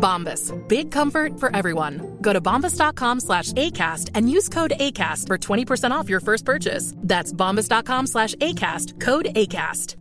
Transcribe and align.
Bombas. 0.00 0.52
Big 0.68 0.90
comfort 0.90 1.38
for 1.38 1.54
everyone. 1.54 2.16
Go 2.20 2.32
to 2.32 2.40
bombas.com 2.40 3.20
slash 3.20 3.52
ACAST 3.52 4.10
and 4.14 4.30
use 4.30 4.48
code 4.48 4.72
ACAST 4.80 5.26
for 5.26 5.38
20% 5.38 5.90
off 5.92 6.08
your 6.08 6.20
first 6.20 6.44
purchase. 6.44 6.94
That's 6.96 7.32
bombas.com 7.32 8.06
slash 8.06 8.34
ACAST. 8.36 8.98
Code 9.00 9.26
ACAST. 9.36 9.96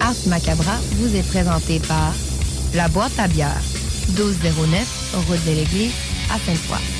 Art 0.00 0.26
Macabra 0.26 0.76
vous 0.96 1.14
est 1.14 1.28
présenté 1.28 1.78
par 1.86 2.12
La 2.74 2.88
Boîte 2.88 3.18
à 3.18 3.28
bière, 3.28 3.60
1209, 4.16 5.14
route 5.28 5.44
de 5.46 5.52
l'Église, 5.52 5.94
à 6.32 6.38
Sainte-Foy. 6.38 6.99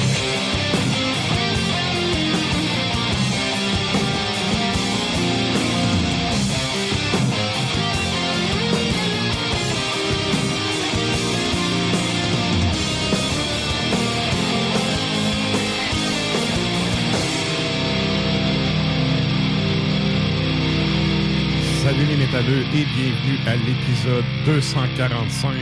Métalleux 22.31 22.61
et 22.73 22.85
bienvenue 22.85 23.37
à 23.45 23.57
l'épisode 23.57 24.23
245 24.45 25.53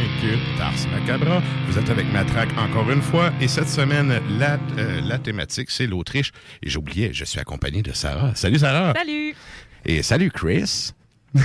d'Ars 0.60 0.74
Macabra. 0.92 1.42
Vous 1.68 1.80
êtes 1.80 1.90
avec 1.90 2.12
Matraque 2.14 2.56
encore 2.60 2.92
une 2.92 3.02
fois 3.02 3.32
et 3.42 3.48
cette 3.48 3.70
semaine, 3.70 4.22
la, 4.38 4.60
euh, 4.78 5.02
la 5.02 5.18
thématique, 5.18 5.72
c'est 5.72 5.88
l'Autriche. 5.88 6.32
Et 6.62 6.70
j'oubliais, 6.70 7.10
je 7.12 7.26
suis 7.26 7.40
accompagné 7.40 7.82
de 7.82 7.92
Sarah. 7.92 8.36
Salut 8.36 8.60
Sarah! 8.60 8.94
Salut! 8.96 9.34
Et 9.84 10.04
salut 10.04 10.30
Chris! 10.30 10.92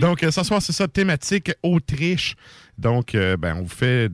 Donc, 0.00 0.24
euh, 0.24 0.32
ce 0.32 0.42
soir, 0.42 0.60
c'est 0.60 0.72
ça, 0.72 0.88
thématique 0.88 1.52
Autriche. 1.62 2.34
Donc, 2.76 3.14
euh, 3.14 3.36
ben, 3.36 3.58
on 3.58 3.62
vous 3.62 3.68
fait 3.68 4.10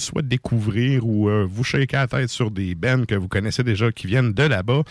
soit 0.00 0.22
découvrir 0.22 1.06
ou 1.06 1.28
euh, 1.28 1.46
vous 1.48 1.64
shaker 1.64 2.00
la 2.00 2.06
tête 2.06 2.30
sur 2.30 2.50
des 2.50 2.74
bands 2.74 3.04
que 3.04 3.14
vous 3.14 3.28
connaissez 3.28 3.62
déjà 3.62 3.92
qui 3.92 4.06
viennent 4.06 4.32
de 4.32 4.42
là-bas. 4.42 4.82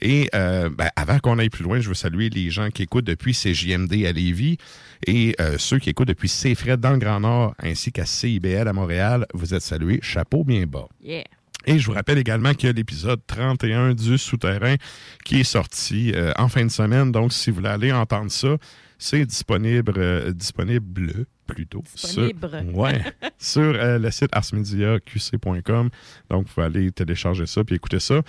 Et 0.00 0.28
euh, 0.34 0.68
ben, 0.68 0.90
avant 0.96 1.18
qu'on 1.18 1.38
aille 1.38 1.50
plus 1.50 1.64
loin, 1.64 1.80
je 1.80 1.88
veux 1.88 1.94
saluer 1.94 2.28
les 2.28 2.50
gens 2.50 2.70
qui 2.70 2.82
écoutent 2.82 3.06
depuis 3.06 3.32
CJMD 3.32 4.04
à 4.06 4.12
Lévis 4.12 4.58
et 5.06 5.34
euh, 5.40 5.56
ceux 5.58 5.78
qui 5.78 5.90
écoutent 5.90 6.08
depuis 6.08 6.28
CFRED 6.28 6.80
dans 6.80 6.92
le 6.92 6.98
Grand 6.98 7.20
Nord 7.20 7.54
ainsi 7.62 7.92
qu'à 7.92 8.04
CIBL 8.04 8.68
à 8.68 8.72
Montréal. 8.72 9.26
Vous 9.32 9.54
êtes 9.54 9.62
salués. 9.62 10.00
Chapeau 10.02 10.44
bien 10.44 10.66
bas. 10.66 10.88
Yeah. 11.02 11.24
Et 11.66 11.80
je 11.80 11.86
vous 11.86 11.92
rappelle 11.92 12.18
également 12.18 12.54
qu'il 12.54 12.68
y 12.68 12.70
a 12.70 12.72
l'épisode 12.72 13.20
31 13.26 13.94
du 13.94 14.18
Souterrain 14.18 14.76
qui 15.24 15.40
est 15.40 15.44
sorti 15.44 16.12
euh, 16.14 16.32
en 16.38 16.48
fin 16.48 16.64
de 16.64 16.70
semaine. 16.70 17.10
Donc, 17.10 17.32
si 17.32 17.50
vous 17.50 17.56
voulez 17.56 17.68
aller 17.68 17.92
entendre 17.92 18.30
ça, 18.30 18.56
c'est 18.98 19.26
disponible, 19.26 19.94
euh, 19.96 20.32
disponible 20.32 21.26
plutôt 21.46 21.82
sur, 21.94 22.30
ouais, 22.74 23.02
sur 23.38 23.62
euh, 23.62 23.98
le 23.98 24.10
site 24.10 24.28
arsmediaqc.com. 24.32 25.90
Donc, 26.30 26.46
vous 26.46 26.52
pouvez 26.54 26.66
aller 26.66 26.92
télécharger 26.92 27.46
ça 27.46 27.64
puis 27.64 27.76
écouter 27.76 28.00
ça. 28.00 28.20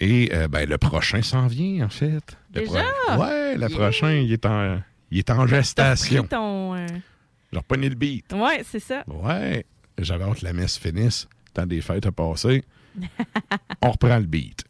Et 0.00 0.30
euh, 0.32 0.48
ben, 0.48 0.68
le 0.68 0.76
prochain 0.78 1.22
s'en 1.22 1.46
vient, 1.46 1.84
en 1.86 1.88
fait. 1.88 2.36
Le 2.54 2.60
Déjà? 2.62 2.84
Ouais, 3.18 3.54
le 3.54 3.60
Yeah. 3.60 3.68
prochain, 3.70 4.12
il 4.14 4.32
est 4.32 4.44
en, 4.46 4.80
il 5.10 5.18
est 5.18 5.30
en 5.30 5.46
gestation. 5.46 6.24
ton. 6.26 6.74
euh, 6.74 6.86
J'ai 7.52 7.58
repogné 7.58 7.88
le 7.88 7.94
beat. 7.94 8.32
Ouais, 8.32 8.62
c'est 8.68 8.80
ça. 8.80 9.04
Ouais, 9.06 9.64
j'avais 9.98 10.24
hâte 10.24 10.40
que 10.40 10.44
la 10.44 10.52
messe 10.52 10.78
finisse. 10.78 11.28
Tant 11.52 11.66
des 11.66 11.80
fêtes 11.80 12.06
à 12.06 12.12
passer. 12.12 12.64
on 13.82 13.90
reprend 13.92 14.18
le 14.18 14.26
beat. 14.26 14.64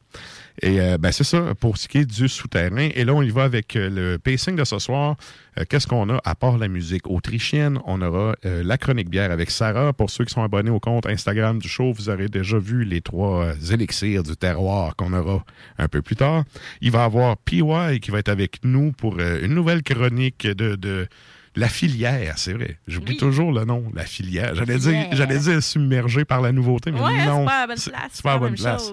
Et 0.62 0.80
euh, 0.80 0.98
ben, 0.98 1.10
c'est 1.10 1.24
ça 1.24 1.54
pour 1.58 1.76
ce 1.76 1.88
qui 1.88 1.98
est 1.98 2.04
du 2.04 2.28
souterrain. 2.28 2.88
Et 2.94 3.04
là, 3.04 3.12
on 3.12 3.22
y 3.22 3.30
va 3.30 3.44
avec 3.44 3.74
euh, 3.76 3.90
le 3.90 4.18
pacing 4.18 4.54
de 4.54 4.64
ce 4.64 4.78
soir. 4.78 5.16
Euh, 5.58 5.64
Qu'est-ce 5.68 5.86
qu'on 5.86 6.08
a 6.10 6.20
à 6.24 6.34
part 6.34 6.58
la 6.58 6.68
musique 6.68 7.08
autrichienne? 7.08 7.78
On 7.86 8.00
aura 8.02 8.34
la 8.44 8.78
chronique 8.78 9.08
bière 9.08 9.30
avec 9.30 9.50
Sarah. 9.50 9.92
Pour 9.92 10.10
ceux 10.10 10.24
qui 10.24 10.32
sont 10.32 10.42
abonnés 10.42 10.70
au 10.70 10.80
compte 10.80 11.06
Instagram 11.06 11.58
du 11.58 11.68
show, 11.68 11.92
vous 11.92 12.08
aurez 12.08 12.28
déjà 12.28 12.58
vu 12.58 12.84
les 12.84 13.00
trois 13.00 13.52
élixirs 13.70 14.22
du 14.22 14.36
terroir 14.36 14.96
qu'on 14.96 15.12
aura 15.12 15.44
un 15.78 15.88
peu 15.88 16.02
plus 16.02 16.16
tard. 16.16 16.44
Il 16.80 16.90
va 16.90 17.00
y 17.00 17.02
avoir 17.02 17.36
PY 17.36 18.00
qui 18.00 18.10
va 18.10 18.18
être 18.18 18.28
avec 18.28 18.58
nous 18.64 18.92
pour 18.92 19.18
une 19.20 19.54
nouvelle 19.54 19.82
chronique 19.82 20.46
de, 20.46 20.76
de 20.76 21.08
la 21.56 21.68
filière, 21.68 22.34
c'est 22.36 22.52
vrai. 22.52 22.78
J'oublie 22.88 23.12
Oui. 23.12 23.18
toujours 23.18 23.52
le 23.52 23.64
nom, 23.64 23.84
la 23.94 24.04
filière. 24.04 24.54
J'allais 24.54 24.78
dire, 24.78 25.06
j'allais 25.12 25.38
dire 25.38 25.62
submergé 25.62 26.24
par 26.24 26.40
la 26.40 26.50
nouveauté, 26.52 26.90
mais 26.90 27.00
Ouais, 27.00 27.24
non. 27.26 27.40
c'est 27.40 27.44
pas 27.46 27.62
à 27.62 27.66
bonne 27.66 27.76
place. 27.76 28.10
C'est 28.12 28.22
pas 28.22 28.32
à 28.32 28.38
bonne 28.38 28.54
place. 28.54 28.92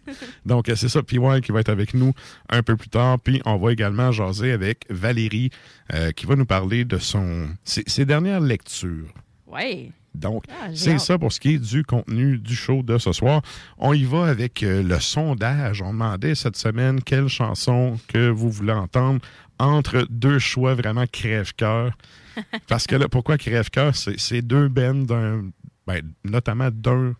Donc, 0.46 0.68
euh, 0.68 0.76
c'est 0.76 0.88
ça, 0.88 1.02
PY 1.02 1.18
qui 1.42 1.52
va 1.52 1.60
être 1.60 1.68
avec 1.68 1.94
nous 1.94 2.12
un 2.48 2.62
peu 2.62 2.76
plus 2.76 2.88
tard. 2.88 3.18
Puis, 3.18 3.40
on 3.44 3.56
va 3.56 3.72
également 3.72 4.12
jaser 4.12 4.52
avec 4.52 4.84
Valérie, 4.90 5.50
euh, 5.94 6.12
qui 6.12 6.26
va 6.26 6.36
nous 6.36 6.46
parler 6.46 6.84
de 6.84 6.98
son 6.98 7.48
ses, 7.64 7.82
ses 7.86 8.04
dernières 8.04 8.40
lectures. 8.40 9.12
Ouais. 9.46 9.90
Donc, 10.14 10.44
Ah, 10.48 10.68
c'est 10.74 10.98
ça 10.98 11.18
pour 11.18 11.30
ce 11.30 11.38
qui 11.40 11.54
est 11.54 11.58
du 11.58 11.84
contenu 11.84 12.38
du 12.38 12.56
show 12.56 12.82
de 12.82 12.96
ce 12.96 13.12
soir. 13.12 13.42
On 13.76 13.92
y 13.92 14.04
va 14.04 14.24
avec 14.26 14.62
euh, 14.62 14.82
le 14.82 14.98
sondage. 14.98 15.82
On 15.82 15.92
demandait 15.92 16.34
cette 16.34 16.56
semaine 16.56 17.02
quelle 17.02 17.28
chanson 17.28 17.98
que 18.08 18.30
vous 18.30 18.50
voulez 18.50 18.72
entendre 18.72 19.20
entre 19.58 20.06
deux 20.10 20.38
choix 20.38 20.74
vraiment 20.74 21.06
crève-cœur. 21.06 21.96
Parce 22.68 22.86
que 22.86 22.96
là, 22.96 23.08
pourquoi 23.08 23.38
crève-cœur? 23.38 23.94
C'est 23.94 24.42
deux 24.42 24.68
bands, 24.68 24.94
d'un, 24.94 25.50
ben, 25.86 26.02
notamment 26.24 26.70
d'un 26.70 27.14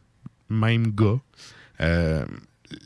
même 0.49 0.93
gars. 0.93 1.19
Euh, 1.81 2.25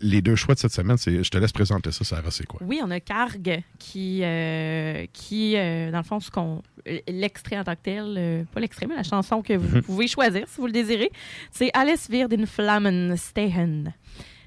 les 0.02 0.22
deux 0.22 0.36
choix 0.36 0.54
de 0.54 0.60
cette 0.60 0.72
semaine, 0.72 0.96
c'est, 0.96 1.22
je 1.22 1.30
te 1.30 1.38
laisse 1.38 1.52
présenter 1.52 1.90
ça, 1.90 2.04
Sarah, 2.04 2.30
c'est 2.30 2.46
quoi? 2.46 2.60
Oui, 2.64 2.80
on 2.82 2.90
a 2.90 3.00
Carg 3.00 3.62
qui, 3.78 4.20
euh, 4.22 5.06
qui 5.12 5.56
euh, 5.56 5.90
dans 5.90 5.98
le 5.98 6.04
fond, 6.04 6.20
ce 6.20 6.30
qu'on 6.30 6.62
l'extrait 7.08 7.58
en 7.58 7.64
tant 7.64 7.74
que 7.74 7.82
tel, 7.82 8.14
euh, 8.16 8.44
pas 8.52 8.60
l'extrait, 8.60 8.86
mais 8.86 8.96
la 8.96 9.02
chanson 9.02 9.42
que 9.42 9.54
vous 9.54 9.82
pouvez 9.86 10.06
choisir 10.06 10.46
si 10.48 10.60
vous 10.60 10.66
le 10.66 10.72
désirez, 10.72 11.10
c'est 11.50 11.70
Alles 11.74 12.08
wird 12.08 12.32
in 12.32 12.46
Flammen 12.46 13.16
stehen. 13.16 13.92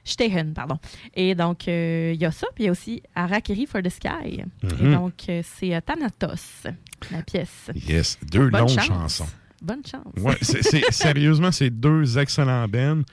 Stehen, 0.04 0.54
pardon. 0.54 0.78
Et 1.14 1.34
donc, 1.36 1.68
euh, 1.68 2.12
il 2.14 2.22
y 2.22 2.26
a 2.26 2.32
ça, 2.32 2.48
puis 2.56 2.64
il 2.64 2.68
y 2.68 2.70
a 2.70 2.72
aussi 2.72 3.02
Arakiri 3.16 3.66
for 3.66 3.82
the 3.82 3.90
Sky. 3.90 4.42
Et 4.64 4.84
Mhm. 4.84 4.94
donc, 4.94 5.14
euh, 5.30 5.42
c'est 5.44 5.74
euh, 5.74 5.80
Thanatos, 5.82 6.66
la 7.12 7.22
pièce. 7.24 7.70
Yes, 7.76 8.18
deux 8.22 8.50
longues 8.50 8.68
chance. 8.70 8.86
chansons. 8.88 9.28
Bonne 9.62 9.82
chance. 9.90 10.04
Ouais, 10.18 10.38
c'est, 10.42 10.62
c'est- 10.62 10.84
sérieusement, 10.92 11.52
c'est 11.52 11.70
deux 11.70 12.18
excellents 12.18 12.68
bands. 12.68 13.04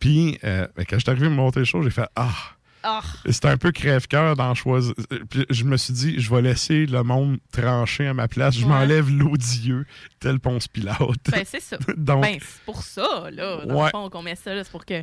Puis, 0.00 0.38
euh, 0.44 0.66
quand 0.88 0.96
je 0.96 1.00
suis 1.00 1.10
arrivé 1.10 1.26
à 1.26 1.30
me 1.30 1.34
monter 1.34 1.60
le 1.60 1.64
show, 1.64 1.82
j'ai 1.82 1.90
fait 1.90 2.08
Ah! 2.14 2.32
Ah, 2.88 3.02
C'était 3.28 3.48
un 3.48 3.56
peu 3.56 3.72
crève-cœur 3.72 4.36
d'en 4.36 4.54
choisir. 4.54 4.94
Puis 5.28 5.44
je 5.50 5.64
me 5.64 5.76
suis 5.76 5.92
dit, 5.92 6.20
je 6.20 6.32
vais 6.32 6.40
laisser 6.40 6.86
le 6.86 7.02
monde 7.02 7.38
trancher 7.50 8.06
à 8.06 8.14
ma 8.14 8.28
place. 8.28 8.54
Je 8.56 8.62
Ouais. 8.62 8.68
m'enlève 8.68 9.10
l'odieux, 9.10 9.86
tel 10.20 10.38
Ponce 10.38 10.68
Pilote. 10.68 11.18
ben 11.32 11.42
c'est 11.44 11.58
ça. 11.60 11.78
Donc, 11.96 12.22
Ben, 12.22 12.38
c'est 12.40 12.62
pour 12.64 12.80
ça, 12.84 13.28
là. 13.32 13.64
Dans 13.66 13.74
Ouais. 13.74 13.84
le 13.86 13.90
fond, 13.90 14.08
qu'on 14.08 14.22
met 14.22 14.36
ça, 14.36 14.54
là, 14.54 14.62
c'est 14.62 14.70
pour 14.70 14.84
que 14.86 15.02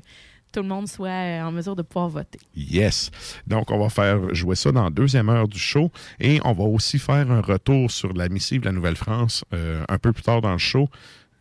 tout 0.54 0.62
le 0.62 0.68
monde 0.68 0.88
soit 0.88 1.10
euh, 1.10 1.42
en 1.42 1.52
mesure 1.52 1.76
de 1.76 1.82
pouvoir 1.82 2.08
voter. 2.10 2.40
yes. 2.56 3.12
Donc, 3.48 3.72
on 3.72 3.80
va 3.80 3.90
faire 3.90 4.34
jouer 4.34 4.56
ça 4.56 4.72
dans 4.72 4.84
la 4.84 4.90
deuxième 4.90 5.28
heure 5.30 5.48
du 5.48 5.60
show. 5.60 5.92
Et 6.20 6.40
on 6.46 6.54
va 6.54 6.64
aussi 6.64 7.00
faire 7.00 7.30
un 7.30 7.42
retour 7.42 7.92
sur 7.92 8.14
la 8.14 8.30
missive 8.30 8.62
de 8.62 8.66
la 8.68 8.72
Nouvelle-France 8.72 9.44
euh, 9.54 9.84
un 9.90 9.98
peu 9.98 10.14
plus 10.14 10.24
tard 10.24 10.42
dans 10.42 10.52
le 10.52 10.58
show. 10.60 10.88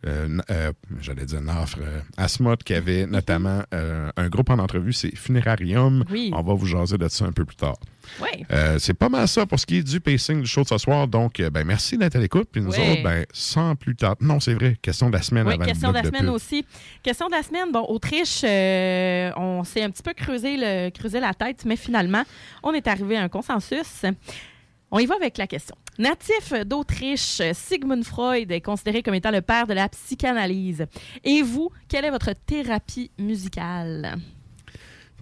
Euh, 0.05 0.37
euh, 0.49 0.71
J'allais 0.99 1.25
dire 1.25 1.41
Nafre, 1.41 1.77
euh, 1.81 1.99
Asmod, 2.17 2.63
qui 2.63 2.73
avait 2.73 3.05
notamment 3.05 3.61
euh, 3.73 4.11
un 4.17 4.27
groupe 4.29 4.49
en 4.49 4.59
entrevue, 4.59 4.93
c'est 4.93 5.15
Funérarium. 5.15 6.03
Oui. 6.09 6.31
On 6.33 6.41
va 6.41 6.53
vous 6.53 6.65
jaser 6.65 6.97
de 6.97 7.07
ça 7.07 7.25
un 7.25 7.31
peu 7.31 7.45
plus 7.45 7.55
tard. 7.55 7.77
Oui. 8.21 8.45
C'est 8.79 8.93
pas 8.93 9.07
mal 9.07 9.27
ça 9.27 9.45
pour 9.45 9.59
ce 9.59 9.65
qui 9.65 9.77
est 9.77 9.83
du 9.83 10.01
pacing 10.01 10.41
du 10.41 10.47
show 10.47 10.63
de 10.63 10.67
ce 10.67 10.77
soir. 10.77 11.07
Donc, 11.07 11.41
ben, 11.41 11.63
merci 11.63 11.97
d'être 11.97 12.17
à 12.17 12.19
l'écoute. 12.19 12.49
Puis 12.51 12.61
nous 12.61 12.69
autres, 12.69 13.01
ben, 13.03 13.25
sans 13.31 13.75
plus 13.75 13.95
tard. 13.95 14.15
Non, 14.19 14.39
c'est 14.41 14.53
vrai. 14.53 14.77
Question 14.81 15.07
de 15.09 15.15
la 15.15 15.21
semaine 15.21 15.47
Oui, 15.47 15.53
avant 15.53 15.65
question 15.65 15.87
le 15.87 15.93
de 15.93 15.97
la 15.97 16.01
de 16.01 16.07
semaine 16.07 16.25
pub. 16.25 16.33
aussi. 16.33 16.65
Question 17.01 17.27
de 17.27 17.31
la 17.31 17.43
semaine, 17.43 17.71
bon, 17.71 17.85
Autriche, 17.87 18.41
euh, 18.43 19.31
on 19.37 19.63
s'est 19.63 19.83
un 19.83 19.89
petit 19.89 20.03
peu 20.03 20.13
creusé, 20.13 20.57
le, 20.57 20.89
creusé 20.89 21.21
la 21.21 21.33
tête, 21.33 21.63
mais 21.65 21.77
finalement, 21.77 22.23
on 22.61 22.73
est 22.73 22.87
arrivé 22.87 23.15
à 23.15 23.23
un 23.23 23.29
consensus. 23.29 24.03
On 24.91 24.99
y 24.99 25.05
va 25.05 25.15
avec 25.15 25.37
la 25.37 25.47
question. 25.47 25.75
Natif 25.99 26.53
d'Autriche, 26.65 27.41
Sigmund 27.53 28.03
Freud 28.03 28.51
est 28.51 28.61
considéré 28.61 29.03
comme 29.03 29.13
étant 29.13 29.31
le 29.31 29.41
père 29.41 29.67
de 29.67 29.73
la 29.73 29.87
psychanalyse. 29.89 30.85
Et 31.23 31.41
vous, 31.43 31.69
quelle 31.87 32.05
est 32.05 32.09
votre 32.09 32.33
thérapie 32.33 33.11
musicale? 33.19 34.15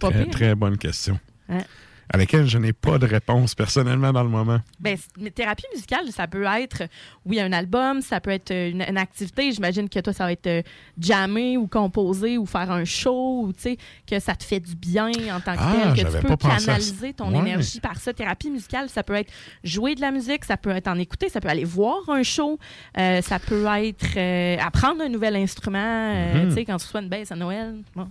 Pas 0.00 0.10
Très, 0.10 0.24
pire. 0.24 0.32
très 0.32 0.54
bonne 0.54 0.78
question. 0.78 1.18
Ouais. 1.48 1.64
À 2.14 2.18
laquelle 2.18 2.46
je 2.46 2.58
n'ai 2.58 2.74
pas 2.74 2.98
de 2.98 3.06
réponse 3.06 3.54
personnellement 3.54 4.12
dans 4.12 4.22
le 4.22 4.28
moment. 4.28 4.60
Ben, 4.80 4.98
mais 5.18 5.30
thérapie 5.30 5.64
musicale, 5.72 6.10
ça 6.12 6.26
peut 6.26 6.44
être, 6.44 6.82
oui, 7.24 7.40
un 7.40 7.52
album, 7.54 8.02
ça 8.02 8.20
peut 8.20 8.30
être 8.30 8.50
une, 8.52 8.82
une 8.86 8.98
activité. 8.98 9.50
J'imagine 9.50 9.88
que 9.88 9.98
toi, 9.98 10.12
ça 10.12 10.24
va 10.24 10.32
être 10.32 10.46
euh, 10.46 10.62
jammer 11.00 11.56
ou 11.56 11.66
composer 11.66 12.36
ou 12.36 12.44
faire 12.44 12.70
un 12.70 12.84
show, 12.84 13.44
ou 13.46 13.52
tu 13.54 13.60
sais, 13.62 13.78
que 14.06 14.18
ça 14.20 14.34
te 14.34 14.44
fait 14.44 14.60
du 14.60 14.74
bien 14.76 15.08
en 15.34 15.40
tant 15.40 15.54
que 15.54 15.60
Ah, 15.62 15.92
tel, 15.94 16.04
que 16.04 16.18
tu 16.18 16.26
peux 16.26 16.36
canaliser 16.36 17.14
ton 17.14 17.32
Ouais. 17.32 17.38
énergie 17.38 17.80
par 17.80 17.96
ça. 17.96 18.12
Thérapie 18.12 18.50
musicale, 18.50 18.90
ça 18.90 19.02
peut 19.02 19.14
être 19.14 19.32
jouer 19.64 19.94
de 19.94 20.02
la 20.02 20.10
musique, 20.10 20.44
ça 20.44 20.58
peut 20.58 20.68
être 20.70 20.88
en 20.88 20.98
écouter, 20.98 21.30
ça 21.30 21.40
peut 21.40 21.48
aller 21.48 21.64
voir 21.64 21.96
un 22.08 22.22
show, 22.22 22.58
euh, 22.98 23.22
ça 23.22 23.38
peut 23.38 23.64
être 23.78 24.06
euh, 24.18 24.58
apprendre 24.60 25.00
un 25.02 25.08
nouvel 25.08 25.34
instrument, 25.36 25.78
euh, 25.80 26.42
Mhm. 26.42 26.48
tu 26.50 26.54
sais, 26.56 26.64
quand 26.66 26.76
tu 26.76 26.84
reçois 26.84 27.00
une 27.00 27.08
baisse 27.08 27.32
à 27.32 27.36
Noël. 27.36 27.76
Bon. 27.96 28.06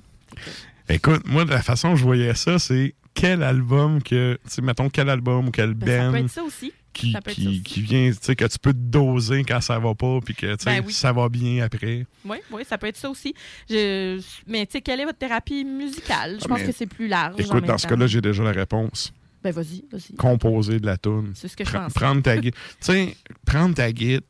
Écoute, 0.90 1.22
moi, 1.26 1.46
de 1.46 1.52
la 1.52 1.62
façon 1.62 1.90
dont 1.90 1.96
je 1.96 2.04
voyais 2.04 2.34
ça, 2.34 2.58
c'est 2.60 2.96
quel 3.14 3.44
album 3.44 4.02
que, 4.02 4.40
tu 4.46 4.50
sais, 4.50 4.62
mettons, 4.62 4.90
quel 4.90 5.10
album 5.10 5.48
ou 5.48 5.52
quel 5.52 5.74
Ben, 5.74 5.88
ça 5.88 6.06
peut 6.06 6.12
band 6.12 6.26
être 6.26 6.32
ça 6.32 6.44
aussi. 6.44 6.74
qui, 6.94 7.12
ça 7.12 7.22
peut 7.22 7.32
être 7.32 7.36
ça 7.38 7.42
qui, 7.42 7.48
aussi. 7.50 7.62
qui 7.62 7.82
vient, 7.82 8.10
tu 8.12 8.18
sais, 8.22 8.36
que 8.36 8.46
tu 8.46 8.58
peux 8.60 8.74
te 8.74 8.78
doser 8.80 9.44
quand 9.44 9.62
ça 9.62 9.78
va 9.80 9.94
pas, 9.96 10.20
puis 10.24 10.34
que, 10.34 10.56
tu 10.56 10.64
sais, 10.64 10.80
Ben 10.80 10.84
oui. 10.86 10.94
ça 10.94 11.12
va 11.12 11.28
bien 11.30 11.64
après. 11.64 12.06
Oui, 12.26 12.38
oui, 12.52 12.64
ça 12.68 12.78
peut 12.78 12.88
être 12.88 12.98
ça 12.98 13.10
aussi. 13.10 13.34
Je- 13.70 14.22
mais 14.48 14.66
tu 14.66 14.74
sais, 14.74 14.82
quelle 14.82 15.00
est 15.02 15.06
votre 15.06 15.18
thérapie 15.20 15.64
musicale? 15.66 16.38
Je 16.40 16.46
Ah, 16.46 16.48
pense 16.50 16.62
que 16.64 16.72
c'est 16.72 16.88
plus 16.88 17.08
large. 17.08 17.36
en 17.36 17.38
Écoute, 17.38 17.54
même 17.54 17.66
dans 17.66 17.78
ce 17.78 17.88
cas-là, 17.88 18.08
j'ai 18.08 18.22
déjà 18.22 18.44
la 18.44 18.52
réponse. 18.52 19.14
Ben 19.44 19.52
vas-y, 19.52 19.84
vas-y. 19.92 20.16
Composer 20.18 20.80
de 20.80 20.86
la 20.86 20.98
tune. 20.98 21.32
C'est 21.34 21.48
ce 21.48 21.58
que 21.58 21.66
je 21.66 21.72
pense. 21.72 21.94
prendre 21.94 22.22
ta 22.22 22.38
guide. 22.42 22.54
tu 22.54 22.60
sais, 22.82 23.16
prendre 23.46 23.74
ta 23.76 23.92
guide, 23.92 24.22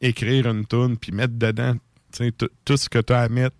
écrire 0.00 0.48
une 0.50 0.66
tune, 0.66 0.96
puis 0.98 1.12
mettre 1.12 1.34
dedans, 1.34 1.74
tu 2.12 2.24
sais, 2.24 2.32
tout- 2.32 2.76
ce 2.76 2.88
que 2.88 2.98
tu 2.98 3.12
as 3.12 3.20
à 3.22 3.28
mettre, 3.28 3.54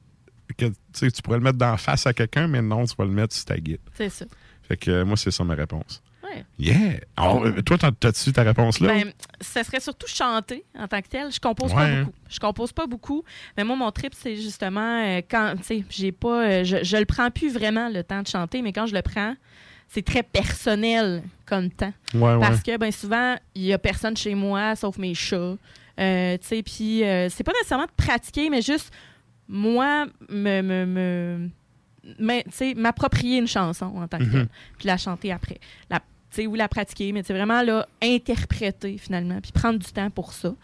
que, 0.58 0.66
tu 0.66 0.74
sais, 0.92 1.10
tu 1.10 1.22
pourrais 1.22 1.38
le 1.38 1.44
mettre 1.44 1.58
d'en 1.58 1.76
face 1.76 2.06
à 2.06 2.12
quelqu'un, 2.12 2.48
mais 2.48 2.60
non, 2.60 2.84
tu 2.84 2.94
vas 2.98 3.04
le 3.04 3.12
mettre 3.12 3.34
sur 3.34 3.44
ta 3.44 3.56
guide. 3.58 3.78
C'est 3.94 4.08
ça. 4.10 4.26
Fait 4.68 4.76
que 4.76 4.90
euh, 4.90 5.04
moi, 5.04 5.16
c'est 5.16 5.30
ça 5.30 5.44
ma 5.44 5.54
réponse. 5.54 6.02
Ouais. 6.22 6.44
Yeah! 6.58 7.00
Alors, 7.16 7.44
euh, 7.44 7.60
toi, 7.62 7.76
t'as- 7.78 7.90
t'as-tu 7.92 8.32
ta 8.32 8.42
réponse 8.42 8.80
là? 8.80 8.88
Ben, 8.94 9.12
ça 9.40 9.64
serait 9.64 9.80
surtout 9.80 10.06
chanter 10.06 10.64
en 10.78 10.86
tant 10.88 11.02
que 11.02 11.08
tel. 11.08 11.30
Je 11.32 11.40
compose 11.40 11.70
Ouais, 11.72 11.76
pas 11.76 11.84
hein. 11.86 12.02
beaucoup. 12.04 12.16
Je 12.30 12.38
compose 12.40 12.72
pas 12.72 12.86
beaucoup. 12.86 13.24
Mais 13.56 13.64
moi, 13.64 13.76
mon 13.76 13.90
trip, 13.90 14.14
c'est 14.16 14.36
justement 14.36 15.02
euh, 15.04 15.20
quand, 15.28 15.54
tu 15.58 15.62
sais, 15.64 15.84
j'ai 15.90 16.12
pas, 16.12 16.42
euh, 16.44 16.64
je, 16.64 16.82
je 16.84 16.96
le 16.96 17.04
prends 17.04 17.30
plus 17.30 17.52
vraiment 17.52 17.88
le 17.88 18.02
temps 18.02 18.22
de 18.22 18.28
chanter, 18.28 18.62
mais 18.62 18.72
quand 18.72 18.86
je 18.86 18.94
le 18.94 19.02
prends, 19.02 19.34
c'est 19.88 20.04
très 20.04 20.22
personnel 20.22 21.22
comme 21.44 21.68
temps. 21.70 21.92
ouais, 22.14 22.20
ouais. 22.34 22.40
Parce 22.40 22.62
que 22.62 22.76
ben 22.78 22.90
souvent, 22.92 23.36
il 23.54 23.64
y 23.64 23.72
a 23.74 23.78
personne 23.78 24.16
chez 24.16 24.34
moi 24.34 24.74
sauf 24.76 24.96
mes 24.96 25.12
chats. 25.14 25.56
Euh, 26.00 26.38
tu 26.38 26.46
sais, 26.46 26.62
puis 26.62 27.04
euh, 27.04 27.28
c'est 27.28 27.44
pas 27.44 27.52
nécessairement 27.52 27.84
de 27.84 27.90
pratiquer, 28.04 28.48
mais 28.48 28.62
juste 28.62 28.90
moi 29.48 30.06
me, 30.30 31.48
m'approprier 32.76 33.38
une 33.38 33.46
chanson 33.48 33.86
en 33.96 34.08
tant 34.08 34.18
que 34.18 34.24
Mhm. 34.24 34.30
telle, 34.32 34.48
puis 34.78 34.86
la 34.86 34.96
chanter 34.96 35.32
après. 35.32 35.58
La, 35.90 36.00
tu 36.00 36.04
sais, 36.30 36.46
ou 36.46 36.54
la 36.54 36.68
pratiquer, 36.68 37.12
mais 37.12 37.22
c'est 37.22 37.34
vraiment 37.34 37.62
là, 37.62 37.86
interpréter 38.02 38.98
finalement, 38.98 39.40
puis 39.40 39.52
prendre 39.52 39.78
du 39.78 39.92
temps 39.92 40.10
pour 40.10 40.32
ça. 40.32 40.54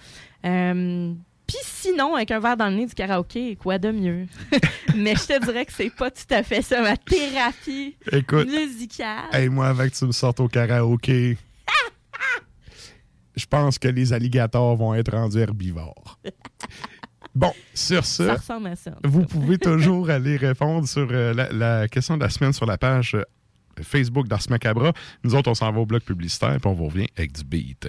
Euh, 0.45 1.13
puis 1.47 1.57
sinon, 1.63 2.15
avec 2.15 2.31
un 2.31 2.41
verre 2.41 2.57
dans 2.57 2.69
le 2.69 2.77
nez 2.77 2.87
du 2.87 2.95
karaoké, 2.95 3.57
quoi 3.57 3.79
de 3.79 3.91
mieux? 3.91 4.27
mais 4.97 5.15
je 5.17 5.27
te 5.27 5.45
dirais 5.45 5.65
que 5.65 5.73
c'est 5.73 5.91
pas 5.95 6.11
tout 6.11 6.23
à 6.31 6.43
fait 6.43 6.63
ça, 6.63 6.83
ma 6.83 6.97
thérapie 6.97 7.97
Écoute, 8.13 8.47
musicale. 8.49 9.29
hey, 9.33 9.49
moi, 9.49 9.69
avec 9.69 9.93
que 9.93 9.99
tu 9.99 10.05
me 10.07 10.13
sortes 10.13 10.41
au 10.41 10.49
karaoké, 10.49 11.39
je 13.37 13.47
pense 13.47 13.79
que 13.79 13.89
les 13.89 14.13
alligators 14.13 14.77
vont 14.77 14.95
être 14.95 15.13
rendus 15.13 15.39
herbivores. 15.39 16.19
Bon, 17.39 17.53
sur 17.73 18.05
ça 18.05 18.25
ce, 18.25 18.31
ressemble 18.31 18.67
à 18.67 18.75
ça. 18.75 18.91
vous 19.05 19.25
pouvez 19.25 19.59
toujours 19.71 20.11
aller 20.11 20.37
répondre 20.37 20.89
sur 20.89 21.07
euh, 21.13 21.33
la, 21.33 21.53
la 21.53 21.89
question 21.89 22.17
de 22.17 22.23
la 22.23 22.31
semaine 22.31 22.53
sur 22.53 22.67
la 22.67 22.79
page 22.79 23.15
euh, 23.15 23.23
Facebook 23.81 24.27
d'Ars 24.27 24.43
Macabra. 24.51 24.93
Nous 25.23 25.37
autres, 25.37 25.49
on 25.49 25.55
s'en 25.55 25.71
va 25.71 25.79
au 25.79 25.87
bloc 25.87 26.03
publicitaire, 26.03 26.57
puis 26.61 26.67
on 26.67 26.75
vous 26.75 26.87
revient 26.87 27.07
avec 27.17 27.33
du 27.33 27.45
beat. 27.45 27.89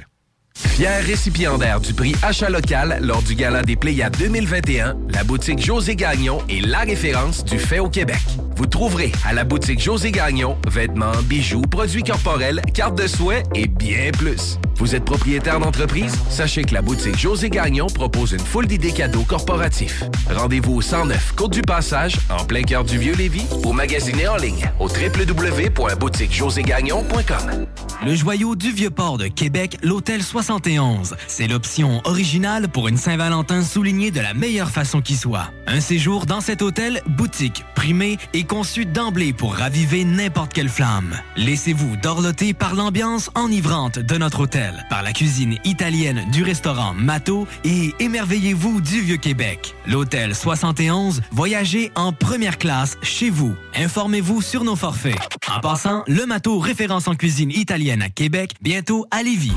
Fier 0.68 1.02
récipiendaire 1.06 1.80
du 1.80 1.94
prix 1.94 2.14
Achat 2.22 2.50
local 2.50 3.00
lors 3.02 3.22
du 3.22 3.34
Gala 3.36 3.62
des 3.62 3.78
Pléiades 3.78 4.18
2021, 4.18 4.98
la 5.10 5.24
boutique 5.24 5.64
José 5.64 5.96
Gagnon 5.96 6.40
est 6.50 6.66
la 6.66 6.80
référence 6.80 7.46
du 7.46 7.58
fait 7.58 7.80
au 7.80 7.88
Québec. 7.90 8.20
Vous 8.58 8.66
trouverez 8.66 9.14
à 9.26 9.32
la 9.32 9.46
boutique 9.46 9.82
José 9.82 10.12
Gagnon 10.12 10.58
vêtements, 10.68 11.16
bijoux, 11.24 11.62
produits 11.62 12.04
corporels, 12.04 12.62
cartes 12.74 12.98
de 12.98 13.08
souhait 13.08 13.44
et 13.56 13.68
bien 13.68 14.12
plus. 14.12 14.60
Vous 14.76 14.96
êtes 14.96 15.06
propriétaire 15.06 15.62
d'entreprise? 15.62 16.14
Sachez 16.30 16.64
que 16.64 16.74
la 16.74 16.82
boutique 16.82 17.18
José 17.18 17.50
Gagnon 17.50 17.88
propose 17.88 18.34
une 18.34 18.40
foule 18.40 18.68
d'idées 18.68 18.92
cadeaux 18.92 19.24
corporatifs. 19.24 20.04
Rendez-vous 20.30 20.76
au 20.76 20.82
109 20.82 21.36
Côte 21.36 21.54
du 21.54 21.62
Passage, 21.62 22.18
en 22.30 22.44
plein 22.46 22.64
cœur 22.64 22.84
du 22.84 22.98
Vieux-Lévis, 22.98 23.46
ou 23.66 23.72
magasinez 23.74 24.28
en 24.28 24.36
ligne 24.38 24.70
au 24.80 24.88
www.boutiquejoségagnon.com. 24.88 27.68
Le 28.06 28.16
joyau 28.16 28.56
du 28.56 28.72
Vieux-Port 28.72 29.18
de 29.18 29.28
Québec, 29.28 29.78
l'Hôtel 29.84 30.24
71. 30.50 31.16
C'est 31.28 31.46
l'option 31.46 32.02
originale 32.06 32.70
pour 32.70 32.88
une 32.88 32.98
Saint-Valentin 32.98 33.62
soulignée 33.62 34.10
de 34.10 34.20
la 34.20 34.34
meilleure 34.34 34.72
façon 34.72 35.00
qui 35.00 35.16
soit. 35.16 35.52
Un 35.68 35.80
séjour 35.80 36.26
dans 36.26 36.42
cet 36.42 36.64
hôtel, 36.64 37.04
boutique, 37.06 37.64
primé 37.76 38.18
et 38.34 38.46
conçu 38.46 38.88
d'emblée 38.88 39.32
pour 39.32 39.54
raviver 39.54 40.04
n'importe 40.06 40.52
quelle 40.52 40.70
flamme. 40.70 41.16
Laissez-vous 41.36 41.98
dorloter 41.98 42.56
par 42.56 42.74
l'ambiance 42.74 43.30
enivrante 43.36 44.00
de 44.00 44.18
notre 44.18 44.40
hôtel, 44.40 44.88
par 44.90 45.04
la 45.04 45.14
cuisine 45.14 45.60
italienne 45.66 46.26
du 46.32 46.42
restaurant 46.42 46.96
Mato 46.96 47.46
et 47.64 47.94
émerveillez-vous 48.00 48.82
du 48.82 49.02
Vieux-Québec. 49.02 49.76
L'Hôtel 49.86 50.34
71, 50.34 51.22
voyagez 51.30 51.92
en 51.94 52.12
première 52.12 52.58
classe 52.58 52.98
chez 53.04 53.30
vous. 53.30 53.54
Informez-vous 53.76 54.42
sur 54.42 54.64
nos 54.64 54.76
forfaits. 54.76 55.20
En 55.56 55.60
passant, 55.60 56.04
le 56.08 56.26
Mato 56.26 56.58
référence 56.58 57.08
en 57.08 57.14
cuisine 57.14 57.52
italienne 57.52 58.02
à 58.02 58.10
Québec, 58.10 58.56
bientôt 58.64 59.06
à 59.12 59.22
Lévis. 59.22 59.54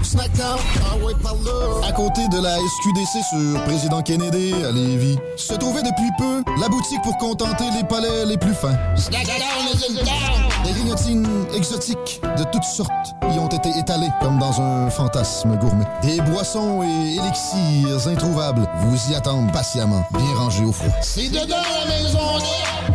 À 1.87 1.93
côté 1.93 2.27
de 2.29 2.43
la 2.43 2.57
SQDC 2.57 3.25
sur 3.31 3.65
Président 3.65 4.03
Kennedy 4.03 4.55
à 4.65 4.73
Lévis, 4.73 5.19
se 5.37 5.55
trouvait 5.55 5.83
depuis 5.83 6.11
peu 6.19 6.43
la 6.61 6.69
boutique 6.69 7.03
pour 7.03 7.17
contenter 7.19 7.65
les 7.77 7.85
palais 7.85 8.25
les 8.27 8.37
plus 8.37 8.55
fins. 8.55 8.77
Des 10.65 10.73
grignotines 10.73 11.27
exotiques 11.55 12.21
de 12.37 12.45
toutes 12.45 12.65
sortes 12.65 13.15
y 13.35 13.39
ont 13.39 13.49
été 13.49 13.71
étalées 13.79 14.11
comme 14.21 14.39
dans 14.39 14.61
un 14.61 14.91
fantasme 14.91 15.57
gourmet. 15.57 15.85
Des 16.03 16.21
boissons 16.21 16.83
et 16.83 17.17
élixirs 17.17 18.09
introuvables 18.09 18.69
vous 18.87 19.13
y 19.13 19.15
attendent 19.15 19.53
patiemment, 19.53 20.05
bien 20.13 20.35
rangés 20.37 20.65
au 20.65 20.73
froid. 20.73 20.93
C'est 21.01 21.29
dedans 21.29 21.57
la 21.85 21.87
maison 21.87 22.19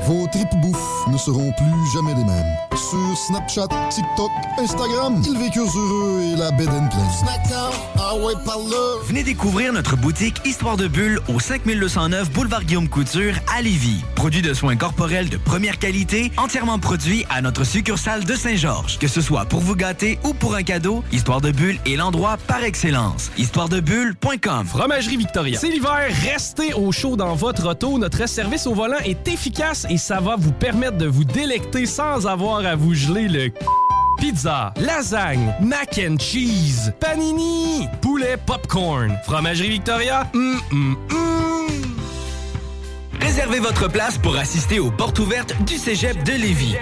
vos 0.05 0.27
tripes 0.27 0.55
bouffe 0.61 1.07
ne 1.07 1.17
seront 1.17 1.51
plus 1.53 1.91
jamais 1.93 2.13
les 2.13 2.23
mêmes. 2.23 2.57
Sur 2.75 3.17
Snapchat, 3.17 3.67
TikTok, 3.89 4.31
Instagram, 4.57 5.21
ils 5.25 5.37
vécurent 5.37 5.75
heureux 5.75 6.21
et 6.33 6.35
la 6.35 6.51
bed 6.51 6.69
and 6.69 6.89
ah 7.99 8.13
Venez 9.05 9.23
découvrir 9.23 9.73
notre 9.73 9.97
boutique 9.97 10.41
Histoire 10.45 10.77
de 10.77 10.87
Bulle 10.87 11.19
au 11.27 11.39
5209 11.39 12.31
Boulevard 12.31 12.63
Guillaume 12.63 12.87
Couture 12.87 13.33
à 13.53 13.61
Lévis. 13.61 14.01
Produit 14.15 14.41
de 14.41 14.53
soins 14.53 14.75
corporels 14.75 15.29
de 15.29 15.37
première 15.37 15.77
qualité, 15.77 16.31
entièrement 16.37 16.79
produit 16.79 17.25
à 17.29 17.41
notre 17.41 17.63
succursale 17.63 18.23
de 18.23 18.33
Saint-Georges. 18.33 18.97
Que 18.97 19.07
ce 19.07 19.21
soit 19.21 19.45
pour 19.45 19.59
vous 19.59 19.75
gâter 19.75 20.19
ou 20.23 20.33
pour 20.33 20.55
un 20.55 20.63
cadeau, 20.63 21.03
Histoire 21.11 21.41
de 21.41 21.51
Bulle 21.51 21.79
est 21.85 21.95
l'endroit 21.95 22.37
par 22.47 22.63
excellence. 22.63 23.31
Histoiredebulle.com 23.37 24.65
Fromagerie 24.65 25.17
Victoria. 25.17 25.59
C'est 25.59 25.69
l'hiver, 25.69 26.07
restez 26.23 26.73
au 26.73 26.91
chaud 26.91 27.15
dans 27.15 27.35
votre 27.35 27.67
auto. 27.67 27.97
Notre 27.97 28.27
service 28.27 28.67
au 28.67 28.73
volant 28.73 28.99
est 29.03 29.27
efficace 29.27 29.85
et 29.89 29.97
ça 29.97 30.19
va 30.19 30.35
vous 30.37 30.51
permettre 30.51 30.97
de 30.97 31.05
vous 31.07 31.23
délecter 31.23 31.85
sans 31.85 32.27
avoir 32.27 32.65
à 32.65 32.75
vous 32.75 32.93
geler 32.93 33.27
le 33.27 33.51
Pizza, 34.19 34.73
lasagne, 34.77 35.53
mac 35.61 35.99
and 35.99 36.17
cheese, 36.19 36.91
panini, 36.99 37.87
poulet 38.01 38.35
popcorn, 38.37 39.15
fromagerie 39.25 39.69
Victoria, 39.69 40.27
hum, 40.33 40.59
hum, 40.71 40.97
hum. 41.11 41.27
Réservez 43.21 43.59
votre 43.59 43.87
place 43.87 44.17
pour 44.17 44.35
assister 44.35 44.79
aux 44.79 44.89
portes 44.89 45.19
ouvertes 45.19 45.53
du 45.65 45.77
Cégep 45.77 46.23
de 46.23 46.31
Lévis. 46.31 46.75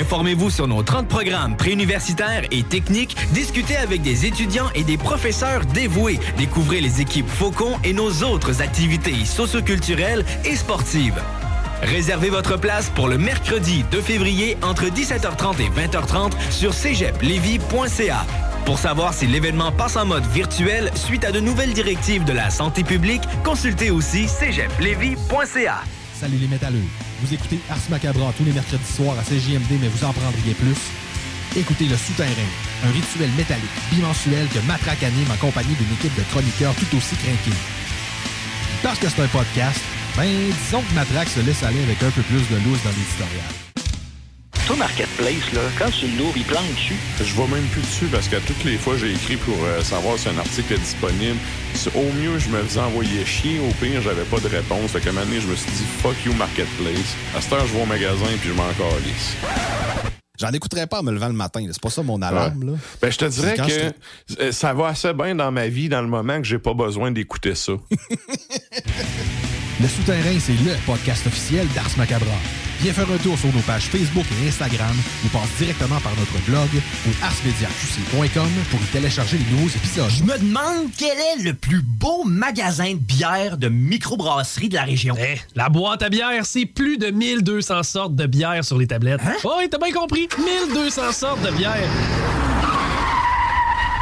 Informez-vous 0.00 0.48
sur 0.48 0.68
nos 0.68 0.82
30 0.82 1.08
programmes 1.08 1.56
préuniversitaires 1.56 2.44
et 2.50 2.62
techniques, 2.62 3.16
discutez 3.32 3.76
avec 3.76 4.00
des 4.00 4.24
étudiants 4.24 4.70
et 4.74 4.84
des 4.84 4.96
professeurs 4.96 5.66
dévoués, 5.66 6.18
découvrez 6.38 6.80
les 6.80 7.02
équipes 7.02 7.28
Faucon 7.28 7.78
et 7.84 7.92
nos 7.92 8.10
autres 8.22 8.62
activités 8.62 9.24
socioculturelles 9.26 10.24
et 10.44 10.56
sportives. 10.56 11.20
Réservez 11.82 12.30
votre 12.30 12.58
place 12.58 12.90
pour 12.90 13.08
le 13.08 13.18
mercredi 13.18 13.84
2 13.90 14.00
février 14.00 14.56
entre 14.62 14.84
17h30 14.84 15.60
et 15.60 15.70
20h30 15.70 16.32
sur 16.50 16.74
cégeplevy.ca. 16.74 18.26
Pour 18.66 18.78
savoir 18.78 19.14
si 19.14 19.26
l'événement 19.26 19.72
passe 19.72 19.96
en 19.96 20.04
mode 20.04 20.26
virtuel 20.26 20.90
suite 20.94 21.24
à 21.24 21.32
de 21.32 21.40
nouvelles 21.40 21.72
directives 21.72 22.24
de 22.24 22.32
la 22.32 22.50
santé 22.50 22.84
publique, 22.84 23.22
consultez 23.42 23.90
aussi 23.90 24.28
cégeplevy.ca. 24.28 25.82
Salut 26.14 26.36
les 26.36 26.48
métalleux. 26.48 26.84
Vous 27.22 27.32
écoutez 27.32 27.58
Ars 27.70 27.78
Macabra 27.88 28.32
tous 28.36 28.44
les 28.44 28.52
mercredis 28.52 28.84
soirs 28.84 29.16
à 29.18 29.22
CJMD, 29.22 29.80
mais 29.80 29.88
vous 29.88 30.04
en 30.04 30.12
prendriez 30.12 30.54
plus. 30.54 30.76
Écoutez 31.56 31.86
Le 31.86 31.96
Souterrain, 31.96 32.30
un 32.86 32.90
rituel 32.92 33.30
métallique 33.36 33.64
bimensuel 33.90 34.46
que 34.48 34.60
Matraque 34.66 35.02
anime 35.02 35.30
en 35.32 35.36
compagnie 35.36 35.74
d'une 35.74 35.92
équipe 35.94 36.14
de 36.16 36.22
chroniqueurs 36.30 36.74
tout 36.74 36.96
aussi 36.96 37.16
craqués. 37.16 37.56
Parce 38.82 38.98
que 38.98 39.08
c'est 39.08 39.22
un 39.22 39.26
podcast, 39.26 39.80
ben, 40.16 40.28
disons 40.64 40.82
que 40.82 40.94
Matraque 40.94 41.28
se 41.28 41.40
laisse 41.40 41.62
aller 41.62 41.82
avec 41.82 42.02
un 42.02 42.10
peu 42.10 42.22
plus 42.22 42.48
de 42.48 42.56
loose 42.64 42.82
dans 42.84 42.90
l'éditorial. 42.90 43.46
Toi, 44.66 44.76
Marketplace, 44.76 45.52
là, 45.52 45.62
quand 45.78 45.90
tu 45.90 46.06
l'ouvres, 46.16 46.36
il 46.36 46.44
plante 46.44 46.68
dessus? 46.74 46.94
Je 47.18 47.34
vois 47.34 47.48
même 47.48 47.64
plus 47.72 47.80
dessus 47.80 48.06
parce 48.06 48.28
que 48.28 48.36
toutes 48.36 48.62
les 48.64 48.78
fois, 48.78 48.96
j'ai 48.96 49.10
écrit 49.10 49.36
pour 49.36 49.56
euh, 49.64 49.82
savoir 49.82 50.16
si 50.16 50.28
un 50.28 50.38
article 50.38 50.74
est 50.74 50.78
disponible. 50.78 51.38
Au 51.96 52.12
mieux, 52.20 52.38
je 52.38 52.48
me 52.50 52.62
faisais 52.62 52.80
envoyer 52.80 53.24
chier. 53.24 53.58
Au 53.58 53.72
pire, 53.84 54.00
j'avais 54.00 54.22
pas 54.22 54.38
de 54.38 54.46
réponse. 54.46 54.92
Fait 54.92 55.00
qu'à 55.00 55.10
un 55.10 55.12
moment 55.12 55.26
donné, 55.26 55.40
je 55.40 55.48
me 55.48 55.56
suis 55.56 55.72
dit, 55.72 55.84
fuck 56.00 56.14
you, 56.24 56.32
Marketplace. 56.34 57.16
À 57.36 57.40
cette 57.40 57.52
heure, 57.52 57.66
je 57.66 57.74
vais 57.74 57.82
au 57.82 57.86
magasin 57.86 58.26
puis 58.40 58.50
je 58.50 58.54
m'en 58.54 58.68
calisse. 58.74 59.34
J'en 60.38 60.52
écouterais 60.52 60.86
pas 60.86 61.00
en 61.00 61.02
me 61.02 61.10
levant 61.12 61.28
le 61.28 61.34
matin. 61.34 61.66
C'est 61.66 61.82
pas 61.82 61.90
ça 61.90 62.02
mon 62.02 62.22
alarme. 62.22 62.64
Là. 62.64 62.72
Ben, 63.02 63.10
je 63.10 63.18
te 63.18 63.24
dirais 63.24 63.56
que 63.56 64.40
euh, 64.40 64.52
ça 64.52 64.72
va 64.72 64.86
assez 64.86 65.12
bien 65.12 65.34
dans 65.34 65.50
ma 65.50 65.66
vie 65.66 65.88
dans 65.88 66.00
le 66.00 66.08
moment 66.08 66.38
que 66.38 66.44
j'ai 66.44 66.58
pas 66.58 66.74
besoin 66.74 67.10
d'écouter 67.10 67.54
ça. 67.54 67.72
Le 69.80 69.88
Souterrain, 69.88 70.38
c'est 70.38 70.52
le 70.52 70.76
podcast 70.84 71.26
officiel 71.26 71.66
d'Ars 71.68 71.96
Macabra. 71.96 72.26
Viens 72.80 72.92
faire 72.92 73.10
un 73.10 73.16
tour 73.16 73.38
sur 73.38 73.48
nos 73.48 73.62
pages 73.62 73.84
Facebook 73.84 74.26
et 74.30 74.48
Instagram 74.48 74.94
ou 75.24 75.28
passe 75.28 75.48
directement 75.58 75.98
par 76.00 76.12
notre 76.16 76.38
blog 76.44 76.68
ou 77.06 77.10
arsmediaqc.com 77.22 78.48
pour 78.70 78.80
y 78.80 78.84
télécharger 78.92 79.38
les 79.38 79.56
nouveaux 79.56 79.68
épisodes. 79.68 80.10
Je 80.10 80.22
me 80.24 80.38
demande 80.38 80.90
quel 80.98 81.16
est 81.16 81.42
le 81.44 81.54
plus 81.54 81.80
beau 81.80 82.24
magasin 82.24 82.92
de 82.92 82.98
bière 82.98 83.56
de 83.56 83.68
microbrasserie 83.68 84.68
de 84.68 84.74
la 84.74 84.84
région. 84.84 85.14
Eh, 85.18 85.40
la 85.54 85.70
boîte 85.70 86.02
à 86.02 86.10
bière, 86.10 86.44
c'est 86.44 86.66
plus 86.66 86.98
de 86.98 87.10
1200 87.10 87.82
sortes 87.82 88.14
de 88.14 88.26
bière 88.26 88.62
sur 88.62 88.76
les 88.76 88.86
tablettes. 88.86 89.20
Hein? 89.24 89.36
Oh, 89.44 89.60
t'as 89.70 89.78
bien 89.78 89.92
compris? 89.92 90.28
1200 90.38 91.12
sortes 91.12 91.42
de 91.42 91.50
bière. 91.52 91.88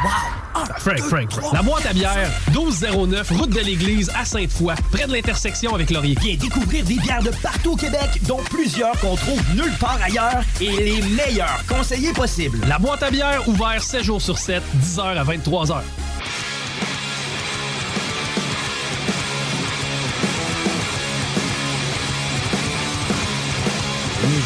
Wow! 0.05 0.38
Frank, 0.79 0.99
Frank, 0.99 1.31
Frank. 1.31 1.53
La 1.53 1.63
boîte 1.63 1.87
à 1.87 1.93
bière, 1.93 2.31
1209, 2.51 3.31
route 3.33 3.51
de 3.51 3.61
l'église 3.61 4.11
à 4.19 4.25
Sainte-Foy, 4.25 4.75
près 4.91 5.07
de 5.07 5.13
l'intersection 5.13 5.75
avec 5.75 5.91
Laurier. 5.91 6.17
Viens 6.21 6.37
découvrir 6.37 6.85
des 6.85 6.97
bières 6.97 7.23
de 7.23 7.31
partout 7.43 7.73
au 7.73 7.77
Québec, 7.77 8.21
dont 8.27 8.41
plusieurs 8.51 8.99
qu'on 9.01 9.17
trouve 9.17 9.41
nulle 9.55 9.77
part 9.79 9.99
ailleurs 10.03 10.43
et 10.61 10.71
les 10.71 11.03
meilleurs 11.03 11.65
conseillers 11.69 12.13
possibles. 12.13 12.59
La 12.67 12.79
boîte 12.79 13.03
à 13.03 13.11
bière, 13.11 13.47
ouvert 13.49 13.83
7 13.83 14.03
jours 14.03 14.23
sur 14.23 14.39
7, 14.39 14.63
10h 14.83 15.01
à 15.01 15.25
23h. 15.25 15.83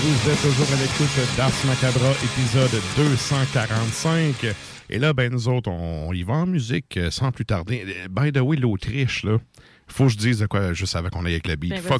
Vous 0.02 0.31
êtes 0.31 0.40
toujours 0.42 0.66
à 0.73 0.81
l'écoute 0.81 1.37
d'Ars 1.37 1.50
Macabra, 1.64 2.11
épisode 2.25 2.81
245. 2.97 4.72
Et 4.92 4.99
là, 4.99 5.14
ben, 5.14 5.32
nous 5.32 5.49
autres, 5.49 5.70
on, 5.70 6.12
y 6.12 6.22
va 6.22 6.34
en 6.34 6.46
musique 6.46 6.99
euh, 6.99 7.11
sans 7.11 7.32
plus 7.32 7.46
tarder. 7.46 7.87
By 8.11 8.30
the 8.30 8.40
way, 8.40 8.58
l'Autriche, 8.58 9.22
là, 9.25 9.38
faut 9.88 10.04
que 10.04 10.12
je 10.12 10.18
dise 10.18 10.40
de 10.40 10.46
quoi, 10.46 10.75
juste 10.75 10.94
avant 10.94 11.08
qu'on 11.08 11.25
aille 11.25 11.32
avec 11.32 11.49
le 11.49 11.56
beat. 11.56 11.70
Ben. 11.70 11.99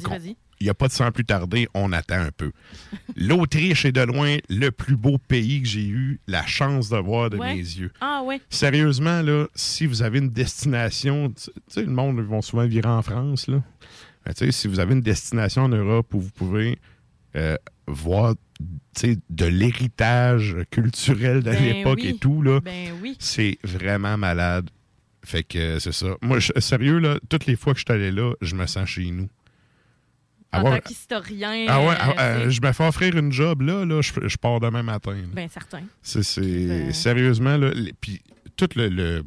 Il 0.59 0.65
n'y 0.65 0.69
a 0.69 0.75
pas 0.75 0.87
de 0.87 0.93
sans 0.93 1.11
plus 1.11 1.25
tarder, 1.25 1.67
on 1.73 1.91
attend 1.91 2.21
un 2.21 2.29
peu. 2.29 2.51
L'Autriche 3.15 3.85
est 3.85 3.91
de 3.91 4.01
loin 4.01 4.37
le 4.47 4.69
plus 4.69 4.95
beau 4.95 5.17
pays 5.17 5.63
que 5.63 5.67
j'ai 5.67 5.87
eu 5.87 6.19
la 6.27 6.45
chance 6.45 6.89
de 6.89 6.97
voir 6.97 7.31
de 7.31 7.37
Ouais. 7.37 7.55
mes 7.55 7.61
yeux. 7.61 7.91
Ah 7.99 8.21
ouais. 8.23 8.39
Sérieusement, 8.49 9.23
là, 9.23 9.47
si 9.55 9.87
vous 9.87 10.03
avez 10.03 10.19
une 10.19 10.29
destination, 10.29 11.31
tu 11.31 11.49
sais, 11.67 11.81
le 11.81 11.91
monde 11.91 12.17
ils 12.19 12.23
vont 12.23 12.43
souvent 12.43 12.67
virer 12.67 12.89
en 12.89 13.01
France, 13.01 13.47
là. 13.47 13.63
Ben, 14.23 14.33
tu 14.33 14.45
sais, 14.45 14.51
si 14.51 14.67
vous 14.67 14.79
avez 14.79 14.93
une 14.93 15.01
destination 15.01 15.63
en 15.63 15.69
Europe 15.69 16.13
où 16.13 16.21
vous 16.21 16.31
pouvez 16.31 16.77
euh, 17.35 17.57
voir 17.87 18.35
de 19.29 19.45
l'héritage 19.45 20.55
culturel 20.71 21.41
de 21.43 21.51
Ben 21.51 21.63
l'époque 21.63 21.99
oui. 22.01 22.09
et 22.09 22.13
tout, 22.17 22.41
là, 22.41 22.59
Ben 22.61 22.89
oui. 23.01 23.15
c'est 23.19 23.57
vraiment 23.63 24.17
malade. 24.17 24.69
Fait 25.25 25.43
que 25.43 25.57
euh, 25.57 25.79
c'est 25.79 25.93
ça. 25.93 26.15
Moi, 26.21 26.39
je- 26.39 26.51
sérieux, 26.59 26.99
là, 26.99 27.17
toutes 27.29 27.45
les 27.45 27.55
fois 27.55 27.73
que 27.73 27.79
je 27.79 27.85
suis 27.85 27.93
allé 27.93 28.11
là, 28.11 28.33
je 28.41 28.55
me 28.55 28.65
sens 28.67 28.87
chez 28.89 29.09
nous. 29.09 29.29
En 30.51 30.59
Avoir- 30.59 30.73
tant 30.75 30.79
qu'historien. 30.81 31.65
ah 31.67 31.79
ouais, 31.81 31.87
euh, 31.93 31.97
ah, 31.99 32.13
euh, 32.19 32.43
sais. 32.45 32.51
je 32.51 32.61
me 32.61 32.71
fais 32.73 32.85
offrir 32.85 33.17
une 33.17 33.31
job 33.31 33.61
là, 33.61 33.85
là 33.85 34.01
je, 34.01 34.11
je 34.27 34.37
pars 34.37 34.59
demain 34.59 34.83
matin. 34.83 35.13
là. 35.13 35.21
Ben 35.33 35.49
certain. 35.49 35.81
C'est, 36.01 36.21
c'est- 36.23 36.41
Euh. 36.41 36.91
sérieusement 36.91 37.57
là, 37.57 37.71
les- 37.73 37.93
puis 37.93 38.21
tout 38.55 38.69
le, 38.75 38.87
le, 38.89 39.23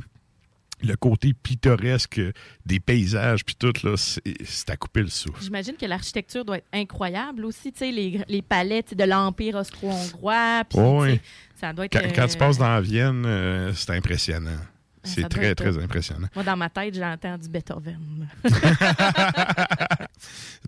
le 0.83 0.95
côté 0.97 1.33
pittoresque 1.35 2.21
des 2.65 2.81
paysages 2.81 3.45
puis 3.45 3.55
tout 3.55 3.73
là, 3.83 3.95
c'est, 3.97 4.71
à 4.71 4.77
couper 4.77 5.03
le 5.03 5.09
souffle. 5.09 5.43
J'imagine 5.43 5.77
que 5.77 5.87
l'architecture 5.87 6.45
doit 6.45 6.59
être 6.59 6.67
incroyable 6.73 7.45
aussi, 7.45 7.73
tu 7.73 7.79
sais, 7.79 7.91
les, 7.91 8.21
les 8.29 8.43
sais, 8.43 8.95
de 8.95 9.05
l'Empire 9.05 9.57
austro-hongrois. 9.57 10.65
puis, 10.69 10.79
Oh, 10.79 11.03
oui. 11.03 11.21
Ça 11.59 11.73
doit 11.73 11.87
être. 11.87 11.93
Quand, 11.93 12.07
quand 12.15 12.27
tu 12.29 12.37
euh, 12.37 12.39
passes 12.39 12.59
dans 12.59 12.81
Vienne, 12.81 13.25
euh, 13.27 13.73
c'est 13.75 13.91
impressionnant. 13.91 14.59
C'est 15.03 15.29
très, 15.29 15.47
être 15.47 15.63
très 15.63 15.79
impressionnant. 15.81 16.27
Moi, 16.35 16.43
dans 16.43 16.57
ma 16.57 16.69
tête, 16.69 16.93
j'entends 16.97 17.39
du 17.39 17.49
Beethoven. 17.49 18.29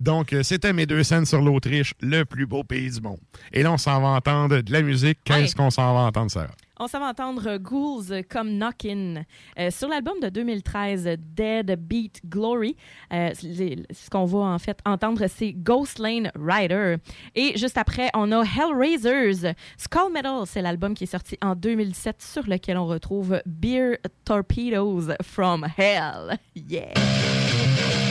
Donc, 0.00 0.32
euh, 0.32 0.42
c'était 0.42 0.72
mes 0.72 0.86
deux 0.86 1.02
scènes 1.02 1.26
sur 1.26 1.40
l'Autriche, 1.42 1.92
le 2.00 2.24
plus 2.24 2.46
beau 2.46 2.62
pays 2.62 2.90
du 2.90 3.00
monde. 3.00 3.18
Et 3.52 3.62
là, 3.62 3.72
on 3.72 3.78
s'en 3.78 4.00
va 4.00 4.08
entendre 4.08 4.60
de 4.60 4.72
la 4.72 4.82
musique. 4.82 5.18
Qu'est-ce 5.24 5.40
Ouais. 5.40 5.52
qu'on 5.56 5.70
s'en 5.70 5.92
va 5.94 6.00
entendre, 6.02 6.30
Sarah? 6.30 6.54
On 6.80 6.86
s'en 6.86 7.00
va 7.00 7.06
entendre 7.06 7.56
Ghouls 7.58 8.22
comme 8.30 8.50
Knockin'. 8.50 9.24
Euh, 9.58 9.70
sur 9.70 9.88
l'album 9.88 10.20
de 10.20 10.28
2013, 10.28 11.06
euh, 11.06 11.16
Dead 11.18 11.74
Beat 11.78 12.20
Glory, 12.26 12.76
euh, 13.12 13.32
ce 13.34 14.10
qu'on 14.10 14.24
va 14.24 14.38
en 14.38 14.58
fait 14.58 14.78
entendre, 14.86 15.26
c'est 15.28 15.52
Ghost 15.52 15.98
Lane 15.98 16.30
Rider. 16.38 16.96
Et 17.34 17.58
juste 17.58 17.78
après, 17.78 18.10
on 18.14 18.30
a 18.32 18.42
Hellraisers. 18.42 19.54
Skull 19.76 20.12
Metal, 20.12 20.42
c'est 20.46 20.62
l'album 20.62 20.94
qui 20.94 21.04
est 21.04 21.08
sorti 21.08 21.36
en 21.42 21.54
2007 21.54 22.22
sur 22.22 22.46
lequel 22.46 22.78
on 22.78 22.86
retrouve 22.86 23.40
Beer 23.44 23.98
Torpedoes 24.24 25.14
from 25.22 25.66
Hell. 25.76 26.38
Yeah! 26.54 28.07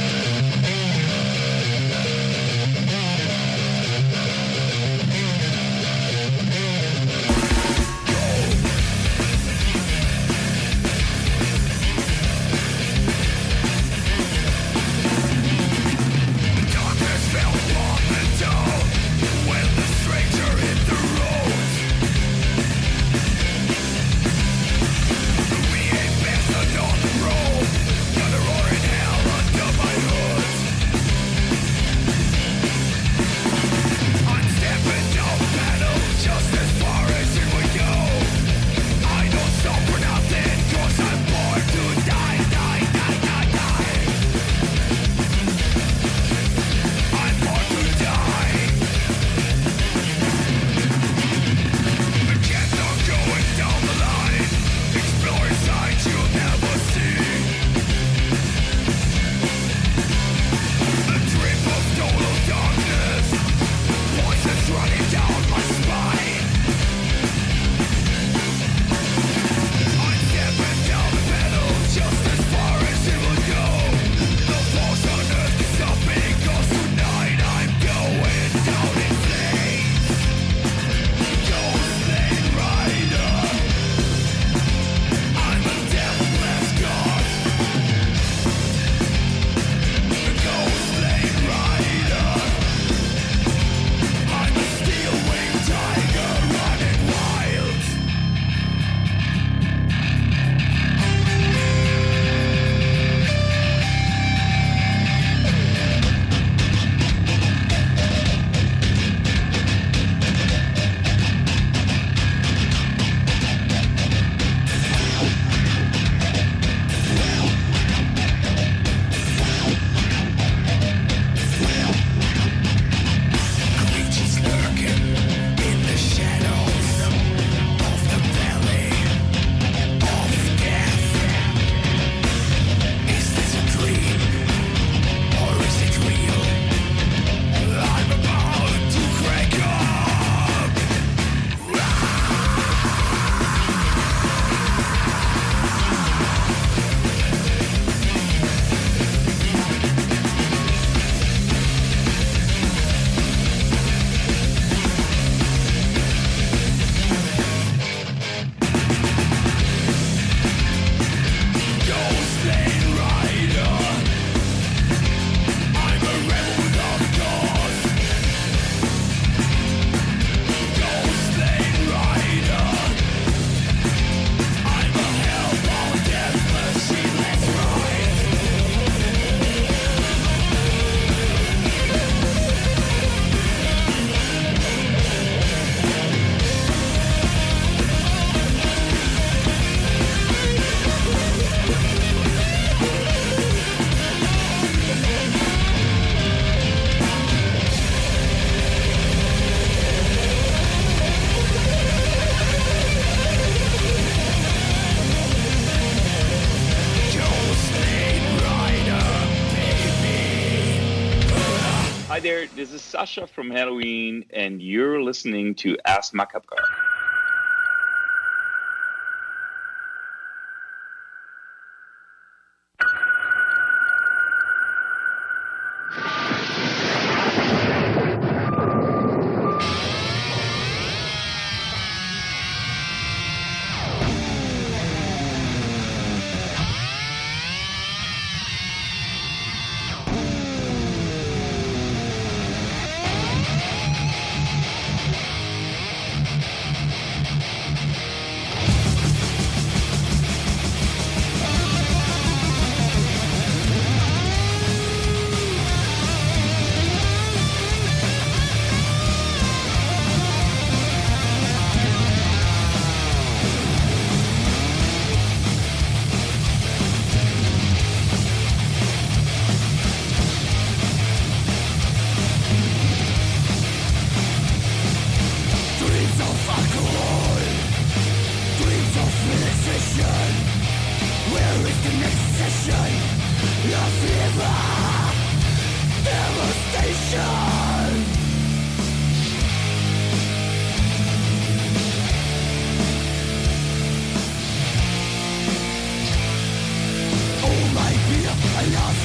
Sasha 213.08 213.26
from 213.26 213.50
Halloween, 213.50 214.26
and 214.32 214.62
you're 214.62 215.02
listening 215.02 215.56
to 215.56 215.78
Ask 215.86 216.13
Macabre. 216.13 216.57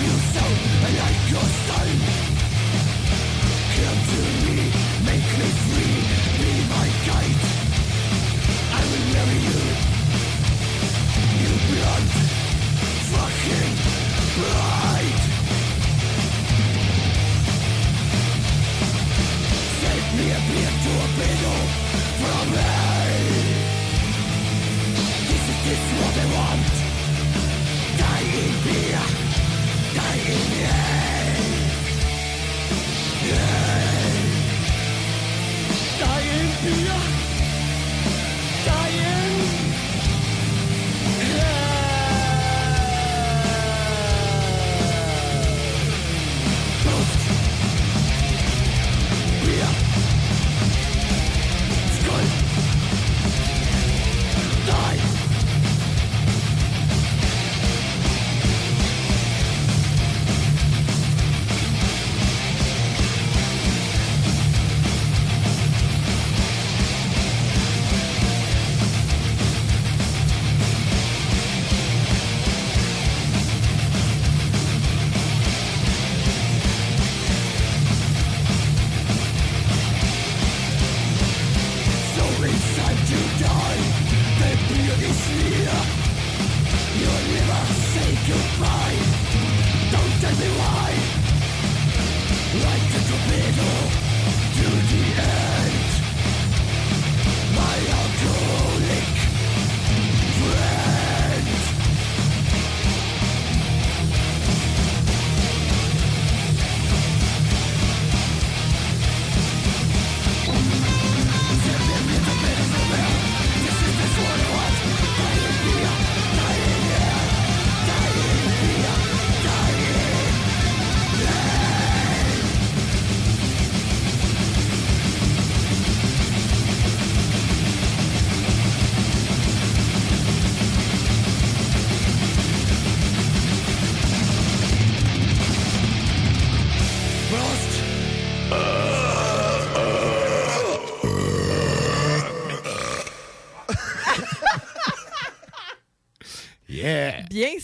You 0.03 0.17
so, 0.35 0.45
I 0.87 0.91
like 0.99 1.31
your 1.31 1.49
son. 1.67 2.22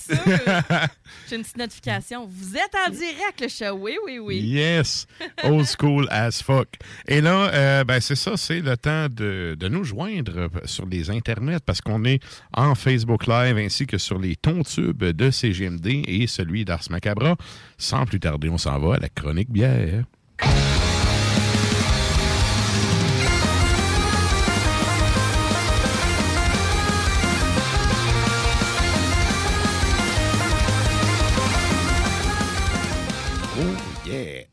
J'ai 1.28 1.36
une 1.36 1.42
petite 1.42 1.56
notification. 1.56 2.26
Vous 2.26 2.56
êtes 2.56 2.74
en 2.86 2.90
direct, 2.90 3.40
le 3.40 3.48
show. 3.48 3.74
Oui, 3.78 3.96
oui, 4.06 4.18
oui. 4.18 4.40
Yes! 4.40 5.06
Old 5.44 5.66
school 5.66 6.06
as 6.10 6.42
fuck. 6.42 6.68
Et 7.06 7.20
là, 7.20 7.50
euh, 7.52 7.84
ben 7.84 8.00
c'est 8.00 8.16
ça, 8.16 8.36
c'est 8.36 8.60
le 8.60 8.76
temps 8.76 9.08
de, 9.10 9.56
de 9.58 9.68
nous 9.68 9.84
joindre 9.84 10.50
sur 10.64 10.86
les 10.86 11.10
internets 11.10 11.60
parce 11.64 11.80
qu'on 11.80 12.04
est 12.04 12.20
en 12.54 12.74
Facebook 12.74 13.26
Live 13.26 13.56
ainsi 13.58 13.86
que 13.86 13.98
sur 13.98 14.18
les 14.18 14.36
tons 14.36 14.62
tubes 14.62 15.04
de 15.04 15.30
CGMD 15.30 16.04
et 16.06 16.26
celui 16.26 16.64
d'Ars 16.64 16.84
Macabra. 16.90 17.36
Sans 17.76 18.06
plus 18.06 18.20
tarder, 18.20 18.48
on 18.48 18.58
s'en 18.58 18.78
va 18.78 18.96
à 18.96 18.98
la 18.98 19.08
chronique 19.08 19.50
bière. 19.50 20.04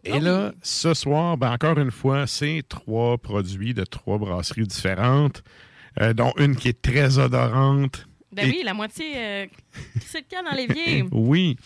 Et 0.05 0.19
là, 0.19 0.53
ce 0.61 0.93
soir, 0.93 1.37
ben, 1.37 1.51
encore 1.51 1.77
une 1.79 1.91
fois, 1.91 2.27
c'est 2.27 2.63
trois 2.67 3.17
produits 3.17 3.73
de 3.73 3.83
trois 3.83 4.17
brasseries 4.17 4.67
différentes, 4.67 5.43
euh, 6.01 6.13
dont 6.13 6.31
une 6.37 6.55
qui 6.55 6.69
est 6.69 6.81
très 6.81 7.17
odorante. 7.17 8.07
Ben 8.31 8.47
Et- 8.47 8.51
oui, 8.51 8.61
la 8.65 8.73
moitié. 8.73 9.05
Euh, 9.15 9.45
c'est 10.05 10.19
le 10.19 10.25
cas 10.29 10.43
dans 10.43 10.55
l'évier. 10.55 11.03
Oui, 11.11 11.57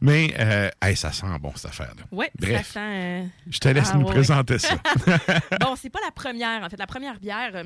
mais 0.00 0.32
euh, 0.38 0.70
hey, 0.80 0.96
ça 0.96 1.10
sent 1.10 1.26
bon 1.40 1.50
cette 1.56 1.66
affaire-là. 1.70 2.04
Oui, 2.12 2.26
Bref, 2.38 2.66
ça 2.68 2.72
sent. 2.74 2.78
euh, 2.80 3.24
je 3.50 3.58
te 3.58 3.68
laisse 3.68 3.90
ah, 3.92 3.96
nous 3.98 4.06
ouais, 4.06 4.12
présenter 4.12 4.58
ça. 4.58 4.76
bon, 5.60 5.74
c'est 5.76 5.90
pas 5.90 5.98
la 6.04 6.12
première. 6.12 6.62
En 6.62 6.68
fait, 6.70 6.76
la 6.78 6.86
première 6.86 7.18
bière, 7.18 7.64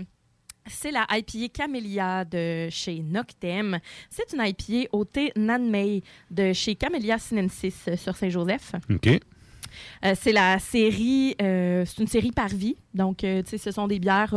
c'est 0.69 0.91
la 0.91 1.07
IPA 1.11 1.49
Camellia 1.53 2.25
de 2.25 2.69
chez 2.71 3.01
Noctem. 3.01 3.79
C'est 4.09 4.33
une 4.33 4.43
IPA 4.45 4.89
au 4.93 5.05
thé 5.05 5.33
Nanmei 5.37 6.03
de 6.31 6.53
chez 6.55 6.75
Camellia 6.77 7.19
Sinensis 7.19 7.89
sur 7.97 8.17
Saint-Joseph. 8.17 8.73
OK. 8.91 9.21
Euh, 10.05 10.15
c'est 10.21 10.33
la 10.33 10.59
série, 10.59 11.35
euh, 11.41 11.85
c'est 11.87 12.01
une 12.03 12.09
série 12.09 12.33
par 12.33 12.49
vie. 12.49 12.77
Donc, 12.95 13.25
euh, 13.25 13.43
tu 13.43 13.51
sais, 13.51 13.59
ce 13.59 13.71
sont 13.71 13.87
des 13.87 13.99
bières 13.99 14.35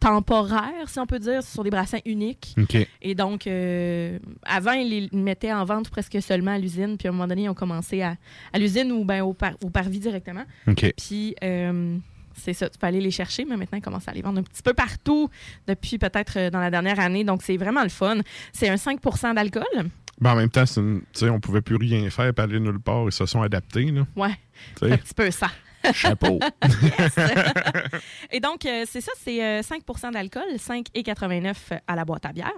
temporaires, 0.00 0.88
si 0.88 0.98
on 0.98 1.06
peut 1.06 1.18
dire. 1.18 1.42
Ce 1.42 1.52
sont 1.52 1.62
des 1.62 1.70
brassins 1.70 1.98
uniques. 2.04 2.54
Et 3.02 3.14
donc, 3.14 3.46
euh, 3.46 4.18
avant, 4.44 4.72
ils 4.72 4.88
les 4.88 5.08
mettaient 5.18 5.52
en 5.52 5.64
vente 5.64 5.90
presque 5.90 6.20
seulement 6.22 6.52
à 6.52 6.58
l'usine. 6.58 6.96
Puis 6.96 7.08
à 7.08 7.10
un 7.10 7.12
moment 7.12 7.26
donné, 7.26 7.42
ils 7.44 7.48
ont 7.48 7.54
commencé 7.54 8.02
à, 8.02 8.16
à 8.52 8.58
l'usine 8.58 8.92
ou 8.92 9.04
ben, 9.04 9.22
au, 9.22 9.32
par, 9.32 9.52
au 9.64 9.70
parvis 9.70 9.98
directement. 9.98 10.44
Puis, 10.96 11.34
euh, 11.42 11.96
c'est 12.34 12.52
ça, 12.52 12.68
tu 12.68 12.78
peux 12.78 12.86
aller 12.86 13.00
les 13.00 13.10
chercher, 13.10 13.44
mais 13.44 13.56
maintenant, 13.56 13.78
ils 13.78 13.82
commencent 13.82 14.06
à 14.08 14.12
les 14.12 14.22
vendre 14.22 14.38
un 14.38 14.44
petit 14.44 14.62
peu 14.62 14.72
partout 14.72 15.28
depuis 15.66 15.98
peut-être 15.98 16.50
dans 16.50 16.60
la 16.60 16.70
dernière 16.70 17.00
année. 17.00 17.24
Donc, 17.24 17.42
c'est 17.42 17.56
vraiment 17.56 17.82
le 17.82 17.88
fun. 17.88 18.18
C'est 18.52 18.68
un 18.68 18.76
5% 18.76 19.34
d'alcool. 19.34 19.64
Ben, 20.20 20.32
en 20.32 20.36
même 20.36 20.50
temps, 20.50 20.64
une- 20.76 21.00
tu 21.12 21.20
sais, 21.20 21.30
on 21.30 21.40
pouvait 21.40 21.60
plus 21.62 21.76
rien 21.76 22.08
faire, 22.10 22.32
pas 22.34 22.44
aller 22.44 22.58
nulle 22.60 22.80
part. 22.80 23.04
Ils 23.06 23.12
se 23.12 23.24
sont 23.26 23.42
adaptés. 23.42 23.90
Là. 23.90 24.06
Ouais, 24.16 24.34
c'est 24.78 24.92
un 24.92 24.96
petit 24.96 25.14
peu 25.14 25.30
ça. 25.30 25.48
Chapeau. 25.94 26.40
Yes. 26.82 27.14
Et 28.32 28.40
donc, 28.40 28.66
euh, 28.66 28.84
c'est 28.88 29.00
ça, 29.00 29.12
c'est 29.22 29.42
euh, 29.44 29.62
5% 29.62 30.12
d'alcool, 30.12 30.42
5,89 30.56 31.54
à 31.86 31.94
la 31.96 32.04
boîte 32.04 32.26
à 32.26 32.32
bière. 32.32 32.52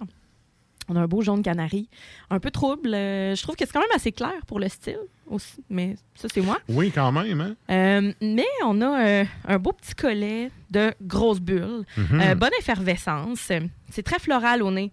On 0.89 0.97
a 0.97 1.01
un 1.03 1.07
beau 1.07 1.21
jaune 1.23 1.43
canari, 1.43 1.89
un 2.31 2.41
peu 2.41 2.51
trouble. 2.51 2.93
euh, 2.95 3.37
je 3.37 3.43
trouve 3.43 3.55
que 3.55 3.65
c'est 3.65 3.73
quand 3.73 3.81
même 3.81 3.89
assez 3.95 4.11
clair 4.11 4.33
pour 4.49 4.59
le 4.59 4.69
style 4.69 4.99
aussi, 5.27 5.63
mais 5.69 5.95
ça, 6.17 6.27
c'est 6.33 6.41
moi. 6.41 6.59
Oui, 6.69 6.91
quand 6.93 7.13
même. 7.13 7.41
Hein? 7.41 7.55
Euh, 7.71 8.13
mais 8.21 8.47
on 8.65 8.81
a 8.81 9.07
euh, 9.07 9.25
un 9.47 9.59
beau 9.59 9.73
petit 9.73 9.95
collet 9.95 10.51
de 10.71 10.93
grosses 11.03 11.41
bulles. 11.41 11.85
Mhm. 11.97 12.21
Euh, 12.21 12.35
bonne 12.35 12.51
effervescence. 12.59 13.53
C'est 13.91 14.03
très 14.03 14.19
floral 14.19 14.63
au 14.63 14.71
nez. 14.73 14.91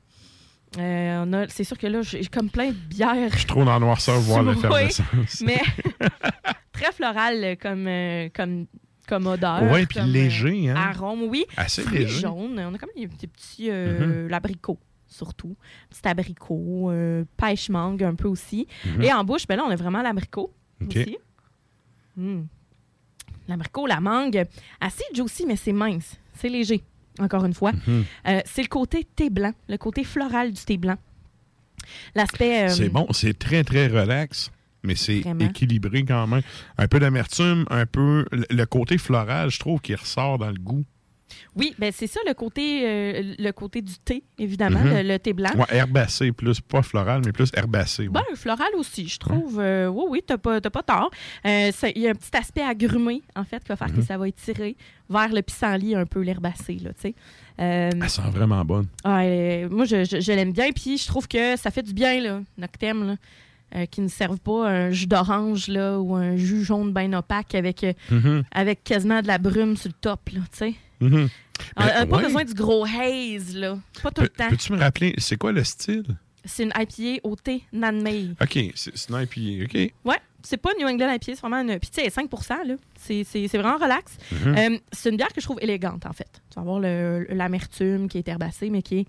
Euh, 0.77 1.23
on 1.25 1.33
a- 1.33 1.47
c'est 1.47 1.63
sûr 1.63 1.77
que 1.77 1.87
là, 1.87 2.01
j'ai 2.01 2.25
comme 2.25 2.49
plein 2.49 2.67
de 2.69 2.73
bières. 2.73 3.31
Je 3.31 3.37
suis 3.37 3.45
trop 3.47 3.63
dans 3.63 3.71
la 3.73 3.79
noirceur 3.79 4.19
voir 4.19 4.43
Oui, 4.45 4.53
l'effervescence. 4.53 5.41
mais 5.41 5.59
très 6.73 6.91
floral 6.91 7.57
comme, 7.61 7.87
euh, 7.87 8.29
comme, 8.33 8.65
comme 9.07 9.27
odeur. 9.27 9.63
Ouais, 9.71 9.85
puis 9.85 10.01
léger, 10.01 10.69
euh, 10.69 10.75
hein? 10.75 10.91
Arôme, 10.93 11.23
oui. 11.23 11.45
Assez 11.55 11.81
Fruits 11.83 11.99
léger. 11.99 12.19
jaunes. 12.21 12.59
On 12.59 12.73
a 12.73 12.77
comme 12.77 12.89
des, 12.95 13.07
des 13.07 13.27
petits... 13.27 13.69
euh. 13.69 14.27
L'abricot, 14.29 14.77
surtout. 15.07 15.55
Petit 15.89 16.07
abricot. 16.07 16.91
euh, 16.91 17.23
pêche 17.37 17.69
mangue 17.69 18.03
un 18.03 18.15
peu 18.15 18.27
aussi. 18.27 18.67
Mhm. 18.85 19.01
Et 19.03 19.13
en 19.13 19.23
bouche, 19.23 19.47
ben 19.47 19.55
là, 19.55 19.63
on 19.65 19.71
a 19.71 19.75
vraiment 19.75 20.01
l'abricot 20.01 20.53
OK. 20.81 20.89
aussi. 20.97 21.17
Mm. 22.17 22.41
L'abricot, 23.47 23.87
la 23.87 24.01
mangue, 24.01 24.43
assez 24.81 25.03
juicy, 25.13 25.45
mais 25.45 25.55
c'est 25.55 25.71
mince. 25.71 26.17
C'est 26.33 26.49
léger, 26.49 26.83
encore 27.19 27.45
une 27.45 27.53
fois. 27.53 27.71
Mhm. 27.71 28.05
Euh, 28.27 28.41
c'est 28.45 28.61
le 28.61 28.67
côté 28.67 29.05
thé 29.15 29.29
blanc, 29.29 29.53
le 29.67 29.77
côté 29.77 30.03
floral 30.03 30.51
du 30.51 30.61
thé 30.63 30.77
blanc. 30.77 30.97
L'aspect... 32.15 32.65
euh, 32.65 32.69
C'est 32.69 32.89
bon, 32.89 33.07
c'est 33.11 33.37
très, 33.37 33.63
très 33.63 33.87
relax, 33.87 34.51
mais 34.83 34.95
c'est 34.95 35.23
équilibré 35.39 36.03
quand 36.03 36.27
même. 36.27 36.41
Un 36.77 36.87
peu 36.87 36.99
d'amertume, 36.99 37.65
un 37.69 37.85
peu. 37.85 38.25
Le 38.31 38.45
le 38.49 38.65
côté 38.65 38.97
floral, 38.97 39.49
je 39.51 39.59
trouve 39.59 39.79
qu'il 39.79 39.95
ressort 39.95 40.37
dans 40.37 40.49
le 40.51 40.57
goût. 40.59 40.83
Oui, 41.55 41.73
ben 41.79 41.91
c'est 41.93 42.07
ça, 42.07 42.19
le 42.27 42.33
côté, 42.33 42.81
euh, 42.85 43.33
le 43.39 43.51
côté 43.51 43.81
du 43.81 43.97
thé, 43.99 44.23
évidemment, 44.37 44.79
Mhm. 44.79 44.95
le, 44.97 45.01
le 45.03 45.19
thé 45.19 45.33
blanc. 45.33 45.49
Ouais, 45.55 45.65
herbacé, 45.77 46.31
plus, 46.31 46.61
pas 46.61 46.81
floral, 46.81 47.21
mais 47.25 47.31
plus 47.31 47.49
herbacé. 47.53 48.03
ouais. 48.03 48.09
Ben, 48.09 48.23
floral 48.35 48.69
aussi, 48.77 49.07
je 49.07 49.17
trouve. 49.19 49.59
Euh, 49.59 49.87
oui, 49.87 50.03
oui, 50.09 50.21
t'as 50.25 50.37
pas, 50.37 50.59
pas 50.61 50.83
tort. 50.83 51.11
Euh, 51.45 51.71
Il 51.95 52.01
y 52.01 52.07
a 52.07 52.11
un 52.11 52.15
petit 52.15 52.35
aspect 52.35 52.61
agrumé, 52.63 53.21
en 53.35 53.43
fait, 53.43 53.59
qui 53.63 53.69
va 53.69 53.75
faire 53.75 53.87
que 53.91 53.97
Mhm. 53.97 54.03
ça 54.03 54.17
va 54.17 54.27
étirer 54.27 54.75
vers 55.09 55.29
le 55.33 55.41
pissenlit, 55.41 55.95
un 55.95 56.05
peu 56.05 56.21
l'herbacé, 56.21 56.75
là, 56.75 56.91
tu 56.93 57.01
sais. 57.01 57.15
Elle 57.57 58.09
sent 58.09 58.21
vraiment 58.31 58.63
bonne. 58.65 58.87
moi, 59.05 59.85
je, 59.85 60.03
je- 60.03 60.19
je 60.19 60.31
l'aime 60.31 60.51
bien, 60.51 60.69
puis 60.71 60.97
je 60.97 61.07
trouve 61.07 61.27
que 61.27 61.55
ça 61.55 61.71
fait 61.71 61.81
du 61.83 61.93
bien, 61.93 62.21
là, 62.21 62.41
Noctem, 62.57 63.07
là, 63.07 63.15
euh, 63.75 63.85
qui 63.85 64.01
ne 64.01 64.07
servent 64.07 64.39
pas 64.39 64.67
un 64.69 64.91
jus 64.91 65.07
d'orange, 65.07 65.67
là, 65.67 65.99
ou 65.99 66.15
un 66.15 66.35
jus 66.37 66.63
jaune 66.63 66.93
bien 66.93 67.11
opaque 67.13 67.53
avec, 67.55 67.83
euh, 67.83 67.93
Mhm. 68.11 68.43
avec 68.51 68.83
quasiment 68.83 69.21
de 69.21 69.27
la 69.27 69.37
brume 69.37 69.75
sur 69.77 69.89
le 69.89 69.95
top, 69.99 70.29
là. 70.33 70.39
Mhm. 70.99 71.29
Ben, 71.75 72.05
pas 72.07 72.17
ouais. 72.17 72.23
besoin 72.23 72.43
du 72.43 72.53
gros 72.53 72.85
haze, 72.85 73.55
là. 73.55 73.77
Pas 74.03 74.11
tout 74.11 74.21
le 74.21 74.29
temps. 74.29 74.49
Peux-tu 74.49 74.73
me 74.73 74.77
rappeler, 74.79 75.13
c'est 75.17 75.37
quoi 75.37 75.51
le 75.51 75.63
style? 75.63 76.05
C'est 76.45 76.63
une 76.63 76.71
IPA 76.77 77.19
au 77.27 77.35
thé 77.35 77.63
Nanmei. 77.73 78.29
OK, 78.41 78.57
c'est 78.75 78.95
c'est 78.97 79.09
une 79.09 79.21
IPA, 79.21 79.65
OK. 79.65 79.93
Ouais, 80.05 80.17
c'est 80.43 80.55
pas 80.57 80.69
New 80.79 80.87
England 80.87 81.11
IPA, 81.13 81.19
c'est 81.35 81.39
vraiment 81.41 81.57
une. 81.61 81.77
Puis 81.79 81.89
tu 81.89 82.01
sais, 82.01 82.09
5 82.09 82.29
là. 82.65 82.75
C'est 82.95 83.23
c'est- 83.25 83.47
c'est 83.49 83.57
vraiment 83.57 83.77
relax. 83.77 84.17
Mhm. 84.31 84.55
Euh, 84.57 84.77
c'est 84.93 85.09
une 85.09 85.17
bière 85.17 85.27
que 85.33 85.41
je 85.41 85.45
trouve 85.45 85.57
élégante, 85.61 86.05
en 86.05 86.13
fait. 86.13 86.41
Tu 86.49 86.55
vas 86.55 86.61
avoir 86.61 86.79
le- 86.79 87.27
l'amertume 87.31 88.07
qui 88.07 88.19
est 88.19 88.27
herbacée, 88.29 88.69
mais 88.69 88.81
qui 88.81 88.99
est 88.99 89.07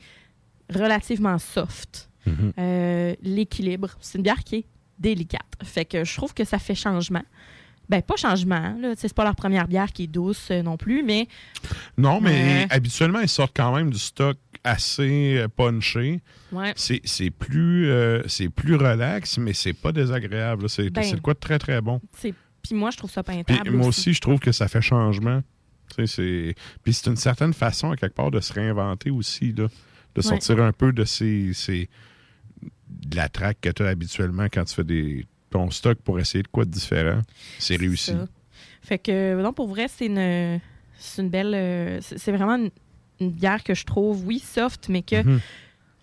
relativement 0.74 1.38
soft. 1.38 2.07
Mhm. 2.28 2.52
Euh, 2.58 3.14
L'équilibre. 3.22 3.90
C'est 4.00 4.18
une 4.18 4.24
bière 4.24 4.42
qui 4.44 4.56
est 4.56 4.64
délicate. 4.98 5.46
Fait 5.64 5.84
que 5.84 6.04
je 6.04 6.16
trouve 6.16 6.34
que 6.34 6.44
ça 6.44 6.58
fait 6.58 6.74
changement. 6.74 7.22
Ben, 7.88 8.02
pas 8.02 8.16
changement, 8.16 8.76
sais, 8.82 9.08
C'est 9.08 9.14
pas 9.14 9.24
leur 9.24 9.34
première 9.34 9.66
bière 9.66 9.90
qui 9.92 10.04
est 10.04 10.06
douce 10.08 10.48
euh, 10.50 10.62
non 10.62 10.76
plus, 10.76 11.02
mais 11.02 11.26
Non, 11.96 12.20
mais 12.20 12.30
Ouais. 12.30 12.66
habituellement, 12.70 13.20
ils 13.20 13.28
sortent 13.30 13.56
quand 13.56 13.74
même 13.74 13.90
du 13.90 13.98
stock 13.98 14.36
assez 14.62 15.38
euh, 15.38 15.48
punché. 15.48 16.20
Ouais. 16.52 16.74
C'est 16.76 17.30
plus, 17.30 17.88
euh, 17.90 18.22
c'est 18.26 18.50
plus 18.50 18.74
relax, 18.74 19.38
mais 19.38 19.54
c'est 19.54 19.72
pas 19.72 19.92
désagréable. 19.92 20.68
C'est 20.68 20.90
Ben, 20.90 21.02
c'est 21.02 21.16
de 21.16 21.20
quoi 21.20 21.32
de 21.32 21.38
très, 21.38 21.58
très 21.58 21.80
bon. 21.80 22.00
Puis 22.20 22.34
moi, 22.74 22.90
je 22.90 22.98
trouve 22.98 23.10
ça 23.10 23.22
Puis 23.22 23.42
peintable. 23.44 23.70
moi 23.70 23.86
aussi, 23.86 24.12
je 24.12 24.20
trouve 24.20 24.38
que 24.40 24.52
ça 24.52 24.68
fait 24.68 24.82
changement. 24.82 25.42
Puis 25.96 26.06
c'est 26.92 27.06
une 27.06 27.16
certaine 27.16 27.54
façon, 27.54 27.92
à 27.92 27.96
quelque 27.96 28.14
part, 28.14 28.30
de 28.30 28.40
se 28.40 28.52
réinventer 28.52 29.10
aussi, 29.10 29.52
là. 29.56 29.68
de 30.14 30.20
sortir 30.22 30.60
un 30.62 30.72
peu 30.72 30.92
de 30.92 31.04
ces, 31.04 31.52
ces- 31.54 31.88
de 33.08 33.16
la 33.16 33.28
traque 33.28 33.58
que 33.60 33.70
tu 33.70 33.82
as 33.82 33.88
habituellement 33.88 34.44
quand 34.52 34.64
tu 34.64 34.74
fais 34.74 34.84
des 34.84 35.26
ton 35.50 35.70
stock 35.70 35.98
pour 36.02 36.18
essayer 36.20 36.42
de 36.42 36.48
quoi 36.48 36.64
de 36.66 36.70
différent. 36.70 37.22
C'est 37.58 37.76
réussi. 37.76 38.10
ça. 38.12 38.26
Fait 38.82 38.98
que, 38.98 39.40
non, 39.40 39.52
pour 39.54 39.68
vrai, 39.68 39.86
c'est 39.88 40.06
une, 40.06 40.60
belle. 41.30 41.54
euh, 41.54 41.98
c'est 42.02 42.32
vraiment 42.32 42.56
une, 42.56 42.70
une 43.20 43.30
bière 43.30 43.64
que 43.64 43.74
je 43.74 43.84
trouve, 43.86 44.26
oui, 44.26 44.38
soft, 44.40 44.88
mais 44.90 45.02
que 45.02 45.22
Mhm. 45.22 45.40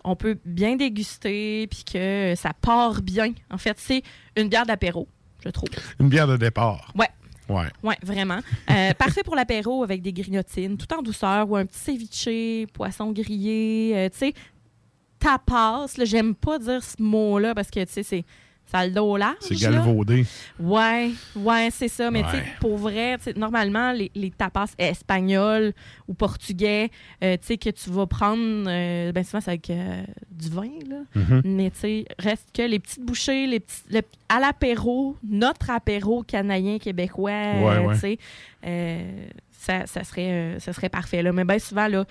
on 0.04 0.16
peut 0.16 0.36
bien 0.44 0.74
déguster, 0.76 1.66
puis 1.68 1.84
que 1.84 2.34
ça 2.36 2.52
part 2.60 3.02
bien. 3.02 3.32
En 3.50 3.58
fait, 3.58 3.76
c'est 3.78 4.02
une 4.36 4.48
bière 4.48 4.66
d'apéro, 4.66 5.06
je 5.44 5.50
trouve. 5.50 5.68
Une 6.00 6.08
bière 6.08 6.26
de 6.26 6.36
départ. 6.36 6.92
Ouais. 6.96 7.08
Ouais. 7.48 7.66
Oui, 7.84 7.94
vraiment. 8.02 8.40
Euh, 8.70 8.92
parfait 8.98 9.22
pour 9.22 9.36
l'apéro 9.36 9.84
avec 9.84 10.02
des 10.02 10.12
grignotines, 10.12 10.76
tout 10.76 10.92
en 10.92 11.02
douceur, 11.02 11.48
ou 11.48 11.54
un 11.56 11.64
petit 11.66 11.78
ceviche, 11.78 12.68
poisson 12.72 13.12
grillé, 13.12 13.92
euh, 13.94 14.08
tu 14.10 14.18
sais, 14.18 14.34
tapas. 15.18 15.86
J'aime 16.04 16.34
pas 16.34 16.58
dire 16.58 16.82
ce 16.82 17.00
mot-là 17.02 17.54
parce 17.54 17.70
que, 17.70 17.80
tu 17.84 17.92
sais, 17.92 18.02
c'est 18.02 18.24
ça 18.68 18.78
a 18.80 18.86
le 18.88 18.92
dos 18.92 19.16
large. 19.16 19.36
C'est 19.38 19.54
galvaudé. 19.54 20.24
Ouais, 20.58 21.12
ouais, 21.36 21.68
c'est 21.70 21.86
ça. 21.86 22.10
Mais 22.10 22.24
tu 22.24 22.30
sais, 22.30 22.42
pour 22.58 22.76
vrai, 22.78 23.16
normalement, 23.36 23.92
les, 23.92 24.10
les 24.16 24.32
tapas 24.32 24.66
espagnols 24.76 25.72
ou 26.08 26.14
portugais, 26.14 26.90
euh, 27.22 27.36
tu 27.36 27.46
sais, 27.46 27.58
que 27.58 27.70
tu 27.70 27.90
vas 27.90 28.06
prendre, 28.08 28.64
euh, 28.66 29.12
ben 29.12 29.22
souvent, 29.22 29.40
c'est 29.40 29.50
avec 29.52 29.70
euh, 29.70 30.02
du 30.32 30.48
vin, 30.50 30.68
là. 30.88 30.96
Mhm. 31.14 31.42
Mais 31.44 31.70
tu 31.70 31.78
sais, 31.78 32.04
reste 32.18 32.48
que 32.52 32.62
les 32.62 32.80
petites 32.80 33.04
bouchées, 33.04 33.46
les 33.46 33.60
petits, 33.60 33.82
le- 33.88 34.02
à 34.28 34.40
l'apéro, 34.40 35.16
notre 35.22 35.70
apéro 35.70 36.24
canadien 36.24 36.78
québécois, 36.80 37.30
Ouais, 37.30 37.78
ouais. 37.86 37.94
tu 37.94 38.00
sais, 38.00 38.18
ça, 39.52 39.86
ça, 39.86 40.02
serait, 40.04 40.56
ça 40.58 40.72
serait 40.72 40.88
parfait, 40.88 41.22
là. 41.22 41.32
Mais 41.32 41.44
bien 41.44 41.60
souvent, 41.60 41.86
là, 41.86 42.04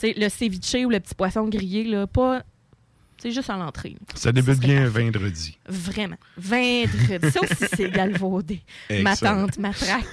sais, 0.00 0.14
le 0.16 0.28
ceviche 0.28 0.84
ou 0.84 0.90
le 0.90 1.00
petit 1.00 1.14
poisson 1.14 1.48
grillé, 1.48 1.84
là, 1.84 2.06
pas... 2.06 2.42
C'est 3.18 3.30
juste 3.30 3.48
à 3.48 3.56
l'entrée. 3.56 3.96
Ça 4.14 4.30
débute 4.30 4.58
bien 4.58 4.88
vendredi. 4.88 5.58
Vraiment. 5.66 6.16
Vendredi. 6.36 7.30
Ça 7.30 7.40
aussi, 7.40 7.64
c'est 7.74 7.90
galvaudé. 7.90 8.60
Ma 9.02 9.16
tante 9.16 9.58
matraque. 9.58 10.04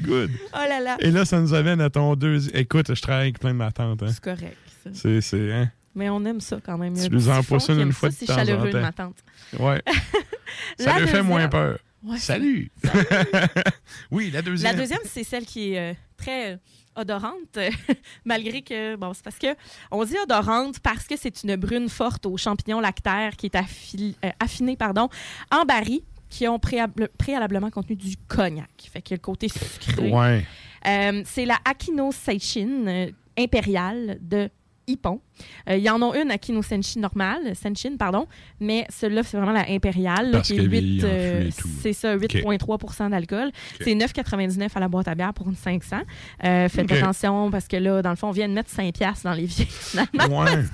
Good. 0.00 0.32
Oh 0.52 0.68
là 0.68 0.80
là. 0.80 0.96
Et 0.98 1.12
là, 1.12 1.24
ça 1.24 1.40
nous 1.40 1.54
amène 1.54 1.80
à 1.80 1.88
ton 1.88 2.16
deuxième. 2.16 2.56
Écoute, 2.56 2.92
je 2.92 3.00
travaille 3.00 3.26
avec 3.26 3.38
plein 3.38 3.52
de 3.52 3.58
ma 3.58 3.70
tante. 3.70 4.02
Hein. 4.02 4.08
C'est 4.08 4.24
correct. 4.24 4.56
C'est, 4.92 5.20
c'est, 5.20 5.52
hein? 5.52 5.70
Mais 5.94 6.10
on 6.10 6.24
aime 6.24 6.40
ça 6.40 6.58
quand 6.64 6.76
même. 6.76 6.94
Tu 6.94 7.08
nous 7.10 7.28
en 7.28 7.42
poissonnes 7.44 7.80
une 7.80 7.92
fois 7.92 8.10
ça, 8.10 8.14
de 8.14 8.18
C'est 8.18 8.26
temps 8.26 8.34
chaleureux 8.34 8.70
de 8.70 8.80
ma 8.80 8.92
tante. 8.92 9.16
Ouais. 9.58 9.82
Ça 10.78 10.98
lui 10.98 11.08
fait 11.08 11.22
moins 11.22 11.48
peur. 11.48 11.78
Ouais, 12.02 12.18
Salut! 12.18 12.70
oui, 14.10 14.30
la 14.30 14.42
deuxième. 14.42 14.72
La 14.72 14.78
deuxième, 14.78 15.00
c'est 15.06 15.24
celle 15.24 15.46
qui 15.46 15.72
est 15.72 15.92
euh, 15.92 15.94
très 16.18 16.58
odorante, 16.96 17.58
malgré 18.24 18.62
que, 18.62 18.96
bon, 18.96 19.12
c'est 19.14 19.24
parce 19.24 19.38
que, 19.38 19.54
on 19.90 20.04
dit 20.04 20.16
odorante 20.22 20.80
parce 20.80 21.06
que 21.06 21.16
c'est 21.16 21.42
une 21.42 21.56
brune 21.56 21.88
forte 21.88 22.26
aux 22.26 22.36
champignons 22.36 22.80
lactaires 22.80 23.36
qui 23.36 23.46
est 23.46 23.54
affi- 23.54 24.16
euh, 24.24 24.30
affinée, 24.40 24.76
pardon, 24.76 25.08
en 25.50 25.64
baril, 25.64 26.00
qui 26.28 26.48
ont 26.48 26.58
préalablement 26.58 27.70
contenu 27.70 27.94
du 27.96 28.16
cognac. 28.28 28.68
Fait 28.92 29.00
que 29.02 29.14
le 29.14 29.20
côté 29.20 29.48
sucré. 29.48 30.10
Ouais. 30.10 30.44
Euh, 30.86 31.22
c'est 31.24 31.46
la 31.46 31.58
Aquino 31.64 32.10
Seichin 32.12 32.86
euh, 32.86 33.10
impériale 33.38 34.18
de 34.20 34.50
Hippon. 34.86 35.20
Euh, 35.68 35.76
Il 35.76 35.82
y 35.82 35.90
en 35.90 36.00
a 36.02 36.16
une 36.20 36.30
à 36.30 36.38
Kino 36.38 36.62
Senshin 36.62 37.00
normale, 37.00 37.54
Senshin, 37.56 37.96
pardon, 37.98 38.26
mais 38.60 38.86
celle-là, 38.88 39.22
c'est 39.22 39.36
vraiment 39.36 39.52
la 39.52 39.66
impériale. 39.70 40.26
là, 40.26 40.32
Parce 40.38 40.48
qui 40.48 40.54
est 40.54 40.56
qu'elle 40.56 40.70
8, 40.70 40.80
vieillit 40.80 41.04
en 41.04 41.08
euh, 41.08 41.50
c'est 41.82 41.92
ça, 41.92 42.16
8,3 42.16 43.10
d'alcool. 43.10 43.50
C'est 43.80 43.94
9,99 43.94 44.68
à 44.74 44.80
la 44.80 44.88
boîte 44.88 45.08
à 45.08 45.14
bière 45.14 45.34
pour 45.34 45.48
une 45.48 45.56
500. 45.56 45.96
Euh, 46.44 46.68
faites 46.68 46.90
attention 46.92 47.50
parce 47.50 47.66
que 47.68 47.76
là, 47.76 48.02
dans 48.02 48.10
le 48.10 48.16
fond, 48.16 48.28
on 48.28 48.32
vient 48.32 48.48
de 48.48 48.54
mettre 48.54 48.70
5 48.70 48.92
piastres 48.94 49.24
dans 49.24 49.32
les 49.34 49.46
vieilles, 49.46 49.66
finalement. 49.70 50.40
Ouais. 50.42 50.64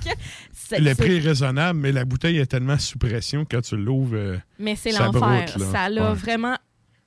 Le 0.77 0.93
prix 0.93 1.17
est 1.17 1.19
raisonnable, 1.19 1.79
mais 1.79 1.91
la 1.91 2.05
bouteille 2.05 2.37
est 2.37 2.45
tellement 2.45 2.77
sous 2.77 2.97
pression 2.97 3.45
que 3.45 3.55
quand 3.55 3.61
tu 3.61 3.75
l'ouvres. 3.77 4.15
euh, 4.15 4.37
Mais 4.59 4.75
c'est 4.75 4.91
l'enfer. 4.91 5.49
Ça 5.71 5.89
l'a 5.89 6.09
Ouais. 6.11 6.15
vraiment 6.15 6.55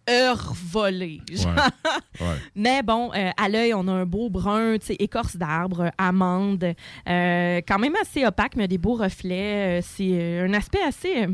heure 0.09 0.53
volé. 0.55 1.21
genre. 1.33 1.55
Ouais. 1.55 2.27
Ouais. 2.27 2.37
Mais 2.55 2.83
bon, 2.83 3.11
euh, 3.15 3.31
à 3.37 3.49
l'œil, 3.49 3.75
on 3.75 3.87
a 3.89 3.93
un 3.93 4.07
beau 4.07 4.31
brun, 4.31 4.77
écorce 4.99 5.37
d'arbre, 5.37 5.91
amande, 5.99 6.75
euh, 7.09 7.61
quand 7.67 7.79
même 7.79 7.95
assez 8.01 8.25
opaque, 8.27 8.57
mais 8.57 8.69
des 8.69 8.79
beaux 8.79 8.95
reflets. 8.95 9.79
Euh, 9.79 9.83
c'est 9.83 10.41
un 10.41 10.53
aspect 10.55 10.83
assez. 10.87 11.27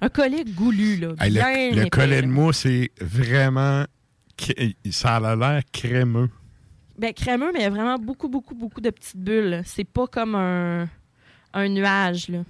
un 0.00 0.08
collet 0.08 0.44
goulu, 0.44 0.96
là. 0.96 1.08
Hey, 1.20 1.30
le, 1.32 1.74
le 1.74 1.80
épais, 1.82 1.90
collet 1.90 2.20
là. 2.20 2.22
de 2.22 2.32
mousse, 2.32 2.58
c'est 2.58 2.90
vraiment. 3.00 3.84
Ça 4.90 5.16
a 5.16 5.36
l'air 5.36 5.62
crémeux. 5.72 6.30
Ben, 6.98 7.12
crémeux, 7.12 7.50
mais 7.52 7.60
il 7.60 7.62
y 7.62 7.66
a 7.66 7.70
vraiment 7.70 7.98
beaucoup, 7.98 8.28
beaucoup, 8.28 8.54
beaucoup 8.54 8.80
de 8.80 8.90
petites 8.90 9.16
bulles. 9.16 9.62
C'est 9.64 9.84
pas 9.84 10.06
comme 10.06 10.34
un, 10.34 10.88
un 11.52 11.68
nuage, 11.68 12.28
là. 12.28 12.40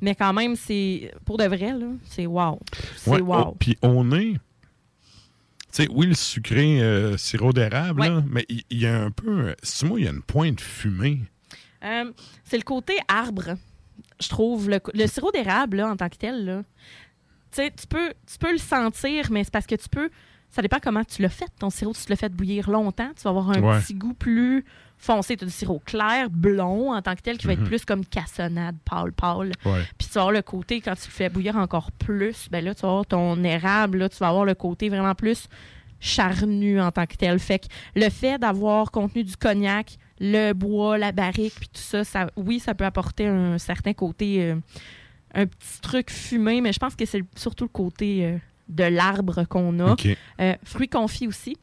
Mais 0.00 0.14
quand 0.14 0.32
même, 0.32 0.56
c'est. 0.56 1.12
Pour 1.24 1.36
de 1.36 1.44
vrai, 1.44 1.72
là, 1.72 1.86
c'est 2.04 2.26
wow. 2.26 2.58
C'est 2.96 3.10
Ouais, 3.10 3.20
wow. 3.20 3.44
oh, 3.48 3.56
Puis 3.58 3.76
on 3.82 4.10
est. 4.12 4.34
Tu 5.72 5.84
sais, 5.84 5.88
oui, 5.92 6.06
le 6.06 6.14
sucré 6.14 6.80
euh, 6.82 7.16
sirop 7.16 7.52
d'érable, 7.52 8.24
mais 8.28 8.44
il 8.48 8.78
y, 8.78 8.86
a 8.86 9.02
un 9.02 9.10
peu. 9.10 9.54
C'est 9.62 9.86
moi, 9.86 10.00
il 10.00 10.04
y 10.04 10.08
a 10.08 10.10
une 10.10 10.22
pointe 10.22 10.56
de 10.56 10.60
fumée? 10.60 11.20
Euh, 11.84 12.10
c'est 12.44 12.56
le 12.56 12.64
côté 12.64 12.94
arbre, 13.06 13.56
je 14.20 14.28
trouve. 14.28 14.68
Le, 14.68 14.80
le 14.94 15.06
sirop 15.06 15.30
d'érable, 15.30 15.80
en 15.80 15.96
tant 15.96 16.08
que 16.08 16.16
tel, 16.16 16.44
là, 16.44 16.62
tu 17.52 17.86
peux, 17.88 18.12
tu 18.26 18.38
peux 18.38 18.52
le 18.52 18.58
sentir, 18.58 19.30
mais 19.30 19.44
c'est 19.44 19.52
parce 19.52 19.66
que 19.66 19.76
tu 19.76 19.88
peux. 19.88 20.10
Ça 20.50 20.62
dépend 20.62 20.78
comment 20.82 21.04
tu 21.04 21.22
l'as 21.22 21.28
fait, 21.28 21.46
ton 21.60 21.70
sirop. 21.70 21.94
Si 21.94 22.06
tu 22.06 22.10
l'as 22.10 22.16
fait 22.16 22.32
bouillir 22.34 22.68
longtemps, 22.68 23.10
tu 23.16 23.22
vas 23.22 23.30
avoir 23.30 23.50
un 23.50 23.62
Ouais. 23.62 23.80
petit 23.80 23.94
goût 23.94 24.14
plus 24.14 24.64
foncé. 25.00 25.36
Tu 25.36 25.44
as 25.44 25.46
du 25.46 25.52
sirop 25.52 25.80
clair, 25.84 26.28
blond, 26.30 26.92
en 26.94 27.00
tant 27.02 27.14
que 27.16 27.22
tel, 27.22 27.38
qui 27.38 27.46
va 27.46 27.54
être 27.54 27.60
Mhm. 27.60 27.66
plus 27.68 27.84
comme 27.84 28.04
cassonade, 28.04 28.76
pâle, 28.84 29.12
pâle. 29.12 29.52
Ouais. 29.64 29.82
Puis 29.98 30.06
tu 30.08 30.12
vas 30.14 30.20
avoir 30.20 30.32
le 30.32 30.42
côté, 30.42 30.80
quand 30.80 30.94
tu 30.94 31.06
le 31.08 31.12
fais 31.12 31.28
bouillir 31.28 31.56
encore 31.56 31.90
plus, 31.92 32.48
ben 32.50 32.64
là, 32.64 32.74
tu 32.74 32.82
vas 32.82 32.88
avoir 32.88 33.06
ton 33.06 33.42
érable, 33.42 33.98
là, 33.98 34.08
tu 34.08 34.18
vas 34.18 34.28
avoir 34.28 34.44
le 34.44 34.54
côté 34.54 34.88
vraiment 34.90 35.14
plus 35.14 35.48
charnu 35.98 36.80
en 36.80 36.90
tant 36.92 37.06
que 37.06 37.16
tel. 37.16 37.38
Fait 37.38 37.58
que 37.58 37.66
le 37.94 38.08
fait 38.10 38.38
d'avoir 38.38 38.90
contenu 38.90 39.22
du 39.24 39.36
cognac, 39.36 39.96
le 40.18 40.52
bois, 40.52 40.98
la 40.98 41.12
barrique, 41.12 41.54
puis 41.58 41.68
tout 41.68 41.80
ça, 41.80 42.04
ça, 42.04 42.30
oui, 42.36 42.58
ça 42.60 42.74
peut 42.74 42.84
apporter 42.84 43.26
un 43.26 43.58
certain 43.58 43.92
côté, 43.94 44.42
euh, 44.50 44.56
un 45.34 45.46
petit 45.46 45.80
truc 45.82 46.10
fumé, 46.10 46.60
mais 46.60 46.72
je 46.72 46.78
pense 46.78 46.94
que 46.96 47.04
c'est 47.06 47.22
surtout 47.36 47.64
le 47.64 47.68
côté 47.68 48.24
euh, 48.26 48.36
de 48.68 48.84
l'arbre 48.84 49.44
qu'on 49.44 49.78
a. 49.80 49.94
Euh, 50.40 50.54
fruits 50.64 50.88
confits 50.88 51.26
aussi. 51.26 51.56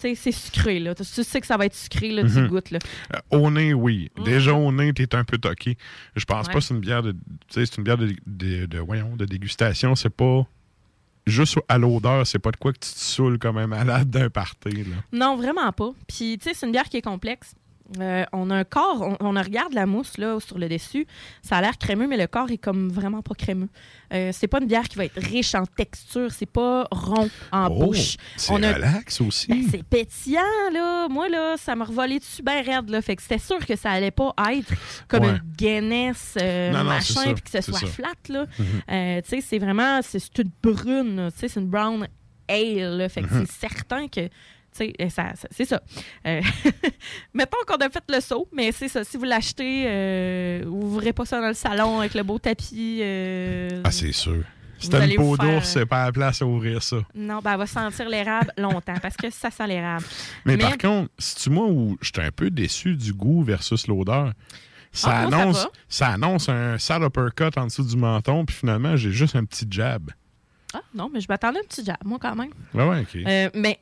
Tu 0.00 0.08
sais, 0.08 0.14
c'est 0.14 0.32
sucré, 0.32 0.78
là. 0.80 0.94
Tu 0.94 1.04
sais 1.04 1.40
que 1.40 1.46
ça 1.46 1.56
va 1.56 1.66
être 1.66 1.74
sucré, 1.74 2.10
là, 2.10 2.22
tu 2.22 2.38
Mhm. 2.40 2.48
goûtes, 2.48 2.70
là. 2.70 2.78
Euh, 3.14 3.18
au 3.38 3.50
nez, 3.50 3.74
oui. 3.74 4.10
Déjà 4.24 4.54
au 4.54 4.72
nez, 4.72 4.92
t'es 4.94 5.14
un 5.14 5.24
peu 5.24 5.36
toqué. 5.38 5.76
Je 6.16 6.24
pense 6.24 6.46
Ouais. 6.46 6.52
pas 6.54 6.58
que 6.60 6.64
c'est 6.64 6.74
une 6.74 6.80
bière 6.80 7.02
de. 7.02 7.12
Tu 7.12 7.18
sais, 7.50 7.66
c'est 7.66 7.76
une 7.78 7.84
bière 7.84 7.98
de, 7.98 8.14
de, 8.26 8.66
de- 8.66 8.78
voyons, 8.78 9.16
de 9.16 9.24
dégustation. 9.26 9.94
C'est 9.94 10.08
pas. 10.10 10.46
Juste 11.26 11.58
à 11.68 11.76
l'odeur, 11.76 12.26
c'est 12.26 12.38
pas 12.38 12.50
de 12.50 12.56
quoi 12.56 12.72
que 12.72 12.78
tu 12.78 12.90
te 12.92 12.98
saoules 12.98 13.38
comme 13.38 13.58
un 13.58 13.66
malade 13.66 14.08
d'un 14.08 14.30
party. 14.30 14.70
Là. 14.70 14.96
Non, 15.12 15.36
vraiment 15.36 15.70
pas. 15.70 15.90
Puis, 16.08 16.38
tu 16.38 16.48
sais, 16.48 16.54
c'est 16.54 16.64
une 16.66 16.72
bière 16.72 16.88
qui 16.88 16.96
est 16.96 17.02
complexe. 17.02 17.54
Euh, 17.98 18.24
on 18.32 18.50
a 18.50 18.56
un 18.56 18.64
corps, 18.64 19.00
on, 19.02 19.16
on 19.20 19.30
regarde 19.42 19.72
la 19.72 19.84
mousse 19.84 20.16
là, 20.16 20.38
sur 20.38 20.58
le 20.58 20.68
dessus. 20.68 21.06
Ça 21.42 21.56
a 21.56 21.60
l'air 21.60 21.76
crémeux, 21.76 22.06
mais 22.06 22.16
le 22.16 22.28
corps 22.28 22.50
est 22.50 22.58
comme 22.58 22.88
vraiment 22.88 23.20
pas 23.22 23.34
crémeux. 23.34 23.68
Euh, 24.12 24.30
c'est 24.32 24.46
pas 24.46 24.58
une 24.60 24.66
bière 24.68 24.88
qui 24.88 24.96
va 24.96 25.06
être 25.06 25.20
riche 25.20 25.54
en 25.56 25.66
texture. 25.66 26.30
C'est 26.30 26.46
pas 26.46 26.86
rond 26.92 27.28
en 27.50 27.66
Oh, 27.68 27.86
bouche. 27.86 28.16
c'est 28.36 28.52
On 28.52 28.62
a- 28.62 28.72
relax 28.74 29.20
aussi. 29.20 29.48
Ben, 29.48 29.64
c'est 29.70 29.82
pétillant, 29.82 30.40
là. 30.72 31.08
Moi, 31.08 31.28
là, 31.28 31.56
ça 31.56 31.74
m'a 31.74 31.84
revolé 31.84 32.18
dessus 32.20 32.42
bien 32.42 32.62
raide, 32.62 32.88
là. 32.90 33.02
Fait 33.02 33.16
que 33.16 33.22
c'était 33.22 33.38
sûr 33.38 33.58
que 33.66 33.74
ça 33.74 33.90
allait 33.90 34.10
pas 34.12 34.34
être 34.52 34.72
comme 35.08 35.24
Ouais. 35.24 35.30
une 35.30 35.40
Guinness 35.56 36.34
euh, 36.40 36.70
Non, 36.70 36.84
non, 36.84 36.92
c'est 37.00 37.14
machin, 37.16 37.34
puis 37.34 37.42
que 37.42 37.50
ce 37.50 37.60
soit 37.60 37.80
ça. 37.80 37.86
flat, 37.86 38.08
là. 38.28 38.46
Mhm. 38.58 39.22
Tu 39.22 39.28
sais, 39.30 39.40
c'est 39.40 39.58
vraiment, 39.58 40.00
c'est 40.02 40.38
une 40.38 40.50
brune, 40.62 41.16
là. 41.16 41.30
tu 41.32 41.38
sais, 41.38 41.48
c'est 41.48 41.60
une 41.60 41.66
brown 41.66 42.06
ale, 42.48 42.96
là. 42.98 43.08
Fait 43.08 43.22
que 43.22 43.32
Mhm. 43.34 43.46
c'est 43.46 43.68
certain 43.68 44.06
que, 44.08 44.28
ça, 44.72 44.84
ça- 45.10 45.48
c'est 45.50 45.64
ça. 45.64 45.80
Euh, 46.26 46.40
mettons 47.34 47.58
qu'on 47.66 47.76
a 47.76 47.88
fait 47.90 48.04
le 48.08 48.20
saut, 48.20 48.48
mais 48.52 48.72
c'est 48.72 48.88
ça. 48.88 49.04
Si 49.04 49.16
vous 49.16 49.24
l'achetez, 49.24 49.84
euh, 49.86 50.64
ouvrez 50.66 51.12
pas 51.12 51.24
ça 51.24 51.40
dans 51.40 51.48
le 51.48 51.54
salon 51.54 52.00
avec 52.00 52.14
le 52.14 52.22
beau 52.22 52.38
tapis. 52.38 53.00
euh, 53.02 53.80
Ah, 53.84 53.90
c'est 53.90 54.12
sûr. 54.12 54.44
Si 54.78 54.86
vous 54.86 54.92
t'as 54.92 55.02
allez 55.02 55.14
une 55.14 55.20
peau 55.20 55.36
faire- 55.36 55.44
d'ours, 55.56 55.68
c'est 55.68 55.84
pas 55.84 56.06
la 56.06 56.12
place 56.12 56.40
à 56.40 56.46
ouvrir 56.46 56.82
ça. 56.82 56.96
Non, 57.14 57.40
ben, 57.44 57.52
elle 57.52 57.58
va 57.58 57.66
sentir 57.66 58.08
l'érable 58.08 58.50
longtemps 58.56 58.94
parce 59.02 59.14
que 59.16 59.28
ça 59.28 59.50
sent 59.50 59.66
l'érable. 59.66 60.06
Mais, 60.46 60.56
par 60.56 60.78
contre, 60.78 61.10
c'est-tu 61.18 61.50
moi 61.50 61.66
où 61.66 61.98
j'étais 62.00 62.22
un 62.22 62.30
peu 62.30 62.48
déçu 62.50 62.96
du 62.96 63.12
goût 63.12 63.42
versus 63.42 63.86
l'odeur? 63.86 64.32
Ça, 64.92 65.10
Ah, 65.10 65.26
annonce, 65.26 65.68
ça, 65.88 66.08
annonce 66.08 66.48
un 66.48 66.78
sale 66.78 67.02
uppercut 67.04 67.56
en 67.58 67.66
dessous 67.66 67.84
du 67.84 67.96
menton, 67.96 68.44
puis 68.46 68.56
finalement, 68.56 68.96
j'ai 68.96 69.12
juste 69.12 69.36
un 69.36 69.44
petit 69.44 69.66
jab. 69.70 70.10
Ah, 70.72 70.80
non, 70.94 71.10
mais 71.12 71.20
je 71.20 71.26
m'attendais 71.28 71.58
à 71.58 71.60
un 71.60 71.64
petit 71.66 71.84
jab, 71.84 71.98
moi, 72.04 72.18
quand 72.20 72.34
même. 72.34 72.50
Ouais, 72.72 72.88
ouais, 72.88 73.00
OK. 73.02 73.16
Euh, 73.26 73.50
mais 73.54 73.78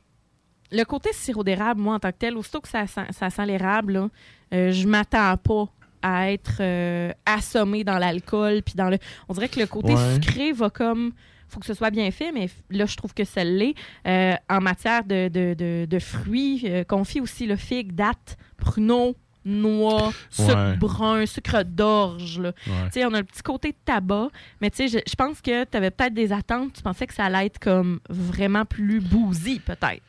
le 0.71 0.83
côté 0.83 1.09
sirop 1.13 1.43
d'érable, 1.43 1.81
moi, 1.81 1.95
en 1.95 1.99
tant 1.99 2.11
que 2.11 2.17
tel, 2.17 2.37
aussitôt 2.37 2.61
que 2.61 2.67
ça 2.67 2.85
sent, 2.87 3.05
ça 3.11 3.29
sent 3.29 3.45
l'érable, 3.45 4.09
euh, 4.53 4.71
je 4.71 4.87
m'attends 4.87 5.35
pas 5.37 5.65
à 6.01 6.31
être 6.31 6.57
euh, 6.61 7.11
assommé 7.25 7.83
dans 7.83 7.97
l'alcool. 7.97 8.61
Puis 8.63 8.75
dans 8.75 8.89
le. 8.89 8.97
On 9.27 9.33
dirait 9.33 9.49
que 9.49 9.59
le 9.59 9.67
côté 9.67 9.93
Ouais. 9.93 10.13
sucré 10.15 10.51
va 10.53 10.69
comme. 10.69 11.11
faut 11.49 11.59
que 11.59 11.65
ce 11.65 11.73
soit 11.73 11.89
bien 11.89 12.09
fait, 12.11 12.31
mais 12.31 12.47
là, 12.69 12.85
je 12.85 12.95
trouve 12.95 13.13
que 13.13 13.23
ça 13.25 13.43
l'est. 13.43 13.73
Euh, 14.07 14.33
en 14.49 14.61
matière 14.61 15.03
de, 15.03 15.27
de, 15.29 15.55
de- 15.55 15.85
de 15.89 15.99
fruits, 15.99 16.61
euh, 16.65 16.83
confit 16.83 17.19
aussi 17.21 17.47
le 17.47 17.55
figue, 17.55 17.93
date, 17.93 18.37
pruneau, 18.57 19.15
noix, 19.45 20.11
sucre 20.29 20.55
Ouais. 20.55 20.77
brun, 20.77 21.25
sucre 21.25 21.63
d'orge. 21.63 22.39
là. 22.39 22.51
Ouais. 22.67 23.05
On 23.05 23.13
a 23.15 23.17
le 23.19 23.23
petit 23.23 23.41
côté 23.41 23.71
de 23.71 23.77
tabac, 23.83 24.27
mais 24.61 24.69
je, 24.77 24.85
je 25.05 25.15
pense 25.15 25.41
que 25.41 25.63
tu 25.65 25.75
avais 25.77 25.89
peut-être 25.91 26.13
des 26.13 26.31
attentes. 26.31 26.73
Tu 26.73 26.81
pensais 26.83 27.07
que 27.07 27.13
ça 27.15 27.25
allait 27.25 27.47
être 27.47 27.57
comme 27.59 27.99
vraiment 28.09 28.63
plus 28.65 28.99
boozy, 28.99 29.59
peut-être. 29.59 30.03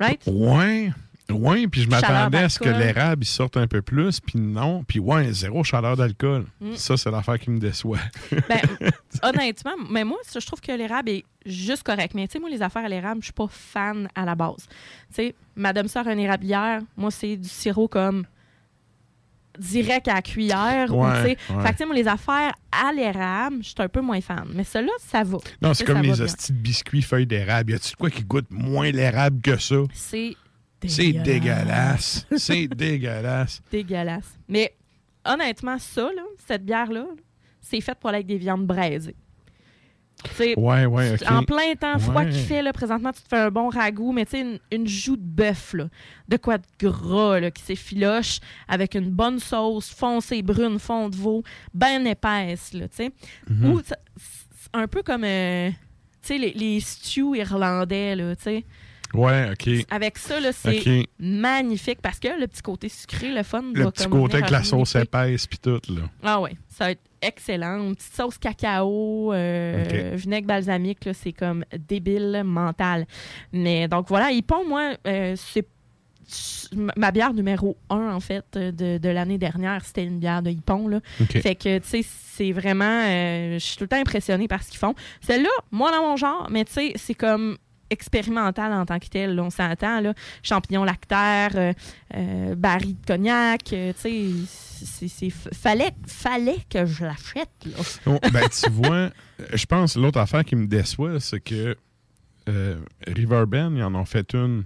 Right? 0.00 0.22
Ouais. 0.26 0.90
Ouais, 1.30 1.66
puis 1.68 1.82
je 1.82 1.88
m'attendais 1.88 2.38
à 2.38 2.48
ce 2.48 2.58
que 2.58 2.68
l'érable 2.68 3.22
il 3.22 3.26
sorte 3.26 3.56
un 3.56 3.66
peu 3.66 3.82
plus, 3.82 4.20
puis 4.20 4.38
non. 4.38 4.82
Puis 4.84 4.98
ouais, 4.98 5.32
zéro 5.32 5.62
chaleur 5.62 5.96
d'alcool. 5.96 6.46
Mm. 6.60 6.74
Ça, 6.74 6.96
c'est 6.96 7.10
l'affaire 7.10 7.38
qui 7.38 7.50
me 7.50 7.58
déçoit. 7.58 8.00
Ben, 8.48 8.60
honnêtement, 9.22 9.74
mais 9.90 10.04
moi, 10.04 10.18
je 10.32 10.44
trouve 10.44 10.60
que 10.60 10.72
l'érable 10.72 11.10
est 11.10 11.24
juste 11.46 11.82
correct. 11.82 12.14
Mais 12.14 12.26
tu 12.26 12.32
sais, 12.32 12.38
moi, 12.40 12.50
les 12.50 12.62
affaires 12.62 12.84
à 12.84 12.88
l'érable, 12.88 13.20
je 13.20 13.26
suis 13.26 13.32
pas 13.32 13.46
fan 13.48 14.08
à 14.14 14.24
la 14.24 14.34
base. 14.34 14.66
Tu 15.08 15.14
sais, 15.14 15.34
Madame 15.54 15.88
sort 15.88 16.08
un 16.08 16.18
érablière, 16.18 16.80
moi, 16.96 17.10
c'est 17.10 17.36
du 17.36 17.48
sirop 17.48 17.88
comme 17.88 18.24
direct 19.58 20.08
à 20.08 20.14
la 20.14 20.22
cuillère. 20.22 20.94
ou, 20.94 21.04
Ouais, 21.04 21.14
sais. 21.14 21.52
ouais. 21.54 21.62
Fait 21.62 21.68
que, 21.68 21.72
tu 21.72 21.76
sais, 21.78 21.86
moi, 21.86 21.94
les 21.94 22.08
affaires 22.08 22.52
à 22.72 22.92
l'érable, 22.92 23.56
je 23.62 23.68
suis 23.68 23.74
un 23.78 23.88
peu 23.88 24.00
moins 24.00 24.20
fan. 24.20 24.46
Mais 24.54 24.64
celle-là, 24.64 24.92
ça 25.00 25.22
va. 25.24 25.38
Non, 25.62 25.74
c'est 25.74 25.84
comme 25.84 26.02
les 26.02 26.20
hosties 26.20 26.52
de 26.52 26.58
biscuits 26.58 27.02
feuilles 27.02 27.26
d'érable. 27.26 27.72
Y 27.72 27.74
a-tu 27.74 27.92
de 27.92 27.96
quoi 27.96 28.10
qui 28.10 28.24
goûte 28.24 28.46
moins 28.50 28.90
l'érable 28.90 29.40
que 29.42 29.56
ça? 29.56 29.76
C'est 29.92 30.36
C'est 30.86 31.12
dégueulasse. 31.12 32.26
c'est 32.36 32.66
dégueulasse. 32.74 33.60
dégueulasse. 33.70 34.38
Mais 34.48 34.74
honnêtement, 35.24 35.78
ça, 35.78 36.02
là, 36.14 36.22
cette 36.46 36.64
bière-là, 36.64 37.06
c'est 37.60 37.80
fait 37.80 37.94
pour 37.98 38.08
aller 38.10 38.16
avec 38.16 38.26
des 38.26 38.38
viandes 38.38 38.66
braisées. 38.66 39.16
Ouais, 40.56 40.86
ouais. 40.86 41.16
En 41.28 41.42
plein 41.42 41.74
temps 41.78 41.98
froid 41.98 42.22
Ouais. 42.22 42.30
qu'il 42.30 42.40
fait, 42.40 42.62
là, 42.62 42.72
présentement, 42.72 43.12
tu 43.12 43.22
te 43.22 43.28
fais 43.28 43.38
un 43.38 43.50
bon 43.50 43.68
ragoût, 43.68 44.12
mais 44.12 44.24
tu 44.24 44.32
sais, 44.32 44.40
une, 44.40 44.58
une 44.72 44.86
joue 44.86 45.16
de 45.16 45.22
bœuf, 45.22 45.74
de 46.28 46.36
quoi 46.36 46.58
de 46.58 46.64
gras, 46.80 47.40
là, 47.40 47.50
qui 47.50 47.62
s'effiloche, 47.62 48.40
avec 48.68 48.94
une 48.94 49.10
bonne 49.10 49.38
sauce 49.38 49.90
foncée, 49.90 50.42
brune, 50.42 50.78
fond 50.78 51.08
de 51.08 51.16
veau, 51.16 51.42
bien 51.74 52.04
épaisse, 52.04 52.70
tu 52.72 52.80
sais. 52.90 53.10
Mhm. 53.48 53.72
Ou, 53.72 53.80
un 54.72 54.86
peu 54.86 55.02
comme, 55.02 55.24
euh, 55.24 55.70
les, 56.28 56.52
les 56.52 56.80
stews 56.80 57.34
irlandais, 57.34 58.16
tu 58.16 58.42
sais. 58.42 58.64
Ouais, 59.14 59.50
OK. 59.52 59.68
Avec 59.90 60.18
ça, 60.18 60.38
là, 60.40 60.52
c'est 60.52 61.06
magnifique 61.18 62.00
parce 62.00 62.18
que 62.18 62.28
le 62.40 62.46
petit 62.46 62.62
côté 62.62 62.88
sucré, 62.88 63.32
le 63.32 63.42
fun, 63.42 63.62
Le 63.74 63.84
va 63.84 63.90
petit 63.90 64.08
côté 64.08 64.36
avec 64.38 64.50
la 64.50 64.62
sauce 64.62 64.94
épaisse 64.94 65.46
puis 65.46 65.58
tout, 65.58 65.80
là. 65.88 66.02
Ah 66.22 66.40
ouais, 66.40 66.56
ça 66.68 66.84
va 66.84 66.90
être 66.92 67.00
excellent. 67.20 67.78
Une 67.88 67.96
petite 67.96 68.14
sauce 68.14 68.38
cacao, 68.38 69.32
euh, 69.32 70.12
vinaigre 70.14 70.46
balsamique, 70.46 71.04
là, 71.04 71.12
c'est 71.14 71.32
comme 71.32 71.64
débile 71.88 72.42
mental. 72.44 73.06
Mais 73.52 73.88
donc 73.88 74.08
voilà, 74.08 74.30
Hippon, 74.30 74.66
moi, 74.66 74.92
euh, 75.06 75.34
c'est 75.36 75.66
ma 76.96 77.10
bière 77.10 77.34
numéro 77.34 77.76
un, 77.88 78.14
en 78.14 78.20
fait, 78.20 78.44
de, 78.54 78.98
de 78.98 79.08
l'année 79.08 79.38
dernière, 79.38 79.84
c'était 79.84 80.04
une 80.04 80.20
bière 80.20 80.42
de 80.42 80.50
Hippon. 80.50 80.86
Là. 80.86 81.00
Fait 81.28 81.56
que, 81.56 81.78
tu 81.78 81.88
sais, 81.88 82.04
c'est 82.04 82.52
vraiment... 82.52 82.84
euh, 82.84 83.54
je 83.54 83.58
suis 83.58 83.76
tout 83.76 83.84
le 83.84 83.88
temps 83.88 84.00
impressionnée 84.00 84.46
par 84.46 84.62
ce 84.62 84.70
qu'ils 84.70 84.78
font. 84.78 84.94
Celle-là, 85.20 85.50
moi, 85.72 85.90
dans 85.90 86.02
mon 86.02 86.16
genre, 86.16 86.46
mais 86.48 86.64
tu 86.64 86.72
sais, 86.72 86.92
c'est 86.94 87.14
comme 87.14 87.58
expérimental 87.90 88.72
en 88.72 88.86
tant 88.86 88.98
que 88.98 89.06
tel. 89.08 89.34
là, 89.34 89.42
on 89.42 89.50
s'entend, 89.50 90.00
là. 90.00 90.14
Champignons 90.42 90.84
lactaires, 90.84 91.50
euh, 91.56 91.72
euh, 92.14 92.54
baril 92.54 92.96
de 93.00 93.06
cognac, 93.06 93.72
euh, 93.72 93.92
tu 93.92 94.00
sais, 94.00 94.30
c'est- 94.86 95.08
c'est- 95.08 95.30
fallait, 95.54 95.92
fallait 96.06 96.58
que 96.70 96.86
je 96.86 97.04
l'achète, 97.04 97.50
là. 97.66 97.82
Oh, 98.06 98.18
ben, 98.32 98.48
tu 98.48 98.70
vois, 98.70 99.10
je 99.52 99.66
pense 99.66 99.96
l'autre 99.96 100.18
affaire 100.18 100.44
qui 100.44 100.56
me 100.56 100.66
déçoit, 100.66 101.20
c'est 101.20 101.40
que 101.40 101.76
Riverbend, 103.06 103.76
ils 103.76 103.82
en 103.84 103.94
ont 103.94 104.04
fait 104.04 104.34
une 104.34 104.64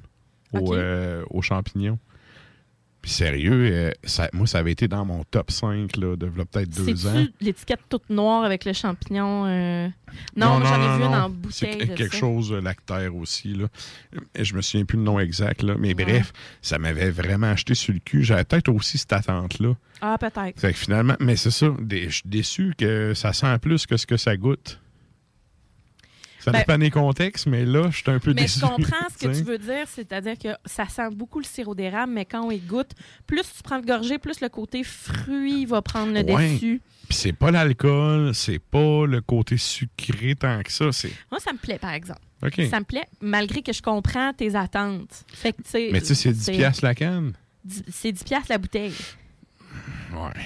au, 0.53 0.59
Ok. 0.59 0.75
euh, 0.75 1.25
aux 1.31 1.43
champignons. 1.43 1.99
Puis 3.05 3.13
sérieux, 3.13 3.69
euh, 3.71 3.91
ça- 4.05 4.31
moi, 4.33 4.47
ça 4.47 4.61
avait 4.61 4.73
été 4.73 4.89
dans 4.89 5.05
mon 5.05 5.25
top 5.25 5.51
5 5.51 5.95
là, 5.99 6.17
de 6.17 6.25
peut-être 6.25 6.71
deux 6.71 7.07
ans. 7.07 7.27
L'étiquette 7.39 7.83
toute 7.91 8.09
noire 8.09 8.45
avec 8.45 8.65
le 8.65 8.73
champignon? 8.73 9.45
euh? 9.45 9.89
Non, 10.35 10.59
j'en 10.65 10.75
ai 10.83 10.97
vu 10.99 11.05
une 11.05 11.15
en 11.15 11.29
bouteille. 11.29 11.77
quelque 11.95 12.15
ça. 12.15 12.19
chose 12.19 12.49
de 12.49 12.57
lactaire 12.57 13.15
aussi. 13.15 13.53
Là. 13.53 13.67
Je 14.41 14.55
me 14.55 14.63
souviens 14.63 14.87
plus 14.87 14.97
le 14.97 15.05
nom 15.05 15.21
exact. 15.21 15.63
Là. 15.63 15.75
Mais 15.79 15.93
bref, 15.93 16.33
ça 16.63 16.79
m'avait 16.79 17.11
vraiment 17.11 17.49
acheté 17.49 17.75
sur 17.75 17.93
le 17.93 18.01
cul. 18.01 18.25
J'avais 18.25 18.45
peut-être 18.45 18.71
aussi 18.71 18.97
cette 18.97 19.13
attente-là. 19.13 19.75
Ah, 20.01 20.17
peut-être. 20.19 20.59
Fait 20.59 20.73
que 20.73 20.79
finalement, 20.79 21.17
mais 21.21 21.37
c'est 21.37 21.51
ça, 21.51 21.67
je 21.91 22.09
suis 22.09 22.23
déçu 22.25 22.73
que 22.79 23.13
ça 23.13 23.35
sent 23.35 23.59
plus 23.59 23.85
que 23.85 23.99
ce 23.99 24.07
que 24.07 24.17
ça 24.17 24.35
goûte. 24.39 24.81
Ça 26.45 26.51
Ben- 26.53 26.59
dépend 26.59 26.77
des 26.79 26.91
contextes, 26.91 27.47
mais 27.47 27.65
là, 27.65 27.89
je 27.91 27.97
suis 27.97 28.11
un 28.11 28.19
peu 28.19 28.35
Mais 28.35 28.43
déçu. 28.43 28.61
je 28.61 28.67
comprends 28.67 29.09
ce 29.11 29.27
que 29.27 29.35
tu 29.35 29.43
veux 29.45 29.57
dire, 29.57 29.87
c'est-à-dire 29.89 30.39
que 30.39 30.49
ça 30.67 30.87
sent 30.89 31.09
beaucoup 31.13 31.39
le 31.39 31.45
sirop 31.47 31.75
d'érable, 31.75 32.13
mais 32.13 32.27
quand 32.27 32.43
on 32.45 32.51
y 32.51 32.59
goûte, 32.59 32.91
plus 33.27 33.41
tu 33.43 33.63
prends 33.63 33.77
le 33.79 33.85
gorgée, 33.85 34.19
plus 34.19 34.41
le 34.43 34.51
côté 34.51 34.85
fruit 34.85 35.65
va 35.65 35.81
prendre 35.81 36.13
le 36.13 36.21
Ouais. 36.33 36.53
dessus. 36.55 36.83
Puis 37.09 37.17
c'est 37.19 37.33
pas 37.33 37.51
l'alcool, 37.51 38.35
c'est 38.35 38.59
pas 38.59 39.07
le 39.07 39.21
côté 39.23 39.57
sucré 39.57 40.35
tant 40.35 40.63
que 40.63 40.71
ça. 40.71 40.93
C'est... 40.93 41.13
Moi, 41.31 41.41
ça 41.41 41.53
me 41.53 41.59
plaît, 41.59 41.79
par 41.79 41.93
exemple. 41.93 42.21
Ça 42.71 42.79
me 42.81 42.85
plaît, 42.85 43.07
malgré 43.23 43.63
que 43.63 43.73
je 43.73 43.81
comprends 43.81 44.35
tes 44.35 44.55
attentes. 44.55 45.25
Fait 45.33 45.53
que, 45.53 45.93
Mais 45.93 46.01
tu 46.03 46.09
sais, 46.09 46.15
c'est 46.15 46.33
10 46.33 46.51
piastres 46.51 46.85
la 46.85 46.95
canne. 46.95 47.33
C'est 47.89 48.13
10 48.13 48.23
piastres 48.23 48.51
la 48.51 48.59
bouteille. 48.59 48.93
Ouais. 50.13 50.43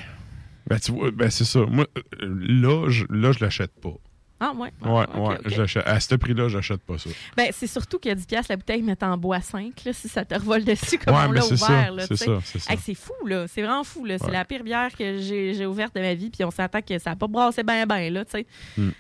Ben, 0.69 0.79
tu 0.79 0.93
vois, 0.93 1.11
ben, 1.11 1.29
c'est 1.31 1.45
ça. 1.45 1.61
Moi, 1.67 1.87
euh, 2.23 2.37
là, 2.47 2.89
je, 2.89 3.05
là, 3.11 3.33
je 3.33 3.43
l'achète 3.45 3.73
pas. 3.81 3.95
Ah, 4.41 4.53
ouais. 4.55 4.71
Ouais, 4.83 5.05
ouais. 5.17 5.39
l'achète- 5.57 5.83
À 5.87 5.99
ce 5.99 6.15
prix-là, 6.15 6.49
j'achète 6.49 6.81
pas 6.83 6.97
ça. 6.97 7.11
Ben, 7.37 7.49
c'est 7.53 7.67
surtout 7.67 7.99
que 7.99 8.13
10 8.13 8.25
piastres 8.27 8.53
la 8.53 8.57
bouteille, 8.57 8.83
mais 8.83 8.95
t'en 8.95 9.17
bois 9.17 9.41
5, 9.41 9.73
là, 9.85 9.93
si 9.93 10.09
ça 10.09 10.25
te 10.25 10.35
revole 10.35 10.65
dessus 10.65 10.99
comme 10.99 11.15
Ouais, 11.15 11.23
on 11.29 11.33
l'a 11.33 11.41
c'est 11.41 11.55
ouvert. 11.55 11.95
ça, 11.99 12.07
c'est 12.09 12.17
ça, 12.17 12.39
c'est 12.45 12.59
ça. 12.61 12.73
Hey, 12.73 12.79
c'est 12.81 12.95
fou, 12.95 13.27
là. 13.27 13.47
C'est 13.49 13.63
vraiment 13.63 13.83
fou, 13.85 14.05
là. 14.05 14.17
C'est 14.19 14.27
Ouais. 14.27 14.33
la 14.33 14.45
pire 14.45 14.63
bière 14.63 14.91
que 14.97 15.19
j'ai 15.19 15.67
ouverte 15.67 15.95
de 15.97 16.01
ma 16.01 16.15
vie, 16.15 16.31
puis 16.31 16.45
on 16.45 16.51
s'attend 16.53 16.83
que 16.83 16.99
ça 16.99 17.11
n'a 17.11 17.17
pas 17.17 17.27
brassé 17.27 17.63
bien, 17.65 17.85
bien, 17.87 18.11
là, 18.11 18.25
tu 18.25 18.31
sais. 18.31 18.47
Hmm. 18.77 18.91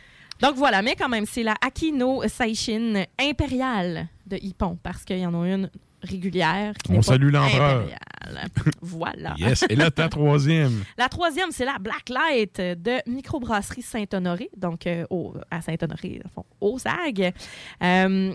Donc 0.40 0.55
voilà, 0.57 0.83
mais 0.83 0.94
quand 0.96 1.09
même, 1.09 1.27
c'est 1.27 1.42
la 1.42 1.55
Akino 1.61 2.22
Saishin 2.29 3.05
impériale 3.20 4.09
de 4.27 4.37
Hippon, 4.40 4.77
parce 4.83 5.05
qu'il 5.05 5.18
y 5.18 5.27
en 5.27 5.40
a 5.40 5.46
une 5.48 5.70
régulière. 6.02 6.74
Qui 6.84 6.92
On 6.92 7.02
salue 7.02 7.30
l'empereur. 7.30 7.87
voilà. 8.82 9.34
Yes. 9.38 9.64
Et 9.70 9.76
là, 9.76 9.90
ta 9.90 10.08
troisième. 10.08 10.84
La 10.96 11.08
troisième, 11.08 11.50
c'est 11.50 11.64
la 11.64 11.78
Blacklight 11.78 12.61
de 12.61 13.11
Microbrasserie 13.11 13.82
Saint-Honoré, 13.82 14.50
donc 14.56 14.87
euh, 14.87 15.04
au- 15.11 15.34
à 15.50 15.61
Saint-Honoré, 15.61 16.20
au 16.24 16.28
fond, 16.28 16.44
au 16.61 16.78
SAG. 16.78 17.32
Euh, 17.82 18.34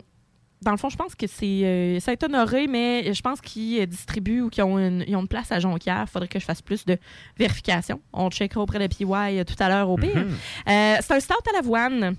dans 0.61 0.71
le 0.71 0.77
fond, 0.77 0.89
je 0.89 0.95
pense 0.95 1.13
que 1.13 1.27
c'est 1.27 1.45
euh, 1.65 1.99
Saint-Honoré, 1.99 2.67
mais 2.67 3.13
je 3.13 3.21
pense 3.21 3.41
qu'ils 3.41 3.85
distribuent 3.85 4.41
ou 4.41 4.49
qu'ils 4.49 4.63
ont 4.63 4.79
une, 4.79 5.03
ils 5.07 5.15
ont 5.15 5.21
une 5.21 5.27
place 5.27 5.51
à 5.51 5.59
Jonquière. 5.59 6.05
Il 6.07 6.09
faudrait 6.09 6.29
que 6.29 6.39
je 6.39 6.45
fasse 6.45 6.61
plus 6.61 6.85
de 6.85 6.97
vérification. 7.37 8.01
On 8.13 8.29
checkera 8.29 8.61
auprès 8.61 8.79
de 8.79 8.87
PY 8.87 9.05
tout 9.45 9.61
à 9.61 9.67
l'heure 9.69 9.89
au 9.89 9.97
pire. 9.97 10.15
Mhm. 10.15 10.31
Euh, 10.69 10.95
c'est 11.01 11.13
un 11.13 11.19
stout 11.19 11.33
à 11.49 11.53
l'avoine. 11.53 12.15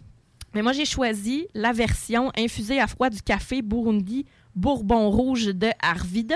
Mais 0.54 0.62
moi, 0.62 0.72
j'ai 0.72 0.84
choisi 0.84 1.48
la 1.54 1.72
version 1.72 2.30
infusée 2.38 2.78
à 2.80 2.86
froid 2.86 3.10
du 3.10 3.20
café 3.22 3.60
Burundi 3.62 4.24
Bourbon 4.54 5.10
Rouge 5.10 5.46
de 5.46 5.68
Arvida. 5.82 6.34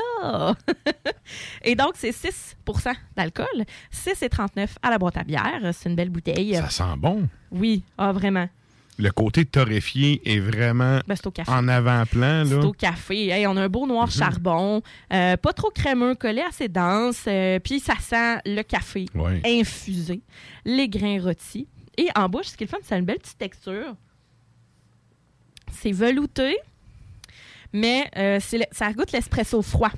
Et 1.65 1.75
donc, 1.75 1.93
c'est 1.95 2.11
6% 2.11 2.93
d'alcool, 3.17 3.47
6,39 3.93 4.69
à 4.83 4.91
la 4.91 4.99
boîte 4.99 5.17
à 5.19 5.25
bière. 5.25 5.61
C'est 5.73 5.89
une 5.89 5.95
belle 5.97 6.11
bouteille. 6.11 6.55
Ça 6.57 6.69
sent 6.71 6.97
bon. 6.99 7.29
Oui, 7.51 7.85
ah, 7.97 8.13
vraiment. 8.13 8.49
Le 9.01 9.13
côté 9.13 9.45
torréfié 9.45 10.21
est 10.29 10.41
vraiment 10.41 10.99
Ben, 11.07 11.15
c'est 11.15 11.27
au 11.29 11.31
café. 11.31 11.53
en 11.53 11.69
avant-plan. 11.69 12.43
C'est 12.49 12.55
au 12.57 12.73
café. 12.73 13.29
Hey, 13.29 13.47
on 13.47 13.57
a 13.57 13.63
un 13.63 13.69
beau 13.69 13.87
noir 13.87 14.07
Mhm. 14.07 14.13
charbon, 14.13 14.83
euh, 15.13 15.37
pas 15.37 15.53
trop 15.53 15.71
crémeux, 15.71 16.17
collé 16.17 16.41
assez 16.43 16.67
dense. 16.69 17.23
euh, 17.29 17.61
Puis 17.61 17.79
ça 17.79 17.95
sent 18.01 18.39
le 18.45 18.63
café 18.63 19.07
Ouais. 19.15 19.41
infusé, 19.45 20.21
les 20.65 20.89
grains 20.89 21.21
rôtis. 21.23 21.69
Et 21.97 22.09
en 22.17 22.29
bouche, 22.29 22.47
ce 22.47 22.57
qui 22.57 22.65
est 22.65 22.67
le 22.67 22.71
fun, 22.71 22.79
c'est 22.83 22.99
une 22.99 23.05
belle 23.05 23.19
petite 23.19 23.39
texture. 23.39 23.95
C'est 25.71 25.93
velouté, 25.93 26.57
mais 27.73 28.09
euh, 28.17 28.39
le- 28.53 28.65
ça 28.73 28.93
goûte 28.93 29.13
l'espresso 29.13 29.61
froid. 29.63 29.91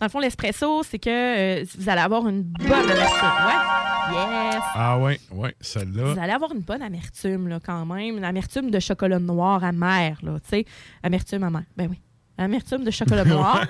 Dans 0.00 0.06
le 0.06 0.10
fond, 0.10 0.20
l'espresso, 0.20 0.82
c'est 0.84 0.98
que 1.00 1.10
euh, 1.10 1.64
vous 1.76 1.88
allez 1.88 2.00
avoir 2.00 2.28
une 2.28 2.42
bonne 2.42 2.70
amertume. 2.72 3.28
Ouais. 3.46 4.14
Yes. 4.14 4.62
Ah 4.74 4.98
ouais, 4.98 5.20
ouais, 5.32 5.54
celle-là. 5.60 6.12
Vous 6.14 6.20
allez 6.20 6.32
avoir 6.32 6.52
une 6.52 6.60
bonne 6.60 6.82
amertume, 6.82 7.48
là, 7.48 7.58
quand 7.64 7.84
même. 7.84 8.16
Une 8.16 8.24
amertume 8.24 8.70
de 8.70 8.78
chocolat 8.78 9.18
noir 9.18 9.62
amer, 9.64 10.16
là, 10.22 10.38
tu 10.40 10.48
sais. 10.50 10.64
Amertume 11.02 11.42
amère. 11.42 11.64
Ben 11.76 11.88
oui. 11.90 12.00
Amertume 12.38 12.84
de 12.84 12.90
chocolat 12.92 13.24
noir. 13.26 13.66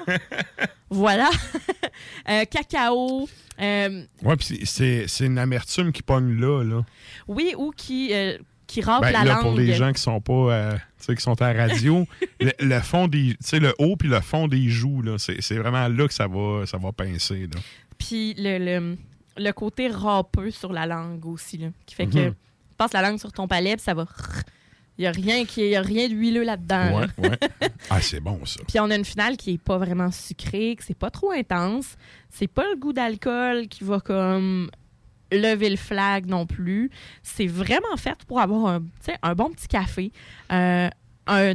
voilà. 0.91 1.31
Euh, 2.29 2.45
cacao. 2.45 3.29
euh, 3.61 4.05
Ouais, 4.23 4.37
puis 4.37 4.61
c'est- 4.65 5.07
une 5.25 5.39
amertume 5.39 5.91
qui 5.91 6.03
pogne 6.03 6.39
là. 6.39 6.63
là. 6.63 6.83
oui, 7.27 7.55
ou 7.57 7.73
qui, 7.77 8.13
qui 8.69 8.81
râpe 8.83 9.03
Ben, 9.03 9.11
la 9.11 9.25
là, 9.25 9.35
langue. 9.35 9.43
pour 9.43 9.55
les 9.55 9.73
gens 9.75 9.93
qui 9.93 10.01
sont 10.01 10.21
pas, 10.21 10.33
euh, 10.33 10.73
tu 10.75 10.79
sais, 10.99 11.17
qui 11.17 11.23
sont 11.23 11.41
à 11.43 11.53
la 11.53 11.67
radio, 11.67 12.07
le, 12.41 12.53
le 12.61 12.81
fond 12.81 13.09
des, 13.09 13.31
tu 13.31 13.37
sais, 13.41 13.59
le 13.59 13.75
haut 13.81 13.97
puis 13.97 14.09
le 14.09 14.21
fond 14.21 14.47
des 14.47 14.69
joues, 14.69 15.03
là, 15.03 15.17
c'est 15.19 15.57
vraiment 15.57 15.89
là 15.89 16.07
que 16.07 16.15
ça 16.15 16.29
va, 16.29 16.65
ça 16.67 16.79
va 16.79 16.93
pincer. 16.93 17.49
Là. 17.53 17.61
Puis 17.99 18.35
le, 18.39 18.59
le, 18.59 18.97
le 19.37 19.53
côté 19.53 19.89
râpeux 19.89 20.51
sur 20.53 20.73
la 20.73 20.87
langue 20.87 21.27
aussi, 21.27 21.59
là, 21.59 21.69
qui 21.87 21.95
fait 21.97 22.07
que 22.07 22.19
Mhm. 22.29 22.31
tu 22.35 22.75
passes 22.77 22.93
la 22.93 23.03
langue 23.03 23.19
sur 23.19 23.33
ton 23.33 23.49
palais, 23.49 23.75
puis 23.75 23.83
ça 23.85 23.95
va... 23.95 24.07
Il 24.99 25.03
n'y 25.03 25.07
a 25.07 25.13
rien 25.13 25.45
qui 25.45 25.61
y 25.69 25.77
a 25.77 25.81
rien 25.81 26.09
d'huileux 26.09 26.43
là-dedans. 26.43 27.03
Ouais, 27.19 27.29
ouais. 27.29 27.39
Ah, 27.89 28.01
c'est 28.01 28.19
bon 28.19 28.45
ça. 28.45 28.59
Puis 28.67 28.81
on 28.81 28.91
a 28.91 28.97
une 28.97 29.05
finale 29.05 29.37
qui 29.37 29.53
est 29.53 29.63
pas 29.63 29.79
vraiment 29.79 30.11
sucrée, 30.11 30.75
que 30.77 30.83
c'est 30.83 30.99
pas 30.99 31.11
trop 31.13 31.31
intense. 31.31 31.95
C'est 32.31 32.49
pas 32.49 32.65
le 32.69 32.77
goût 32.77 32.93
d'alcool 32.93 33.69
qui 33.69 33.85
va 33.85 34.01
comme 34.01 34.69
lever 35.33 35.71
le 35.71 35.77
flag 35.77 36.27
non 36.27 36.47
plus. 36.47 36.91
C'est 37.23 37.47
vraiment 37.47 37.97
fait 37.97 38.19
pour 38.27 38.41
avoir 38.41 38.67
un, 38.75 38.83
un 39.23 39.35
bon 39.35 39.51
petit 39.51 39.69
café. 39.69 40.13
Euh, 40.53 40.89
un 41.27 41.55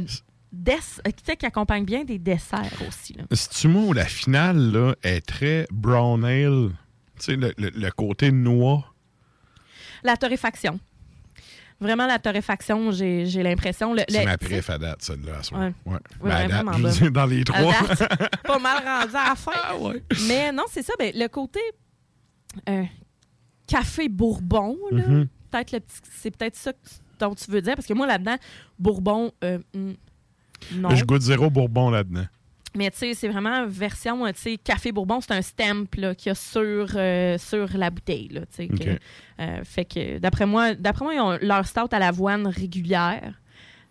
qui 1.38 1.46
accompagne 1.46 1.84
bien 1.84 2.04
des 2.04 2.18
desserts 2.18 2.60
aussi. 2.88 3.16
C'est-tu 3.32 3.66
moi 3.68 3.82
où 3.82 3.92
la 3.92 4.04
finale 4.04 4.70
là, 4.72 4.94
est 5.02 5.20
très 5.26 5.66
brown 5.72 6.24
ale? 6.24 6.70
Tu 7.18 7.24
sais, 7.26 7.36
le, 7.36 7.52
le- 7.58 7.70
le 7.74 7.90
côté 7.90 8.30
noix? 8.30 8.84
La 10.04 10.16
torréfaction. 10.16 10.78
Vraiment, 11.80 12.06
la 12.06 12.18
torréfaction, 12.20 12.92
j'ai 12.92 13.24
l'impression. 13.42 13.94
C'est 14.08 14.24
ma 14.24 14.38
préf 14.38 14.70
à 14.70 14.78
date, 14.78 15.02
celle-là. 15.02 15.40
Ouais. 15.52 15.72
Ouais. 15.86 15.92
Ouais, 16.20 16.46
Ben, 16.46 16.68
à 16.68 16.78
date, 16.78 16.94
je 16.94 17.06
dans 17.10 17.26
les 17.26 17.42
trois. 17.44 17.72
date, 17.88 18.42
pas 18.44 18.58
mal 18.60 18.76
rendu 18.78 19.16
à 19.16 19.28
la 19.30 19.34
fin. 19.34 19.52
Mais 20.28 20.52
non, 20.52 20.64
c'est 20.70 20.82
ça. 20.82 20.92
ben, 20.98 21.10
le 21.14 21.26
côté 21.26 21.60
euh, 22.68 22.84
café 23.66 24.08
bourbon, 24.08 24.76
là, 24.90 25.06
Mhm. 25.08 25.28
peut-être 25.50 25.72
le 25.72 25.80
petit- 25.80 26.00
c'est 26.10 26.36
peut-être 26.36 26.56
ça 26.56 26.72
dont 27.20 27.34
tu 27.34 27.50
veux 27.50 27.62
dire. 27.62 27.74
Parce 27.76 27.86
que 27.86 27.94
moi, 27.94 28.06
là-dedans, 28.06 28.36
bourbon, 28.78 29.32
euh, 29.44 29.58
hmm, 29.74 29.92
non. 30.76 30.90
Je 30.90 31.04
goûte 31.04 31.22
zéro 31.22 31.48
bourbon 31.50 31.90
là-dedans. 31.90 32.26
Mais 32.76 32.90
tu 32.90 32.98
sais, 32.98 33.14
c'est 33.14 33.28
vraiment 33.28 33.66
version, 33.68 34.26
euh, 34.26 34.32
tu 34.32 34.40
sais, 34.40 34.56
café 34.56 34.90
bourbon, 34.90 35.20
c'est 35.20 35.32
un 35.32 35.42
stamp 35.42 35.86
qu'il 35.92 36.26
y 36.26 36.28
a 36.30 36.34
sur, 36.34 36.88
euh, 36.96 37.38
sur 37.38 37.68
la 37.78 37.90
bouteille. 37.90 38.28
Là, 38.30 38.40
tu 38.46 38.66
sais, 38.66 38.98
euh, 39.40 39.62
fait 39.62 39.84
que, 39.84 40.18
d'après 40.18 40.44
moi, 40.44 40.74
d'après 40.74 41.04
moi, 41.04 41.14
ils 41.14 41.20
ont 41.20 41.38
leur 41.40 41.64
stout 41.66 41.88
à 41.92 41.98
l'avoine 42.00 42.46
régulière. 42.48 43.40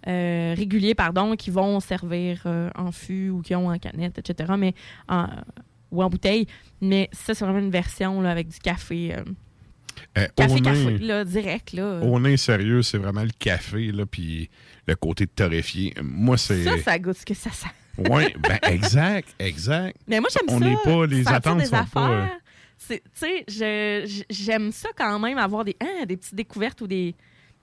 euh, 0.05 0.53
régulier, 0.57 0.95
pardon, 0.95 1.37
qui 1.37 1.49
vont 1.49 1.79
servir 1.79 2.45
en 2.75 2.91
fût 2.91 3.29
ou 3.29 3.41
qui 3.41 3.55
ont 3.55 3.67
en 3.69 3.77
canette, 3.79 4.17
etc. 4.19 4.53
Mais 4.57 4.73
en, 5.07 5.27
ou 5.91 6.03
en 6.03 6.09
bouteille. 6.09 6.45
Mais 6.81 7.07
ça, 7.13 7.33
c'est 7.33 7.45
vraiment 7.45 7.59
une 7.61 7.71
version 7.71 8.19
là, 8.19 8.31
avec 8.31 8.49
du 8.49 8.59
café. 8.59 9.15
Euh, 10.17 10.21
Euh, 10.23 10.27
café, 10.35 10.53
au 10.53 10.57
café, 10.59 10.85
nez- 10.85 10.97
là, 10.99 11.23
direct. 11.25 11.73
Là. 11.73 11.99
Au 12.01 12.19
nez 12.19 12.37
sérieux, 12.37 12.81
c'est 12.81 12.97
vraiment 12.97 13.23
le 13.23 13.31
café, 13.37 13.91
là, 13.91 14.05
puis 14.05 14.49
le 14.87 14.95
côté 14.95 15.27
torréfié. 15.27 15.93
Moi, 16.01 16.37
c'est. 16.37 16.63
Ça, 16.63 16.77
ça 16.77 16.99
goûte 16.99 17.17
ce 17.17 17.25
que 17.25 17.33
ça 17.33 17.51
sent. 17.51 17.67
Oui, 17.97 18.23
ben 18.39 18.57
exact, 18.63 19.29
exact. 19.39 19.97
Mais 20.07 20.19
moi, 20.19 20.29
j'aime 20.33 20.55
On 20.55 20.59
ça. 20.59 20.65
n'est 20.67 20.77
pas, 20.83 21.05
les 21.05 21.27
attentes 21.27 21.59
des 21.59 21.65
sont 21.65 21.75
euh, 21.75 21.79
affaires. 21.79 22.29
C'est- 22.77 23.03
Tu 23.19 23.43
sais, 23.47 24.05
j'aime 24.29 24.71
ça 24.71 24.89
quand 24.97 25.19
même, 25.19 25.37
avoir 25.37 25.63
des, 25.63 25.75
hein, 25.79 26.05
des 26.07 26.17
petites 26.17 26.35
découvertes 26.35 26.81
ou 26.81 26.87
des, 26.87 27.15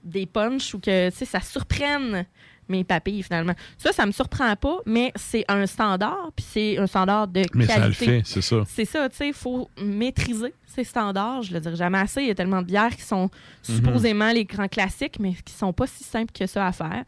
des 0.03 0.25
punchs 0.25 0.73
ou 0.73 0.79
que 0.79 1.09
tu 1.09 1.15
sais, 1.17 1.25
ça 1.25 1.41
surprenne 1.41 2.25
mes 2.69 2.83
papilles 2.83 3.21
finalement. 3.23 3.53
Ça, 3.77 3.91
ça 3.91 4.05
me 4.05 4.11
surprend 4.11 4.55
pas, 4.55 4.79
mais 4.85 5.11
c'est 5.15 5.43
un 5.49 5.65
standard, 5.65 6.31
puis 6.35 6.45
c'est 6.49 6.77
un 6.77 6.87
standard 6.87 7.27
de 7.27 7.41
Mais 7.53 7.65
qualité. 7.67 7.73
ça 7.81 7.87
le 7.87 7.93
fait, 7.93 8.21
c'est 8.25 8.41
ça. 8.41 8.63
C'est 8.67 8.85
ça, 8.85 9.09
tu 9.09 9.15
sais, 9.17 9.27
il 9.29 9.33
faut 9.33 9.69
maîtriser 9.81 10.53
ces 10.65 10.83
standards. 10.83 11.41
Je 11.43 11.53
le 11.53 11.59
dirais 11.59 11.75
jamais 11.75 11.97
assez. 11.99 12.21
Il 12.21 12.27
y 12.27 12.31
a 12.31 12.35
tellement 12.35 12.61
de 12.61 12.67
bières 12.67 12.95
qui 12.95 13.01
sont 13.03 13.29
Mhm. 13.67 13.75
supposément 13.75 14.31
les 14.31 14.45
grands 14.45 14.67
classiques, 14.69 15.19
mais 15.19 15.33
qui 15.45 15.53
sont 15.53 15.73
pas 15.73 15.87
si 15.87 16.03
simples 16.03 16.31
que 16.31 16.47
ça 16.47 16.67
à 16.67 16.71
faire. 16.71 17.03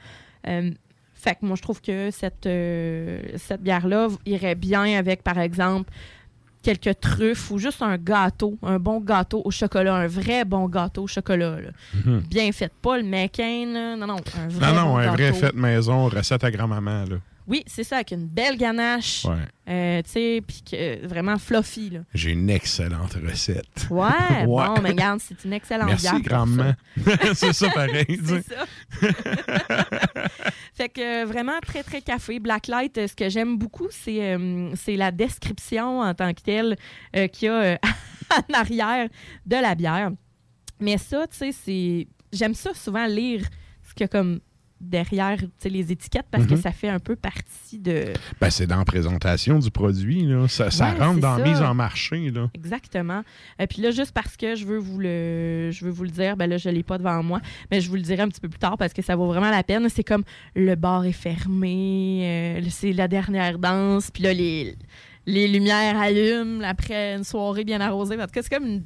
Euh, 0.48 0.72
Fait 1.16 1.36
que 1.36 1.46
moi, 1.46 1.56
je 1.56 1.62
trouve 1.62 1.80
que 1.82 2.12
cette, 2.12 2.46
euh, 2.48 3.22
cette 3.38 3.62
bière-là 3.62 4.10
irait 4.26 4.56
bien 4.56 5.00
avec, 5.00 5.24
par 5.24 5.40
exemple, 5.40 5.90
quelques 6.64 7.00
truffes 7.00 7.52
ou 7.52 7.60
juste 7.60 7.82
un 7.82 7.98
gâteau, 7.98 8.58
un 8.64 8.80
bon 8.80 9.00
gâteau 9.00 9.42
au 9.46 9.52
chocolat, 9.52 9.94
un 9.96 10.08
vrai 10.08 10.46
bon 10.46 10.68
gâteau 10.68 11.04
au 11.04 11.08
chocolat. 11.08 11.58
là. 11.62 11.70
Mhm. 11.94 12.22
Bien 12.22 12.52
fait. 12.52 12.72
Pas 12.82 12.98
le 12.98 13.04
McCain, 13.04 13.68
là. 13.74 13.96
non, 13.96 14.08
non, 14.08 14.16
un 14.16 14.48
vrai 14.48 14.68
Non, 14.68 14.74
non, 14.74 14.88
bon 14.94 14.98
un 14.98 15.12
vrai 15.12 15.34
fait 15.34 15.54
maison, 15.54 16.08
recette 16.08 16.44
à 16.44 16.50
grand-maman. 16.52 17.06
Oui, 17.48 17.64
c'est 17.68 17.84
ça, 17.84 17.96
avec 17.98 18.12
une 18.12 18.26
belle 18.28 18.58
ganache, 18.58 19.26
Ouais. 19.26 19.36
euh, 19.70 20.02
tu 20.04 20.12
sais, 20.12 20.42
puis 20.48 20.62
que- 20.70 21.06
vraiment 21.06 21.38
fluffy, 21.38 21.90
là. 21.90 22.00
J'ai 22.14 22.32
une 22.32 22.50
excellente 22.50 23.14
recette. 23.14 23.88
Ouais, 23.90 24.08
Ouais. 24.48 24.66
bon, 24.68 24.82
mais 24.82 24.90
regarde, 24.92 25.20
c'est 25.20 25.44
une 25.44 25.54
excellente 25.54 25.90
Merci 25.90 26.10
bière 26.10 26.22
grandement. 26.22 26.74
c'est 27.34 27.52
ça 27.54 27.70
pareil. 27.70 28.06
C'est 28.26 28.42
ça. 28.44 28.66
fait 30.74 30.90
que 30.90 31.24
euh, 31.24 31.26
vraiment 31.26 31.60
très, 31.62 31.84
très 31.84 32.02
café. 32.02 32.40
Blacklight, 32.40 32.98
euh, 32.98 33.08
ce 33.08 33.16
que 33.16 33.30
j'aime 33.30 33.58
beaucoup, 33.58 33.88
c'est 33.92 34.38
c'est 34.76 34.96
la 34.96 35.12
description 35.12 36.00
en 36.02 36.14
tant 36.14 36.34
que 36.34 36.42
telle 36.42 36.78
qu'il 37.32 37.48
y 37.48 37.52
a 37.52 37.78
en 38.32 38.54
arrière 38.54 39.08
de 39.46 39.56
la 39.56 39.76
bière. 39.76 40.12
Mais 40.80 40.98
ça, 40.98 41.28
tu 41.28 41.38
sais, 41.38 41.52
c'est. 41.52 42.08
J'aime 42.32 42.56
ça 42.56 42.74
souvent 42.74 43.06
lire 43.06 43.46
ce 43.88 43.94
qu'il 43.94 44.02
y 44.02 44.06
a 44.06 44.08
comme 44.08 44.40
derrière 44.84 45.38
les 45.66 45.92
étiquettes 45.92 46.26
parce 46.30 46.46
que 46.46 46.54
Mhm. 46.54 46.62
ça 46.62 46.72
fait 46.72 46.90
un 46.90 47.00
peu 47.00 47.16
partie 47.16 47.80
de. 47.80 48.14
Ben, 48.40 48.50
c'est 48.50 48.68
dans 48.68 48.78
la 48.78 48.86
présentation 48.86 49.60
du 49.60 49.72
produit. 49.72 50.24
Là. 50.26 50.48
Ça, 50.48 50.70
rentre 50.94 51.20
dans 51.20 51.38
la 51.38 51.44
mise 51.44 51.62
en 51.62 51.74
marché. 51.74 52.30
Là. 52.32 52.50
Exactement. 52.54 53.24
Et 53.60 53.68
puis 53.68 53.82
là, 53.82 53.92
juste 53.92 54.12
parce 54.12 54.38
que 54.38 54.56
je 54.56 54.66
veux 54.66 54.78
vous 54.78 55.00
le, 55.00 55.70
je 55.72 55.86
veux 55.86 55.92
vous 55.92 56.04
le 56.04 56.10
dire, 56.12 56.38
ben 56.38 56.48
là, 56.50 56.58
je 56.58 56.70
l'ai 56.70 56.84
pas 56.84 56.98
devant 56.98 57.24
moi, 57.24 57.40
mais 57.72 57.82
je 57.82 57.90
vous 57.90 57.96
le 57.96 58.02
dirai 58.02 58.22
un 58.22 58.28
petit 58.28 58.42
peu 58.42 58.50
plus 58.50 58.60
tard 58.60 58.78
parce 58.78 58.94
que 58.94 59.02
ça 59.02 59.16
vaut 59.16 59.28
vraiment 59.28 59.50
la 59.50 59.64
peine. 59.64 59.88
C'est 59.90 60.04
comme 60.04 60.24
le 60.56 60.76
bar 60.76 61.06
est 61.06 61.12
fermé, 61.12 62.22
euh, 62.24 62.62
c'est 62.70 62.94
la 62.94 63.08
dernière 63.08 63.60
danse, 63.60 64.10
puis 64.12 64.24
là, 64.24 64.34
les, 64.34 64.76
les 65.26 65.48
lumières 65.48 65.98
allument 66.00 66.62
après 66.64 67.16
une 67.16 67.24
soirée 67.24 67.64
bien 67.64 67.80
arrosée. 67.82 68.16
En 68.16 68.26
tout 68.26 68.32
cas, 68.34 68.42
c'est 68.42 68.54
comme 68.54 68.66
une, 68.68 68.84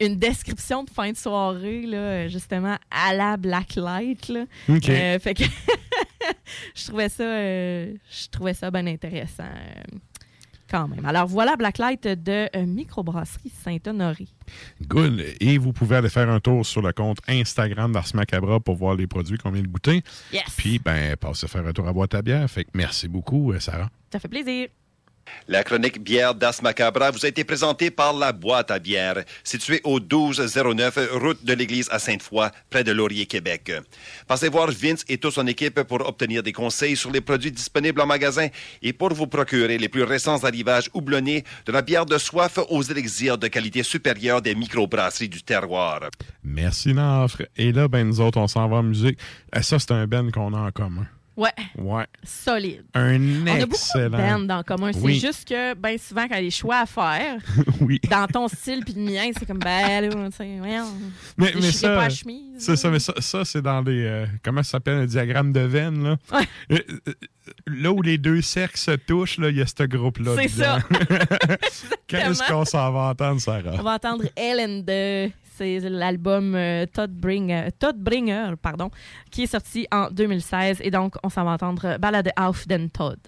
une 0.00 0.16
description 0.16 0.82
de 0.84 0.90
fin 0.90 1.12
de 1.12 1.16
soirée, 1.16 1.82
là, 1.82 2.26
justement, 2.28 2.76
à 2.90 3.14
la 3.14 3.36
Blacklight. 3.36 4.28
Là. 4.28 4.44
OK. 4.68 4.88
Euh, 4.88 5.18
fait 5.18 5.34
que 5.34 5.44
je 6.74 6.86
trouvais 6.86 7.08
ça, 7.08 7.22
euh, 7.22 7.94
je 8.10 8.28
trouvais 8.28 8.54
ça 8.54 8.70
bien 8.70 8.86
intéressant. 8.86 9.44
euh, 9.44 9.98
quand 10.68 10.86
même. 10.86 11.04
Alors 11.04 11.26
voilà 11.26 11.56
Blacklight 11.56 12.06
de 12.06 12.48
Microbrasserie 12.64 13.50
Saint-Honoré. 13.64 14.28
Good. 14.80 15.24
Et 15.40 15.58
vous 15.58 15.72
pouvez 15.72 15.96
aller 15.96 16.08
faire 16.08 16.30
un 16.30 16.38
tour 16.38 16.64
sur 16.64 16.80
le 16.80 16.92
compte 16.92 17.18
Instagram 17.26 17.90
d'Ars 17.90 18.06
Macabra 18.14 18.60
pour 18.60 18.76
voir 18.76 18.94
les 18.94 19.08
produits 19.08 19.36
qu'on 19.36 19.50
vient 19.50 19.62
de 19.62 19.66
goûter. 19.66 20.04
Yes. 20.32 20.44
Puis, 20.56 20.78
ben, 20.78 21.16
passez 21.16 21.48
faire 21.48 21.66
un 21.66 21.72
tour 21.72 21.88
à 21.88 21.92
boîte 21.92 22.14
à 22.14 22.22
bière. 22.22 22.48
Fait 22.48 22.62
que 22.62 22.70
merci 22.74 23.08
beaucoup, 23.08 23.52
Sarah. 23.58 23.90
Ça 24.12 24.20
fait 24.20 24.28
plaisir. 24.28 24.68
La 25.48 25.64
chronique 25.64 26.02
bière 26.02 26.34
d'As 26.34 26.60
Macabra 26.62 27.10
vous 27.10 27.24
a 27.24 27.28
été 27.28 27.44
présentée 27.44 27.90
par 27.90 28.12
la 28.12 28.32
boîte 28.32 28.70
à 28.70 28.78
bière, 28.78 29.24
située 29.44 29.80
au 29.84 29.98
1209 29.98 30.98
route 31.12 31.44
de 31.44 31.52
l'église 31.52 31.88
à 31.90 31.98
Sainte-Foy, 31.98 32.50
près 32.70 32.84
de 32.84 32.92
Laurier, 32.92 33.26
Québec. 33.26 33.72
Passez 34.26 34.48
voir 34.48 34.70
Vince 34.70 35.04
et 35.08 35.18
toute 35.18 35.34
son 35.34 35.46
équipe 35.46 35.82
pour 35.82 36.06
obtenir 36.06 36.42
des 36.42 36.52
conseils 36.52 36.96
sur 36.96 37.10
les 37.10 37.20
produits 37.20 37.52
disponibles 37.52 38.00
en 38.00 38.06
magasin 38.06 38.48
et 38.82 38.92
pour 38.92 39.12
vous 39.12 39.26
procurer 39.26 39.78
les 39.78 39.88
plus 39.88 40.04
récents 40.04 40.44
arrivages 40.44 40.90
houblonnés 40.94 41.44
de 41.66 41.72
la 41.72 41.82
bière 41.82 42.06
de 42.06 42.18
soif 42.18 42.58
aux 42.68 42.82
élixirs 42.82 43.38
de 43.38 43.48
qualité 43.48 43.82
supérieure 43.82 44.42
des 44.42 44.54
microbrasseries 44.54 45.28
du 45.28 45.42
terroir. 45.42 46.00
Merci, 46.44 46.94
Nafre. 46.94 47.42
Et 47.56 47.72
là, 47.72 47.88
ben, 47.88 48.06
nous 48.06 48.20
autres, 48.20 48.38
on 48.38 48.48
s'en 48.48 48.68
va 48.68 48.76
en 48.76 48.82
musique. 48.82 49.18
Euh, 49.54 49.62
Ça, 49.62 49.78
c'est 49.78 49.92
un 49.92 50.06
ben 50.06 50.30
qu'on 50.30 50.54
a 50.54 50.58
en 50.58 50.70
commun. 50.70 51.06
Ouais. 51.36 51.50
Ouais. 51.78 52.04
Solide. 52.22 52.84
Un 52.92 53.18
On 53.18 53.46
a 53.46 53.54
beaucoup 53.60 53.68
de 53.68 53.74
excellent. 53.74 54.40
bands 54.40 54.54
en 54.58 54.62
commun. 54.62 54.90
C'est 54.92 55.00
Oui. 55.00 55.18
juste 55.18 55.48
que, 55.48 55.74
ben 55.74 55.96
souvent, 55.96 56.22
quand 56.28 56.34
il 56.34 56.38
y 56.38 56.40
a 56.40 56.42
des 56.42 56.50
choix 56.50 56.78
à 56.80 56.86
faire, 56.86 57.38
oui. 57.80 57.98
dans 58.10 58.26
ton 58.26 58.46
style 58.48 58.84
puis 58.84 58.94
le 58.94 59.02
mien, 59.02 59.30
c'est 59.38 59.46
comme, 59.46 59.58
ben 59.58 60.02
là, 60.02 60.08
tu 60.10 60.36
sais, 60.36 60.44
Mais, 60.46 60.80
mais 61.38 61.52
déchirerai 61.52 61.62
pas 61.62 61.70
ça, 61.72 61.94
la 61.94 62.10
chemise. 62.10 62.42
c'est 62.58 62.76
ça, 62.76 62.90
mais 62.90 62.98
ça, 62.98 63.14
ça, 63.20 63.44
c'est 63.44 63.62
dans 63.62 63.80
les. 63.80 64.04
euh, 64.04 64.26
comment 64.44 64.62
ça 64.62 64.72
s'appelle 64.72 64.98
un 64.98 65.06
diagramme 65.06 65.52
de 65.52 65.60
veine, 65.60 66.02
là? 66.02 66.16
Euh, 66.72 66.78
euh, 67.08 67.12
Là 67.66 67.90
où 67.90 68.00
les 68.02 68.16
deux 68.18 68.42
cercles 68.42 68.76
se 68.76 68.92
touchent, 68.92 69.38
là, 69.38 69.48
il 69.48 69.56
y 69.56 69.62
a 69.62 69.66
ce 69.66 69.82
groupe-là. 69.84 70.32
C'est 70.36 70.48
ça. 70.48 70.78
Qu'est-ce 72.06 72.42
qu'on 72.46 72.64
s'en 72.64 72.92
va 72.92 73.00
entendre, 73.10 73.40
Sarah? 73.40 73.72
On 73.78 73.82
va 73.82 73.94
entendre 73.94 74.24
Ellen 74.36 74.84
de 74.84 75.30
c'est 75.60 75.90
l'album 75.90 76.54
euh, 76.54 76.86
Todd 76.86 77.12
Bringer, 77.12 77.68
Todd 77.78 77.98
Bringer, 77.98 78.54
pardon, 78.60 78.90
qui 79.30 79.42
est 79.42 79.46
sorti 79.46 79.86
en 79.92 80.10
2016 80.10 80.80
et 80.82 80.90
donc 80.90 81.16
on 81.22 81.28
s'en 81.28 81.44
va 81.44 81.52
entendre 81.52 81.98
Ballade 81.98 82.30
auf 82.36 82.66
den 82.66 82.88
Todd. 82.88 83.18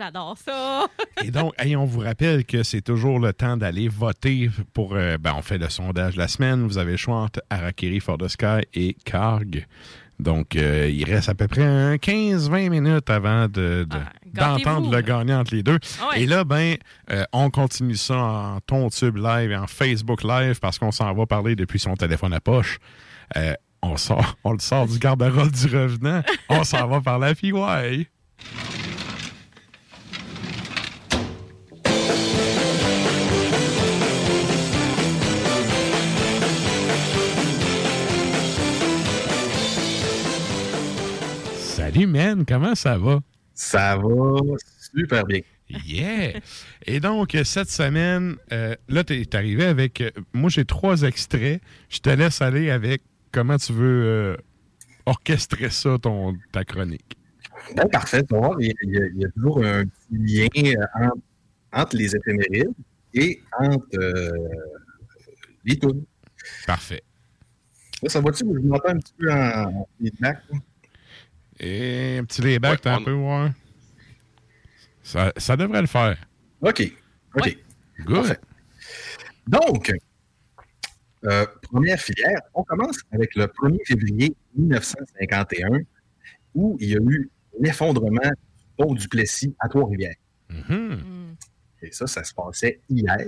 J'adore 0.00 0.36
ça. 0.38 0.86
Et 1.22 1.30
donc, 1.30 1.52
hey, 1.58 1.76
on 1.76 1.84
vous 1.84 2.00
rappelle 2.00 2.44
que 2.46 2.62
c'est 2.62 2.80
toujours 2.80 3.18
le 3.18 3.34
temps 3.34 3.58
d'aller 3.58 3.86
voter 3.88 4.50
pour. 4.72 4.94
euh, 4.94 5.18
ben, 5.18 5.34
on 5.36 5.42
fait 5.42 5.58
le 5.58 5.68
sondage 5.68 6.14
de 6.14 6.18
la 6.18 6.28
semaine. 6.28 6.66
Vous 6.66 6.78
avez 6.78 6.92
le 6.92 6.96
choix 6.96 7.16
entre 7.16 7.42
Arakiri 7.50 8.00
for 8.00 8.16
the 8.16 8.28
Sky 8.28 8.62
et 8.72 8.96
Karg. 9.04 9.66
Donc, 10.18 10.56
euh, 10.56 10.90
il 10.90 11.04
reste 11.04 11.28
à 11.28 11.34
peu 11.34 11.48
près 11.48 11.64
un 11.64 11.96
15-20 11.96 12.68
minutes 12.70 13.08
avant 13.10 13.44
de- 13.46 13.86
de- 13.88 14.32
d'entendre 14.32 14.90
le 14.94 15.00
gagnant 15.02 15.40
entre 15.40 15.54
les 15.54 15.62
deux. 15.62 15.78
Ah 16.00 16.08
ouais. 16.10 16.22
Et 16.22 16.26
là, 16.26 16.44
ben, 16.44 16.76
euh, 17.10 17.24
on 17.32 17.50
continue 17.50 17.96
ça 17.96 18.16
en 18.16 18.60
Tontube 18.60 19.16
Live 19.16 19.50
et 19.50 19.56
en 19.56 19.66
Facebook 19.66 20.22
Live 20.22 20.60
parce 20.60 20.78
qu'on 20.78 20.92
s'en 20.92 21.12
va 21.14 21.26
parler 21.26 21.56
depuis 21.56 21.78
son 21.78 21.94
téléphone 21.94 22.32
à 22.34 22.40
poche. 22.40 22.78
Euh, 23.36 23.54
on, 23.82 23.96
sort, 23.96 24.36
on 24.44 24.52
le 24.52 24.58
sort 24.60 24.86
du 24.86 24.98
garde-robe 24.98 25.50
du 25.52 25.74
revenant. 25.74 26.22
On 26.48 26.64
s'en 26.64 26.86
va 26.88 27.00
par 27.00 27.18
la 27.18 27.34
PY. 27.34 27.52
Salut, 41.92 42.06
man. 42.06 42.44
Comment 42.46 42.76
ça 42.76 42.96
va? 42.98 43.18
Ça 43.52 43.96
va 43.96 44.40
super 44.94 45.24
bien. 45.26 45.40
Yeah! 45.68 46.38
Et 46.86 47.00
donc, 47.00 47.34
euh, 47.34 47.42
cette 47.42 47.68
semaine, 47.68 48.36
euh, 48.52 48.76
là, 48.88 49.02
tu 49.02 49.14
es 49.20 49.34
arrivé 49.34 49.64
avec. 49.64 50.00
euh, 50.00 50.10
moi, 50.32 50.50
j'ai 50.50 50.64
trois 50.64 51.02
extraits. 51.02 51.60
Je 51.88 51.98
te 51.98 52.10
laisse 52.10 52.40
aller 52.42 52.70
avec 52.70 53.02
comment 53.32 53.56
tu 53.56 53.72
veux 53.72 54.04
euh, 54.04 54.36
orchestrer 55.04 55.68
ça, 55.70 55.96
ton, 56.00 56.36
ta 56.52 56.64
chronique. 56.64 57.16
Ben, 57.74 57.88
parfait. 57.88 58.22
Il 58.60 58.66
y, 58.66 58.70
a, 58.96 59.06
il 59.12 59.20
y 59.20 59.24
a- 59.24 59.28
toujours 59.30 59.64
un 59.64 59.84
petit 59.84 60.48
lien 60.64 60.74
entre, 60.94 61.16
entre 61.72 61.96
les 61.96 62.14
éphémérides 62.14 62.70
et 63.14 63.40
entre 63.58 64.32
les 65.64 65.76
tunes. 65.76 66.04
Parfait. 66.68 67.02
Là, 68.00 68.08
ça 68.08 68.20
va-tu? 68.20 68.44
Je 68.44 68.60
m'entends 68.68 68.90
un 68.90 68.98
petit 68.98 69.14
peu 69.18 69.32
en, 69.32 69.88
feedback. 70.00 70.38
Et 71.60 72.16
un 72.18 72.24
petit 72.24 72.40
layback, 72.40 72.80
t'as 72.80 72.96
un 72.96 73.02
peu, 73.02 73.12
ouais. 73.12 73.50
Ça, 75.02 75.30
ça 75.36 75.56
devrait 75.56 75.82
le 75.82 75.86
faire. 75.86 76.16
OK. 76.62 76.90
OK. 77.36 77.58
Good. 78.00 78.16
Parfait. 78.16 78.40
Donc, 79.46 79.92
euh, 81.24 81.46
première 81.62 82.00
filière, 82.00 82.40
on 82.54 82.62
commence 82.62 82.98
avec 83.12 83.34
le 83.34 83.46
1er 83.46 83.86
février 83.86 84.34
1951, 84.56 85.80
où 86.54 86.78
il 86.80 86.88
y 86.88 86.94
a 86.94 87.00
eu 87.00 87.30
l'effondrement 87.58 88.20
du 88.22 88.66
pont 88.78 88.94
du 88.94 89.06
Plessis 89.08 89.54
à 89.58 89.68
Trois-Rivières. 89.68 90.16
Et 91.82 91.92
ça, 91.92 92.06
ça 92.06 92.24
se 92.24 92.32
passait 92.32 92.80
hier. 92.88 93.18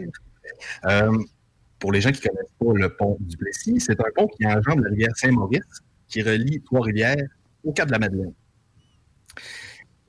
Euh, 0.86 1.18
pour 1.78 1.92
les 1.92 2.00
gens 2.00 2.12
qui 2.12 2.22
ne 2.22 2.28
connaissent 2.28 2.54
pas 2.58 2.72
le 2.74 2.96
pont 2.96 3.16
du 3.20 3.36
Plessis, 3.36 3.78
c'est 3.80 4.00
un 4.00 4.10
pont 4.14 4.28
qui 4.28 4.46
enjambe 4.46 4.80
la 4.80 4.90
rivière 4.90 5.14
Saint-Maurice, 5.16 5.80
qui 6.08 6.22
relie 6.22 6.62
Trois-Rivières 6.62 7.28
au 7.64 7.72
Cap 7.72 7.86
de 7.86 7.92
la 7.92 7.98
Madeleine. 7.98 8.34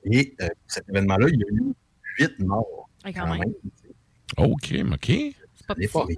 Et 0.04 0.34
euh, 0.40 0.48
cet 0.66 0.88
événement-là, 0.88 1.28
il 1.28 1.40
y 1.40 1.44
a 1.44 1.46
eu 1.48 1.74
huit 2.18 2.38
morts. 2.40 2.88
Ouais, 3.04 3.12
quand 3.12 3.26
même. 3.26 3.52
OK, 4.36 4.74
OK. 4.92 5.12
C'est 5.78 5.92
pas 5.92 6.04
rien. 6.04 6.16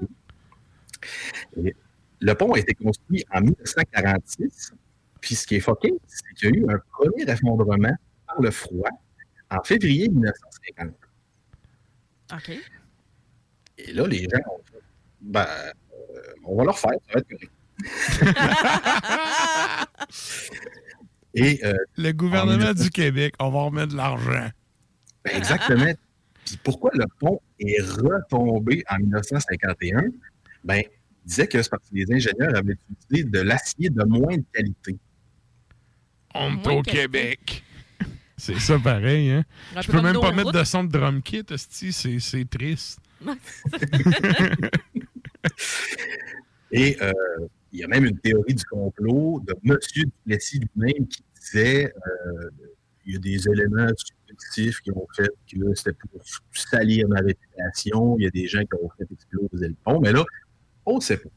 Et 1.64 1.74
le 2.20 2.34
pont 2.34 2.52
a 2.52 2.58
été 2.58 2.74
construit 2.74 3.24
en 3.32 3.40
1946. 3.40 4.72
Puis 5.20 5.34
ce 5.34 5.46
qui 5.46 5.56
est 5.56 5.60
foqué, 5.60 5.92
c'est 6.06 6.34
qu'il 6.34 6.50
y 6.50 6.52
a 6.52 6.60
eu 6.60 6.66
un 6.68 6.78
premier 6.92 7.30
effondrement 7.30 7.94
par 8.26 8.40
le 8.40 8.50
froid 8.50 8.90
en 9.50 9.62
février 9.62 10.08
1950. 10.08 10.94
OK. 12.32 12.50
Et 13.78 13.92
là, 13.92 14.06
les 14.06 14.22
gens 14.22 14.38
ont 14.50 14.62
fait, 14.64 14.82
ben, 15.20 15.46
euh, 15.46 16.20
on 16.44 16.56
va 16.56 16.64
leur 16.64 16.78
faire, 16.78 16.92
ça 17.06 17.14
va 17.14 17.20
être 17.20 17.28
correct. 17.28 17.52
Et 21.36 21.60
euh, 21.64 21.74
Le 21.98 22.12
gouvernement 22.12 22.72
du 22.72 22.90
Québec, 22.90 23.34
on 23.38 23.50
va 23.50 23.64
remettre 23.64 23.92
de 23.92 23.96
l'argent. 23.96 24.48
Ben, 25.24 25.36
exactement. 25.36 25.92
Puis 26.44 26.58
pourquoi 26.64 26.90
le 26.94 27.04
pont 27.20 27.40
est 27.60 27.82
retombé 27.82 28.82
en 28.88 28.98
1951? 28.98 30.04
Ben, 30.64 30.78
il 30.78 31.28
disait 31.28 31.46
que 31.46 31.62
c'est 31.62 31.68
parce 31.68 31.82
que 31.90 31.94
les 31.94 32.10
ingénieurs 32.10 32.56
avaient 32.56 32.78
utilisé 32.90 33.28
de 33.28 33.40
l'acier 33.40 33.90
de 33.90 34.02
moins 34.04 34.36
de 34.36 34.44
qualité. 34.52 34.96
On 36.34 36.56
est 36.62 36.68
au 36.68 36.82
Québec. 36.82 37.62
C'est 38.38 38.58
ça 38.58 38.78
pareil, 38.78 39.30
hein? 39.30 39.44
Un 39.74 39.80
Je 39.80 39.86
peu 39.86 39.94
peux 39.94 40.02
même 40.02 40.20
pas 40.20 40.30
mettre 40.30 40.52
de 40.52 40.62
son 40.62 40.84
de 40.84 40.92
drum 40.92 41.22
kit, 41.22 41.42
c'est 41.48 42.50
triste. 42.50 42.98
Et 46.70 47.00
euh, 47.00 47.12
il 47.72 47.80
y 47.80 47.84
a 47.84 47.88
même 47.88 48.04
une 48.04 48.18
théorie 48.18 48.54
du 48.54 48.64
complot 48.64 49.42
de 49.46 49.54
M. 49.64 49.78
Duplessis 49.94 50.60
lui-même 50.60 51.06
qui 51.06 51.22
disait 51.52 51.92
euh, 51.94 52.50
il 53.04 53.14
y 53.14 53.16
a 53.16 53.20
des 53.20 53.48
éléments 53.48 53.88
subjectifs 53.96 54.80
qui 54.80 54.90
ont 54.90 55.06
fait 55.16 55.28
que 55.50 55.74
c'était 55.74 55.92
pour 56.10 56.20
salir 56.52 57.06
ma 57.08 57.20
réputation. 57.20 58.16
Il 58.18 58.24
y 58.24 58.26
a 58.26 58.30
des 58.30 58.46
gens 58.48 58.60
qui 58.62 58.74
ont 58.82 58.90
fait 58.98 59.06
exploser 59.12 59.68
le 59.68 59.74
pont. 59.84 60.00
Mais 60.00 60.12
là, 60.12 60.24
on 60.84 60.96
ne 60.96 61.00
sait 61.00 61.18
pas. 61.18 61.28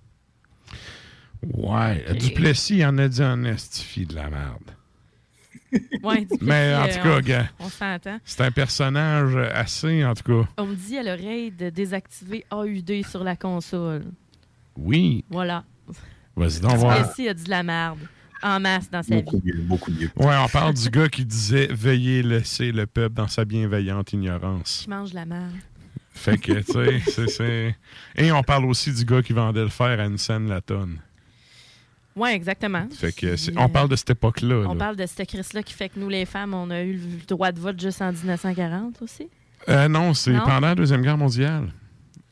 Ouais, 1.53 2.03
Duplessis, 2.15 2.77
il 2.79 2.85
en 2.85 2.97
a 2.97 3.07
dit 3.07 3.23
en 3.23 3.43
estifie 3.45 4.05
de 4.05 4.15
la 4.15 4.29
merde. 4.29 4.63
Ouais, 6.03 6.21
Duplessis, 6.21 6.43
Mais 6.43 6.75
en 6.75 6.83
euh, 6.83 6.87
tout 6.87 7.03
cas, 7.03 7.17
on- 7.17 7.21
gars, 7.21 7.49
On 7.59 7.69
s'entend. 7.69 8.19
c'est 8.25 8.41
un 8.41 8.51
personnage 8.51 9.35
assez, 9.53 10.03
en 10.03 10.13
tout 10.15 10.23
cas. 10.43 10.49
On 10.57 10.65
me 10.65 10.75
dit 10.75 10.97
à 10.97 11.03
l'oreille 11.03 11.51
de 11.51 11.69
désactiver 11.69 12.43
AUD 12.51 13.03
sur 13.07 13.23
la 13.23 13.35
console. 13.35 14.05
Oui. 14.75 15.23
Voilà. 15.29 15.63
Vas-y 16.35 16.59
donc 16.61 16.77
voir. 16.77 16.97
Duplessis 16.99 17.29
a 17.29 17.33
dit 17.35 17.43
de 17.43 17.49
la 17.49 17.63
merde. 17.63 17.99
En 18.41 18.59
masse 18.59 18.89
dans 18.89 19.03
sa 19.03 19.15
vie. 19.17 19.23
mieux, 19.43 19.55
beaucoup 19.61 19.91
mieux. 19.91 20.09
Ouais, 20.15 20.35
on 20.43 20.47
parle 20.47 20.73
du 20.73 20.89
gars 20.89 21.09
qui 21.09 21.25
disait 21.25 21.67
Veuillez 21.71 22.23
laisser 22.23 22.71
le 22.71 22.85
peuple 22.85 23.15
dans 23.15 23.27
sa 23.27 23.43
bienveillante 23.45 24.13
ignorance. 24.13 24.81
Qui 24.83 24.89
mange 24.89 25.13
la 25.13 25.25
merde. 25.25 25.51
Fait 26.13 26.37
que, 26.37 26.53
tu 26.53 26.63
sais, 26.73 26.99
c'est- 27.11 27.27
c'est. 27.27 27.75
Et 28.15 28.31
on 28.31 28.41
parle 28.43 28.65
aussi 28.65 28.93
du 28.93 29.03
gars 29.05 29.21
qui 29.21 29.33
vendait 29.33 29.63
le 29.63 29.69
fer 29.69 29.99
à 29.99 30.05
une 30.05 30.17
scène 30.17 30.47
la 30.47 30.61
tonne. 30.61 30.99
Oui, 32.15 32.29
exactement. 32.31 32.87
Fait 32.91 33.13
que, 33.13 33.35
Puis, 33.35 33.53
on 33.57 33.69
parle 33.69 33.87
de 33.87 33.95
cette 33.95 34.09
époque-là. 34.09 34.65
On 34.67 34.73
là. 34.73 34.79
parle 34.79 34.95
de 34.97 35.05
cette 35.05 35.27
crise-là 35.27 35.63
qui 35.63 35.73
fait 35.73 35.87
que 35.89 35.99
nous, 35.99 36.09
les 36.09 36.25
femmes, 36.25 36.53
on 36.53 36.69
a 36.69 36.81
eu 36.81 36.93
le 36.93 37.25
droit 37.27 37.51
de 37.51 37.59
vote 37.59 37.79
juste 37.79 38.01
en 38.01 38.11
1940 38.11 39.01
aussi. 39.01 39.29
Euh, 39.69 39.87
non, 39.87 40.13
c'est 40.13 40.33
pendant 40.33 40.59
la 40.67 40.75
Deuxième 40.75 41.01
Guerre 41.01 41.17
mondiale. 41.17 41.69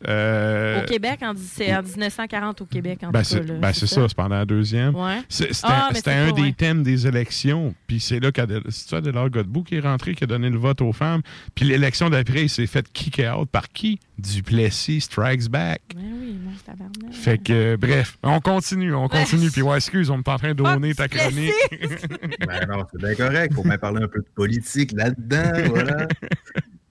Euh, 0.07 0.83
Au 0.83 0.85
Québec, 0.85 1.19
en, 1.23 1.33
c'est 1.35 1.75
en 1.75 1.81
1940 1.81 2.61
au 2.61 2.65
Québec, 2.65 2.99
en 3.03 3.09
Ben, 3.09 3.19
tout 3.21 3.25
c'est 3.29 3.39
cas. 3.39 3.53
là, 3.53 3.59
ben, 3.59 3.73
c'est 3.73 3.87
ça, 3.87 4.05
c'est 4.07 4.15
pendant 4.15 4.35
la 4.37 4.45
deuxième. 4.45 4.95
Ouais. 4.95 5.21
C'était 5.27 5.53
Ah, 5.63 5.87
mais 5.91 5.97
c'était 5.97 6.11
c'est 6.11 6.17
un 6.17 6.31
des 6.33 6.53
thèmes 6.53 6.83
des 6.83 7.07
élections. 7.07 7.73
Puis 7.87 7.99
c'est 7.99 8.19
là 8.19 8.29
c'est 8.69 8.95
Adélard 8.95 9.29
Godbout 9.31 9.63
qui 9.63 9.75
est 9.75 9.79
rentré, 9.79 10.13
qui 10.13 10.23
a 10.23 10.27
donné 10.27 10.49
le 10.49 10.57
vote 10.59 10.81
aux 10.81 10.93
femmes. 10.93 11.21
Puis 11.55 11.65
l'élection 11.65 12.09
d'après, 12.11 12.43
il 12.43 12.49
s'est 12.49 12.67
fait 12.67 12.87
kick 12.93 13.19
out 13.35 13.49
par 13.49 13.69
qui? 13.69 13.99
Duplessis 14.19 15.01
Strikes 15.01 15.49
Back. 15.49 15.81
Ben 15.95 16.01
oui, 16.21 16.35
tabarnak. 16.65 17.13
Fait 17.13 17.37
que, 17.37 17.53
euh, 17.53 17.77
bref, 17.77 18.17
on 18.23 18.39
continue, 18.39 18.93
on 18.93 19.07
continue. 19.07 19.49
Puis 19.51 19.61
ouais, 19.61 19.77
excuse, 19.77 20.09
on 20.09 20.17
est 20.19 20.27
en 20.29 20.37
train 20.37 20.49
de 20.49 20.53
donner 20.63 20.93
ta 20.93 21.07
chronique. 21.07 21.51
Ben 22.47 22.65
non, 22.67 22.83
c'est 22.91 22.99
bien 23.01 23.15
correct. 23.15 23.53
faut 23.53 23.63
bien 23.63 23.77
parler 23.77 24.03
un 24.03 24.07
peu 24.07 24.19
de 24.19 24.27
politique 24.35 24.91
là-dedans. 24.93 25.69
Voilà. 25.69 26.07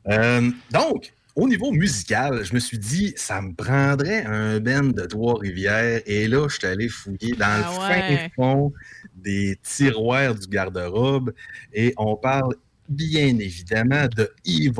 Euh, 0.08 0.50
donc, 0.72 1.12
au 1.36 1.46
niveau 1.46 1.70
musical, 1.70 2.42
je 2.44 2.54
me 2.54 2.58
suis 2.58 2.78
dit, 2.78 3.12
ça 3.16 3.42
me 3.42 3.52
prendrait 3.52 4.24
un 4.24 4.58
band 4.58 4.84
de 4.84 5.02
Trois-Rivières. 5.04 6.00
Et 6.06 6.26
là, 6.28 6.48
je 6.48 6.56
suis 6.56 6.66
allé 6.66 6.88
fouiller 6.88 7.32
dans 7.34 7.46
Ah 7.46 7.58
le 7.58 7.78
ouais. 7.78 8.16
fin 8.16 8.28
fond 8.34 8.72
des 9.14 9.58
tiroirs 9.62 10.34
du 10.34 10.46
garde-robe. 10.48 11.32
Et 11.74 11.92
on 11.98 12.16
parle 12.16 12.54
bien 12.88 13.38
évidemment 13.38 14.06
de 14.16 14.32
Evil 14.46 14.70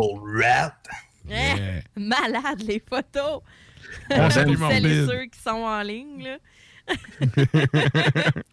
Rap. 0.43 0.89
Eh, 1.29 1.83
Malade, 2.01 2.63
les 2.67 2.83
photos. 2.89 3.43
On 4.11 4.17
morbide. 4.59 5.07
ceux 5.09 5.25
qui 5.27 5.39
sont 5.41 5.51
en 5.51 5.83
ligne. 5.83 6.23
Là. 6.25 6.39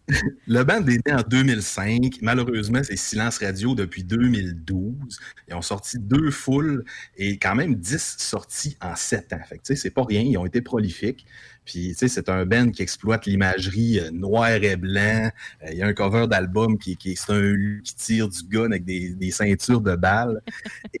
Le 0.46 0.62
band 0.64 0.86
est 0.86 1.06
né 1.06 1.12
en 1.12 1.22
2005. 1.22 2.18
Malheureusement, 2.22 2.80
c'est 2.82 2.96
silence 2.96 3.38
radio 3.38 3.74
depuis 3.74 4.04
2012. 4.04 5.18
Ils 5.48 5.54
ont 5.54 5.62
sorti 5.62 5.98
deux 5.98 6.30
foules 6.30 6.84
et 7.16 7.38
quand 7.38 7.54
même 7.54 7.74
10 7.76 8.16
sorties 8.18 8.76
en 8.80 8.96
7 8.96 9.32
ans. 9.34 9.40
Fait 9.48 9.58
que, 9.58 9.74
c'est 9.74 9.90
pas 9.90 10.04
rien. 10.04 10.22
Ils 10.22 10.36
ont 10.38 10.46
été 10.46 10.62
prolifiques. 10.62 11.26
Puis, 11.64 11.88
tu 11.90 11.94
sais, 11.94 12.08
c'est 12.08 12.28
un 12.28 12.44
band 12.44 12.70
qui 12.70 12.82
exploite 12.82 13.24
l'imagerie 13.26 13.98
euh, 13.98 14.10
noir 14.10 14.50
et 14.50 14.76
blanc. 14.76 15.30
Euh, 15.62 15.68
Il 15.72 15.78
y 15.78 15.82
a 15.82 15.86
un 15.86 15.94
cover 15.94 16.26
d'album 16.26 16.78
qui, 16.78 16.96
qui 16.96 17.16
c'est 17.16 17.32
un 17.32 17.54
qui 17.82 17.94
tire 17.94 18.28
du 18.28 18.42
gun 18.44 18.66
avec 18.66 18.84
des, 18.84 19.14
des 19.14 19.30
ceintures 19.30 19.80
de 19.80 19.96
balles. 19.96 20.42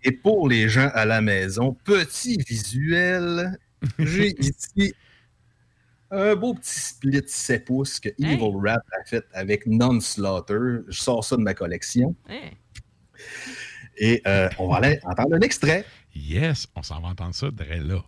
et 0.02 0.12
pour 0.12 0.48
les 0.48 0.68
gens 0.70 0.90
à 0.94 1.04
la 1.04 1.20
maison, 1.20 1.76
petit 1.84 2.38
visuel, 2.48 3.58
j'ai 3.98 4.34
ici 4.40 4.94
un 6.14 6.36
beau 6.36 6.54
petit 6.54 6.80
split 6.80 7.22
7 7.26 7.64
pouces 7.64 8.00
que 8.00 8.08
Evil 8.18 8.52
Rap 8.62 8.82
a 8.98 9.04
fait 9.04 9.24
avec 9.32 9.66
Non-Slaughter. 9.66 10.82
Je 10.88 11.00
sors 11.00 11.24
ça 11.24 11.36
de 11.36 11.42
ma 11.42 11.54
collection. 11.54 12.14
Et 13.96 14.22
euh, 14.26 14.48
on 14.58 14.68
va 14.68 14.76
aller 14.76 14.98
entendre 15.04 15.34
un 15.34 15.40
extrait. 15.40 15.84
Yes, 16.14 16.66
on 16.74 16.82
s'en 16.82 17.00
va 17.00 17.08
entendre 17.08 17.34
ça 17.34 17.50
de 17.50 17.64
là. 17.64 18.04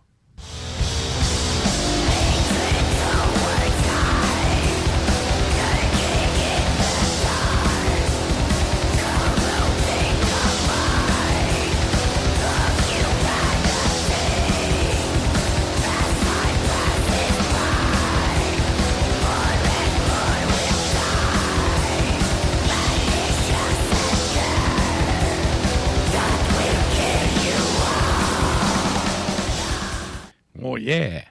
Yeah! 30.87 31.23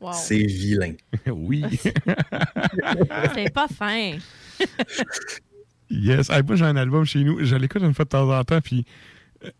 Wow. 0.00 0.12
C'est 0.12 0.44
vilain. 0.44 0.92
oui. 1.26 1.64
C'est 3.34 3.52
pas 3.52 3.68
fin. 3.68 4.18
Yes. 5.88 6.30
Hey, 6.30 6.42
moi, 6.42 6.56
j'ai 6.56 6.64
un 6.64 6.74
album 6.74 7.04
chez 7.04 7.22
nous. 7.22 7.44
Je 7.44 7.54
l'écoute 7.54 7.80
une 7.82 7.94
fois 7.94 8.04
de 8.04 8.10
temps 8.10 8.28
en 8.36 8.42
temps, 8.42 8.60
puis 8.60 8.84
euh, 9.44 9.50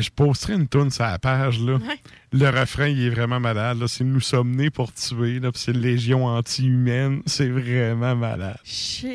je 0.00 0.08
posterai 0.08 0.54
une 0.54 0.66
tourne 0.66 0.90
sur 0.90 1.04
la 1.04 1.18
page. 1.18 1.60
Là. 1.60 1.74
Ouais. 1.74 2.00
Le 2.32 2.48
refrain, 2.48 2.86
il 2.88 3.02
est 3.02 3.10
vraiment 3.10 3.38
malade. 3.38 3.78
là. 3.78 3.86
C'est 3.86 4.02
Nous 4.02 4.20
sommes 4.20 4.56
nés 4.56 4.70
pour 4.70 4.94
tuer, 4.94 5.40
là, 5.40 5.52
puis 5.52 5.60
c'est 5.60 5.74
Légion 5.76 6.24
anti-humaine. 6.24 7.20
C'est 7.26 7.50
vraiment 7.50 8.16
malade. 8.16 8.56
Shit. 8.64 9.10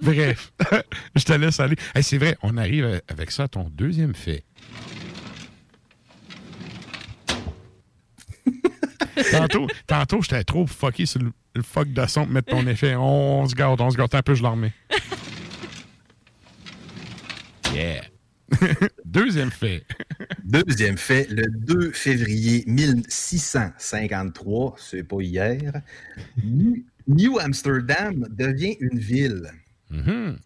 Bref, 0.00 0.52
je 1.16 1.24
te 1.24 1.32
laisse 1.32 1.58
aller. 1.58 1.74
Hey, 1.96 2.04
c'est 2.04 2.18
vrai, 2.18 2.36
on 2.42 2.56
arrive 2.58 3.00
avec 3.08 3.32
ça 3.32 3.42
à 3.42 3.48
ton 3.48 3.68
deuxième 3.70 4.14
fait. 4.14 4.44
Tantôt, 9.38 9.66
tantôt 9.86 10.22
j'étais 10.22 10.44
trop 10.44 10.66
fucké 10.66 11.06
sur 11.06 11.20
le, 11.20 11.32
le 11.54 11.62
fuck 11.62 11.92
de 11.92 12.06
son 12.06 12.24
pour 12.24 12.32
mettre 12.32 12.50
ton 12.50 12.66
effet. 12.66 12.94
On, 12.94 13.42
on 13.42 13.48
se 13.48 13.54
garde, 13.54 13.80
on 13.80 13.90
se 13.90 13.96
garde 13.96 14.14
un 14.14 14.22
peu, 14.22 14.34
je 14.34 14.42
l'en 14.42 14.52
remets. 14.52 14.72
Yeah. 17.74 18.02
Deuxième 19.04 19.50
fait. 19.50 19.84
Deuxième 20.44 20.96
fait, 20.96 21.26
le 21.28 21.44
2 21.48 21.90
février 21.90 22.62
1653, 22.68 24.76
c'est 24.78 25.02
pas 25.02 25.20
hier, 25.20 25.72
New- 26.44 26.84
New 27.08 27.38
Amsterdam 27.40 28.24
devient 28.30 28.76
une 28.78 28.98
ville. 28.98 29.50
Mm-hmm. 29.92 30.36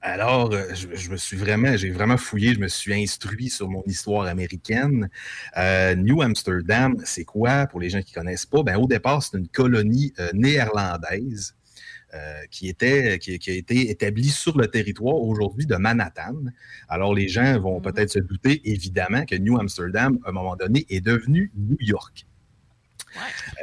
Alors, 0.00 0.52
euh, 0.52 0.74
je, 0.74 0.94
je 0.94 1.10
me 1.10 1.16
suis 1.16 1.36
vraiment, 1.36 1.76
j'ai 1.76 1.90
vraiment 1.90 2.16
fouillé, 2.16 2.54
je 2.54 2.60
me 2.60 2.68
suis 2.68 2.94
instruit 2.94 3.50
sur 3.50 3.68
mon 3.68 3.82
histoire 3.84 4.26
américaine. 4.26 5.10
Euh, 5.56 5.96
New 5.96 6.22
Amsterdam, 6.22 6.96
c'est 7.04 7.24
quoi? 7.24 7.66
Pour 7.66 7.80
les 7.80 7.90
gens 7.90 8.00
qui 8.00 8.12
connaissent 8.12 8.46
pas? 8.46 8.62
Ben, 8.62 8.76
au 8.76 8.86
départ, 8.86 9.22
c'est 9.22 9.36
une 9.36 9.48
colonie 9.48 10.12
euh, 10.20 10.28
néerlandaise 10.32 11.56
euh, 12.14 12.42
qui, 12.50 12.68
était, 12.68 13.18
qui, 13.18 13.38
qui 13.40 13.50
a 13.50 13.54
été 13.54 13.90
établie 13.90 14.30
sur 14.30 14.56
le 14.56 14.68
territoire 14.68 15.16
aujourd'hui 15.16 15.66
de 15.66 15.74
Manhattan. 15.74 16.44
Alors, 16.88 17.12
les 17.12 17.26
gens 17.28 17.58
vont 17.58 17.80
peut-être 17.80 18.10
se 18.10 18.20
douter, 18.20 18.62
évidemment, 18.70 19.24
que 19.24 19.34
New 19.34 19.58
Amsterdam, 19.58 20.18
à 20.24 20.28
un 20.28 20.32
moment 20.32 20.54
donné, 20.54 20.86
est 20.90 21.00
devenu 21.00 21.50
New 21.56 21.76
York. 21.80 22.24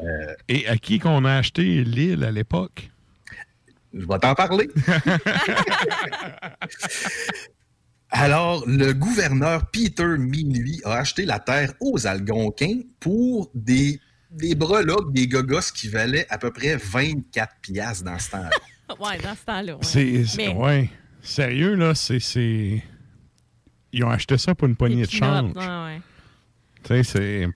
Euh, 0.01 0.33
Et 0.49 0.67
à 0.67 0.75
qui 0.75 0.99
qu'on 0.99 1.23
a 1.23 1.35
acheté 1.35 1.83
l'île 1.83 2.23
à 2.23 2.31
l'époque? 2.31 2.91
Je 3.95 4.05
vais 4.05 4.19
t'en 4.19 4.35
parler. 4.35 4.69
Alors, 8.09 8.63
le 8.67 8.93
gouverneur 8.93 9.69
Peter 9.71 10.17
Minuit 10.17 10.81
a 10.85 10.93
acheté 10.97 11.25
la 11.25 11.39
terre 11.39 11.73
aux 11.79 12.07
Algonquins 12.07 12.79
pour 12.99 13.49
des, 13.53 13.99
des 14.31 14.55
breloques, 14.55 15.11
des 15.13 15.27
gogos 15.27 15.71
qui 15.75 15.89
valaient 15.89 16.25
à 16.29 16.37
peu 16.37 16.51
près 16.51 16.77
24 16.77 17.53
piastres 17.61 18.05
dans 18.05 18.19
ce 18.19 18.31
temps-là. 18.31 18.49
Ouais, 18.99 19.17
dans 19.17 19.33
ce 19.35 19.43
temps-là. 19.45 19.73
ouais. 19.73 19.79
C'est. 19.81 20.25
c'est- 20.25 20.37
Mais- 20.37 20.53
Ouais. 20.53 20.89
Sérieux, 21.23 21.73
là, 21.73 21.95
c'est. 21.95 22.19
c'est- 22.19 22.83
Ils 23.91 24.03
ont 24.03 24.11
acheté 24.11 24.37
ça 24.37 24.53
pour 24.53 24.67
une 24.67 24.75
poignée 24.75 25.07
de 25.07 25.11
change. 25.11 25.53
Ouais, 25.55 25.65
ouais. 25.65 26.01
Tu 26.83 26.89
sais, 26.89 27.03
c'est. 27.03 27.47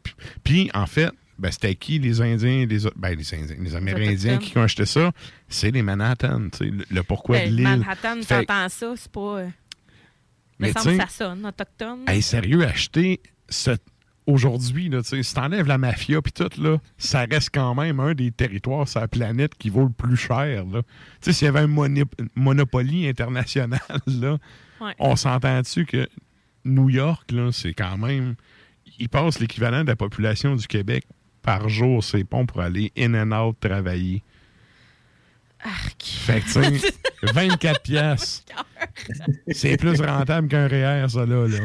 Puis, 0.44 0.72
en 0.74 0.88
fait, 0.88 1.12
ben, 1.40 1.52
c'était 1.52 1.76
qui 1.76 2.00
les 2.00 2.22
Indiens, 2.22 2.66
les, 2.66 2.86
autres- 2.86 2.98
ben, 2.98 3.18
les 3.18 3.34
Indiens, 3.34 3.56
les 3.60 3.76
Amérindiens 3.76 4.38
qui 4.38 4.58
ont 4.58 4.64
acheté 4.64 4.86
ça? 4.86 5.12
C'est 5.48 5.72
les 5.72 5.82
Manhattan, 5.82 6.50
tu 6.52 6.58
sais, 6.58 6.66
le, 6.66 6.86
le 6.92 7.04
pourquoi 7.04 7.38
Ben, 7.40 7.50
de 7.50 7.56
l'île. 7.56 7.64
Manhattan, 7.64 8.22
Fait- 8.22 8.46
t'entends 8.46 8.70
ça, 8.70 8.94
c'est 8.96 9.12
pas. 9.12 9.40
euh, 9.40 9.48
Mais 10.60 10.72
ça 10.74 10.82
sonne, 11.08 11.46
autochtone. 11.46 12.00
Hey, 12.08 12.22
sérieux, 12.22 12.66
acheter 12.66 13.22
ce- 13.48 13.72
aujourd'hui, 14.28 14.90
là, 14.90 15.02
tu 15.02 15.10
sais, 15.10 15.24
si 15.24 15.34
t'enlèves 15.34 15.66
la 15.68 15.78
mafia 15.78 16.22
puis 16.22 16.32
tout, 16.32 16.50
là, 16.62 16.78
ça 16.98 17.26
reste 17.30 17.50
quand 17.54 17.74
même 17.76 18.00
un 18.00 18.14
des 18.14 18.32
territoires 18.32 18.88
sur 18.88 19.00
la 19.00 19.08
planète 19.08 19.56
qui 19.58 19.70
vaut 19.70 19.86
le 19.86 19.92
plus 19.92 20.18
cher. 20.18 20.66
là. 20.66 20.82
Tu 20.84 20.88
sais, 21.22 21.34
s'il 21.34 21.46
y 21.46 21.48
avait 21.48 21.62
un 21.62 21.68
moni- 21.68 22.04
monopoly 22.36 23.08
international, 23.08 23.80
là, 24.08 24.38
Ouais. 24.82 24.94
on 25.00 25.16
s'entend-tu 25.18 25.86
que 25.86 26.08
New 26.64 26.90
York, 26.90 27.32
là, 27.32 27.52
c'est 27.52 27.74
quand 27.74 27.98
même... 27.98 28.36
Il 28.98 29.10
passe 29.10 29.40
l'équivalent 29.40 29.82
de 29.84 29.88
la 29.88 29.96
population 29.96 30.56
du 30.56 30.68
Québec 30.68 31.06
par 31.42 31.70
jour, 31.70 32.04
ces 32.04 32.24
ponts 32.24 32.46
pour 32.46 32.62
aller 32.62 32.92
in 32.98 33.14
and 33.14 33.32
out 33.32 33.58
travailler. 33.60 34.24
Fait 36.00 36.40
que, 36.42 36.46
tu 36.46 36.80
sais, 36.80 36.94
24 37.34 37.82
piastres. 37.82 38.46
C'est 39.52 39.78
plus 39.78 40.00
rentable 40.00 40.48
qu'un 40.48 40.68
REER, 40.68 41.10
ça, 41.10 41.26
là. 41.26 41.48
là. 41.48 41.58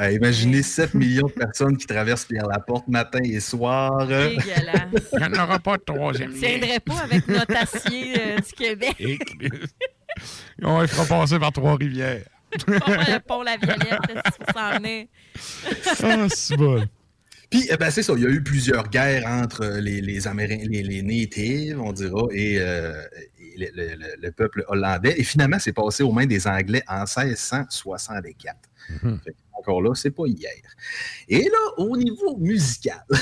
Euh, 0.00 0.12
imaginez 0.12 0.62
7 0.62 0.94
millions 0.94 1.26
de 1.26 1.32
personnes 1.32 1.76
qui 1.76 1.86
traversent 1.86 2.24
Pierre 2.24 2.46
la 2.46 2.60
porte 2.60 2.88
matin 2.88 3.18
et 3.22 3.40
soir. 3.40 4.06
Dégueulasse. 4.06 5.10
Il 5.12 5.18
n'y 5.18 5.24
en 5.24 5.42
aura 5.42 5.58
pas 5.58 5.76
de 5.76 5.82
troisième 5.82 6.32
Tu 6.32 6.38
tiendrais 6.40 6.80
pas 6.80 7.00
avec 7.00 7.28
notre 7.28 7.54
acier 7.56 8.14
euh, 8.18 8.36
du 8.36 8.52
Québec. 8.56 8.96
Et 8.98 9.18
On 10.62 10.80
les 10.80 10.86
fera 10.88 11.04
passer 11.04 11.38
par 11.38 11.52
Trois-Rivières. 11.52 12.24
le 12.66 13.18
pont 13.18 13.42
La 13.42 13.56
Violette, 13.56 14.00
c'est 14.24 14.38
pour 14.38 14.54
s'en 14.54 14.78
venir. 14.78 15.06
ah, 16.04 16.26
c'est 16.28 16.56
bon. 16.56 16.86
Puis, 17.52 17.68
eh 17.70 17.76
ben, 17.76 17.90
c'est 17.90 18.02
ça, 18.02 18.14
il 18.16 18.22
y 18.22 18.26
a 18.26 18.30
eu 18.30 18.42
plusieurs 18.42 18.88
guerres 18.88 19.26
entre 19.26 19.64
les, 19.78 20.00
les 20.00 20.26
Amérindiens, 20.26 20.66
les, 20.68 20.82
les 20.82 21.02
Natives, 21.02 21.78
on 21.80 21.92
dira, 21.92 22.22
et, 22.32 22.56
euh, 22.58 23.00
et 23.38 23.54
le, 23.58 23.66
le- 23.74 23.94
le- 23.94 24.14
le 24.20 24.32
peuple 24.32 24.64
hollandais. 24.68 25.14
Et 25.18 25.22
finalement, 25.22 25.58
c'est 25.60 25.72
passé 25.74 26.02
aux 26.02 26.12
mains 26.12 26.26
des 26.26 26.46
Anglais 26.48 26.82
en 26.88 27.04
1664. 27.04 28.56
Fait 29.22 29.30
que, 29.30 29.36
encore 29.52 29.80
là, 29.82 29.94
c'est 29.94 30.10
pas 30.10 30.24
hier. 30.26 30.50
Et 31.28 31.44
là, 31.44 31.58
au 31.76 31.96
niveau 31.96 32.36
musical, 32.38 33.04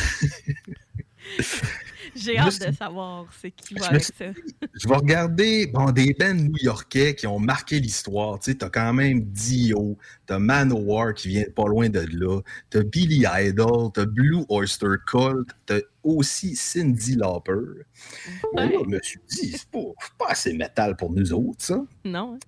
J'ai 2.14 2.38
hâte 2.38 2.60
de 2.60 2.74
savoir 2.74 3.26
c'est 3.40 3.50
qui 3.50 3.74
va 3.74 3.86
avec 3.86 4.04
ça. 4.04 4.26
je 4.74 4.88
vais 4.88 4.96
regarder 4.96 5.66
bon, 5.66 5.90
des 5.90 6.14
bands 6.14 6.34
new-yorkais 6.34 7.14
qui 7.14 7.26
ont 7.26 7.38
marqué 7.38 7.80
l'histoire. 7.80 8.38
Tu 8.38 8.52
sais, 8.52 8.58
t'as 8.58 8.70
quand 8.70 8.92
même 8.92 9.20
Dio, 9.20 9.96
t'as 10.26 10.38
Manowar 10.38 11.14
qui 11.14 11.28
vient 11.28 11.44
pas 11.54 11.66
loin 11.66 11.88
de 11.88 12.06
là, 12.12 12.40
t'as 12.70 12.82
Billy 12.82 13.24
Idol, 13.26 13.90
t'as 13.92 14.06
Blue 14.06 14.44
Oyster 14.48 14.94
Cult, 15.06 15.48
t'as 15.66 15.80
aussi 16.02 16.56
Cindy 16.56 17.16
Lauper. 17.16 17.84
Ben 18.54 18.70
là, 18.70 18.78
je 18.84 18.88
me 18.88 19.00
suis 19.02 19.20
dit, 19.28 19.52
c'est 19.52 19.70
pas, 19.70 19.78
c'est 20.00 20.18
pas 20.18 20.28
assez 20.28 20.52
métal 20.52 20.96
pour 20.96 21.12
nous 21.12 21.32
autres, 21.32 21.64
ça. 21.64 21.82
Non. 22.04 22.38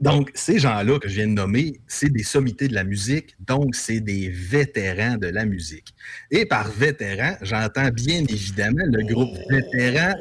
Donc, 0.00 0.30
ces 0.34 0.58
gens-là 0.58 0.98
que 0.98 1.08
je 1.08 1.16
viens 1.16 1.28
de 1.28 1.34
nommer, 1.34 1.80
c'est 1.86 2.08
des 2.08 2.22
sommités 2.22 2.68
de 2.68 2.74
la 2.74 2.84
musique, 2.84 3.36
donc 3.38 3.74
c'est 3.74 4.00
des 4.00 4.30
vétérans 4.30 5.16
de 5.18 5.26
la 5.26 5.44
musique. 5.44 5.94
Et 6.30 6.46
par 6.46 6.70
vétéran, 6.70 7.36
j'entends 7.42 7.90
bien 7.90 8.24
évidemment 8.26 8.84
le 8.86 9.04
groupe 9.04 9.36
vétéran 9.50 10.14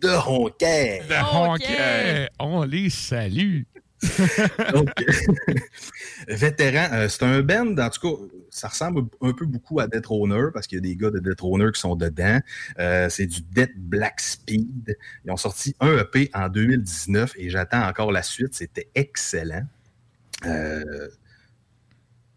de 0.00 0.08
Honker. 0.08 1.06
De 1.08 1.36
Honker. 1.36 2.28
On 2.40 2.64
les 2.64 2.90
salue. 2.90 3.62
Donc, 4.72 4.90
vétéran, 6.26 6.88
euh, 6.92 7.08
c'est 7.08 7.22
un 7.22 7.40
band, 7.40 7.76
en 7.78 7.88
tout 7.88 8.00
cas, 8.00 8.24
ça 8.54 8.68
ressemble 8.68 9.04
un 9.22 9.32
peu 9.32 9.46
beaucoup 9.46 9.80
à 9.80 9.86
Deathroner 9.88 10.48
parce 10.52 10.66
qu'il 10.66 10.76
y 10.76 10.78
a 10.78 10.82
des 10.82 10.94
gars 10.94 11.10
de 11.10 11.18
Deathroner 11.18 11.72
qui 11.72 11.80
sont 11.80 11.96
dedans. 11.96 12.38
Euh, 12.78 13.08
c'est 13.08 13.24
du 13.26 13.40
Death 13.40 13.72
Black 13.76 14.20
Speed. 14.20 14.94
Ils 15.24 15.30
ont 15.30 15.38
sorti 15.38 15.74
un 15.80 15.96
EP 15.98 16.28
en 16.34 16.50
2019 16.50 17.32
et 17.38 17.48
j'attends 17.48 17.82
encore 17.88 18.12
la 18.12 18.22
suite. 18.22 18.52
C'était 18.54 18.90
excellent. 18.94 19.62
Euh, 20.44 21.08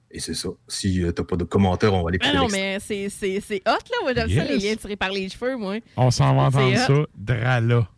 et 0.09 0.21
c'est 0.21 0.33
ça. 0.35 0.47
Si 0.69 0.93
tu 0.93 1.03
n'as 1.03 1.11
pas 1.11 1.35
de 1.35 1.43
commentaires, 1.43 1.93
on 1.93 2.01
va 2.03 2.07
aller 2.09 2.19
Mais 2.21 2.27
écouter 2.29 2.41
non, 2.41 2.47
mais 2.49 2.77
c'est 2.79 3.09
c'est- 3.09 3.41
c'est 3.41 3.61
hot, 3.67 3.71
là. 3.71 3.97
Moi, 4.03 4.13
j'aime 4.13 4.29
ça, 4.29 4.33
Yes. 4.45 4.49
les 4.63 4.69
liens 4.69 4.75
tirés 4.77 4.95
par 4.95 5.09
les 5.11 5.27
cheveux, 5.27 5.57
moi. 5.57 5.75
On 5.97 6.11
s'en 6.11 6.33
va 6.33 6.43
entendre 6.43 6.77
ça, 6.77 6.93
Drala. 7.17 7.89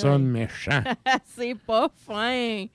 Sonne 0.00 0.26
méchant. 0.26 0.82
c'est 1.36 1.56
pas 1.66 1.88
fin. 2.06 2.66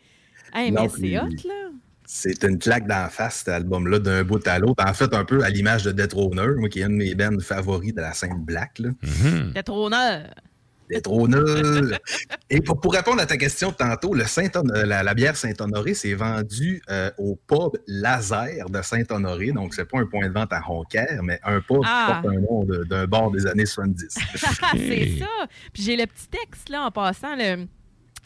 Hey, 0.54 0.72
Non, 0.72 0.84
mais 0.84 0.90
c'est 0.90 1.20
hot, 1.20 1.48
là. 1.48 1.70
C'est 2.08 2.44
une 2.44 2.60
claque 2.60 2.88
d'en 2.88 3.10
face, 3.10 3.38
cet 3.38 3.50
album-là, 3.50 3.98
d'un 4.00 4.24
bout 4.24 4.46
à 4.48 4.60
l'autre. 4.60 4.84
En 4.86 4.94
fait, 4.94 5.14
un 5.14 5.26
peu 5.26 5.44
à 5.44 5.50
l'image 5.50 5.84
de 5.84 5.92
Deathroner, 5.92 6.54
moi, 6.56 6.70
qui 6.70 6.82
est 6.82 6.84
une 6.84 7.00
de 7.00 7.04
mes 7.04 7.16
bands 7.16 7.40
favoris 7.40 7.94
de 7.94 8.02
la 8.02 8.14
scène 8.14 8.44
black. 8.46 8.78
Là. 8.80 8.90
Mhm. 9.02 9.54
T'es 10.90 11.02
trop. 11.02 11.28
Et 12.50 12.62
pour, 12.62 12.80
pour 12.80 12.94
répondre 12.94 13.22
à 13.22 13.26
ta 13.26 13.38
question 13.38 13.72
tantôt, 13.72 14.14
le 14.14 14.24
Saint 14.26 14.48
la, 14.66 15.04
la 15.04 15.14
bière 15.14 15.36
Saint-Honoré, 15.36 15.94
c'est 15.94 16.14
vendu 16.14 16.82
euh, 16.90 17.10
au 17.18 17.36
pub 17.48 17.80
Laser 17.88 18.70
de 18.70 18.82
Saint-Honoré. 18.82 19.52
Donc, 19.52 19.74
c'est 19.74 19.86
pas 19.90 20.00
un 20.00 20.06
point 20.06 20.28
de 20.28 20.34
vente 20.34 20.54
à 20.54 20.60
Ronquière, 20.60 21.22
mais 21.24 21.40
un 21.44 21.60
pub 21.62 21.82
Ah. 21.86 22.22
qui 22.22 22.28
porte 22.28 22.36
un 22.36 22.40
nom 22.42 22.64
de- 22.64 22.84
d'un 22.84 23.06
bar 23.06 23.32
des 23.32 23.48
années 23.48 23.66
70. 23.66 24.16
c'est 24.74 25.18
ça. 25.20 25.48
Puis 25.74 25.84
j'ai 25.84 25.96
le 25.98 26.06
petit 26.06 26.28
texte 26.28 26.70
là 26.70 26.84
en 26.84 26.92
passant. 26.92 27.36
Le... 27.36 27.66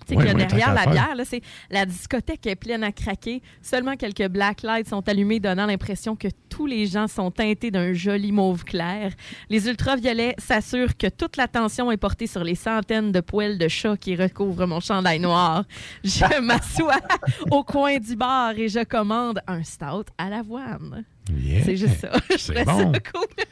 Tu 0.10 0.16
sais 0.16 0.20
Ouais, 0.20 0.26
qu'il 0.26 0.32
y 0.40 0.42
a 0.42 0.44
ouais, 0.44 0.48
derrière 0.48 0.74
la 0.74 0.86
bière, 0.88 1.16
là, 1.16 1.24
c'est 1.26 1.42
la 1.70 1.86
discothèque 1.86 2.46
est 2.48 2.56
pleine 2.56 2.84
à 2.84 2.92
craquer. 2.92 3.42
Seulement 3.62 3.96
quelques 3.96 4.28
black 4.28 4.64
lights 4.64 4.88
sont 4.90 5.08
allumés, 5.08 5.40
donnant 5.40 5.66
l'impression 5.68 6.16
que 6.16 6.28
tous 6.50 6.66
les 6.66 6.88
gens 6.88 7.08
sont 7.08 7.30
teintés 7.32 7.70
d'un 7.72 7.94
joli 7.94 8.32
mauve 8.32 8.64
clair. 8.64 9.12
Les 9.50 9.68
ultraviolets 9.68 10.34
s'assurent 10.40 10.98
que 10.98 11.08
toute 11.08 11.38
l'attention 11.38 11.92
est 11.92 11.98
portée 11.98 12.28
sur 12.28 12.44
les 12.44 12.56
centaines 12.56 13.12
de 13.12 13.20
poils 13.20 13.58
de 13.58 13.68
chat 13.68 13.98
qui 13.98 14.16
recouvrent 14.16 14.66
mon 14.66 14.80
chandail 14.80 15.20
noir. 15.20 15.64
Je 16.04 16.42
m'assois 16.42 17.00
au 17.52 17.64
coin 17.64 17.98
du 18.00 18.16
bar 18.16 18.54
et 18.58 18.68
je 18.68 18.84
commande 18.84 19.42
un 19.48 19.64
stout 19.64 20.06
à 20.18 20.30
l'avoine. 20.30 21.06
Yeah. 21.32 21.64
C'est 21.64 21.76
juste 21.78 22.00
ça. 22.00 22.12
Je 22.32 22.64
bon. 22.66 22.94
ça 22.94 23.00
cool. 23.12 23.46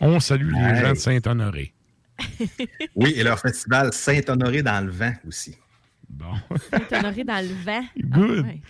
On 0.00 0.20
salue 0.20 0.52
les 0.52 0.60
Ouais. 0.60 0.80
gens 0.80 0.90
de 0.92 0.96
Saint-Honoré. 0.98 1.74
Oui, 2.94 3.12
et 3.16 3.24
leur 3.24 3.40
festival 3.40 3.92
Saint-Honoré 3.92 4.62
dans 4.62 4.84
le 4.84 4.92
vent 4.92 5.12
aussi. 5.26 5.56
Bon. 6.08 6.32
Saint-Honoré 6.70 7.24
dans 7.24 7.44
le 7.46 7.54
vent. 7.64 7.84
Good. 7.98 8.44
Ouais. 8.46 8.60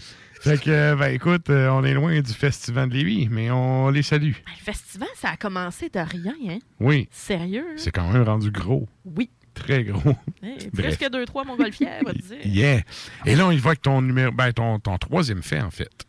Fait 0.41 0.61
que, 0.61 0.95
ben 0.95 1.07
écoute, 1.15 1.49
euh, 1.49 1.69
on 1.71 1.85
est 1.85 1.95
loin 1.95 2.21
du 2.21 2.33
festival 2.33 2.89
de 2.91 2.95
Lévis, 2.95 3.29
mais 3.31 3.51
on 3.51 3.89
les 3.91 4.03
salue. 4.03 4.33
Le 4.47 4.63
festival, 4.65 5.09
ça 5.17 5.31
a 5.31 5.37
commencé 5.39 5.89
de 5.89 5.99
rien, 6.01 6.35
hein? 6.51 6.59
Oui. 6.81 7.09
Sérieux? 7.11 7.65
hein? 7.71 7.75
C'est 7.77 7.91
quand 7.93 8.11
même 8.13 8.23
rendu 8.25 8.51
gros. 8.51 8.87
Oui. 9.05 9.31
Très 9.55 9.85
gros. 9.85 10.15
Hey, 10.43 10.69
plus 10.71 10.97
que 10.97 11.07
2-3 11.09 11.47
montgolfières, 11.47 12.01
on 12.03 12.07
va 12.09 12.13
te 12.13 12.19
dire. 12.19 12.39
Yeah. 12.45 12.81
Et 13.25 13.37
là, 13.37 13.47
on 13.47 13.53
y 13.53 13.57
va 13.59 13.69
avec 13.71 13.83
ton 13.83 14.03
numéro, 14.03 14.33
ben, 14.33 14.53
ton, 14.53 14.79
ton 14.81 14.99
troisième 14.99 15.43
fait, 15.43 15.61
en 15.61 15.71
fait. 15.71 16.05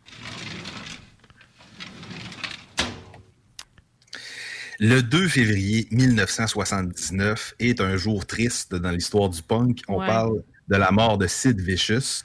Le 4.78 5.00
2 5.02 5.28
février 5.28 5.88
1979 5.90 7.54
est 7.60 7.80
un 7.80 7.96
jour 7.96 8.26
triste 8.26 8.74
dans 8.74 8.90
l'histoire 8.90 9.30
du 9.30 9.40
punk. 9.42 9.80
On 9.88 10.00
Ouais. 10.00 10.06
parle 10.06 10.42
de 10.68 10.76
la 10.76 10.90
mort 10.90 11.18
de 11.18 11.26
Sid 11.26 11.60
Vicious, 11.60 12.22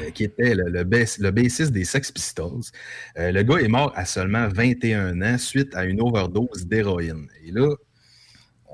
euh, 0.00 0.10
qui 0.10 0.24
était 0.24 0.54
le, 0.54 0.70
le, 0.70 0.84
bass- 0.84 1.18
le 1.20 1.30
bassiste 1.30 1.72
des 1.72 1.84
Sex 1.84 2.10
Pistols. 2.10 2.62
Euh, 3.18 3.30
le 3.32 3.42
gars 3.42 3.58
est 3.58 3.68
mort 3.68 3.92
à 3.94 4.04
seulement 4.04 4.48
21 4.48 5.20
ans 5.22 5.38
suite 5.38 5.74
à 5.74 5.84
une 5.84 6.00
overdose 6.00 6.66
d'héroïne. 6.66 7.28
Et 7.44 7.50
là, 7.52 7.68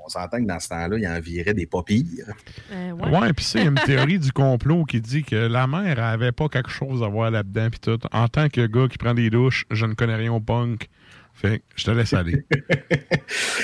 on 0.05 0.09
s'entend 0.09 0.41
que 0.41 0.47
dans 0.47 0.59
ce 0.59 0.67
temps-là, 0.69 0.97
il 0.97 1.07
en 1.07 1.19
virait 1.21 1.53
des 1.53 1.65
pas 1.65 1.81
pires. 1.83 2.25
Euh, 2.71 2.91
Ouais, 2.93 3.31
puis 3.33 3.45
ça, 3.45 3.59
il 3.59 3.63
y 3.63 3.67
a 3.67 3.69
une 3.69 3.75
théorie 3.75 4.19
du 4.19 4.31
complot 4.33 4.83
qui 4.85 4.99
dit 4.99 5.23
que 5.23 5.35
la 5.35 5.65
mère 5.67 5.97
avait 6.03 6.31
pas 6.33 6.49
quelque 6.49 6.69
chose 6.69 7.01
à 7.03 7.07
voir 7.07 7.31
là-dedans, 7.31 7.69
puis 7.69 7.79
tout. 7.79 7.99
En 8.11 8.27
tant 8.27 8.49
que 8.49 8.65
gars 8.65 8.87
qui 8.89 8.97
prend 8.97 9.13
des 9.13 9.29
douches, 9.29 9.65
je 9.71 9.85
ne 9.85 9.93
connais 9.93 10.15
rien 10.15 10.33
au 10.33 10.41
punk. 10.41 10.89
Fait 11.33 11.59
que 11.59 11.63
je 11.75 11.83
te 11.85 11.91
laisse 11.91 12.13
aller. 12.13 12.45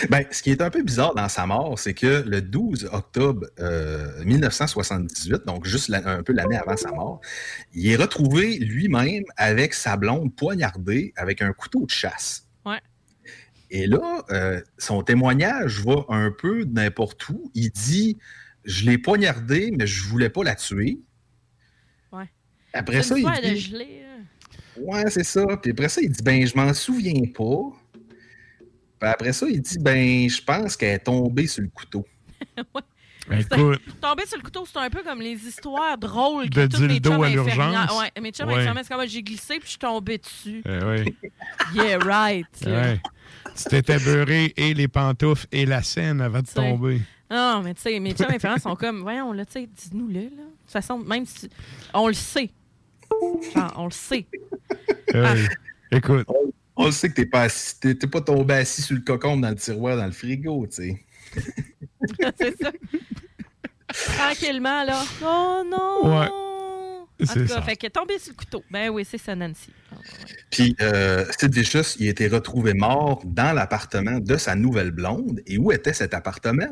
Ben, 0.10 0.26
ce 0.32 0.42
qui 0.42 0.50
est 0.52 0.62
un 0.62 0.70
peu 0.70 0.82
bizarre 0.82 1.14
dans 1.14 1.30
sa 1.30 1.46
mort, 1.46 1.78
c'est 1.78 1.94
que 1.94 2.24
le 2.26 2.42
12 2.42 2.90
octobre 2.92 3.46
euh, 3.60 4.24
1978, 4.26 5.46
donc 5.46 5.66
juste 5.66 5.90
la- 5.90 6.08
un 6.08 6.24
peu 6.24 6.34
l'année 6.34 6.58
avant 6.58 6.76
sa 6.78 6.92
mort, 6.92 7.22
il 7.74 7.88
est 7.92 7.96
retrouvé 7.96 8.58
lui-même 8.58 9.24
avec 9.38 9.74
sa 9.74 9.98
blonde 9.98 10.36
poignardée 10.36 11.14
avec 11.16 11.42
un 11.42 11.54
couteau 11.54 11.86
de 11.86 11.92
chasse. 11.92 12.48
Ouais. 12.66 12.80
Et 13.70 13.86
là, 13.86 14.24
euh, 14.32 14.62
son 14.78 15.04
témoignage 15.04 15.82
va 15.82 16.06
un 16.10 16.32
peu 16.32 16.64
n'importe 16.64 17.30
où. 17.30 17.52
Il 17.54 17.70
dit 17.70 18.18
Je 18.64 18.86
l'ai 18.86 18.98
poignardée, 18.98 19.72
mais 19.78 19.86
je 19.86 20.04
voulais 20.06 20.30
pas 20.30 20.44
la 20.44 20.56
tuer. 20.56 21.00
Ouais. 22.12 22.30
Après 22.74 23.04
ça, 23.04 23.16
il 23.18 23.26
dit 23.44 23.60
gelée. 23.60 24.04
Ouais, 24.82 25.10
c'est 25.10 25.24
ça. 25.24 25.46
Puis 25.62 25.72
après 25.72 25.90
ça, 25.90 26.02
il 26.02 26.10
dit 26.12 26.24
Ben, 26.24 26.46
je 26.46 26.56
m'en 26.56 26.74
souviens 26.74 27.22
pas. 27.36 27.78
Puis 29.00 29.10
après 29.10 29.34
ça, 29.34 29.46
il 29.50 29.62
dit 29.62 29.78
Ben, 29.80 30.30
je 30.30 30.42
pense 30.42 30.76
qu'elle 30.76 30.96
est 30.96 31.00
tombée 31.00 31.48
sur 31.48 31.62
le 31.64 31.70
couteau. 31.70 32.06
Écoute, 33.32 33.80
Tomber 34.02 34.26
sur 34.26 34.38
le 34.38 34.44
couteau, 34.44 34.66
c'est 34.66 34.80
un 34.80 34.90
peu 34.90 35.04
comme 35.04 35.22
les 35.22 35.36
histoires 35.36 35.96
drôles 36.00 36.50
De 36.50 36.66
que 36.66 36.76
tous 36.76 36.82
mes 36.82 36.88
dildo 36.88 37.12
chums 37.12 37.22
à 37.24 37.30
l'urgence. 37.30 38.00
Ouais, 38.00 38.22
mes 38.22 38.32
chums 38.32 38.48
Ouais. 38.48 38.56
infirmières, 38.56 38.84
c'est 38.84 38.94
comme 38.96 39.08
j'ai 39.08 39.22
glissé 39.22 39.56
puis 39.60 39.66
je 39.66 39.70
suis 39.70 39.78
tombée 39.78 40.18
dessus. 40.18 40.64
eh 40.66 40.80
oui. 40.84 41.16
Yeah, 41.76 42.00
right. 42.00 42.48
Ouais. 42.66 43.00
T'étais 43.70 44.00
beurré 44.00 44.52
et 44.58 44.74
les 44.74 44.88
pantoufles 44.88 45.46
et 45.52 45.68
la 45.68 45.84
scène 45.84 46.22
avant 46.22 46.42
de 46.42 46.48
tomber. 46.48 47.02
Non, 47.30 47.62
mais 47.64 47.76
tu 47.76 47.82
sais, 47.82 48.00
mes 48.00 48.14
chums 48.14 48.32
infirmières 48.32 48.60
sont 48.62 48.76
comme, 48.76 49.02
voyons, 49.02 49.32
là, 49.32 49.46
tu 49.46 49.52
sais, 49.52 49.68
dis-nous-le, 49.68 50.14
là. 50.14 50.22
De 50.22 50.62
toute 50.64 50.72
façon, 50.72 50.98
même 50.98 51.28
si. 51.28 51.48
On 51.94 52.08
le 52.08 52.16
sait. 52.16 52.50
Genre, 53.56 53.74
on 53.78 53.86
le 53.86 53.92
sait. 53.92 54.28
Ah. 55.14 55.36
Hey, 55.36 55.48
Écoute. 55.92 56.28
On 56.76 56.86
le 56.86 56.92
sait 56.92 57.10
que 57.10 57.16
t'es 57.16 57.26
pas 57.26 57.42
assis, 57.44 57.78
t'es 57.80 57.94
t'es 57.96 58.08
pas 58.08 58.22
tombé 58.22 58.54
assis 58.54 58.82
sur 58.82 58.96
le 58.96 59.02
cocon 59.02 59.36
dans 59.38 59.50
le 59.50 59.56
tiroir 59.56 59.98
dans 59.98 60.06
le 60.06 60.12
frigo, 60.14 60.66
tu 60.68 60.76
sais. 60.76 61.06
c'est 62.40 62.62
ça. 62.62 62.72
Tranquillement, 64.16 64.84
là. 64.84 65.04
Oh 65.22 65.62
non! 65.66 66.20
Ouais. 66.20 66.28
En 67.22 67.26
C'est 67.26 67.34
tout 67.42 67.48
cas, 67.48 67.56
ça. 67.56 67.62
fait 67.64 67.76
que 67.76 67.88
tomber 67.88 68.18
sur 68.18 68.32
le 68.32 68.38
couteau. 68.38 68.64
Ben 68.72 68.90
oui, 68.90 69.04
c'est 69.04 69.18
ça, 69.18 69.36
Nancy. 69.36 69.72
Puis 70.52 70.76
euh, 70.82 71.26
Sid 71.38 71.54
Vicious, 71.54 71.98
il 72.00 72.08
a 72.08 72.12
été 72.12 72.28
retrouvé 72.30 72.74
mort 72.74 73.22
dans 73.26 73.52
l'appartement 73.54 74.20
de 74.20 74.38
sa 74.38 74.56
nouvelle 74.56 74.92
blonde. 74.92 75.42
Et 75.48 75.58
où 75.58 75.74
était 75.74 75.92
cet 75.92 76.14
appartement? 76.14 76.70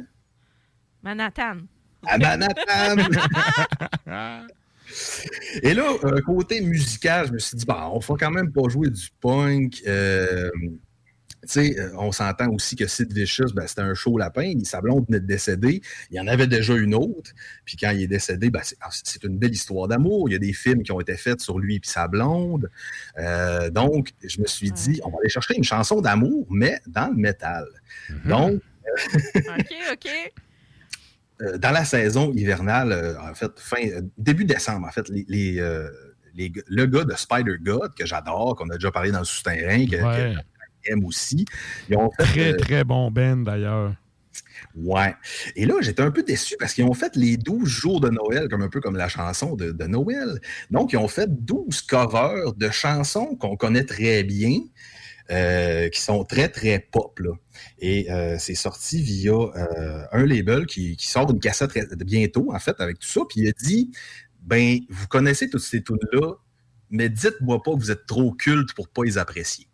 Manhattan. 1.04 1.58
À 2.06 2.18
Manhattan! 2.18 2.96
Et 5.64 5.74
là, 5.74 5.94
euh, 6.04 6.22
côté 6.22 6.62
musical, 6.62 7.28
je 7.28 7.34
me 7.34 7.40
suis 7.40 7.58
dit, 7.58 7.66
bah, 7.66 7.90
on 7.92 8.00
va 8.00 8.16
quand 8.20 8.32
même 8.32 8.52
pas 8.52 8.68
jouer 8.70 8.90
du 8.90 9.10
punk. 9.22 9.82
Euh, 9.88 10.50
tu 11.44 11.50
sais, 11.54 11.80
euh, 11.80 11.92
on 11.98 12.12
s'entend 12.12 12.50
aussi 12.50 12.76
que 12.76 12.88
Sid 12.88 13.14
Vicious, 13.14 13.54
ben, 13.54 13.68
c'était 13.68 13.82
un 13.82 13.94
show 13.94 14.18
lapin. 14.18 14.54
Sa 14.64 14.82
blonde 14.82 15.06
venait 15.08 15.20
de 15.20 15.26
décéder. 15.26 15.82
Il 16.10 16.18
y 16.18 16.20
en 16.20 16.28
avait 16.28 16.48
déjà 16.48 16.76
une 16.76 16.94
autre. 16.94 17.32
Puis 17.64 17.78
quand 17.78 17.92
il 17.92 18.02
est 18.02 18.08
décédé, 18.08 18.50
ben, 18.50 18.62
c'est 18.64 18.76
ah, 18.82 18.90
une 19.24 19.38
belle 19.38 19.54
histoire 19.54 19.88
d'amour. 19.88 20.30
Il 20.30 20.34
y 20.34 20.36
a 20.36 20.40
des 20.40 20.54
films 20.54 20.84
qui 20.84 20.92
ont 20.92 21.00
été 21.00 21.16
faits 21.16 21.40
sur 21.40 21.60
lui 21.60 21.76
et 21.76 21.82
sa 21.84 22.08
blonde. 22.08 22.70
Euh, 23.18 23.70
donc, 23.70 24.12
je 24.24 24.42
me 24.42 24.48
suis 24.48 24.72
dit, 24.72 25.00
on 25.04 25.10
va 25.10 25.18
aller 25.22 25.30
chercher 25.30 25.56
une 25.56 25.64
chanson 25.64 26.02
d'amour, 26.02 26.48
mais 26.50 26.80
dans 26.88 27.08
le 27.08 27.16
métal. 27.16 27.66
Donc, 28.26 28.62
OK, 29.36 29.74
OK. 29.94 30.34
Euh, 31.42 31.58
dans 31.58 31.72
la 31.72 31.86
saison 31.86 32.32
hivernale, 32.34 32.92
euh, 32.92 33.20
en 33.22 33.34
fait, 33.34 33.52
fin, 33.60 33.78
euh, 33.88 34.02
début 34.18 34.46
décembre, 34.46 34.88
en 34.88 34.92
fait, 34.92 35.08
les, 35.10 35.26
les, 35.28 36.52
le 36.68 36.86
gars 36.86 37.04
de 37.04 37.14
Spider 37.16 37.58
God, 37.62 37.94
que 37.96 38.06
j'adore, 38.06 38.56
qu'on 38.56 38.70
a 38.70 38.76
déjà 38.76 38.92
parlé 38.92 39.12
dans 39.12 39.20
le 39.20 39.26
souterrain, 39.26 39.86
que, 39.86 39.96
Ouais. 39.96 40.34
que 40.36 40.40
j'aime 40.86 41.04
aussi, 41.06 41.46
ils 41.90 41.98
ont 41.98 42.10
fait. 42.12 42.24
Très, 42.24 42.54
très 42.58 42.84
bon 42.84 43.12
Ben, 43.12 43.44
d'ailleurs. 43.44 43.96
Ouais. 44.76 45.16
Et 45.56 45.66
là, 45.66 45.76
j'étais 45.82 46.02
un 46.04 46.12
peu 46.12 46.24
déçu 46.24 46.56
parce 46.60 46.74
qu'ils 46.74 46.84
ont 46.86 46.94
fait 46.94 47.16
les 47.16 47.38
12 47.38 47.68
jours 47.68 48.00
de 48.00 48.10
Noël, 48.10 48.48
comme 48.50 48.62
un 48.62 48.70
peu 48.70 48.80
comme 48.80 48.96
la 48.96 49.08
chanson 49.08 49.56
de, 49.56 49.72
de 49.72 49.86
Noël. 49.86 50.40
Donc, 50.72 50.94
ils 50.94 50.98
ont 50.98 51.08
fait 51.08 51.28
12 51.30 51.82
covers 51.82 52.54
de 52.56 52.70
chansons 52.70 53.36
qu'on 53.36 53.56
connaît 53.56 53.84
très 53.86 54.24
bien, 54.24 54.60
euh, 55.30 55.90
qui 55.90 56.00
sont 56.00 56.24
très, 56.24 56.48
très 56.48 56.80
pop. 56.80 57.20
Là. 57.20 57.32
Et 57.80 58.10
euh, 58.12 58.38
c'est 58.40 58.56
sorti 58.56 59.02
via 59.02 59.34
euh, 59.34 60.04
un 60.12 60.26
label 60.26 60.66
qui, 60.66 60.96
qui 60.96 61.08
sort 61.08 61.30
une 61.32 61.40
cassette 61.40 61.74
bientôt, 62.04 62.54
en 62.54 62.60
fait, 62.60 62.80
avec 62.80 63.00
tout 63.00 63.08
ça. 63.08 63.22
Puis 63.28 63.42
il 63.42 63.50
a 63.50 63.52
dit 63.52 63.92
Ben, 64.42 64.80
vous 64.90 65.08
connaissez 65.08 65.50
toutes 65.50 65.62
ces 65.62 65.84
tunes-là, 65.84 66.36
mais 66.90 67.10
dites-moi 67.10 67.62
pas 67.62 67.74
que 67.74 67.80
vous 67.80 67.92
êtes 67.92 68.06
trop 68.06 68.32
culte 68.32 68.74
pour 68.74 68.88
pas 68.88 69.04
les 69.04 69.18
apprécier. 69.18 69.67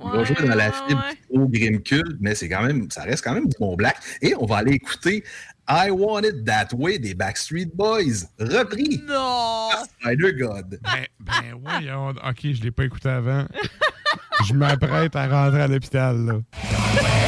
On 0.00 0.10
va 0.10 0.24
jouer 0.24 0.46
dans 0.46 0.54
la 0.54 0.72
fibre 0.72 1.04
au 1.30 1.48
Grim 1.48 1.80
Cult, 1.80 2.16
mais 2.20 2.34
c'est 2.34 2.48
quand 2.48 2.62
même, 2.62 2.90
ça 2.90 3.02
reste 3.02 3.24
quand 3.24 3.34
même 3.34 3.48
du 3.48 3.56
bon 3.58 3.74
black. 3.76 3.96
Et 4.22 4.34
on 4.38 4.46
va 4.46 4.58
aller 4.58 4.72
écouter 4.72 5.24
I 5.68 5.90
Want 5.90 6.22
It 6.22 6.44
That 6.44 6.68
Way 6.74 6.98
des 6.98 7.14
Backstreet 7.14 7.70
Boys, 7.74 8.26
repris 8.38 9.00
non. 9.06 9.68
par 9.70 9.84
Spider 9.84 10.32
God. 10.34 10.78
Ben, 10.82 11.06
ben 11.20 11.60
voyons. 11.60 12.08
OK, 12.10 12.40
je 12.42 12.62
l'ai 12.62 12.70
pas 12.70 12.84
écouté 12.84 13.08
avant. 13.08 13.46
Je 14.46 14.54
m'apprête 14.54 15.16
à 15.16 15.26
rentrer 15.26 15.62
à 15.62 15.68
l'hôpital, 15.68 16.16
là. 16.24 17.25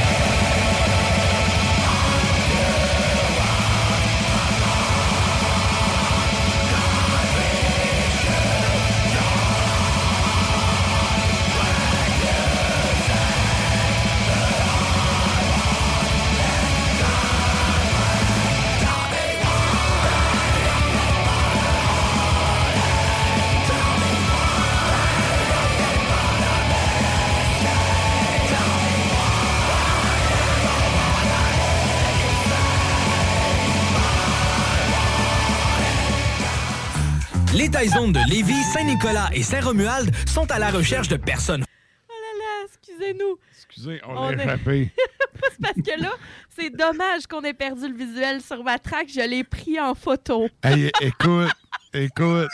Les 37.68 37.72
Taizones 37.72 38.12
de 38.12 38.20
Lévis, 38.30 38.62
Saint-Nicolas 38.72 39.28
et 39.34 39.42
Saint-Romuald 39.42 40.10
sont 40.26 40.50
à 40.50 40.58
la 40.58 40.70
recherche 40.70 41.06
de 41.08 41.16
personnes 41.16 41.64
Oh 42.08 42.12
là 42.14 42.38
là, 42.38 42.66
excusez-nous. 42.66 43.36
Excusez, 43.54 44.00
on, 44.08 44.16
On 44.16 44.30
l'a 44.30 44.42
est- 44.42 44.46
échappé. 44.46 44.92
C'est 45.42 45.60
parce 45.60 45.74
que 45.74 46.00
là, 46.02 46.12
c'est 46.56 46.70
dommage 46.70 47.26
qu'on 47.26 47.42
ait 47.42 47.52
perdu 47.52 47.86
le 47.88 47.94
visuel 47.94 48.40
sur 48.40 48.64
ma 48.64 48.78
track. 48.78 49.08
Je 49.14 49.20
l'ai 49.20 49.44
pris 49.44 49.78
en 49.78 49.94
photo. 49.94 50.48
Hey, 50.64 50.90
écoute, 51.02 51.50
écoute, 51.92 52.48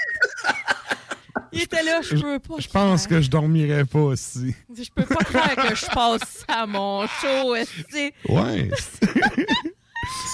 Il 1.53 1.63
était 1.63 1.85
là, 1.85 2.01
je 2.03 2.17
peux 2.17 2.41
pas. 2.41 2.55
je 2.59 2.69
pense 2.69 3.07
que 3.07 3.21
je 3.21 3.31
dormirais 3.31 3.85
pas 3.85 4.01
aussi. 4.01 4.53
Je 4.77 4.91
peux 4.93 5.05
pas 5.05 5.23
croire 5.23 5.55
que 5.55 5.77
je 5.77 5.87
passe 5.87 6.45
à 6.49 6.67
mon 6.67 7.07
show. 7.07 7.55
Ouais. 7.55 8.69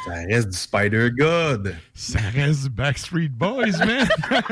Ça 0.04 0.14
reste 0.28 0.48
du 0.48 0.56
Spider-God. 0.56 1.76
Ça 1.94 2.18
reste 2.34 2.64
du 2.64 2.70
Backstreet 2.70 3.28
Boys, 3.28 3.78
man. 3.78 4.08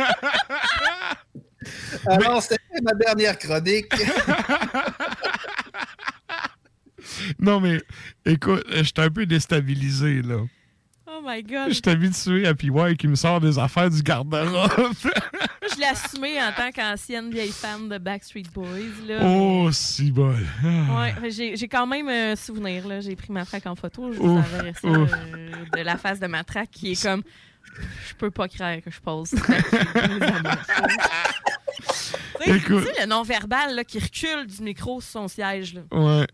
Alors, 2.07 2.43
c'était 2.43 2.57
ma 2.83 2.93
dernière 2.95 3.39
chronique. 3.39 3.93
non, 7.39 7.61
mais 7.61 7.81
écoute, 8.25 8.65
je 8.71 8.83
suis 8.83 8.93
un 8.99 9.11
peu 9.11 9.27
déstabilisé, 9.27 10.23
là. 10.23 10.39
Oh 11.07 11.21
my 11.25 11.45
Je 11.47 11.55
God. 11.55 11.73
suis 11.73 11.89
habitué 11.91 12.47
à 12.47 12.55
PY 12.55 12.97
qui 12.99 13.09
me 13.09 13.15
sort 13.17 13.41
des 13.41 13.59
affaires 13.59 13.91
du 13.91 14.03
garde-robe. 14.03 14.69
Je 15.79 15.83
l'ai 15.83 15.89
assumé 15.91 16.43
en 16.43 16.51
tant 16.53 16.73
qu'ancienne 16.73 17.31
vieille 17.31 17.53
fan 17.53 17.89
de 17.89 17.99
Backstreet 17.99 18.51
Boys. 18.53 18.67
Là. 19.07 19.21
oh, 19.23 19.71
si 19.71 20.11
bol. 20.11 20.45
Ouais, 20.65 21.15
j'ai 21.31 21.57
j'ai 21.57 21.69
quand 21.69 21.87
même 21.87 22.09
un 22.09 22.35
souvenir. 22.35 22.89
là. 22.89 22.99
J'ai 23.01 23.15
pris 23.15 23.31
ma 23.33 23.45
traque 23.45 23.67
en 23.67 23.77
photo. 23.77 24.13
Je 24.13 24.19
vous 24.19 24.39
enverrai 24.39 24.73
ça 24.75 24.89
euh, 24.89 25.07
de 25.77 25.81
la 25.81 25.97
face 25.97 26.19
de 26.19 26.27
ma 26.27 26.43
traque 26.43 26.71
qui 26.73 26.93
est 26.93 27.01
comme. 27.03 27.23
Je 28.09 28.15
peux 28.15 28.33
pas 28.33 28.49
croire 28.49 28.83
que 28.83 28.91
je 28.91 29.01
pose. 29.01 29.31
Écoute. 32.45 32.85
Tu 32.85 32.95
sais, 32.95 33.03
le 33.03 33.07
non-verbal 33.07 33.77
là, 33.77 33.85
qui 33.85 34.01
recule 34.01 34.47
du 34.47 34.63
micro 34.63 35.01
sur 35.01 35.11
son 35.13 35.29
siège. 35.29 35.75
Là. 35.75 35.83
Ouais. 35.93 36.27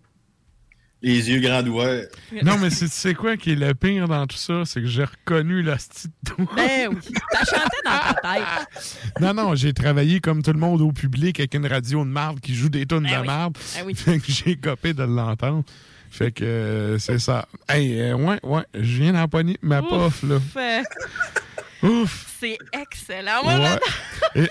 Les 1.05 1.31
yeux 1.31 1.39
grands 1.41 1.63
ouverts. 1.67 2.07
Non, 2.43 2.57
mais 2.59 2.71
c'est- 2.71 2.87
tu 2.89 2.93
sais 2.95 3.15
quoi 3.15 3.37
qui 3.37 3.53
est 3.53 3.57
le 3.57 3.75
pire 3.75 4.09
dans 4.09 4.27
tout 4.27 4.39
ça? 4.39 4.63
C'est 4.65 4.81
que 4.81 4.87
j'ai 4.87 5.05
reconnu 5.05 5.63
la 5.63 5.77
petite 5.77 6.11
Ben 6.57 6.89
oui, 6.91 7.13
t'as 7.31 7.45
chanté 7.45 7.77
dans 7.85 8.15
ta 8.15 8.15
tête. 8.15 8.99
Non, 9.21 9.35
non, 9.35 9.55
j'ai 9.55 9.73
travaillé 9.75 10.21
comme 10.21 10.43
tout 10.43 10.53
le 10.53 10.59
monde 10.59 10.81
au 10.81 10.93
public 10.93 11.39
avec 11.41 11.53
une 11.55 11.67
radio 11.67 12.05
de 12.05 12.09
marde 12.11 12.41
qui 12.41 12.55
joue 12.55 12.71
des 12.71 12.87
tunes 12.87 13.01
Ben 13.03 13.17
de 13.17 13.21
oui. 13.21 13.27
marde. 13.27 13.59
Ben 13.77 13.83
oui. 13.87 13.95
Fait 13.95 14.19
que 14.19 14.25
j'ai 14.33 14.57
copé 14.57 14.95
de 14.95 15.03
l'entendre. 15.03 15.63
Fait 16.11 16.33
que 16.33 16.45
euh, 16.45 16.99
c'est 16.99 17.19
ça. 17.19 17.47
Hey, 17.69 18.01
euh, 18.01 18.15
ouais, 18.15 18.39
ouais, 18.43 18.63
je 18.73 19.03
viens 19.03 19.13
d'empoigner 19.13 19.59
ma 19.61 19.83
pof, 19.83 20.23
là. 20.23 20.37
Ouf, 20.37 21.83
Ouf! 21.83 22.37
C'est 22.41 22.57
excellent. 22.73 23.43
Ouais. 23.45 23.79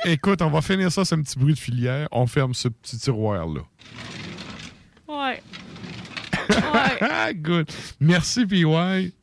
É- 0.05 0.11
écoute, 0.13 0.41
on 0.43 0.49
va 0.51 0.61
finir 0.61 0.91
ça 0.91 1.03
sur 1.03 1.17
un 1.17 1.21
petit 1.23 1.39
bruit 1.39 1.53
de 1.55 1.59
filière. 1.59 2.07
On 2.11 2.27
ferme 2.27 2.53
ce 2.53 2.67
petit 2.67 2.97
tiroir-là. 2.97 3.61
Ouais. 5.07 5.41
Ah, 7.01 7.33
Good. 7.33 7.69
Merci, 7.99 8.45
PY. 8.45 9.13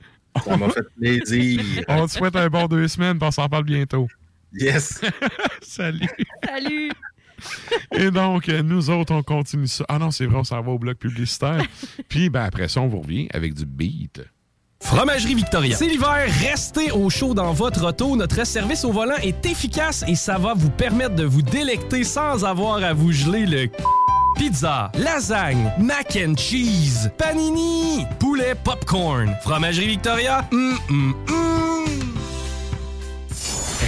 Ça 0.44 0.56
m'a 0.56 0.68
fait 0.70 0.86
plaisir. 0.98 1.60
On 1.88 2.06
te 2.06 2.12
souhaite 2.12 2.36
un 2.36 2.48
bon 2.48 2.66
deux 2.66 2.88
semaines, 2.88 3.18
puis 3.18 3.26
on 3.26 3.30
s'en 3.30 3.48
parle 3.48 3.64
bientôt. 3.64 4.06
Yes. 4.52 5.00
Salut. 5.62 6.08
Salut. 6.44 6.92
Et 7.92 8.10
donc, 8.10 8.48
euh, 8.48 8.62
nous 8.62 8.90
autres, 8.90 9.14
on 9.14 9.22
continue 9.22 9.66
ça. 9.66 9.84
Ah 9.88 9.98
non, 9.98 10.10
c'est 10.10 10.26
vrai, 10.26 10.36
on 10.36 10.44
s'en 10.44 10.60
va 10.60 10.72
au 10.72 10.78
bloc 10.78 10.98
publicitaire. 10.98 11.64
Puis, 12.08 12.28
ben, 12.28 12.42
après 12.42 12.68
ça, 12.68 12.80
on 12.80 12.88
vous 12.88 13.00
revient 13.00 13.28
avec 13.32 13.54
du 13.54 13.64
beat. 13.64 14.20
Fromagerie 14.82 15.34
Victoria. 15.34 15.76
C'est 15.76 15.86
l'hiver, 15.86 16.26
restez 16.42 16.90
au 16.90 17.10
chaud 17.10 17.34
dans 17.34 17.52
votre 17.52 17.86
auto. 17.86 18.16
Notre 18.16 18.46
service 18.46 18.84
au 18.84 18.92
volant 18.92 19.16
est 19.22 19.44
efficace 19.46 20.04
et 20.08 20.14
ça 20.14 20.38
va 20.38 20.54
vous 20.54 20.70
permettre 20.70 21.14
de 21.14 21.24
vous 21.24 21.42
délecter 21.42 22.02
sans 22.02 22.44
avoir 22.44 22.82
à 22.82 22.92
vous 22.92 23.12
geler 23.12 23.46
le 23.46 23.68
Pizza, 24.40 24.90
lasagne, 24.94 25.76
mac 25.78 26.16
and 26.16 26.34
cheese, 26.38 27.10
panini, 27.18 28.06
poulet 28.18 28.54
popcorn. 28.64 29.36
Fromagerie 29.42 29.86
Victoria, 29.86 30.48
hum, 30.50 30.78
hum, 30.88 31.24
hum. 31.28 31.49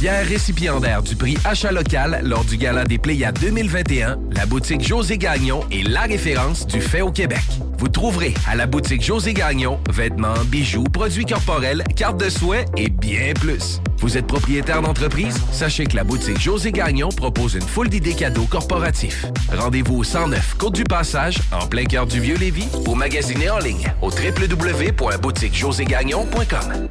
Fier 0.00 0.26
récipiendaire 0.26 1.02
du 1.02 1.14
prix 1.14 1.36
Achat 1.44 1.72
local 1.72 2.22
lors 2.24 2.44
du 2.44 2.56
Gala 2.56 2.86
des 2.86 2.96
Pléiades 2.96 3.38
2021, 3.38 4.18
la 4.34 4.46
boutique 4.46 4.80
José 4.80 5.18
Gagnon 5.18 5.62
est 5.70 5.86
la 5.86 6.00
référence 6.00 6.66
du 6.66 6.80
fait 6.80 7.02
au 7.02 7.12
Québec. 7.12 7.42
Vous 7.76 7.88
trouverez 7.88 8.32
à 8.48 8.56
la 8.56 8.66
boutique 8.66 9.02
José 9.02 9.34
Gagnon 9.34 9.78
vêtements, 9.90 10.42
bijoux, 10.46 10.84
produits 10.84 11.26
corporels, 11.26 11.84
cartes 11.96 12.18
de 12.18 12.30
soins 12.30 12.62
et 12.78 12.88
bien 12.88 13.34
plus. 13.34 13.82
Vous 13.98 14.16
êtes 14.16 14.26
propriétaire 14.26 14.80
d'entreprise? 14.80 15.36
Sachez 15.52 15.84
que 15.84 15.96
la 15.96 16.04
boutique 16.04 16.40
José 16.40 16.72
Gagnon 16.72 17.10
propose 17.10 17.56
une 17.56 17.60
foule 17.60 17.90
d'idées 17.90 18.14
cadeaux 18.14 18.46
corporatifs. 18.46 19.26
Rendez-vous 19.54 19.98
au 19.98 20.04
109 20.04 20.54
Côte 20.56 20.76
du 20.76 20.84
Passage, 20.84 21.36
en 21.52 21.66
plein 21.66 21.84
cœur 21.84 22.06
du 22.06 22.20
Vieux-Lévis, 22.20 22.70
ou 22.86 22.94
magasinez 22.94 23.50
en 23.50 23.58
ligne 23.58 23.92
au 24.00 24.08
www.boutiquejoségagnon.com. 24.08 26.88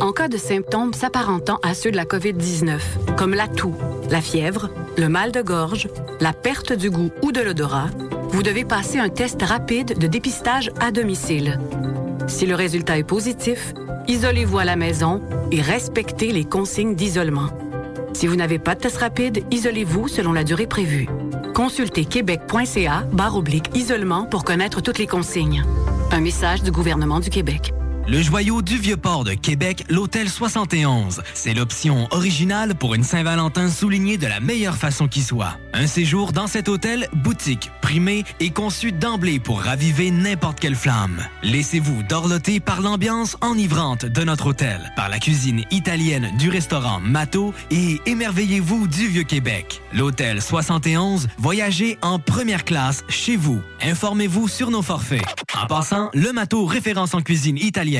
En 0.00 0.12
cas 0.12 0.28
de 0.28 0.38
symptômes 0.38 0.94
s'apparentant 0.94 1.58
à 1.62 1.74
ceux 1.74 1.89
de 1.90 1.96
la 1.96 2.04
COVID-19, 2.04 2.80
comme 3.16 3.34
la 3.34 3.48
toux, 3.48 3.74
la 4.10 4.20
fièvre, 4.20 4.70
le 4.96 5.08
mal 5.08 5.32
de 5.32 5.42
gorge, 5.42 5.88
la 6.20 6.32
perte 6.32 6.72
du 6.72 6.90
goût 6.90 7.10
ou 7.22 7.32
de 7.32 7.40
l'odorat, 7.40 7.88
vous 8.30 8.42
devez 8.42 8.64
passer 8.64 8.98
un 8.98 9.08
test 9.08 9.42
rapide 9.42 9.98
de 9.98 10.06
dépistage 10.06 10.70
à 10.80 10.90
domicile. 10.90 11.58
Si 12.28 12.46
le 12.46 12.54
résultat 12.54 12.98
est 12.98 13.04
positif, 13.04 13.74
isolez-vous 14.08 14.58
à 14.58 14.64
la 14.64 14.76
maison 14.76 15.22
et 15.50 15.60
respectez 15.60 16.32
les 16.32 16.44
consignes 16.44 16.94
d'isolement. 16.94 17.48
Si 18.12 18.26
vous 18.26 18.36
n'avez 18.36 18.58
pas 18.58 18.74
de 18.74 18.80
test 18.80 18.98
rapide, 18.98 19.44
isolez-vous 19.50 20.08
selon 20.08 20.32
la 20.32 20.44
durée 20.44 20.66
prévue. 20.66 21.08
Consultez 21.54 22.04
québec.ca 22.04 23.04
barre 23.12 23.36
oblique 23.36 23.76
isolement 23.76 24.24
pour 24.24 24.44
connaître 24.44 24.80
toutes 24.80 24.98
les 24.98 25.06
consignes. 25.06 25.64
Un 26.12 26.20
message 26.20 26.62
du 26.62 26.70
gouvernement 26.70 27.20
du 27.20 27.30
Québec. 27.30 27.72
Le 28.08 28.22
joyau 28.22 28.60
du 28.60 28.76
Vieux-Port 28.76 29.24
de 29.24 29.34
Québec, 29.34 29.84
l'Hôtel 29.88 30.28
71. 30.28 31.22
C'est 31.32 31.54
l'option 31.54 32.08
originale 32.10 32.74
pour 32.74 32.94
une 32.94 33.04
Saint-Valentin 33.04 33.68
soulignée 33.68 34.18
de 34.18 34.26
la 34.26 34.40
meilleure 34.40 34.76
façon 34.76 35.06
qui 35.06 35.22
soit. 35.22 35.58
Un 35.74 35.86
séjour 35.86 36.32
dans 36.32 36.48
cet 36.48 36.68
hôtel, 36.68 37.08
boutique, 37.12 37.70
primé 37.80 38.24
et 38.40 38.50
conçu 38.50 38.90
d'emblée 38.90 39.38
pour 39.38 39.60
raviver 39.60 40.10
n'importe 40.10 40.58
quelle 40.58 40.74
flamme. 40.74 41.24
Laissez-vous 41.44 42.02
dorloter 42.02 42.58
par 42.58 42.80
l'ambiance 42.80 43.36
enivrante 43.42 44.06
de 44.06 44.24
notre 44.24 44.48
hôtel, 44.48 44.92
par 44.96 45.08
la 45.08 45.20
cuisine 45.20 45.64
italienne 45.70 46.30
du 46.36 46.50
restaurant 46.50 46.98
Mato 47.00 47.54
et 47.70 48.00
émerveillez-vous 48.06 48.88
du 48.88 49.06
Vieux-Québec. 49.06 49.82
L'Hôtel 49.92 50.42
71, 50.42 51.28
voyagez 51.38 51.96
en 52.02 52.18
première 52.18 52.64
classe 52.64 53.04
chez 53.08 53.36
vous. 53.36 53.60
Informez-vous 53.82 54.48
sur 54.48 54.70
nos 54.70 54.82
forfaits. 54.82 55.22
En 55.60 55.66
passant, 55.66 56.10
le 56.14 56.32
Mato 56.32 56.64
référence 56.64 57.14
en 57.14 57.20
cuisine 57.20 57.56
italienne 57.56 57.99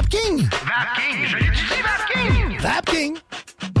Vapking, 0.01 0.49
je 1.27 1.37
l'étudie, 1.37 1.81
Vapking! 1.83 2.59
Vapking! 2.59 3.80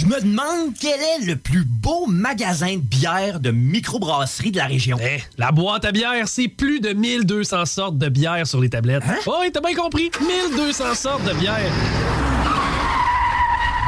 Je 0.00 0.06
me 0.06 0.18
demande 0.18 0.72
quel 0.80 0.98
est 0.98 1.26
le 1.26 1.36
plus 1.36 1.62
beau 1.62 2.06
magasin 2.06 2.76
de 2.76 2.80
bière 2.80 3.38
de 3.38 3.50
microbrasserie 3.50 4.50
de 4.50 4.56
la 4.56 4.64
région. 4.64 4.96
Eh, 4.98 5.20
la 5.36 5.52
boîte 5.52 5.84
à 5.84 5.92
bière, 5.92 6.26
c'est 6.26 6.48
plus 6.48 6.80
de 6.80 6.94
1200 6.94 7.66
sortes 7.66 7.98
de 7.98 8.08
bière 8.08 8.46
sur 8.46 8.62
les 8.62 8.70
tablettes. 8.70 9.02
Hein? 9.06 9.16
Oh, 9.26 9.36
oui, 9.42 9.52
t'as 9.52 9.60
bien 9.60 9.74
compris. 9.74 10.10
1200 10.18 10.94
sortes 10.94 11.24
de 11.24 11.34
bière. 11.34 11.70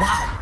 Wow! 0.03 0.42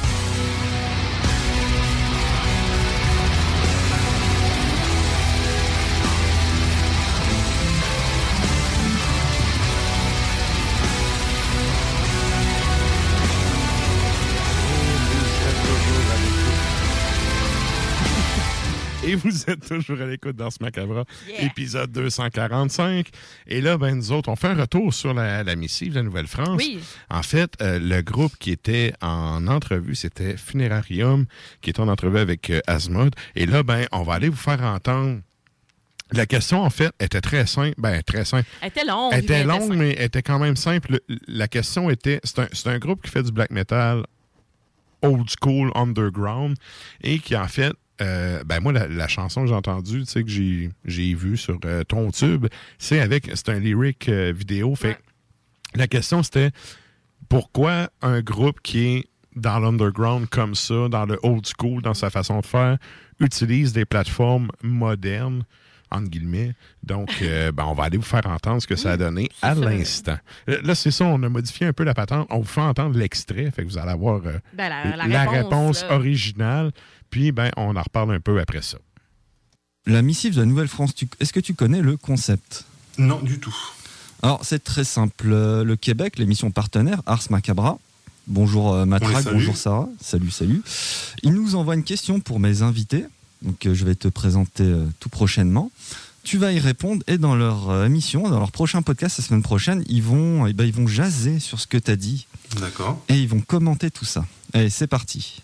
Et 19.11 19.15
vous 19.15 19.49
êtes 19.49 19.67
toujours 19.67 19.99
à 20.01 20.05
l'écoute 20.05 20.35
dans 20.35 20.49
ce 20.49 20.57
Macabra, 20.61 21.03
Yeah. 21.27 21.45
épisode 21.45 21.91
245. 21.91 23.07
Et 23.47 23.61
là, 23.61 23.77
ben, 23.77 23.95
nous 23.95 24.11
autres, 24.11 24.29
on 24.29 24.35
fait 24.35 24.47
un 24.47 24.55
retour 24.55 24.93
sur 24.93 25.13
la, 25.13 25.43
la 25.43 25.55
missive 25.55 25.91
de 25.91 25.97
la 25.97 26.03
Nouvelle-France. 26.03 26.57
Oui. 26.57 26.79
En 27.09 27.23
fait, 27.23 27.53
euh, 27.61 27.79
le 27.79 28.01
groupe 28.01 28.33
qui 28.39 28.51
était 28.51 28.93
en 29.01 29.47
entrevue, 29.47 29.95
c'était 29.95 30.37
Funerarium, 30.37 31.25
qui 31.61 31.69
était 31.71 31.79
en 31.81 31.87
entrevue 31.87 32.19
avec 32.19 32.49
euh, 32.49 32.61
Asmod. 32.67 33.13
Et 33.35 33.45
là, 33.45 33.63
ben, 33.63 33.85
on 33.91 34.03
va 34.03 34.13
aller 34.13 34.29
vous 34.29 34.35
faire 34.35 34.61
entendre. 34.61 35.19
La 36.13 36.25
question, 36.25 36.61
en 36.61 36.69
fait, 36.69 36.91
était 36.99 37.21
très 37.21 37.45
simple. 37.45 37.75
Ben, 37.77 38.01
très 38.03 38.25
simple. 38.25 38.47
Elle 38.61 38.67
était 38.67 38.83
longue. 38.85 39.11
Elle 39.13 39.23
était 39.23 39.43
longue, 39.45 39.75
mais 39.75 39.95
elle 39.97 40.05
était 40.05 40.21
quand 40.21 40.39
même 40.39 40.57
simple. 40.57 40.99
Le- 41.07 41.17
La 41.27 41.47
question 41.47 41.89
était, 41.89 42.19
c'est 42.23 42.39
un, 42.39 42.47
c'est 42.51 42.67
un 42.67 42.79
groupe 42.79 43.01
qui 43.01 43.09
fait 43.09 43.23
du 43.23 43.31
black 43.31 43.49
metal 43.51 44.03
old 45.03 45.27
school, 45.41 45.71
underground, 45.73 46.55
et 47.01 47.17
qui 47.19 47.35
en 47.35 47.47
fait, 47.47 47.73
euh, 48.01 48.43
ben 48.43 48.59
moi, 48.59 48.73
la, 48.73 48.87
la 48.87 49.07
chanson 49.07 49.41
que 49.43 49.47
j'ai 49.47 49.53
entendue, 49.53 49.99
tu 50.01 50.05
sais, 50.05 50.23
que 50.23 50.29
j'ai, 50.29 51.13
vue 51.13 51.37
sur 51.37 51.57
euh, 51.65 51.83
ton 51.83 52.11
tube, 52.11 52.47
c'est 52.79 52.99
avec, 52.99 53.29
c'est 53.35 53.49
un 53.49 53.59
lyric 53.59 54.09
euh, 54.09 54.33
vidéo. 54.35 54.75
Fait 54.75 54.97
la 55.75 55.87
question 55.87 56.21
c'était, 56.23 56.51
pourquoi 57.29 57.89
un 58.01 58.21
groupe 58.21 58.59
qui 58.61 58.85
est 58.87 59.05
dans 59.35 59.59
l'underground 59.59 60.27
comme 60.29 60.55
ça, 60.55 60.89
dans 60.89 61.05
le 61.05 61.17
old 61.23 61.45
school, 61.45 61.81
dans 61.81 61.93
sa 61.93 62.09
façon 62.09 62.39
de 62.41 62.45
faire, 62.45 62.77
utilise 63.19 63.71
des 63.71 63.85
plateformes 63.85 64.49
modernes, 64.61 65.43
entre 65.91 66.09
guillemets? 66.09 66.53
Donc, 66.83 67.09
euh, 67.21 67.51
ben, 67.53 67.63
on 67.65 67.73
va 67.73 67.85
aller 67.85 67.97
vous 67.97 68.03
faire 68.03 68.25
entendre 68.25 68.61
ce 68.61 68.67
que 68.67 68.75
ça 68.75 68.91
a 68.91 68.97
donné 68.97 69.29
à 69.41 69.53
l'instant. 69.55 70.17
Là, 70.47 70.75
c'est 70.75 70.91
ça, 70.91 71.05
on 71.05 71.21
a 71.23 71.29
modifié 71.29 71.67
un 71.67 71.73
peu 71.73 71.83
la 71.85 71.93
patente. 71.93 72.27
On 72.29 72.39
vous 72.39 72.43
fait 72.47 72.59
entendre 72.61 72.97
l'extrait, 72.97 73.49
fait 73.51 73.63
que 73.63 73.67
vous 73.69 73.77
allez 73.77 73.91
avoir 73.91 74.21
euh, 74.25 74.39
Ben, 74.53 74.67
la- 74.69 75.07
la 75.07 75.25
réponse, 75.29 75.85
originale. 75.89 76.71
Puis, 77.11 77.31
ben, 77.31 77.51
on 77.57 77.75
en 77.75 77.81
reparle 77.83 78.13
un 78.15 78.19
peu 78.19 78.39
après 78.39 78.61
ça. 78.63 78.77
La 79.85 80.01
missive 80.01 80.33
de 80.33 80.39
la 80.39 80.45
Nouvelle-France, 80.45 80.95
tu- 80.95 81.07
est-ce 81.19 81.33
que 81.33 81.39
tu 81.39 81.53
connais 81.53 81.81
le 81.81 81.97
concept? 81.97 82.65
Non, 82.97 83.19
du 83.21 83.39
tout. 83.39 83.55
Alors, 84.23 84.43
c'est 84.43 84.63
très 84.63 84.83
simple. 84.83 85.29
Euh, 85.31 85.63
Le 85.63 85.75
Québec, 85.75 86.17
l'émission 86.17 86.51
partenaire, 86.51 87.01
Ars 87.05 87.23
Macabra. 87.29 87.77
Bonjour 88.27 88.73
euh, 88.73 88.85
Matraque, 88.85 89.25
bonjour 89.25 89.57
Sarah. 89.57 89.89
Salut, 89.99 90.29
salut. 90.31 90.61
Il 91.23 91.33
nous 91.33 91.55
envoie 91.55 91.73
une 91.75 91.83
question 91.83 92.19
pour 92.19 92.39
mes 92.39 92.61
invités. 92.61 93.05
Donc, 93.41 93.65
euh, 93.65 93.73
je 93.73 93.83
vais 93.83 93.95
te 93.95 94.07
présenter 94.07 94.63
euh, 94.63 94.85
tout 94.99 95.09
prochainement. 95.09 95.71
Tu 96.23 96.37
vas 96.37 96.51
y 96.53 96.59
répondre 96.59 97.03
et 97.07 97.17
dans 97.17 97.35
leur 97.35 97.71
euh, 97.71 97.85
émission, 97.87 98.29
dans 98.29 98.37
leur 98.39 98.51
prochain 98.51 98.83
podcast 98.83 99.17
la 99.17 99.23
semaine 99.25 99.41
prochaine, 99.41 99.83
ils 99.89 100.03
vont, 100.03 100.45
eh 100.45 100.53
ben, 100.53 100.65
ils 100.65 100.73
vont 100.73 100.85
jaser 100.85 101.39
sur 101.39 101.59
ce 101.59 101.65
que 101.65 101.79
tu 101.79 101.89
as 101.89 101.95
dit. 101.95 102.27
D'accord. 102.59 103.03
Et 103.09 103.15
ils 103.19 103.27
vont 103.27 103.41
commenter 103.41 103.89
tout 103.89 104.05
ça. 104.05 104.23
Allez, 104.53 104.69
c'est 104.69 104.85
parti. 104.87 105.41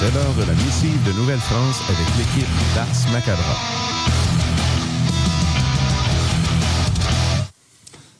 C'est 0.00 0.10
l'heure 0.14 0.32
de 0.34 0.44
la 0.44 0.54
missive 0.54 1.04
de 1.04 1.12
Nouvelle-France 1.12 1.82
avec 1.86 2.06
l'équipe 2.16 2.48
d'Ars 2.74 3.12
Macabra. 3.12 3.54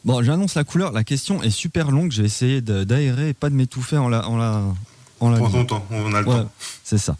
Bon, 0.05 0.23
j'annonce 0.23 0.57
la 0.57 0.65
couleur. 0.65 0.93
La 0.93 1.05
question 1.05 1.43
est 1.43 1.49
super 1.49 1.91
longue. 1.91 2.13
J'ai 2.13 2.25
essayé 2.25 2.61
d'aérer 2.61 3.31
et 3.31 3.33
pas 3.33 3.49
de 3.49 3.55
m'étouffer 3.55 3.97
en 3.97 4.11
la. 4.11 4.29
En 4.29 4.37
la, 4.37 4.63
en 5.21 5.31
la 5.31 5.39
ton 5.39 5.65
temps, 5.65 5.87
on 5.91 6.13
a 6.13 6.21
le 6.21 6.29
Ouais, 6.29 6.43
temps. 6.43 6.51
C'est 6.85 6.99
ça. 6.99 7.17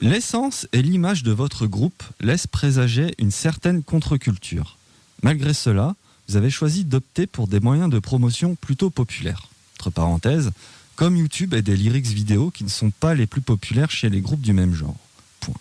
L'essence 0.00 0.66
et 0.72 0.80
l'image 0.80 1.22
de 1.22 1.32
votre 1.32 1.66
groupe 1.66 2.02
laissent 2.22 2.46
présager 2.46 3.14
une 3.18 3.30
certaine 3.30 3.82
contre-culture. 3.82 4.78
Malgré 5.22 5.52
cela, 5.52 5.96
vous 6.30 6.38
avez 6.38 6.48
choisi 6.48 6.84
d'opter 6.84 7.26
pour 7.26 7.46
des 7.46 7.60
moyens 7.60 7.90
de 7.90 7.98
promotion 7.98 8.54
plutôt 8.54 8.88
populaires. 8.88 9.48
Entre 9.78 9.90
parenthèses, 9.90 10.50
comme 10.96 11.16
YouTube 11.16 11.54
et 11.54 11.62
des 11.62 11.76
lyrics 11.76 12.06
vidéo 12.06 12.50
qui 12.50 12.64
ne 12.64 12.68
sont 12.68 12.90
pas 12.90 13.14
les 13.14 13.26
plus 13.26 13.40
populaires 13.40 13.90
chez 13.90 14.08
les 14.08 14.20
groupes 14.20 14.40
du 14.40 14.52
même 14.52 14.74
genre. 14.74 14.96
Point. 15.40 15.54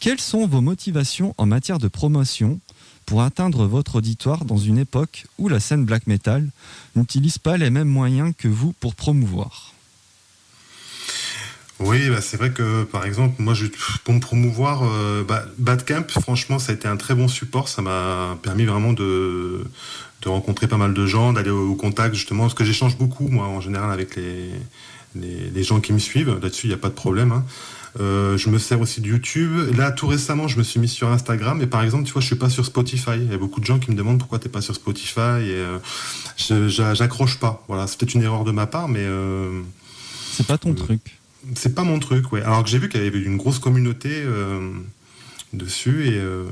Quelles 0.00 0.20
sont 0.20 0.46
vos 0.46 0.60
motivations 0.60 1.34
en 1.38 1.46
matière 1.46 1.78
de 1.78 1.88
promotion 1.88 2.60
pour 3.06 3.22
atteindre 3.22 3.66
votre 3.66 3.96
auditoire 3.96 4.44
dans 4.44 4.56
une 4.56 4.78
époque 4.78 5.26
où 5.38 5.48
la 5.48 5.60
scène 5.60 5.84
black 5.84 6.06
metal 6.06 6.48
n'utilise 6.96 7.38
pas 7.38 7.56
les 7.56 7.70
mêmes 7.70 7.88
moyens 7.88 8.32
que 8.36 8.48
vous 8.48 8.72
pour 8.72 8.94
promouvoir? 8.94 9.74
Oui, 11.80 12.08
bah, 12.08 12.20
c'est 12.20 12.36
vrai 12.36 12.52
que 12.52 12.84
par 12.84 13.04
exemple, 13.04 13.42
moi, 13.42 13.52
je, 13.52 13.66
pour 14.04 14.14
me 14.14 14.20
promouvoir, 14.20 14.84
euh, 14.84 15.24
bah, 15.24 15.44
Badcamp, 15.58 16.06
franchement, 16.08 16.58
ça 16.58 16.72
a 16.72 16.74
été 16.74 16.86
un 16.86 16.96
très 16.96 17.14
bon 17.14 17.26
support. 17.26 17.68
Ça 17.68 17.82
m'a 17.82 18.38
permis 18.42 18.64
vraiment 18.64 18.92
de, 18.92 19.66
de 20.24 20.28
rencontrer 20.28 20.66
pas 20.66 20.76
mal 20.78 20.94
de 20.94 21.06
gens, 21.06 21.32
d'aller 21.32 21.50
au, 21.50 21.70
au 21.70 21.74
contact 21.74 22.14
justement, 22.14 22.44
parce 22.44 22.54
que 22.54 22.64
j'échange 22.64 22.96
beaucoup, 22.96 23.28
moi, 23.28 23.46
en 23.46 23.60
général, 23.60 23.90
avec 23.92 24.16
les, 24.16 24.50
les, 25.14 25.50
les 25.54 25.62
gens 25.62 25.80
qui 25.80 25.92
me 25.92 25.98
suivent. 25.98 26.38
Là-dessus, 26.42 26.66
il 26.66 26.70
n'y 26.70 26.74
a 26.74 26.78
pas 26.78 26.88
de 26.88 26.94
problème. 26.94 27.32
hein. 27.32 27.44
Euh, 28.00 28.36
je 28.36 28.48
me 28.50 28.58
sers 28.58 28.80
aussi 28.80 29.00
de 29.00 29.06
YouTube. 29.06 29.52
Là, 29.76 29.92
tout 29.92 30.08
récemment, 30.08 30.48
je 30.48 30.58
me 30.58 30.64
suis 30.64 30.80
mis 30.80 30.88
sur 30.88 31.08
Instagram. 31.12 31.62
Et 31.62 31.66
par 31.68 31.82
exemple, 31.84 32.04
tu 32.04 32.12
vois, 32.12 32.20
je 32.22 32.26
suis 32.26 32.34
pas 32.34 32.50
sur 32.50 32.64
Spotify. 32.66 33.12
Il 33.16 33.30
y 33.30 33.34
a 33.34 33.38
beaucoup 33.38 33.60
de 33.60 33.66
gens 33.66 33.78
qui 33.78 33.92
me 33.92 33.96
demandent 33.96 34.18
pourquoi 34.18 34.40
t'es 34.40 34.48
pas 34.48 34.60
sur 34.62 34.74
Spotify. 34.74 35.20
Et 35.42 35.54
euh, 36.50 36.68
j'accroche 36.68 37.38
pas. 37.38 37.62
Voilà, 37.68 37.86
c'est 37.86 37.96
peut-être 37.98 38.14
une 38.14 38.22
erreur 38.22 38.42
de 38.42 38.50
ma 38.50 38.66
part, 38.66 38.88
mais 38.88 39.04
euh, 39.04 39.60
C'est 40.32 40.46
pas 40.46 40.58
ton 40.58 40.74
truc. 40.74 41.00
c'est 41.54 41.74
pas 41.76 41.84
mon 41.84 42.00
truc, 42.00 42.32
ouais. 42.32 42.42
Alors 42.42 42.64
que 42.64 42.68
j'ai 42.70 42.78
vu 42.80 42.88
qu'il 42.88 43.00
y 43.00 43.06
avait 43.06 43.20
une 43.22 43.36
grosse 43.36 43.60
communauté 43.60 44.24
dessus 45.56 46.08
et, 46.08 46.18
euh, 46.18 46.44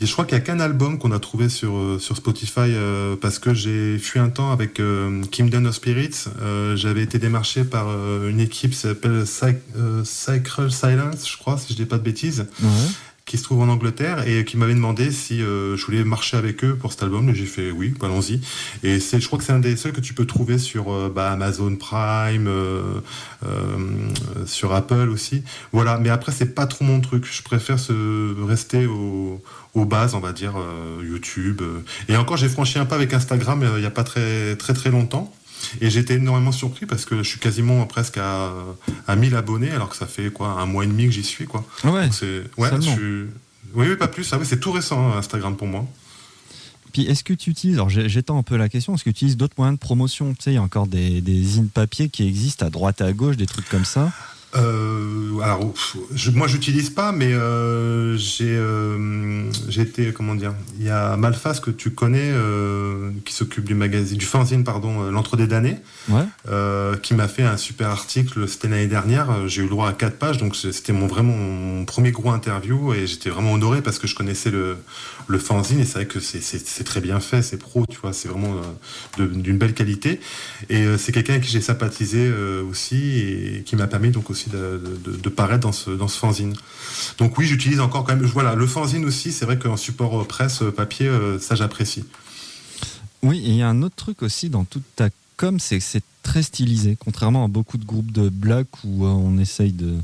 et 0.00 0.06
je 0.06 0.12
crois 0.12 0.24
qu'il 0.24 0.36
n'y 0.36 0.42
a 0.42 0.44
qu'un 0.44 0.60
album 0.60 0.98
qu'on 0.98 1.12
a 1.12 1.18
trouvé 1.18 1.48
sur, 1.48 1.76
euh, 1.76 1.98
sur 1.98 2.16
Spotify 2.16 2.60
euh, 2.60 3.16
parce 3.16 3.38
que 3.38 3.54
j'ai 3.54 3.98
fui 3.98 4.18
un 4.20 4.28
temps 4.28 4.52
avec 4.52 4.80
euh, 4.80 5.22
Kingdom 5.30 5.64
of 5.66 5.74
Spirits. 5.74 6.24
J'avais 6.74 7.02
été 7.02 7.18
démarché 7.18 7.64
par 7.64 7.88
une 8.26 8.40
équipe 8.40 8.72
qui 8.72 8.76
s'appelle 8.76 9.24
Sacred 9.26 10.70
Silence, 10.70 11.30
je 11.30 11.36
crois, 11.36 11.58
si 11.58 11.72
je 11.72 11.78
dis 11.78 11.86
pas 11.86 11.98
de 11.98 12.02
bêtises. 12.02 12.46
Qui 13.28 13.36
se 13.36 13.44
trouvent 13.44 13.60
en 13.60 13.68
Angleterre 13.68 14.26
et 14.26 14.44
qui 14.44 14.56
m'avaient 14.56 14.74
demandé 14.74 15.12
si 15.12 15.42
euh, 15.42 15.76
je 15.76 15.84
voulais 15.84 16.02
marcher 16.02 16.36
avec 16.36 16.64
eux 16.64 16.74
pour 16.74 16.92
cet 16.92 17.02
album. 17.02 17.28
Et 17.28 17.34
j'ai 17.34 17.46
fait 17.46 17.70
oui, 17.70 17.94
allons-y. 18.02 18.40
Et 18.82 18.98
c'est, 18.98 19.20
je 19.20 19.26
crois 19.26 19.38
que 19.38 19.44
c'est 19.44 19.52
un 19.52 19.58
des 19.60 19.76
seuls 19.76 19.92
que 19.92 20.00
tu 20.00 20.14
peux 20.14 20.24
trouver 20.24 20.58
sur 20.58 20.92
euh, 20.92 21.12
bah, 21.14 21.30
Amazon 21.30 21.76
Prime, 21.76 22.48
euh, 22.48 23.00
euh, 23.46 23.76
sur 24.46 24.72
Apple 24.72 25.10
aussi. 25.10 25.44
Voilà. 25.72 25.98
Mais 25.98 26.08
après, 26.08 26.32
c'est 26.32 26.54
pas 26.54 26.66
trop 26.66 26.84
mon 26.84 27.00
truc. 27.00 27.26
Je 27.30 27.42
préfère 27.42 27.78
se 27.78 28.34
rester 28.46 28.86
au, 28.86 29.42
aux 29.74 29.84
bases, 29.84 30.14
on 30.14 30.20
va 30.20 30.32
dire 30.32 30.54
euh, 30.56 31.04
YouTube. 31.06 31.62
Et 32.08 32.16
encore, 32.16 32.38
j'ai 32.38 32.48
franchi 32.48 32.78
un 32.78 32.86
pas 32.86 32.96
avec 32.96 33.12
Instagram 33.12 33.64
il 33.76 33.82
y 33.82 33.86
a 33.86 33.90
pas 33.90 34.04
très 34.04 34.56
très 34.56 34.72
très 34.72 34.90
longtemps. 34.90 35.32
Et 35.80 35.90
j'étais 35.90 36.14
énormément 36.14 36.52
surpris 36.52 36.86
parce 36.86 37.04
que 37.04 37.22
je 37.22 37.28
suis 37.28 37.38
quasiment 37.38 37.84
presque 37.86 38.18
à, 38.18 38.52
à 39.06 39.16
1000 39.16 39.34
abonnés 39.36 39.70
alors 39.70 39.88
que 39.88 39.96
ça 39.96 40.06
fait 40.06 40.30
quoi 40.32 40.48
un 40.60 40.66
mois 40.66 40.84
et 40.84 40.86
demi 40.86 41.06
que 41.06 41.10
j'y 41.12 41.24
suis 41.24 41.46
quoi. 41.46 41.64
Ah 41.84 41.90
ouais, 41.92 42.08
c'est 42.12 42.42
ouais, 42.56 42.68
je 42.70 42.80
seulement. 42.80 42.96
suis- 42.96 43.26
oui, 43.74 43.86
oui, 43.90 43.96
pas 43.96 44.08
plus. 44.08 44.28
Ah 44.32 44.38
oui, 44.38 44.46
c'est 44.48 44.60
tout 44.60 44.72
récent 44.72 45.10
hein, 45.12 45.18
Instagram 45.18 45.56
pour 45.56 45.66
moi. 45.66 45.86
Puis 46.92 47.02
est-ce 47.02 47.22
que 47.22 47.34
tu 47.34 47.50
utilises, 47.50 47.76
alors 47.76 47.90
j'étends 47.90 48.38
un 48.38 48.42
peu 48.42 48.56
la 48.56 48.68
question, 48.70 48.94
est-ce 48.94 49.04
que 49.04 49.10
tu 49.10 49.16
utilises 49.16 49.36
d'autres 49.36 49.54
moyens 49.58 49.76
de 49.78 49.80
promotion? 49.80 50.32
Tu 50.34 50.44
sais, 50.44 50.50
il 50.52 50.54
y 50.54 50.58
a 50.58 50.62
encore 50.62 50.86
des, 50.86 51.20
des 51.20 51.58
in 51.58 51.66
papier 51.72 52.08
qui 52.08 52.26
existent 52.26 52.64
à 52.66 52.70
droite 52.70 53.00
et 53.02 53.04
à 53.04 53.12
gauche, 53.12 53.36
des 53.36 53.46
trucs 53.46 53.68
comme 53.68 53.84
ça. 53.84 54.10
Euh, 54.56 55.38
alors, 55.42 55.72
je, 56.14 56.30
moi, 56.30 56.46
j'utilise 56.46 56.90
pas, 56.90 57.12
mais 57.12 57.32
euh, 57.32 58.16
j'ai 58.16 58.56
euh, 58.56 59.44
j'ai 59.68 59.82
été, 59.82 60.12
comment 60.12 60.34
dire, 60.34 60.54
il 60.78 60.86
y 60.86 60.90
a 60.90 61.16
Malfas 61.16 61.60
que 61.62 61.70
tu 61.70 61.90
connais, 61.90 62.30
euh, 62.32 63.10
qui 63.24 63.34
s'occupe 63.34 63.64
du 63.64 63.74
magazine, 63.74 64.16
du 64.16 64.24
fanzine, 64.26 64.64
pardon, 64.64 65.10
l'entre 65.10 65.36
des 65.36 65.46
damnés, 65.46 65.76
Ouais. 66.08 66.24
qui 67.02 67.14
m'a 67.14 67.28
fait 67.28 67.42
un 67.42 67.56
super 67.58 67.88
article. 67.90 68.48
C'était 68.48 68.68
l'année 68.68 68.86
dernière. 68.86 69.46
J'ai 69.48 69.60
eu 69.60 69.64
le 69.64 69.70
droit 69.70 69.88
à 69.88 69.92
quatre 69.92 70.16
pages, 70.18 70.38
donc 70.38 70.56
c'était 70.56 70.92
mon 70.94 71.06
vraiment 71.06 71.36
mon 71.36 71.84
premier 71.84 72.10
gros 72.10 72.30
interview 72.30 72.94
et 72.94 73.06
j'étais 73.06 73.30
vraiment 73.30 73.52
honoré 73.52 73.82
parce 73.82 73.98
que 73.98 74.06
je 74.06 74.14
connaissais 74.14 74.50
le 74.50 74.76
le 75.26 75.38
fanzine 75.38 75.78
et 75.80 75.84
c'est 75.84 75.92
vrai 75.94 76.06
que 76.06 76.20
c'est- 76.20 76.84
très 76.84 77.00
bien 77.02 77.20
fait, 77.20 77.42
c'est 77.42 77.58
pro, 77.58 77.84
tu 77.90 77.98
vois, 78.00 78.14
c'est 78.14 78.28
vraiment 78.28 78.54
d'une 79.18 79.58
belle 79.58 79.74
qualité. 79.74 80.20
Et 80.70 80.86
c'est 80.96 81.12
quelqu'un 81.12 81.34
avec 81.34 81.44
qui 81.44 81.50
j'ai 81.50 81.60
sympathisé 81.60 82.32
aussi 82.70 83.18
et 83.58 83.62
qui 83.66 83.76
m'a 83.76 83.86
permis 83.86 84.08
donc 84.10 84.30
aussi 84.30 84.37
de, 84.46 84.80
de- 85.04 85.16
de 85.16 85.28
paraître 85.28 85.60
dans 85.60 85.72
ce, 85.72 85.90
dans 85.90 86.08
ce 86.08 86.18
fanzine. 86.18 86.54
Donc 87.18 87.36
oui, 87.38 87.46
j'utilise 87.46 87.80
encore 87.80 88.04
quand 88.04 88.14
même. 88.14 88.24
Voilà, 88.24 88.54
le 88.54 88.66
fanzine 88.66 89.04
aussi, 89.04 89.32
c'est 89.32 89.44
vrai 89.44 89.58
qu'en 89.58 89.76
support 89.76 90.20
euh, 90.20 90.24
presse 90.24 90.62
euh, 90.62 90.70
papier, 90.70 91.08
euh, 91.08 91.38
ça 91.38 91.54
j'apprécie. 91.54 92.04
Oui, 93.22 93.38
et 93.38 93.48
il 93.48 93.56
y 93.56 93.62
a 93.62 93.68
un 93.68 93.82
autre 93.82 93.96
truc 93.96 94.22
aussi 94.22 94.48
dans 94.48 94.64
toute 94.64 94.84
ta 94.94 95.08
com, 95.36 95.58
c'est 95.58 95.78
que 95.78 95.84
c'est 95.84 96.04
très 96.22 96.42
stylisé, 96.42 96.96
contrairement 96.98 97.44
à 97.44 97.48
beaucoup 97.48 97.78
de 97.78 97.84
groupes 97.84 98.12
de 98.12 98.28
black 98.28 98.66
où 98.84 99.06
on 99.06 99.38
essaye 99.38 99.72
de, 99.72 99.94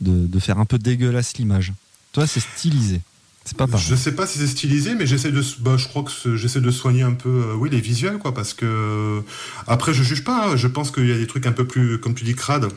de, 0.00 0.26
de 0.26 0.38
faire 0.40 0.58
un 0.58 0.64
peu 0.64 0.78
dégueulasse 0.78 1.36
l'image. 1.38 1.72
Toi, 2.12 2.26
c'est 2.26 2.40
stylisé. 2.40 3.00
C'est 3.44 3.56
pas 3.56 3.68
pareil. 3.68 3.86
Je 3.88 3.94
sais 3.94 4.10
pas 4.10 4.26
si 4.26 4.38
c'est 4.38 4.46
stylisé, 4.48 4.96
mais 4.96 5.06
j'essaie 5.06 5.30
de, 5.30 5.40
bah, 5.60 5.76
je 5.76 5.86
crois 5.86 6.02
que 6.02 6.34
j'essaie 6.34 6.60
de 6.60 6.70
soigner 6.72 7.02
un 7.02 7.12
peu, 7.12 7.28
euh, 7.28 7.54
oui, 7.54 7.70
les 7.70 7.80
visuels, 7.80 8.18
quoi, 8.18 8.34
parce 8.34 8.54
que 8.54 9.22
après, 9.68 9.94
je 9.94 10.02
juge 10.02 10.24
pas. 10.24 10.48
hein, 10.48 10.56
je 10.56 10.66
pense 10.66 10.90
qu'il 10.90 11.06
y 11.06 11.12
a 11.12 11.16
des 11.16 11.28
trucs 11.28 11.46
un 11.46 11.52
peu 11.52 11.64
plus, 11.64 12.00
comme 12.00 12.16
tu 12.16 12.24
dis, 12.24 12.34
crades, 12.34 12.68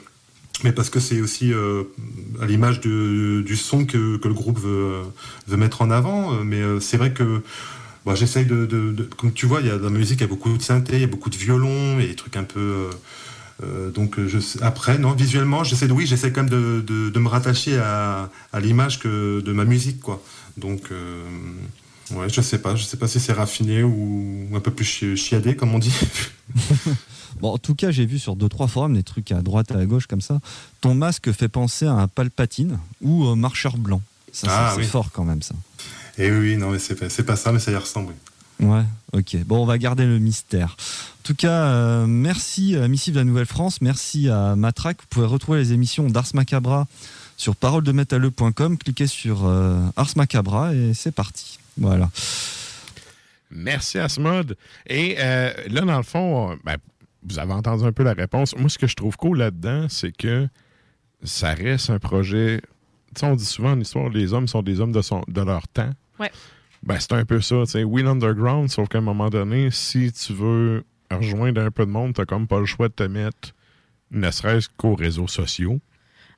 mais 0.64 0.72
parce 0.72 0.90
que 0.90 1.00
c'est 1.00 1.22
aussi 1.22 1.54
euh, 1.54 1.84
à 2.42 2.46
l'image 2.46 2.82
de- 2.82 3.42
du 3.46 3.56
son 3.56 3.86
que, 3.86 4.18
que 4.18 4.28
le 4.28 4.34
groupe 4.34 4.60
veut, 4.60 5.02
veut 5.48 5.58
mettre 5.58 5.82
en 5.82 5.90
avant. 5.92 6.34
euh, 6.34 6.44
Mais 6.44 6.62
euh, 6.62 6.80
c'est 6.80 6.98
vrai 6.98 7.12
que 7.14 7.42
bon, 8.06 8.16
j'essaye 8.16 8.46
de, 8.46 9.10
comme 9.18 9.32
tu 9.34 9.46
vois, 9.46 9.62
il 9.62 9.68
y 9.68 9.70
a 9.72 9.78
dans 9.78 9.86
la 9.86 9.90
musique, 9.98 10.20
il 10.20 10.24
y 10.24 10.26
a 10.26 10.28
beaucoup 10.28 10.56
de 10.58 10.62
synthé, 10.62 10.96
il 10.96 11.02
y 11.02 11.04
a 11.04 11.08
beaucoup 11.08 11.30
de 11.30 11.38
violon, 11.38 12.00
et 12.00 12.08
des 12.08 12.16
trucs 12.16 12.36
un 12.38 12.44
peu. 12.44 12.90
donc 13.94 14.16
après 14.62 14.98
non 14.98 15.12
visuellement 15.12 15.66
j'essaie 15.66 15.88
de 15.90 15.92
oui 15.92 16.06
j'essaie 16.08 16.32
quand 16.32 16.44
même 16.44 16.50
de, 16.50 16.80
de- 16.80 17.20
me 17.20 17.28
rattacher 17.28 17.78
à, 17.78 18.30
à 18.54 18.60
l'image 18.62 19.00
que 19.00 19.42
de 19.42 19.52
ma 19.52 19.66
musique 19.66 20.00
quoi 20.00 20.24
donc 20.56 20.92
ouais 22.16 22.30
je 22.30 22.40
sais 22.40 22.60
pas 22.60 22.78
je 22.78 22.86
sais 22.86 22.96
pas 22.96 23.10
si 23.10 23.20
c'est 23.20 23.34
raffiné 23.34 23.84
ou 23.84 24.48
un 24.56 24.62
peu 24.62 24.72
plus 24.72 24.86
chi- 24.86 25.18
chiadé 25.18 25.58
comme 25.58 25.74
on 25.76 25.80
dit 25.80 25.94
Bon, 27.42 27.54
en 27.54 27.58
tout 27.58 27.76
cas, 27.76 27.92
j'ai 27.92 28.06
vu 28.06 28.20
sur 28.20 28.36
deux 28.36 28.50
trois 28.50 28.68
forums 28.68 28.94
des 28.94 29.04
trucs 29.04 29.32
à 29.32 29.42
droite 29.42 29.72
et 29.72 29.76
à 29.76 29.86
gauche 29.86 30.08
comme 30.08 30.22
ça. 30.22 30.40
Ton 30.82 30.96
masque 30.96 31.32
fait 31.32 31.48
penser 31.50 31.86
à 31.86 31.94
un 31.94 32.08
palpatine 32.08 32.80
ou 33.02 33.26
un 33.26 33.36
marcheur 33.36 33.78
blanc. 33.78 34.02
Ça, 34.32 34.48
c'est- 34.48 34.54
Ah, 34.56 34.72
c'est 34.76 34.82
oui. 34.82 34.88
fort 34.88 35.12
quand 35.12 35.24
même 35.26 35.42
ça. 35.42 35.56
et 36.18 36.30
oui 36.32 36.38
oui, 36.40 36.58
non 36.58 36.72
mais 36.72 36.80
c'est 36.80 36.96
pas, 36.96 37.10
c'est 37.10 37.24
pas 37.24 37.36
ça 37.36 37.52
mais 37.52 37.60
ça 37.60 37.72
y 37.72 37.76
ressemble. 37.76 38.14
Ouais, 38.60 38.84
ok. 39.14 39.38
Bon, 39.46 39.62
on 39.64 39.66
va 39.66 39.78
garder 39.78 40.06
le 40.06 40.20
mystère. 40.20 40.76
En 41.20 41.24
tout 41.24 41.34
cas, 41.36 41.50
euh, 41.68 42.06
merci 42.08 42.76
à 42.76 42.88
Missive 42.90 43.14
de 43.14 43.20
la 43.20 43.24
Nouvelle-France, 43.24 43.80
merci 43.82 44.28
à 44.28 44.56
Matraque. 44.58 44.98
Vous 45.00 45.08
pouvez 45.10 45.26
retrouver 45.28 45.60
les 45.60 45.72
émissions 45.72 46.10
d'Ars 46.10 46.28
Macabra 46.34 46.86
sur 47.38 47.56
paroledemétalleux.com. 47.56 48.78
Cliquez 48.78 49.08
sur 49.08 49.46
euh, 49.46 49.80
Ars 49.96 50.10
Macabra 50.18 50.76
et 50.76 50.94
c'est 50.94 51.14
parti. 51.14 51.58
Voilà. 51.78 52.10
Merci 53.52 53.98
Asmod. 53.98 54.58
Et 54.88 55.16
euh, 55.20 55.52
là, 55.70 55.82
dans 55.82 55.98
le 55.98 56.04
fond, 56.04 56.52
euh, 56.52 56.56
ben, 56.66 56.76
vous 57.24 57.40
avez 57.40 57.54
entendu 57.54 57.84
un 57.84 57.92
peu 57.92 58.04
la 58.04 58.14
réponse. 58.14 58.56
Moi, 58.56 58.70
ce 58.70 58.78
que 58.78 58.88
je 58.88 58.96
trouve 58.96 59.18
cool 59.18 59.40
là-dedans, 59.40 59.88
c'est 59.90 60.16
que 60.16 60.48
ça 61.24 61.54
reste 61.54 61.90
un 61.90 62.00
projet. 62.00 62.62
Tu 63.14 63.20
sais, 63.22 63.26
on 63.26 63.36
dit 63.36 63.46
souvent 63.46 63.72
en 63.72 63.80
histoire, 63.80 64.10
les 64.10 64.34
hommes 64.34 64.48
sont 64.48 64.62
des 64.62 64.80
hommes 64.80 64.92
de, 64.92 65.02
son, 65.02 65.24
de 65.28 65.42
leur 65.42 65.68
temps. 65.68 65.92
Ouais. 66.20 66.32
Ben, 66.84 66.98
c'est 67.00 67.14
un 67.14 67.26
peu 67.26 67.42
ça. 67.42 67.64
Tu 67.66 67.72
sais, 67.72 67.84
Wheel 67.84 68.08
Underground, 68.08 68.70
sauf 68.70 68.88
qu'à 68.88 69.00
un 69.00 69.02
moment 69.02 69.30
donné, 69.30 69.70
si 69.72 70.12
tu 70.12 70.34
veux 70.34 70.86
rejoindre 71.12 71.62
un 71.62 71.72
peu 71.72 71.86
de 71.86 71.92
monde, 71.92 72.14
t'as 72.14 72.26
comme 72.26 72.48
pas 72.48 72.60
le 72.60 72.66
choix 72.66 72.88
de 72.88 72.94
te 72.94 73.04
mettre, 73.04 73.54
ne 74.12 74.32
serait-ce 74.32 74.70
qu'aux 74.78 74.96
réseaux 74.96 75.28
sociaux. 75.28 75.80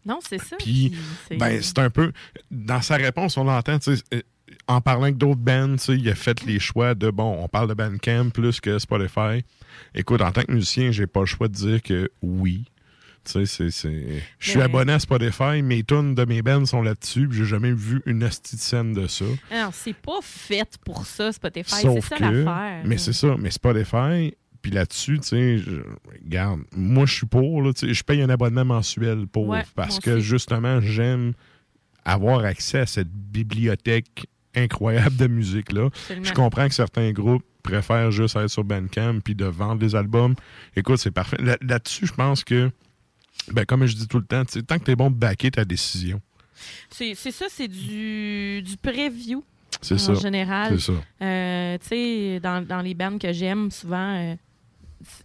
Non, 0.05 0.19
c'est 0.27 0.39
ça. 0.39 0.55
Puis, 0.57 0.95
ben, 1.37 1.61
c'est 1.61 1.77
un 1.77 1.91
peu. 1.91 2.11
Dans 2.49 2.81
sa 2.81 2.95
réponse, 2.95 3.37
on 3.37 3.43
l'entend, 3.43 3.77
tu 3.77 3.97
sais, 3.97 4.23
en 4.67 4.81
parlant 4.81 5.03
avec 5.03 5.17
d'autres 5.17 5.39
bands, 5.39 5.73
tu 5.73 5.79
sais, 5.79 5.95
il 5.95 6.09
a 6.09 6.15
fait 6.15 6.43
les 6.43 6.59
choix 6.59 6.95
de 6.95 7.09
bon, 7.11 7.37
on 7.43 7.47
parle 7.47 7.69
de 7.69 7.73
Bandcamp 7.73 8.29
plus 8.29 8.59
que 8.59 8.79
Spotify. 8.79 9.45
Écoute, 9.95 10.21
en 10.21 10.31
tant 10.31 10.43
que 10.43 10.51
musicien, 10.51 10.91
j'ai 10.91 11.07
pas 11.07 11.21
le 11.21 11.25
choix 11.25 11.47
de 11.47 11.53
dire 11.53 11.81
que 11.81 12.09
oui. 12.21 12.65
Tu 13.23 13.45
sais, 13.45 13.69
c'est-. 13.69 14.23
Je 14.39 14.49
suis 14.49 14.57
Ben- 14.57 14.65
abonné 14.65 14.93
à 14.93 14.99
Spotify, 14.99 15.61
mes 15.61 15.83
tunes 15.83 16.15
de 16.15 16.25
mes 16.25 16.41
bands 16.41 16.65
sont 16.65 16.81
là-dessus, 16.81 17.27
puis 17.27 17.37
j'ai 17.37 17.45
jamais 17.45 17.71
vu 17.71 18.01
une 18.07 18.23
hostie 18.23 18.55
de 18.55 18.61
scène 18.61 18.93
de 18.93 19.05
ça. 19.05 19.25
Alors, 19.51 19.73
c'est 19.75 19.93
pas 19.95 20.19
fait 20.23 20.67
pour 20.83 21.05
ça, 21.05 21.31
Spotify. 21.31 21.69
C'est 21.75 21.81
Sauf 21.83 22.09
ça 22.09 22.15
que, 22.17 22.23
l'affaire. 22.23 22.81
mais 22.83 22.97
c'est 22.97 23.13
ça, 23.13 23.35
mais 23.37 23.51
Spotify, 23.51 24.33
puis 24.63 24.71
là-dessus, 24.71 25.19
tu 25.19 25.27
sais, 25.27 25.57
je- 25.59 25.81
regarde, 26.25 26.61
moi 26.75 27.05
je 27.05 27.13
suis 27.13 27.27
pour, 27.27 27.61
là, 27.61 27.73
tu 27.73 27.87
sais, 27.89 27.93
je 27.93 28.03
paye 28.03 28.23
un 28.23 28.29
abonnement 28.29 28.65
mensuel 28.65 29.27
pour, 29.27 29.47
Ouais, 29.49 29.63
parce 29.75 29.99
que 29.99 30.11
aussi. 30.17 30.21
justement, 30.27 30.81
j'aime 30.81 31.33
avoir 32.05 32.43
accès 32.43 32.79
à 32.79 32.85
cette 32.87 33.09
bibliothèque 33.11 34.25
incroyable 34.55 35.15
de 35.17 35.27
musique-là. 35.27 35.85
Absolument. 35.85 36.25
Je 36.25 36.33
comprends 36.33 36.67
que 36.67 36.73
certains 36.73 37.11
groupes 37.11 37.43
préfèrent 37.63 38.11
juste 38.11 38.35
être 38.35 38.47
sur 38.49 38.63
Bandcamp 38.63 39.19
puis 39.23 39.35
de 39.35 39.45
vendre 39.45 39.77
des 39.79 39.95
albums. 39.95 40.35
Écoute, 40.75 40.97
c'est 40.97 41.11
parfait. 41.11 41.37
Là- 41.39 41.57
Là-dessus, 41.61 42.07
je 42.07 42.13
pense 42.13 42.43
que, 42.43 42.71
ben, 43.51 43.65
comme 43.65 43.85
je 43.85 43.95
dis 43.95 44.07
tout 44.07 44.17
le 44.19 44.25
temps, 44.25 44.43
tant 44.45 44.79
que 44.79 44.83
tu 44.83 44.91
es 44.91 44.95
bon 44.95 45.09
de 45.11 45.15
backer 45.15 45.51
ta 45.51 45.63
décision. 45.65 46.19
C'est 46.89 47.15
ça, 47.15 47.45
c'est 47.49 47.67
du, 47.67 48.61
du 48.61 48.77
preview. 48.77 49.43
C'est 49.81 49.95
en 49.95 49.97
ça. 49.97 50.13
général. 50.15 50.79
C'est 50.79 50.91
ça. 50.91 51.01
Euh, 51.23 51.77
tu 51.79 51.87
sais, 51.87 52.39
dans, 52.41 52.65
dans 52.65 52.81
les 52.81 52.93
bands 52.93 53.17
que 53.17 53.31
j'aime, 53.31 53.71
souvent, 53.71 54.15
euh, 54.15 54.35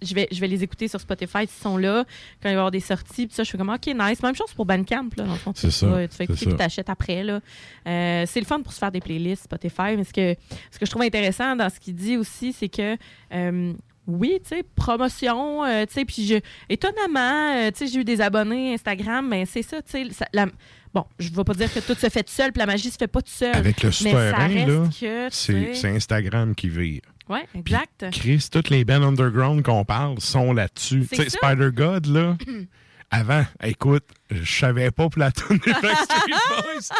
je, 0.02 0.14
vais, 0.14 0.28
je 0.30 0.40
vais 0.40 0.46
les 0.48 0.62
écouter 0.62 0.88
sur 0.88 1.00
Spotify, 1.00 1.38
ils 1.42 1.48
sont 1.48 1.76
là, 1.76 2.04
quand 2.42 2.48
il 2.48 2.50
va 2.50 2.50
y 2.50 2.54
avoir 2.54 2.70
des 2.70 2.80
sorties, 2.80 3.26
puis 3.26 3.34
ça, 3.34 3.42
je 3.44 3.50
fais 3.50 3.58
comme, 3.58 3.70
OK, 3.70 3.86
nice. 3.86 4.22
Même 4.22 4.34
chose 4.34 4.52
pour 4.54 4.66
Bandcamp, 4.66 5.08
là, 5.16 5.24
dans 5.24 5.32
le 5.32 5.38
fond. 5.38 5.52
C'est 5.54 5.70
ça, 5.70 5.86
Tu 6.08 6.16
fais 6.16 6.24
écouter, 6.24 6.38
puis 6.46 6.56
t'achètes 6.56 6.88
après, 6.90 7.22
là. 7.22 7.40
Euh, 7.86 8.24
c'est 8.26 8.40
le 8.40 8.46
fun 8.46 8.60
pour 8.62 8.72
se 8.72 8.78
faire 8.78 8.90
des 8.92 9.00
playlists 9.00 9.44
Spotify, 9.44 9.96
mais 9.96 10.04
ce 10.04 10.12
que, 10.12 10.34
ce 10.70 10.78
que 10.78 10.86
je 10.86 10.90
trouve 10.90 11.02
intéressant 11.02 11.54
dans 11.56 11.68
ce 11.70 11.78
qu'il 11.80 11.94
dit 11.94 12.16
aussi, 12.16 12.52
c'est 12.52 12.68
que, 12.68 12.96
euh, 13.32 13.72
oui, 14.08 14.38
tu 14.42 14.50
sais, 14.56 14.62
promotion, 14.76 15.64
euh, 15.64 15.84
tu 15.86 15.94
sais, 15.94 16.04
puis 16.04 16.26
je, 16.26 16.36
étonnamment, 16.68 17.54
euh, 17.56 17.70
tu 17.70 17.78
sais, 17.86 17.92
j'ai 17.92 18.00
eu 18.00 18.04
des 18.04 18.20
abonnés 18.20 18.74
Instagram, 18.74 19.26
mais 19.28 19.46
c'est 19.46 19.62
ça, 19.62 19.82
tu 19.82 19.90
sais, 20.10 20.24
la- 20.32 20.46
bon, 20.94 21.04
je 21.18 21.28
ne 21.30 21.34
vais 21.34 21.44
pas 21.44 21.54
dire 21.54 21.72
que 21.72 21.80
tout 21.80 21.94
se 21.98 22.08
fait 22.08 22.22
tout 22.22 22.32
seul, 22.32 22.52
puis 22.52 22.60
la 22.60 22.66
magie 22.66 22.90
se 22.90 22.96
fait 22.96 23.08
pas 23.08 23.20
tout 23.20 23.32
seul. 23.32 23.54
Avec 23.54 23.82
le 23.82 23.88
mais 24.04 24.12
ça 24.30 24.36
reste 24.36 24.68
là, 25.02 25.28
c'est 25.30 25.52
sais- 25.52 25.74
c'est 25.74 25.88
Instagram 25.88 26.54
qui 26.54 26.68
vire. 26.68 27.00
Oui, 27.28 27.40
exact. 27.54 28.06
Chris, 28.12 28.48
toutes 28.50 28.70
les 28.70 28.84
bands 28.84 29.02
underground 29.02 29.62
qu'on 29.62 29.84
parle 29.84 30.20
sont 30.20 30.52
là-dessus. 30.52 31.06
Tu 31.10 31.16
sais, 31.16 31.28
ça. 31.28 31.38
Spider-God, 31.38 32.06
là, 32.06 32.36
avant, 33.10 33.44
écoute, 33.62 34.04
je 34.30 34.58
savais 34.58 34.90
pas 34.90 35.08
pour 35.08 35.18
la 35.18 35.32
tune 35.32 35.58
des 35.58 35.72
Backstreet 35.72 36.32
Boys. 36.48 36.96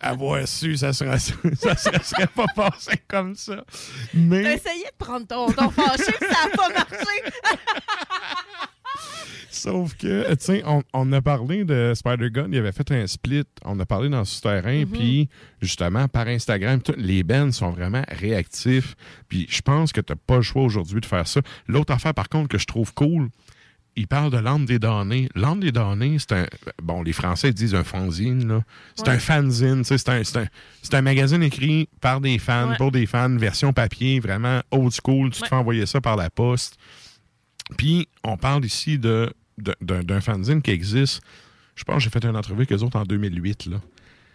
Avoir 0.00 0.46
su, 0.48 0.76
ça 0.78 0.92
serait, 0.92 1.18
ça 1.18 1.76
serait, 1.76 2.02
serait 2.02 2.26
pas 2.26 2.46
passé 2.54 3.00
comme 3.06 3.34
ça. 3.34 3.56
T'as 3.56 4.18
Mais, 4.18 4.54
essayé 4.54 4.84
de 4.84 4.96
prendre 5.04 5.26
ton, 5.26 5.50
ton 5.52 5.70
fâché, 5.70 6.12
ça 6.20 6.48
n'a 6.48 6.56
pas 6.56 6.68
marché. 6.70 7.22
sauf 9.50 9.94
que, 9.96 10.28
tu 10.34 10.36
sais, 10.40 10.62
on, 10.66 10.82
on 10.92 11.12
a 11.12 11.20
parlé 11.22 11.64
de 11.64 11.92
Spider-God, 11.94 12.48
il 12.52 12.58
avait 12.58 12.72
fait 12.72 12.90
un 12.92 13.06
split, 13.06 13.44
on 13.64 13.78
a 13.80 13.86
parlé 13.86 14.08
dans 14.08 14.24
souterrain, 14.24 14.80
Mhm. 14.84 14.86
puis 14.86 15.28
justement, 15.60 16.06
par 16.08 16.26
Instagram, 16.28 16.80
les 16.96 17.22
bands 17.22 17.50
sont 17.52 17.70
vraiment 17.70 18.02
réactifs, 18.08 18.94
puis 19.28 19.46
je 19.48 19.60
pense 19.62 19.92
que 19.92 20.00
t'as 20.00 20.14
pas 20.16 20.36
le 20.36 20.42
choix 20.42 20.62
aujourd'hui 20.62 21.00
de 21.00 21.06
faire 21.06 21.26
ça. 21.26 21.40
L'autre 21.66 21.92
affaire, 21.92 22.14
par 22.14 22.28
contre, 22.28 22.48
que 22.48 22.58
je 22.58 22.66
trouve 22.66 22.92
cool, 22.94 23.28
il 23.96 24.06
parle 24.06 24.30
de 24.30 24.38
L'Âme 24.38 24.64
des 24.64 24.78
damnés. 24.78 25.28
L'Âme 25.34 25.58
des 25.58 25.72
damnés, 25.72 26.18
c'est 26.20 26.30
un. 26.32 26.46
Bon, 26.80 27.02
les 27.02 27.12
Français 27.12 27.52
disent 27.52 27.74
un 27.74 27.82
fanzine, 27.82 28.46
là. 28.46 28.62
C'est 28.94 29.08
Ouais. 29.08 29.14
un 29.14 29.18
fanzine, 29.18 29.78
tu 29.78 29.84
sais, 29.86 29.98
c'est 29.98 30.08
un, 30.10 30.22
c'est 30.22 30.94
un, 30.94 30.98
un 30.98 31.02
magazine 31.02 31.42
écrit 31.42 31.88
par 32.00 32.20
des 32.20 32.38
fans, 32.38 32.68
Ouais. 32.70 32.76
pour 32.76 32.92
des 32.92 33.06
fans, 33.06 33.34
version 33.36 33.72
papier, 33.72 34.20
vraiment 34.20 34.60
old 34.70 34.92
school. 34.92 35.30
Tu 35.30 35.40
te 35.42 35.48
fais 35.48 35.56
envoyer 35.56 35.84
ça 35.84 36.00
par 36.00 36.14
la 36.14 36.30
poste. 36.30 36.76
Puis, 37.76 38.08
on 38.24 38.36
parle 38.36 38.64
ici 38.64 38.98
de, 38.98 39.32
de- 39.58 39.74
d'un, 39.80 40.02
d'un 40.02 40.20
fanzine 40.20 40.62
qui 40.62 40.70
existe. 40.70 41.20
Je 41.74 41.84
pense 41.84 41.96
que 41.96 42.02
j'ai 42.04 42.10
fait 42.10 42.24
une 42.24 42.36
entrevue 42.36 42.60
avec 42.62 42.72
eux 42.72 42.82
autres 42.82 42.98
en 42.98 43.04
2008, 43.04 43.66
là. 43.66 43.80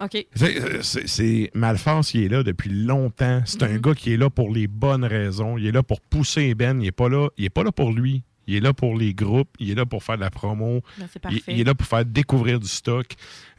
OK. 0.01 0.25
C'est, 0.35 1.51
il 1.53 2.23
est 2.23 2.27
là 2.29 2.43
depuis 2.43 2.69
longtemps. 2.69 3.41
C'est 3.45 3.63
un 3.63 3.77
gars 3.77 3.93
qui 3.93 4.13
est 4.13 4.17
là 4.17 4.29
pour 4.29 4.51
les 4.53 4.67
bonnes 4.67 5.05
raisons. 5.05 5.57
Il 5.57 5.65
est 5.67 5.71
là 5.71 5.83
pour 5.83 6.01
pousser 6.01 6.53
Ben. 6.55 6.81
Il 6.81 6.87
est 6.87 6.91
pas 6.91 7.09
là. 7.09 7.29
Il 7.37 7.45
est 7.45 7.49
pas 7.49 7.63
là 7.63 7.71
pour 7.71 7.91
lui. 7.93 8.23
Il 8.47 8.55
est 8.55 8.59
là 8.59 8.73
pour 8.73 8.97
les 8.97 9.13
groupes. 9.13 9.49
Il 9.59 9.69
est 9.71 9.75
là 9.75 9.85
pour 9.85 10.03
faire 10.03 10.17
de 10.17 10.21
la 10.21 10.29
promo. 10.29 10.81
Ben, 10.97 11.07
il, 11.15 11.19
parfait. 11.21 11.41
il 11.47 11.59
est 11.61 11.63
là 11.63 11.73
pour 11.75 11.87
faire 11.87 12.03
découvrir 12.05 12.59
du 12.59 12.67
stock. 12.67 13.13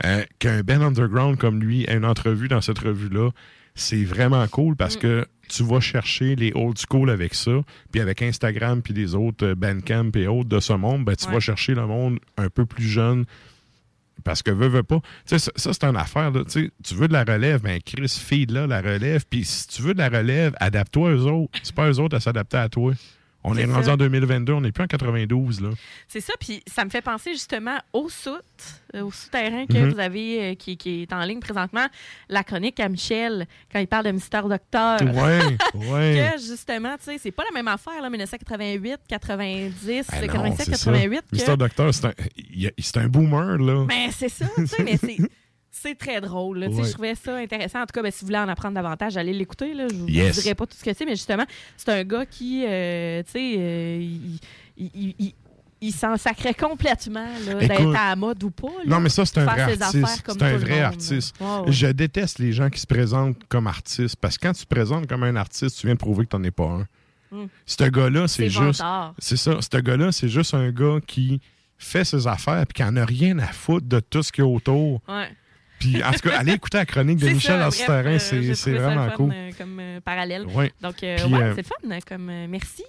Euh, 0.05 0.23
qu'un 0.39 0.63
Ben 0.63 0.83
Underground 0.83 1.39
comme 1.39 1.61
lui 1.61 1.85
ait 1.85 1.97
une 1.97 2.05
entrevue 2.05 2.49
dans 2.49 2.61
cette 2.61 2.79
revue-là, 2.81 3.31
c'est 3.75 4.05
vraiment 4.05 4.47
cool 4.49 4.73
Mm. 4.75 4.77
parce 4.77 4.97
que 4.97 5.27
tu 5.49 5.62
vas 5.65 5.81
chercher 5.81 6.37
les 6.37 6.53
old 6.55 6.77
school 6.79 7.11
avec 7.11 7.35
ça. 7.35 7.53
Puis 7.93 8.01
avec 8.01 8.23
Instagram 8.23 8.83
puis 8.83 8.95
les 8.95 9.15
autres 9.15 9.47
euh, 9.47 9.55
Bandcamp 9.55 10.11
et 10.15 10.27
autres 10.27 10.49
de 10.49 10.61
ce 10.61 10.73
monde, 10.73 11.05
ben, 11.05 11.15
tu 11.16 11.27
Ouais. 11.27 11.35
vas 11.35 11.41
chercher 11.41 11.75
le 11.75 11.87
monde 11.87 12.19
un 12.37 12.49
peu 12.49 12.66
plus 12.66 12.85
jeune 12.87 13.25
parce 14.23 14.43
que 14.43 14.51
veux, 14.51 14.69
veux 14.69 14.83
pas. 14.83 15.01
Tu 15.27 15.39
sais, 15.39 15.39
ça, 15.39 15.51
ça, 15.57 15.73
c'est 15.73 15.85
une 15.85 15.97
affaire. 15.97 16.31
Là. 16.31 16.45
Tu 16.45 16.51
sais, 16.51 16.71
tu 16.83 16.95
veux 16.95 17.09
de 17.09 17.12
la 17.12 17.25
relève, 17.25 17.61
ben 17.62 17.79
Chris, 17.85 18.09
feed 18.09 18.51
là 18.53 18.66
la 18.66 18.81
relève. 18.81 19.25
Puis 19.29 19.45
si 19.45 19.69
tu 19.69 19.83
veux 19.83 19.93
de 19.93 19.99
la 19.99 20.09
relève, 20.09 20.55
adapte-toi 20.61 21.11
aux 21.15 21.27
autres. 21.27 21.59
C'est 21.62 21.75
pas 21.75 21.91
eux 21.91 21.99
autres 21.99 22.16
à 22.16 22.21
s'adapter 22.21 22.57
à 22.57 22.69
toi. 22.69 22.95
On 23.47 23.55
C'est 23.55 23.61
est 23.61 23.65
rendu 23.66 23.91
en 23.91 23.97
2022, 23.99 24.55
on 24.55 24.62
n'est 24.62 24.73
plus 24.73 24.85
en 24.85 24.87
92. 24.87 25.61
Là. 25.61 25.69
C'est 26.09 26.21
ça, 26.21 26.33
puis 26.41 26.62
ça 26.66 26.83
me 26.85 26.89
fait 26.91 27.03
penser 27.03 27.33
justement 27.33 27.77
au 27.93 28.09
soute, 28.09 28.41
euh, 28.95 29.03
au 29.03 29.11
souterrain 29.12 29.66
que 29.66 29.77
Mhm. 29.77 29.93
vous 29.93 30.01
avez, 30.01 30.43
euh, 30.43 30.55
qui, 30.55 30.79
qui 30.79 31.03
est 31.03 31.12
en 31.12 31.23
ligne 31.25 31.41
présentement, 31.41 31.87
la 32.31 32.43
chronique 32.43 32.81
à 32.81 32.89
Michel, 32.89 33.47
quand 33.71 33.79
il 33.81 33.87
parle 33.87 34.07
de 34.07 34.12
Mister 34.12 34.41
Docteur. 34.49 34.99
Ouais, 35.03 35.41
ouais. 35.75 36.31
que 36.35 36.41
justement, 36.41 36.97
tu 36.97 37.05
sais, 37.05 37.19
c'est 37.19 37.33
pas 37.33 37.45
la 37.45 37.51
même 37.55 37.69
affaire, 37.69 38.01
là, 38.01 38.09
1988, 38.09 38.99
90, 39.09 40.07
Ah 40.11 40.21
non, 40.21 40.27
87, 40.27 40.66
c'est 40.66 40.77
ça. 40.77 40.91
88. 40.93 41.21
que- 41.31 41.37
Mr. 41.51 41.57
Docteur, 41.59 41.93
c'est 41.95 42.07
un, 42.07 42.15
il- 42.37 42.73
un 42.97 43.09
boomer, 43.09 43.59
là. 43.59 43.85
Ben, 43.87 44.11
c'est 44.11 44.31
ça, 44.31 44.47
tu 44.57 44.66
sais, 44.66 44.83
mais 44.83 44.97
c'est. 45.01 45.19
C'est 45.77 45.97
très 45.97 46.21
drôle. 46.21 46.61
là. 46.61 46.69
Ouais. 46.69 46.85
Je 46.85 46.93
trouvais 46.93 47.15
ça 47.17 47.37
intéressant. 47.37 47.81
En 47.81 47.87
tout 47.87 47.93
cas, 47.93 48.03
ben, 48.03 48.11
si 48.13 48.21
vous 48.21 48.27
voulez 48.29 48.39
en 48.39 48.49
apprendre 48.49 48.75
davantage, 48.77 49.17
allez 49.17 49.33
l'écouter. 49.33 49.75
là. 49.75 49.89
Je 49.91 49.95
vous 49.97 50.09
Yes. 50.09 50.41
dirai 50.41 50.55
pas 50.55 50.67
tout 50.67 50.77
ce 50.79 50.85
que 50.85 50.95
c'est, 50.95 51.05
mais 51.05 51.17
justement, 51.17 51.45
c'est 51.77 51.89
un 51.91 52.05
gars 52.05 52.25
qui, 52.27 52.65
euh, 52.67 53.23
tu 53.25 53.33
sais, 53.33 53.55
euh, 53.59 53.99
il, 54.01 54.39
il- 55.19 55.35
il- 55.81 55.93
s'en 55.93 56.17
sacrait 56.17 56.55
complètement 56.55 57.27
d'être 57.61 57.95
à 57.95 58.11
la 58.11 58.17
mode 58.17 58.43
ou 58.45 58.51
pas. 58.51 58.69
là. 58.69 58.85
Non, 58.87 59.01
mais 59.01 59.09
ça, 59.11 59.27
c'est 59.27 59.39
un 59.41 59.45
vrai 59.45 59.63
artiste. 59.83 60.23
C'est 60.27 60.43
un 60.43 60.57
vrai 60.57 60.71
monde, 60.77 60.83
artiste. 60.85 61.35
Ouais. 61.41 61.73
Je 61.73 61.87
déteste 61.89 62.39
les 62.39 62.53
gens 62.53 62.71
qui 62.71 62.81
se 62.81 62.87
présentent 62.87 63.37
comme 63.51 63.67
artistes 63.67 64.17
parce 64.17 64.39
que 64.39 64.47
quand 64.47 64.53
tu 64.55 64.65
te 64.65 64.75
présentes 64.75 65.07
comme 65.07 65.25
un 65.25 65.37
artiste, 65.37 65.79
tu 65.79 65.87
viens 65.87 65.95
de 65.95 65.99
prouver 66.01 66.25
que 66.25 66.31
tu 66.31 66.37
n'en 66.37 66.45
es 66.45 66.51
pas 66.51 66.65
un. 66.65 66.87
Mm. 67.33 67.47
Ce 67.67 67.85
gars-là, 67.85 68.29
c'est 68.29 68.49
C'est 68.49 68.65
juste. 68.65 68.83
C'est 69.19 69.37
ça. 69.37 69.59
Ce 69.61 69.77
gars-là, 69.79 70.13
c'est 70.13 70.29
juste 70.29 70.55
un 70.55 70.71
gars 70.71 70.99
qui 71.07 71.41
fait 71.77 72.05
ses 72.05 72.27
affaires 72.29 72.63
et 72.63 72.73
qui 72.73 72.83
en 72.85 72.97
a 72.97 73.05
rien 73.05 73.39
à 73.41 73.49
foutre 73.49 73.87
de 73.87 74.01
tout 74.01 74.23
ce 74.23 74.33
qu'il 74.33 74.45
y 74.45 74.47
a 74.47 74.51
autour. 74.51 75.03
Ouais. 75.09 75.29
Puis, 75.79 76.03
en 76.03 76.13
tout 76.13 76.29
cas, 76.29 76.39
allez 76.39 76.53
écouter 76.53 76.79
la 76.79 76.87
chronique 76.87 77.19
de 77.19 77.29
Michel 77.29 77.61
terrain, 77.71 78.05
euh, 78.07 78.55
c'est 78.55 78.73
vraiment 78.73 79.11
cool. 79.11 79.33
euh, 79.35 79.51
comme 79.59 79.79
euh, 79.81 80.01
parallèle. 80.01 80.47
Ouais. 80.47 80.73
Donc, 80.81 81.03
euh, 81.03 81.19
ouais, 81.29 81.43
euh, 81.43 81.53
c'est 81.57 81.67
fun. 81.67 81.99
Comme, 82.09 82.31
euh, 82.31 82.47
merci. 82.49 82.85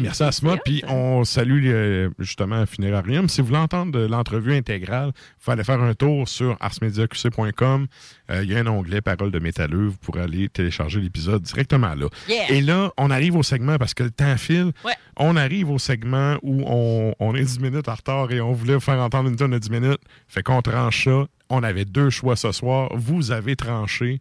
Merci 0.00 0.22
à 0.22 0.28
Asma. 0.28 0.56
Puis 0.64 0.82
on 0.88 1.24
salue 1.24 1.66
euh, 1.66 2.10
justement 2.18 2.64
Funérarium. 2.66 3.28
Si 3.28 3.40
vous 3.40 3.48
voulez 3.48 3.58
entendre 3.58 3.92
de 3.92 4.06
l'entrevue 4.06 4.54
intégrale, 4.54 5.12
il 5.46 5.52
aller 5.52 5.64
faire 5.64 5.80
un 5.80 5.94
tour 5.94 6.28
sur 6.28 6.56
arsmediaqc.com. 6.60 7.86
Euh, 8.30 8.42
Il 8.44 8.50
y 8.50 8.56
a 8.56 8.60
un 8.60 8.66
onglet 8.66 9.00
Parole 9.00 9.30
de 9.30 9.38
métalleux. 9.38 9.86
Vous 9.88 9.96
pourrez 9.98 10.22
aller 10.22 10.48
télécharger 10.48 11.00
l'épisode 11.00 11.42
directement 11.42 11.94
là. 11.94 12.06
Yeah. 12.28 12.50
Et 12.50 12.60
là, 12.60 12.92
on 12.96 13.10
arrive 13.10 13.36
au 13.36 13.42
segment 13.42 13.76
parce 13.76 13.94
que 13.94 14.04
le 14.04 14.10
temps 14.10 14.36
file. 14.36 14.72
Ouais. 14.84 14.94
On 15.16 15.36
arrive 15.36 15.70
au 15.70 15.78
segment 15.78 16.36
où 16.42 16.62
on, 16.66 17.14
on 17.20 17.34
est 17.34 17.44
10 17.44 17.60
minutes 17.60 17.88
en 17.88 17.94
retard 17.94 18.32
et 18.32 18.40
on 18.40 18.52
voulait 18.52 18.74
vous 18.74 18.80
faire 18.80 18.98
entendre 19.00 19.28
une 19.28 19.36
tonne 19.36 19.52
de 19.52 19.58
10 19.58 19.70
minutes. 19.70 20.00
Fait 20.28 20.42
qu'on 20.42 20.62
tranche 20.62 21.04
ça. 21.04 21.26
On 21.50 21.62
avait 21.62 21.84
deux 21.84 22.10
choix 22.10 22.36
ce 22.36 22.52
soir. 22.52 22.90
Vous 22.94 23.30
avez 23.30 23.54
tranché. 23.54 24.20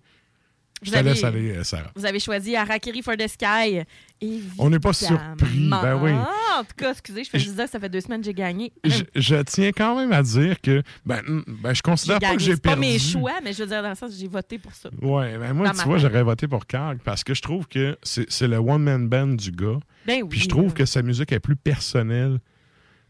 Je 0.83 0.89
Vous 0.89 0.93
te 0.95 0.99
avez- 0.99 1.09
laisse 1.11 1.23
aller, 1.23 1.51
euh, 1.57 1.63
Sarah. 1.63 1.91
Vous 1.95 2.05
avez 2.05 2.19
choisi 2.19 2.55
Harakiri 2.55 3.01
for 3.01 3.15
the 3.17 3.27
Sky. 3.27 3.81
On 4.57 4.69
n'est 4.69 4.79
pas 4.79 4.93
surpris. 4.93 5.69
Ben 5.69 5.99
oui. 6.01 6.11
Ah, 6.13 6.59
en 6.59 6.63
tout 6.63 6.75
cas, 6.77 6.91
excusez, 6.91 7.23
je 7.23 7.29
fais 7.29 7.39
juste 7.39 7.55
dire 7.55 7.65
que 7.65 7.71
ça 7.71 7.79
fait 7.79 7.89
deux 7.89 7.99
semaines 8.01 8.21
que 8.21 8.25
j'ai 8.25 8.33
gagné. 8.33 8.71
Je, 8.83 9.03
je 9.15 9.35
tiens 9.43 9.71
quand 9.75 9.97
même 9.97 10.11
à 10.13 10.21
dire 10.23 10.61
que 10.61 10.81
ben, 11.05 11.21
mm, 11.27 11.43
ben, 11.61 11.73
je 11.73 11.81
considère 11.81 12.19
pas 12.19 12.33
que 12.35 12.39
j'ai 12.39 12.53
C'est 12.55 12.61
pas 12.61 12.69
perdu. 12.71 12.81
mes 12.81 12.99
choix, 12.99 13.33
mais 13.43 13.51
je 13.53 13.63
veux 13.63 13.67
dire, 13.67 13.81
dans 13.83 13.89
le 13.89 13.95
sens 13.95 14.11
j'ai 14.17 14.27
voté 14.27 14.57
pour 14.59 14.73
ça. 14.73 14.89
Ouais, 15.01 15.37
ben 15.37 15.53
moi, 15.53 15.67
Dans 15.67 15.73
tu 15.73 15.85
vois, 15.85 15.97
j'aurais 15.97 16.23
voté 16.23 16.47
pour 16.47 16.65
Karg 16.67 16.99
parce 17.03 17.23
que 17.23 17.33
je 17.33 17.41
trouve 17.41 17.67
que 17.67 17.97
c'est 18.03 18.29
c'est 18.31 18.47
le 18.47 18.57
one-man 18.57 19.09
band 19.09 19.27
du 19.35 19.51
gars. 19.51 19.79
Ben 20.05 20.21
oui, 20.23 20.29
Puis 20.29 20.39
je 20.41 20.47
trouve 20.49 20.73
que 20.73 20.85
sa 20.85 21.01
musique 21.01 21.31
est 21.31 21.39
plus 21.39 21.55
personnelle. 21.57 22.39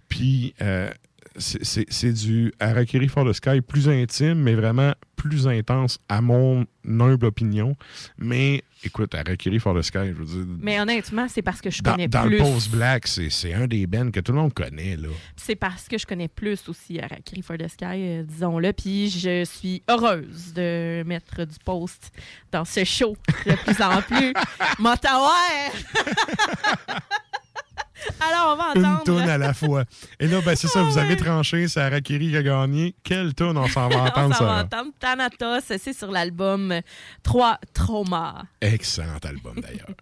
Puis 0.10 0.54
euh, 0.62 0.90
c'est- 1.38 2.14
du 2.14 2.52
Harakiri 2.60 3.08
for 3.08 3.26
the 3.26 3.34
Sky 3.34 3.62
plus 3.62 3.88
intime, 3.90 4.36
mais 4.36 4.54
vraiment 4.56 4.94
plus 5.16 5.48
intense, 5.48 6.00
à 6.10 6.22
mon 6.22 6.66
humble 6.86 7.26
opinion. 7.26 7.76
Mais 8.18 8.62
écoute, 8.84 9.16
Harakiri 9.16 9.60
for 9.60 9.74
the 9.74 9.82
Sky, 9.82 10.08
je 10.10 10.14
veux 10.14 10.26
dire. 10.26 10.46
Mais 10.60 10.80
honnêtement, 10.82 11.28
c'est 11.30 11.42
parce 11.42 11.62
que 11.62 11.70
je 11.70 11.82
dans, 11.82 11.92
connais 11.94 12.08
dans 12.10 12.24
plus. 12.24 12.38
le 12.38 12.44
Post 12.44 12.72
Black, 12.72 13.08
c'est 13.08 13.30
c'est 13.30 13.54
un 13.54 13.68
des 13.68 13.88
bands 13.88 14.12
que 14.12 14.20
tout 14.20 14.32
le 14.34 14.40
monde 14.40 14.54
connaît. 14.54 14.98
là. 14.98 15.08
C'est 15.38 15.56
parce 15.56 15.88
que 15.88 15.98
je 15.98 16.06
connais 16.06 16.28
plus 16.28 16.68
aussi 16.68 17.00
Harakiri 17.00 17.42
for 17.42 17.58
the 17.58 17.68
Sky, 17.70 17.86
euh, 17.86 18.24
disons-le. 18.24 18.74
Puis 18.74 19.10
je 19.10 19.46
suis 19.46 19.82
heureuse 19.90 20.54
de 20.54 21.04
mettre 21.06 21.46
du 21.46 21.56
post 21.64 22.12
dans 22.52 22.66
ce 22.66 22.84
show 22.84 23.16
de 23.46 23.54
plus 23.56 23.82
en 23.82 24.02
plus. 24.02 24.34
M'entends, 24.80 25.30
Alors, 28.20 28.54
on 28.54 28.56
va 28.56 28.80
Une 28.80 28.86
entendre. 28.86 29.04
toune 29.04 29.30
à 29.30 29.38
la 29.38 29.54
fois. 29.54 29.84
Et 30.20 30.28
là, 30.28 30.42
ben, 30.42 30.56
c'est 30.56 30.68
ça, 30.68 30.82
vous 30.84 30.98
avez 30.98 31.16
tranché, 31.16 31.68
c'est 31.68 31.82
Harakiri 31.82 32.30
qui 32.32 32.38
a 32.38 32.44
gagné. 32.44 32.96
Quelle 33.04 33.34
toune 33.34 33.58
on 33.58 33.68
s'en 33.68 33.88
va 33.90 33.96
on 34.04 34.06
entendre, 34.08 34.36
s'en 34.36 34.46
va 34.46 34.58
ça? 34.60 34.64
entendre 34.64 34.92
Thanatos, 35.00 35.64
c'est 35.78 35.94
sur 35.94 36.12
l'album 36.12 36.74
3 37.24 37.60
Trauma. 37.74 38.44
Excellent 38.62 39.20
album, 39.24 39.56
d'ailleurs. 39.62 39.96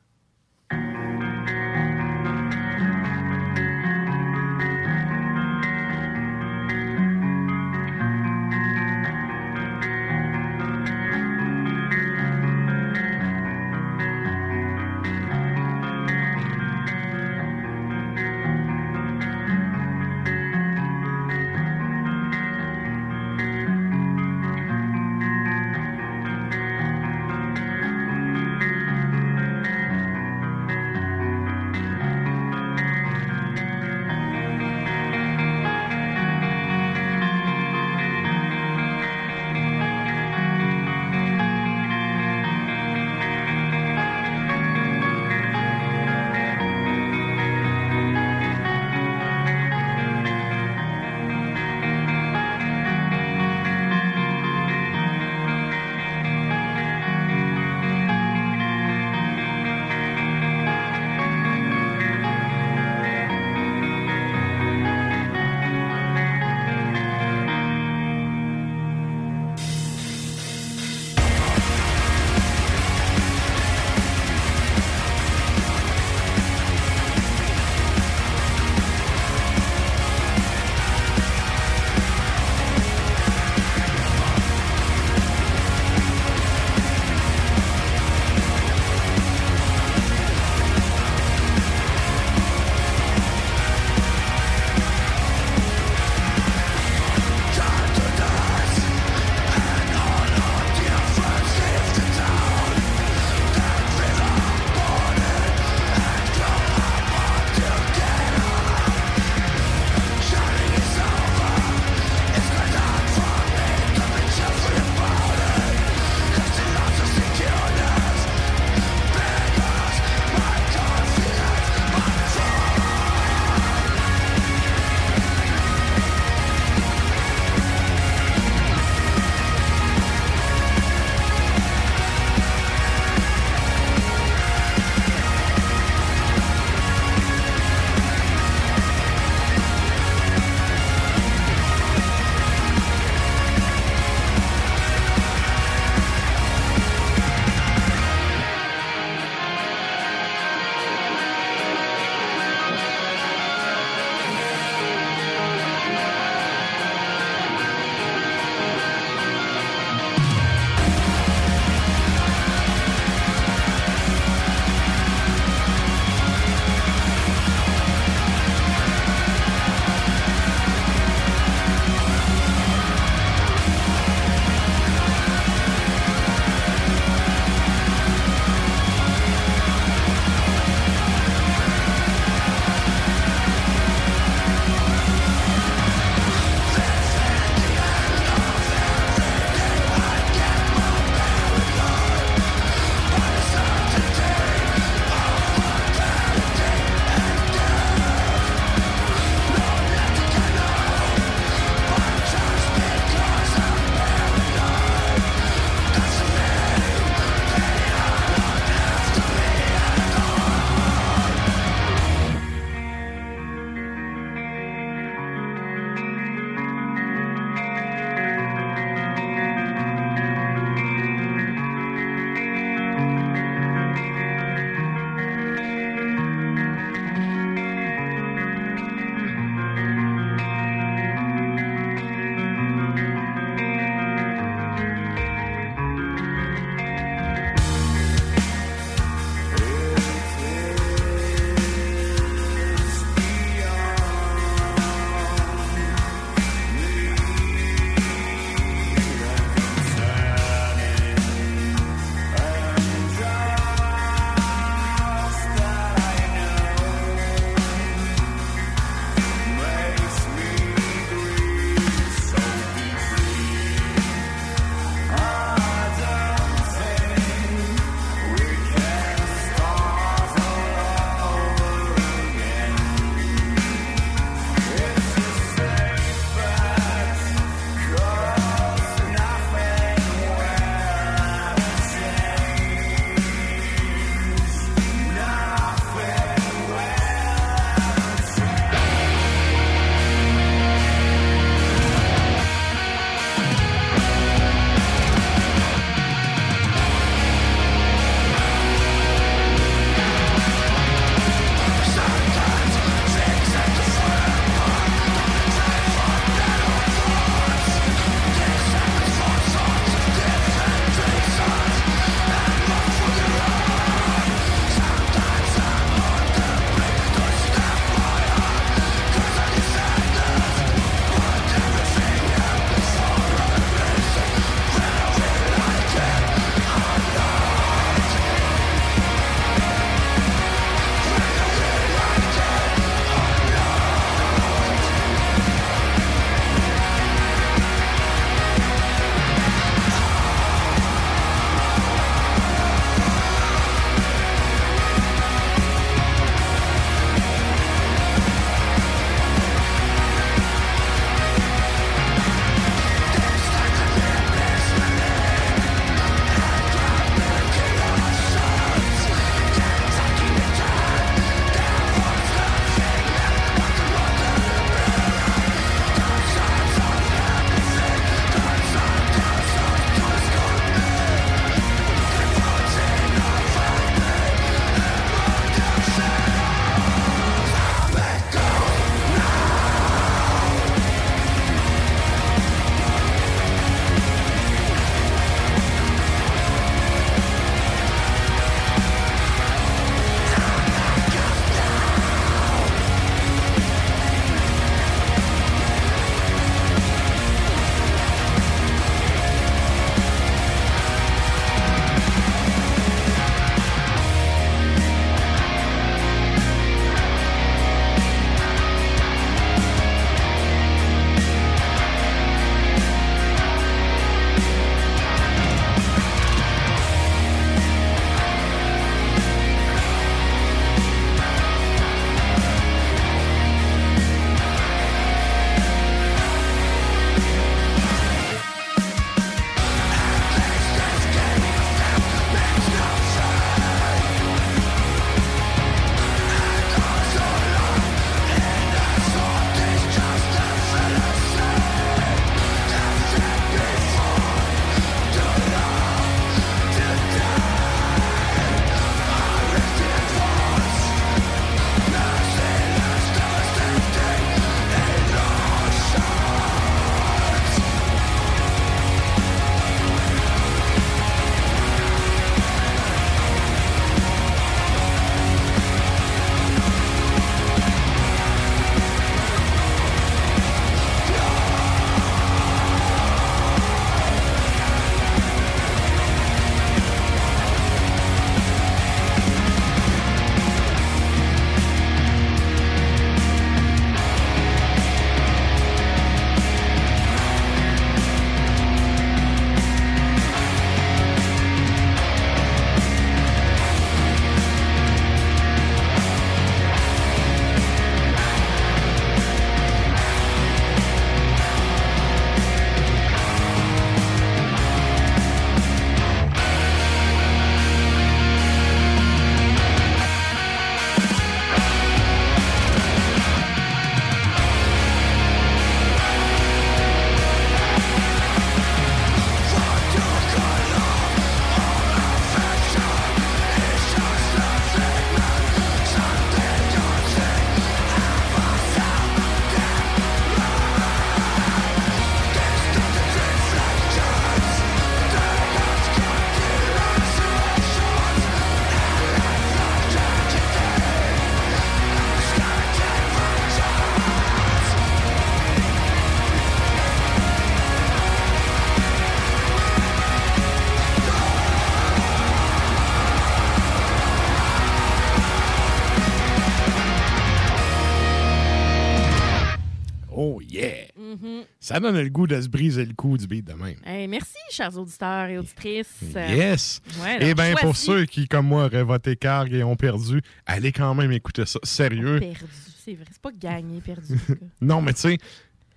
Ça 561.72 561.80
donne 561.80 562.00
le 562.02 562.10
goût 562.10 562.28
de 562.28 562.40
se 562.42 562.48
briser 562.50 562.86
le 562.86 562.94
cou 562.94 563.18
du 563.18 563.28
beat 563.28 563.46
de 563.48 563.54
même. 563.54 563.76
Hey, 563.86 564.08
merci, 564.08 564.36
chers 564.52 564.78
auditeurs 564.78 565.28
et 565.30 565.38
auditrices. 565.38 566.02
Yes! 566.16 566.82
Ouais, 567.02 567.18
Et 567.22 567.32
alors, 567.32 567.36
bien, 567.36 567.56
pour 567.62 567.76
ceux 567.78 568.06
qui, 568.06 568.28
comme 568.28 568.48
moi, 568.48 568.66
auraient 568.66 568.84
voté 568.84 569.16
Carg 569.16 569.54
et 569.54 569.64
ont 569.64 569.76
perdu, 569.76 570.22
allez 570.46 570.72
quand 570.72 570.94
même 570.96 571.12
écouter 571.12 571.46
ça. 571.46 571.60
Sérieux? 571.64 572.20
Perdu, 572.20 572.36
c'est 572.84 572.94
vrai. 572.96 573.06
C'est 573.12 573.22
pas 573.22 573.32
gagné, 573.38 573.80
perdu. 573.82 574.16
Non, 574.62 574.82
mais 574.82 574.94
tu 574.94 575.02
sais, 575.02 575.18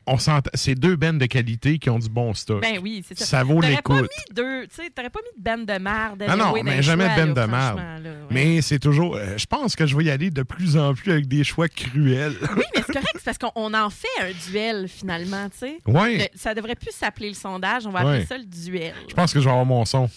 on. 0.07 0.17
C'est 0.55 0.75
deux 0.75 0.97
bands 0.97 1.15
de 1.15 1.27
qualité 1.27 1.79
qui 1.79 1.89
ont 1.91 1.99
du 1.99 2.09
bon 2.11 2.35
stock. 2.35 2.61
ben 2.61 2.79
oui, 2.83 3.03
c'est 3.09 3.17
ça. 3.19 3.25
Ça 3.25 3.43
vaut 3.45 3.55
T'aurais 3.55 3.71
l'écoute. 3.71 3.97
pas 3.97 4.03
mis 4.03 4.35
deux, 4.35 4.67
tu 4.67 4.75
sais, 4.75 4.91
t'aurais 4.95 5.09
pas 5.11 5.21
mis 5.21 5.43
de 5.43 5.45
bande 5.51 5.67
de 5.67 5.79
marde. 5.79 6.25
Ah 6.29 6.37
non, 6.37 6.53
dans 6.53 6.63
mais 6.63 6.83
jamais 6.83 7.07
choix, 7.07 7.15
de 7.25 7.33
band 7.33 7.35
là, 7.41 7.47
de 7.47 7.51
merde. 7.51 7.79
là, 7.79 8.11
ouais. 8.11 8.17
Mais 8.31 8.61
c'est 8.63 8.79
toujours. 8.79 9.17
euh, 9.17 9.39
je 9.39 9.47
pense 9.47 9.77
que 9.77 9.87
je 9.87 9.97
vais 9.97 10.05
y 10.05 10.11
aller 10.11 10.31
de 10.31 10.43
plus 10.43 10.77
en 10.77 10.93
plus 10.93 11.11
avec 11.13 11.27
des 11.29 11.43
choix 11.45 11.69
cruels. 11.69 12.35
Oui, 12.57 12.63
mais 12.75 12.83
c'est 12.87 12.93
correct, 12.93 13.14
parce 13.25 13.39
qu'on 13.39 13.53
on 13.55 13.73
en 13.75 13.91
fait 13.91 14.07
un 14.21 14.31
duel 14.51 14.89
finalement, 14.89 15.49
tu 15.51 15.59
sais. 15.59 15.79
Ouais. 15.87 16.19
Le- 16.19 16.39
Ça 16.39 16.55
devrait 16.55 16.75
plus 16.75 16.93
s'appeler 16.93 17.29
le 17.29 17.35
sondage, 17.35 17.87
on 17.87 17.91
va 17.91 18.01
appeler 18.01 18.27
ça 18.27 18.37
le 18.39 18.45
duel. 18.45 18.95
Je 19.09 19.15
pense 19.15 19.33
que 19.33 19.41
je 19.41 19.45
vais 19.45 19.51
avoir 19.51 19.65
mon 19.67 19.85
son. 19.85 20.09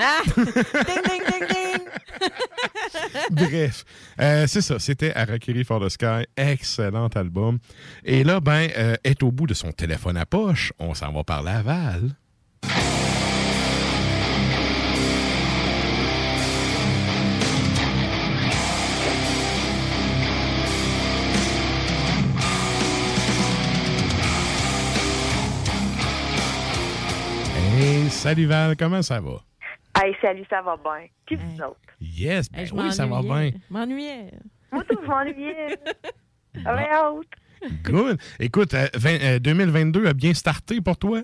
Ah! 0.00 0.20
ding, 0.36 0.44
ding, 0.44 1.22
ding, 1.28 1.48
ding! 1.48 2.30
Bref, 3.30 3.84
euh, 4.20 4.46
c'est 4.46 4.62
ça. 4.62 4.78
C'était 4.78 5.14
Harakiri 5.14 5.64
for 5.64 5.80
the 5.84 5.88
Sky. 5.90 6.24
Excellent 6.36 7.08
album. 7.08 7.58
Et 8.04 8.24
là, 8.24 8.40
ben, 8.40 8.68
euh, 8.76 8.96
est 9.04 9.22
au 9.22 9.30
bout 9.30 9.46
de 9.46 9.54
son 9.54 9.70
téléphone 9.72 10.16
à 10.16 10.24
poche. 10.24 10.72
On 10.78 10.94
s'en 10.94 11.12
va 11.12 11.24
par 11.24 11.42
Laval. 11.42 12.16
Hey, 27.82 28.08
salut 28.10 28.46
Val, 28.46 28.76
comment 28.76 29.02
ça 29.02 29.20
va? 29.20 29.40
Hey, 30.00 30.14
salut, 30.20 30.44
ça 30.48 30.62
va 30.62 30.76
bien. 30.76 31.06
Puis 31.26 31.34
vous 31.36 31.62
autres? 31.62 31.80
Yes, 32.00 32.48
ben 32.50 32.60
Hey, 32.60 32.70
oui, 32.72 32.92
ça 32.92 33.06
va 33.06 33.20
bien. 33.22 33.28
m'ennuyais. 33.28 33.54
Je 33.68 33.72
m'ennuyais. 33.74 34.30
Moi, 34.70 34.84
tout, 34.88 34.98
je 35.02 35.06
m'ennuyais. 35.08 35.78
Good. 37.84 38.20
Écoute, 38.38 38.74
euh, 38.74 38.86
vingt- 38.94 39.20
euh, 39.22 39.38
2022 39.40 40.06
a 40.06 40.12
bien 40.14 40.32
starté 40.34 40.80
pour 40.80 40.96
toi? 40.96 41.22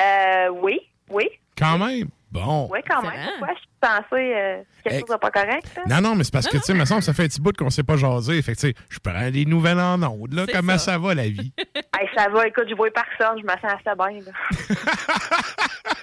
Euh, 0.00 0.48
oui, 0.62 0.80
oui. 1.10 1.28
Quand 1.56 1.78
même. 1.78 2.08
Bon. 2.30 2.68
Oui, 2.70 2.80
quand 2.88 3.00
même. 3.02 3.12
Pourquoi 3.38 3.54
je 3.54 3.60
suis 3.60 3.68
censée 3.82 4.34
euh, 4.34 4.62
quelque 4.84 5.00
chose 5.00 5.08
de 5.08 5.16
pas 5.16 5.30
correct? 5.30 5.66
hein? 5.78 5.82
Non, 5.88 6.00
non, 6.10 6.14
mais 6.14 6.24
c'est 6.24 6.32
parce 6.32 6.46
que, 6.46 6.58
tu 6.58 6.62
sais, 6.62 6.74
me 6.74 6.84
semble, 6.84 7.02
ça 7.02 7.14
fait 7.14 7.22
un 7.24 7.26
petit 7.28 7.40
bout 7.40 7.56
qu'on 7.56 7.70
s'est 7.70 7.82
pas 7.84 7.96
jasé. 7.96 8.42
Fait 8.42 8.52
que, 8.54 8.60
tu 8.60 8.68
sais, 8.68 8.74
je 8.90 8.98
prends 8.98 9.30
des 9.30 9.46
nouvelles 9.46 9.80
en 9.80 10.02
ondes, 10.02 10.34
là. 10.34 10.44
C'est 10.46 10.52
Comment 10.52 10.72
ça. 10.78 10.92
ça. 10.92 10.98
va, 10.98 11.14
la 11.14 11.28
vie? 11.28 11.52
Hey, 12.00 12.08
ça 12.16 12.28
va, 12.28 12.46
écoute, 12.46 12.66
je 12.70 12.74
vois 12.76 12.90
personne, 12.92 13.38
je 13.40 13.42
me 13.42 13.48
sens 13.48 13.64
assez 13.64 13.96
bien. 13.96 14.20
là. 14.24 14.32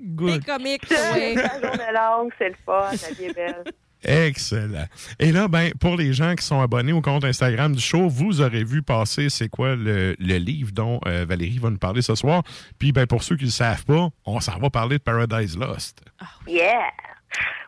Good. 0.00 0.44
comique, 0.44 0.88
ouais. 0.90 1.34
La 1.34 1.60
journée 1.60 1.92
longue, 1.92 2.32
c'est 2.38 2.48
le 2.50 2.54
fun, 2.64 2.90
la 2.92 3.14
vie 3.14 3.24
est 3.24 3.34
belle. 3.34 3.64
Excellent. 4.04 4.86
Et 5.18 5.32
là, 5.32 5.48
ben, 5.48 5.72
pour 5.80 5.96
les 5.96 6.12
gens 6.12 6.34
qui 6.34 6.44
sont 6.44 6.60
abonnés 6.60 6.92
au 6.92 7.00
compte 7.00 7.24
Instagram 7.24 7.74
du 7.74 7.82
show, 7.82 8.08
vous 8.08 8.40
aurez 8.40 8.64
vu 8.64 8.82
passer 8.82 9.28
c'est 9.28 9.48
quoi 9.48 9.74
le, 9.76 10.14
le 10.18 10.36
livre 10.36 10.72
dont 10.72 11.00
euh, 11.06 11.24
Valérie 11.28 11.58
va 11.58 11.70
nous 11.70 11.78
parler 11.78 12.02
ce 12.02 12.14
soir. 12.14 12.42
Puis, 12.78 12.92
ben, 12.92 13.06
pour 13.06 13.22
ceux 13.22 13.36
qui 13.36 13.44
ne 13.44 13.48
le 13.48 13.52
savent 13.52 13.84
pas, 13.84 14.08
on 14.24 14.40
s'en 14.40 14.58
va 14.58 14.70
parler 14.70 14.98
de 14.98 15.02
Paradise 15.02 15.58
Lost. 15.58 16.02
Yeah! 16.46 16.90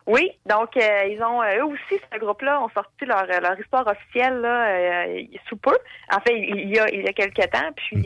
Oui, 0.07 0.31
donc 0.47 0.75
euh, 0.77 1.03
ils 1.09 1.21
ont 1.23 1.41
euh, 1.41 1.59
eux 1.59 1.65
aussi 1.65 2.01
ce 2.11 2.19
groupe-là 2.19 2.61
ont 2.61 2.69
sorti 2.69 3.05
leur, 3.05 3.25
leur 3.27 3.59
histoire 3.59 3.85
officielle 3.87 4.41
là, 4.41 4.67
euh, 4.67 5.23
sous 5.47 5.57
peu. 5.57 5.77
En 6.11 6.19
fait, 6.21 6.37
il 6.37 6.69
y 6.69 6.79
a 6.79 6.89
il 6.89 7.03
y 7.03 7.07
a 7.07 7.13
quelques 7.13 7.49
temps. 7.51 7.71
Puis 7.75 8.05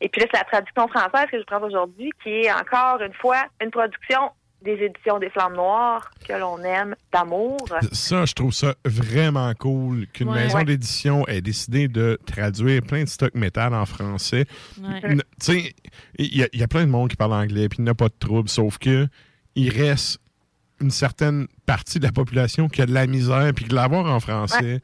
et 0.00 0.08
puis 0.10 0.20
là 0.20 0.26
c'est 0.30 0.38
la 0.38 0.44
traduction 0.44 0.88
française 0.88 1.26
que 1.30 1.38
je 1.38 1.44
prends 1.44 1.62
aujourd'hui, 1.62 2.10
qui 2.22 2.42
est 2.42 2.52
encore 2.52 3.00
une 3.00 3.14
fois 3.14 3.44
une 3.62 3.70
production 3.70 4.32
des 4.62 4.72
éditions 4.72 5.18
des 5.18 5.30
Flammes 5.30 5.54
Noires 5.54 6.10
que 6.26 6.32
l'on 6.32 6.58
aime 6.64 6.94
d'amour. 7.12 7.58
Ça, 7.92 8.24
je 8.24 8.32
trouve 8.32 8.52
ça 8.52 8.74
vraiment 8.84 9.52
cool 9.54 10.06
qu'une 10.08 10.28
Ouais. 10.30 10.44
maison 10.44 10.58
Ouais. 10.58 10.64
d'édition 10.64 11.26
ait 11.28 11.40
décidé 11.40 11.86
de 11.88 12.18
traduire 12.26 12.82
plein 12.82 13.04
de 13.04 13.08
stock 13.08 13.34
métal 13.34 13.74
en 13.74 13.86
français. 13.86 14.46
Ouais. 14.82 15.00
Tu 15.02 15.18
sais, 15.40 15.74
il 16.18 16.36
y, 16.36 16.42
a- 16.42 16.48
il 16.52 16.58
y 16.60 16.62
a 16.62 16.68
plein 16.68 16.84
de 16.84 16.90
monde 16.90 17.10
qui 17.10 17.16
parle 17.16 17.34
anglais, 17.34 17.68
puis 17.68 17.78
il 17.78 17.84
n'y 17.84 17.90
a 17.90 17.94
pas 17.94 18.08
de 18.08 18.14
trouble, 18.18 18.48
sauf 18.48 18.78
que 18.78 19.06
il 19.54 19.70
reste 19.70 20.18
une 20.80 20.90
certaine 20.90 21.46
partie 21.64 21.98
de 22.00 22.04
la 22.04 22.12
population 22.12 22.68
qui 22.68 22.82
a 22.82 22.86
de 22.86 22.92
la 22.92 23.06
misère, 23.06 23.52
puis 23.54 23.64
que 23.66 23.74
l'avoir 23.74 24.06
en 24.06 24.20
français, 24.20 24.80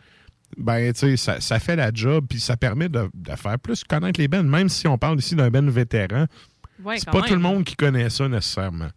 ben, 0.57 0.93
tu 0.93 1.01
sais, 1.01 1.16
ça, 1.16 1.40
ça 1.40 1.59
fait 1.59 1.77
la 1.77 1.90
job, 1.93 2.27
puis 2.28 2.39
ça 2.40 2.57
permet 2.57 2.89
de, 2.89 3.09
de 3.15 3.31
faire 3.36 3.59
plus 3.59 3.85
connaître 3.85 4.20
les 4.20 4.28
bands, 4.28 4.43
même 4.44 4.69
si 4.69 4.86
on 4.86 4.97
parle 4.97 5.19
ici 5.19 5.35
d'un 5.35 5.51
band 5.51 5.66
vétéran. 5.66 6.27
Ouais, 6.85 6.99
c'est 6.99 7.07
pas 7.11 7.19
même. 7.20 7.27
tout 7.28 7.35
le 7.35 7.40
monde 7.40 7.65
qui 7.65 7.74
connaît 7.77 8.09
ça 8.11 8.28
nécessairement. 8.28 8.89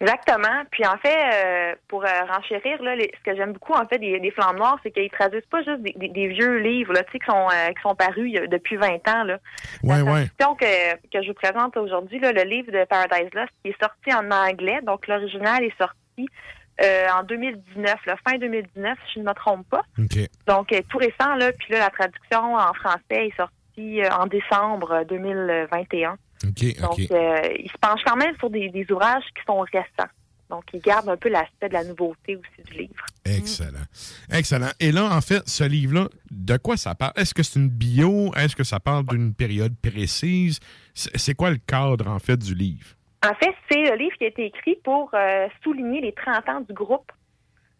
Exactement. 0.00 0.62
Puis 0.70 0.84
en 0.86 0.96
fait, 0.98 1.16
euh, 1.34 1.74
pour 1.88 2.04
euh, 2.04 2.08
renchérir, 2.28 2.82
là, 2.82 2.94
les- 2.96 3.10
ce 3.18 3.30
que 3.30 3.34
j'aime 3.36 3.52
beaucoup 3.54 3.72
en 3.72 3.86
fait 3.86 3.98
des, 3.98 4.20
des 4.20 4.30
Flammes 4.30 4.56
Noires, 4.56 4.78
c'est 4.82 4.90
qu'ils 4.90 5.08
traduisent 5.10 5.46
pas 5.50 5.62
juste 5.62 5.80
des, 5.80 5.92
des- 5.96 6.08
des 6.08 6.28
vieux 6.28 6.58
livres 6.58 6.92
là, 6.92 7.02
qui 7.04 7.18
sont 7.26 7.48
euh, 7.48 7.68
qui 7.72 7.80
sont 7.82 7.94
parus 7.94 8.36
a- 8.36 8.46
depuis 8.46 8.76
20 8.76 9.08
ans. 9.08 9.24
Là. 9.24 9.38
Ouais, 9.82 10.02
ouais. 10.02 10.26
traduction 10.38 10.54
que, 10.56 10.94
que 11.12 11.22
je 11.22 11.28
vous 11.28 11.34
présente 11.34 11.76
aujourd'hui, 11.78 12.18
là, 12.18 12.32
le 12.32 12.42
livre 12.42 12.70
de 12.72 12.84
Paradise 12.84 13.30
Lost, 13.32 13.50
qui 13.64 13.70
est 13.70 13.82
sorti 13.82 14.12
en 14.14 14.30
anglais. 14.30 14.80
Donc, 14.82 15.06
l'original 15.08 15.64
est 15.64 15.76
sorti 15.78 16.28
euh, 16.84 17.06
en 17.18 17.22
2019, 17.22 17.94
là, 18.04 18.16
fin 18.28 18.36
2019, 18.36 18.98
si 19.06 19.14
je 19.14 19.20
ne 19.20 19.24
me 19.24 19.32
trompe 19.32 19.66
pas. 19.70 19.80
OK. 19.98 20.18
Donc, 20.46 20.72
euh, 20.72 20.80
tout 20.90 20.98
récent, 20.98 21.34
là, 21.36 21.52
puis 21.52 21.72
là, 21.72 21.78
la 21.78 21.88
traduction 21.90 22.54
en 22.54 22.74
français 22.74 23.28
est 23.28 23.36
sortie 23.36 24.02
euh, 24.02 24.10
en 24.10 24.26
décembre 24.26 24.92
euh, 24.92 25.04
2021. 25.04 26.16
OK, 26.44 26.80
Donc, 26.80 26.92
OK. 26.92 27.10
euh, 27.10 27.40
il 27.58 27.70
se 27.70 27.78
penche 27.80 28.00
quand 28.04 28.16
même 28.16 28.36
sur 28.38 28.50
des, 28.50 28.68
des 28.70 28.86
ouvrages 28.90 29.24
qui 29.34 29.42
sont 29.46 29.60
récents. 29.60 30.10
Donc, 30.48 30.62
il 30.72 30.80
garde 30.80 31.08
un 31.08 31.16
peu 31.16 31.28
l'aspect 31.28 31.68
de 31.68 31.72
la 31.74 31.82
nouveauté 31.82 32.36
aussi 32.36 32.62
du 32.70 32.78
livre. 32.78 33.04
Excellent. 33.24 33.84
Excellent. 34.30 34.70
Et 34.78 34.92
là, 34.92 35.04
en 35.12 35.20
fait, 35.20 35.42
ce 35.48 35.64
livre-là, 35.64 36.08
de 36.30 36.56
quoi 36.56 36.76
ça 36.76 36.94
parle? 36.94 37.12
Est-ce 37.16 37.34
que 37.34 37.42
c'est 37.42 37.58
une 37.58 37.68
bio? 37.68 38.32
Est-ce 38.36 38.54
que 38.54 38.62
ça 38.62 38.78
parle 38.78 39.06
d'une 39.06 39.34
période 39.34 39.74
précise? 39.82 40.60
C'est 40.94 41.34
quoi 41.34 41.50
le 41.50 41.56
cadre, 41.66 42.06
en 42.08 42.20
fait, 42.20 42.36
du 42.36 42.54
livre? 42.54 42.86
En 43.24 43.34
fait, 43.34 43.54
c'est 43.68 43.90
le 43.90 43.96
livre 43.96 44.16
qui 44.18 44.24
a 44.24 44.28
été 44.28 44.44
écrit 44.46 44.76
pour 44.84 45.10
euh, 45.14 45.48
souligner 45.64 46.00
les 46.00 46.12
30 46.12 46.48
ans 46.48 46.60
du 46.60 46.72
groupe 46.74 47.10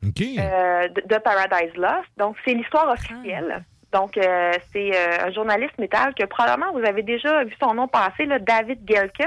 euh, 0.05 0.09
de, 0.09 1.01
de 1.07 1.19
Paradise 1.23 1.73
Lost. 1.77 2.09
Donc, 2.17 2.37
c'est 2.45 2.55
l'histoire 2.55 2.89
officielle. 2.91 3.65
Donc, 3.93 4.17
euh, 4.19 4.53
c'est 4.73 4.95
euh, 4.95 5.27
un 5.27 5.33
journaliste 5.33 5.79
métal 5.79 6.13
que 6.15 6.25
probablement 6.27 6.73
vous 6.73 6.85
avez 6.85 7.03
déjà 7.03 7.45
vu 7.45 7.55
son 7.61 7.75
nom 7.75 7.89
passer, 7.89 8.27
là, 8.27 8.39
David 8.39 8.81
Gelke. 8.89 9.23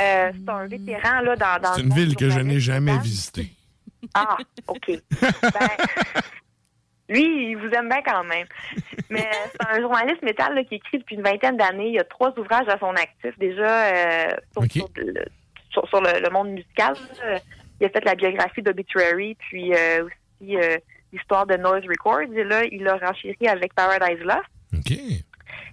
Euh, 0.00 0.30
c'est 0.34 0.50
un 0.50 0.66
vétéran 0.66 1.20
là, 1.20 1.36
dans, 1.36 1.60
dans 1.62 1.74
C'est 1.74 1.82
une 1.82 1.94
ville 1.94 2.16
que 2.16 2.28
je 2.28 2.40
n'ai 2.40 2.58
jamais 2.60 2.92
métal. 2.92 3.04
visitée. 3.04 3.48
Ah, 4.14 4.36
OK. 4.66 4.90
Ben, 5.20 5.50
lui, 7.08 7.50
il 7.50 7.56
vous 7.56 7.68
aime 7.68 7.88
bien 7.88 8.02
quand 8.04 8.24
même. 8.24 8.46
Mais 9.10 9.28
c'est 9.52 9.68
un 9.76 9.80
journaliste 9.80 10.22
métal 10.22 10.54
là, 10.54 10.64
qui 10.64 10.76
écrit 10.76 10.98
depuis 10.98 11.14
une 11.16 11.22
vingtaine 11.22 11.56
d'années. 11.56 11.88
Il 11.88 11.94
y 11.94 11.98
a 12.00 12.04
trois 12.04 12.36
ouvrages 12.38 12.68
à 12.68 12.78
son 12.78 12.90
actif 12.94 13.38
déjà 13.38 13.84
euh, 13.86 14.34
sur, 14.52 14.64
sur 14.72 14.88
le, 14.96 15.24
sur- 15.70 15.88
sur 15.88 16.00
le- 16.00 16.20
le 16.20 16.30
monde 16.30 16.48
musical. 16.50 16.94
là. 17.22 17.38
Il 17.80 17.86
a 17.86 17.90
fait 17.90 18.04
la 18.04 18.14
biographie 18.14 18.62
d'Obituary, 18.62 19.36
puis 19.38 19.72
euh, 19.74 20.04
aussi 20.04 20.56
euh, 20.56 20.78
l'histoire 21.16 21.46
de 21.46 21.56
Noise 21.56 21.84
Records. 21.88 22.32
Et 22.34 22.44
là, 22.44 22.62
il 22.70 22.86
a 22.88 22.96
renchéri 22.96 23.48
avec 23.48 23.74
Paradise 23.74 24.20
Lost. 24.20 24.44
OK. 24.76 24.92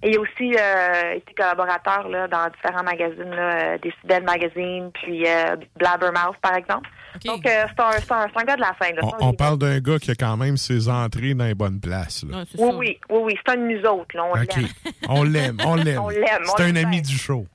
Et 0.05 0.09
il 0.09 0.17
a 0.17 0.19
aussi 0.19 0.53
euh, 0.59 1.13
été 1.15 1.33
collaborateur 1.33 2.09
là, 2.09 2.27
dans 2.27 2.49
différents 2.49 2.83
magazines, 2.83 3.29
là, 3.29 3.55
euh, 3.73 3.77
Decibel 3.77 4.23
Magazine, 4.23 4.91
puis 4.93 5.25
euh, 5.25 5.55
Blabbermouth, 5.77 6.35
par 6.41 6.55
exemple. 6.57 6.89
Donc, 7.23 7.45
euh, 7.45 7.65
c'est 7.69 7.81
un, 7.81 7.91
c'est 7.91 8.11
un, 8.11 8.27
c'est 8.33 8.41
un 8.41 8.43
gars 8.43 8.55
de 8.57 8.61
la 8.61 8.75
scène. 8.81 8.95
là. 8.97 9.03
On, 9.21 9.33
parle 9.33 9.57
d'un 9.59 9.79
gars 9.79 9.99
qui 9.99 10.11
a 10.11 10.15
quand 10.15 10.35
même 10.35 10.57
ses 10.57 10.89
entrées 10.89 11.33
dans 11.33 11.45
les 11.45 11.53
bonnes 11.53 11.79
places. 11.79 12.25
là. 12.29 12.43
oui, 12.57 12.71
oui, 12.75 12.99
oui, 13.09 13.19
oui, 13.23 13.39
c'est 13.45 13.53
un 13.53 13.57
de 13.57 13.67
nous 13.73 13.81
autres. 13.85 14.15
Là, 14.15 14.25
on 14.25 14.31
OK. 14.31 14.55
l'aime. 14.57 14.67
On 15.07 15.23
l'aime, 15.23 15.57
on 15.65 15.75
l'aime. 15.75 15.99
On 16.03 16.09
l'aime, 16.09 16.25
on 16.41 16.57
C'est 16.57 16.63
un 16.63 16.71
l'aime 16.73 16.87
ami 16.87 17.01
du 17.01 17.17
show. 17.17 17.45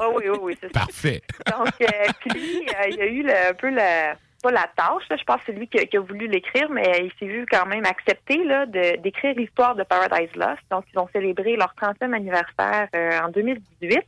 Oui, 0.00 0.06
oui, 0.16 0.24
oui, 0.30 0.38
oui, 0.40 0.56
c'est 0.60 0.72
ça. 0.72 0.80
Parfait. 0.80 1.20
Donc, 1.50 1.68
euh, 1.80 1.86
puis 2.20 2.66
euh, 2.68 2.88
il 2.90 3.00
a 3.00 3.06
eu 3.06 3.22
le- 3.22 3.48
un 3.50 3.54
peu 3.54 3.68
le, 3.68 4.14
pas 4.42 4.50
la 4.52 4.68
tâche, 4.76 5.02
là, 5.10 5.16
je 5.16 5.24
pense 5.24 5.36
que 5.38 5.42
c'est 5.46 5.52
lui 5.52 5.66
qui 5.68 5.78
a, 5.78 5.84
qui 5.86 5.96
a 5.96 6.00
voulu 6.00 6.28
l'écrire, 6.28 6.70
mais 6.70 6.84
il 7.04 7.12
s'est 7.18 7.26
vu 7.26 7.44
quand 7.50 7.66
même 7.66 7.84
accepter 7.84 8.44
là, 8.44 8.66
de- 8.66 8.96
d'écrire 8.98 9.34
l'histoire 9.36 9.74
de 9.74 9.82
Paradise 9.82 10.34
Lost. 10.36 10.60
Donc, 10.70 10.84
ils 10.92 10.98
ont 10.98 11.08
célébré 11.12 11.56
leur 11.56 11.74
30e 11.74 12.12
anniversaire 12.14 12.88
euh, 12.94 13.20
en 13.20 13.28
2018. 13.30 14.00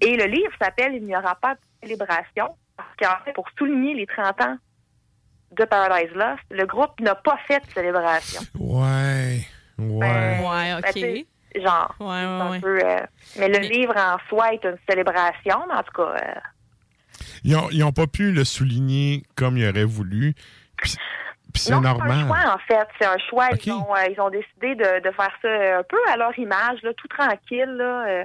Et 0.00 0.16
le 0.16 0.24
livre 0.26 0.52
s'appelle 0.60 0.94
Il 0.94 1.04
n'y 1.04 1.16
aura 1.16 1.34
pas 1.36 1.54
de 1.54 1.60
célébration. 1.82 2.48
Parce 2.76 2.88
qu'en 2.98 3.24
fait, 3.24 3.32
pour 3.32 3.48
souligner 3.56 3.94
les 3.94 4.06
30 4.06 4.40
ans 4.42 4.56
de 5.52 5.64
Paradise 5.64 6.10
Lost, 6.14 6.42
le 6.50 6.66
groupe 6.66 6.98
n'a 7.00 7.14
pas 7.14 7.38
fait 7.46 7.60
de 7.64 7.70
célébration. 7.72 8.40
Ouais. 8.58 9.40
Ouais. 9.78 10.38
Ouais, 10.40 10.74
OK. 10.78 11.60
genre, 11.62 11.94
Ouais, 12.00 12.06
c'est 12.06 12.06
ouais, 12.06 12.10
un 12.22 12.50
ouais. 12.50 12.60
peu, 12.60 12.78
euh, 12.84 13.00
mais 13.38 13.48
le 13.48 13.58
livre 13.60 13.94
en 13.96 14.16
soi 14.28 14.54
est 14.54 14.64
une 14.64 14.76
célébration, 14.88 15.64
mais 15.68 15.74
en 15.74 15.82
tout 15.84 15.92
cas, 16.02 16.14
Ils 17.44 17.78
n'ont 17.78 17.92
pas 17.92 18.06
pu 18.06 18.32
le 18.32 18.44
souligner 18.44 19.22
comme 19.36 19.56
ils 19.56 19.68
auraient 19.68 19.84
voulu. 19.84 20.34
Puis, 20.76 20.96
Puis 21.52 21.62
c'est 21.62 21.72
non, 21.72 21.82
normal. 21.82 22.10
C'est 22.10 22.22
un 22.22 22.26
choix, 22.26 22.54
en 22.54 22.58
fait. 22.58 22.88
C'est 22.98 23.06
un 23.06 23.18
choix. 23.18 23.48
Ils, 23.64 23.72
ont, 23.72 23.94
euh, 23.94 24.08
ils 24.10 24.20
ont 24.20 24.30
décidé 24.30 24.74
de, 24.74 25.02
de 25.02 25.10
faire 25.12 25.32
ça 25.42 25.48
euh, 25.48 25.80
un 25.80 25.82
peu 25.82 25.98
à 26.10 26.16
leur 26.16 26.36
image, 26.38 26.82
là, 26.82 26.92
tout 26.94 27.08
tranquille, 27.08 27.74
là, 27.76 28.06
euh, 28.06 28.24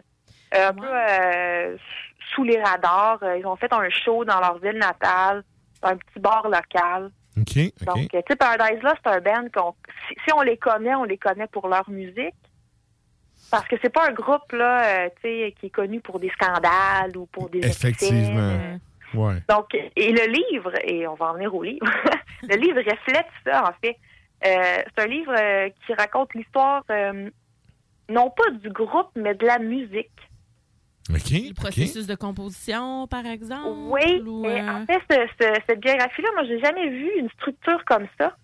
un 0.54 0.74
peu 0.74 0.88
euh, 0.88 1.78
sous 2.34 2.44
les 2.44 2.62
radars. 2.62 3.20
Ils 3.38 3.46
ont 3.46 3.56
fait 3.56 3.72
un 3.74 3.90
show 3.90 4.24
dans 4.24 4.40
leur 4.40 4.58
ville 4.60 4.78
natale, 4.78 5.44
un 5.84 5.98
petit 5.98 6.20
bar 6.20 6.48
local. 6.48 7.12
OK, 7.38 7.58
OK. 7.58 7.86
Donc, 7.86 8.10
tu 8.10 8.18
sais, 8.28 8.36
Paradise 8.36 8.82
Lost, 8.82 8.98
c'est 9.04 9.12
un 9.12 9.22
band 9.22 9.48
qu'on. 9.54 9.76
Si, 10.08 10.16
si 10.26 10.34
on 10.34 10.42
les 10.42 10.58
connaît, 10.58 10.96
on 10.96 11.04
les 11.04 11.18
connaît 11.18 11.48
pour 11.48 11.68
leur 11.68 11.90
musique. 11.90 12.36
Parce 13.52 13.68
que 13.68 13.76
c'est 13.82 13.92
pas 13.92 14.08
un 14.08 14.14
groupe, 14.14 14.52
là, 14.52 14.84
euh, 14.84 15.10
tu 15.22 15.22
sais, 15.22 15.56
qui 15.60 15.68
est 15.68 15.72
connu 15.72 16.02
pour 16.02 16.20
des 16.20 16.30
scandales 16.30 17.16
ou 17.16 17.26
pour 17.26 17.50
des. 17.50 17.60
excès. 17.60 18.30
Ouais. 19.14 19.36
Donc, 19.50 19.74
et 19.74 20.12
le 20.12 20.28
livre, 20.32 20.72
et 20.84 21.08
on 21.08 21.16
va 21.16 21.32
en 21.32 21.34
venir 21.34 21.54
au 21.54 21.64
livre, 21.64 21.86
le 22.44 22.56
livre 22.56 22.80
reflète 22.80 23.28
ça, 23.46 23.64
en 23.64 23.74
fait. 23.84 23.98
Euh, 24.46 24.84
c'est 24.96 25.04
un 25.04 25.08
livre 25.08 25.34
euh, 25.38 25.70
qui 25.86 25.94
raconte 25.94 26.34
l'histoire, 26.34 26.84
euh, 26.92 27.30
non 28.10 28.30
pas 28.30 28.50
du 28.52 28.70
groupe, 28.70 29.10
mais 29.16 29.34
de 29.34 29.46
la 29.46 29.60
musique. 29.60 30.12
OK. 31.10 31.32
Le 31.32 31.54
processus 31.54 32.06
de 32.08 32.16
composition, 32.16 33.08
par 33.08 33.26
exemple. 33.26 33.68
Oui, 33.90 34.22
ou, 34.26 34.46
et 34.46 34.62
euh, 34.62 34.72
en 34.72 34.86
fait, 34.86 35.02
ce- 35.10 35.28
ce- 35.42 35.60
cette 35.68 35.80
biographie-là, 35.80 36.30
moi, 36.36 36.44
j'ai 36.46 36.60
jamais 36.60 36.88
vu 36.88 37.10
une 37.18 37.30
structure 37.32 37.84
comme 37.86 38.06
ça 38.20 38.36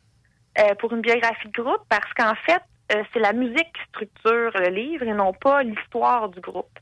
euh, 0.60 0.74
pour 0.80 0.92
une 0.94 1.02
biographie 1.02 1.48
de 1.48 1.62
groupe, 1.62 1.84
parce 1.90 2.12
qu'en 2.16 2.34
fait, 2.36 2.62
euh, 2.94 3.04
c'est 3.14 3.20
la 3.20 3.34
musique 3.34 3.72
qui 3.74 3.82
structure 3.90 4.52
le 4.60 4.70
livre 4.70 5.04
et 5.04 5.14
non 5.14 5.32
pas 5.34 5.64
l'histoire 5.64 6.30
du 6.30 6.40
groupe. 6.40 6.78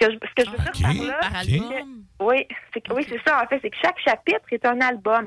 Ce 0.00 0.06
que 0.06 0.12
je, 0.12 0.18
ce 0.18 0.34
que 0.34 0.44
je 0.46 0.50
veux 0.50 0.56
dire 0.56 1.14
par 1.20 1.32
là, 1.32 1.42
que- 1.44 2.24
oui, 2.24 2.46
c'est 2.72 2.80
que- 2.80 2.92
oui, 2.94 3.04
c'est 3.08 3.20
ça, 3.26 3.42
en 3.44 3.46
fait, 3.48 3.58
c'est 3.62 3.70
que 3.70 3.76
chaque 3.82 3.98
chapitre 4.04 4.40
est 4.52 4.64
un 4.64 4.80
album. 4.80 5.26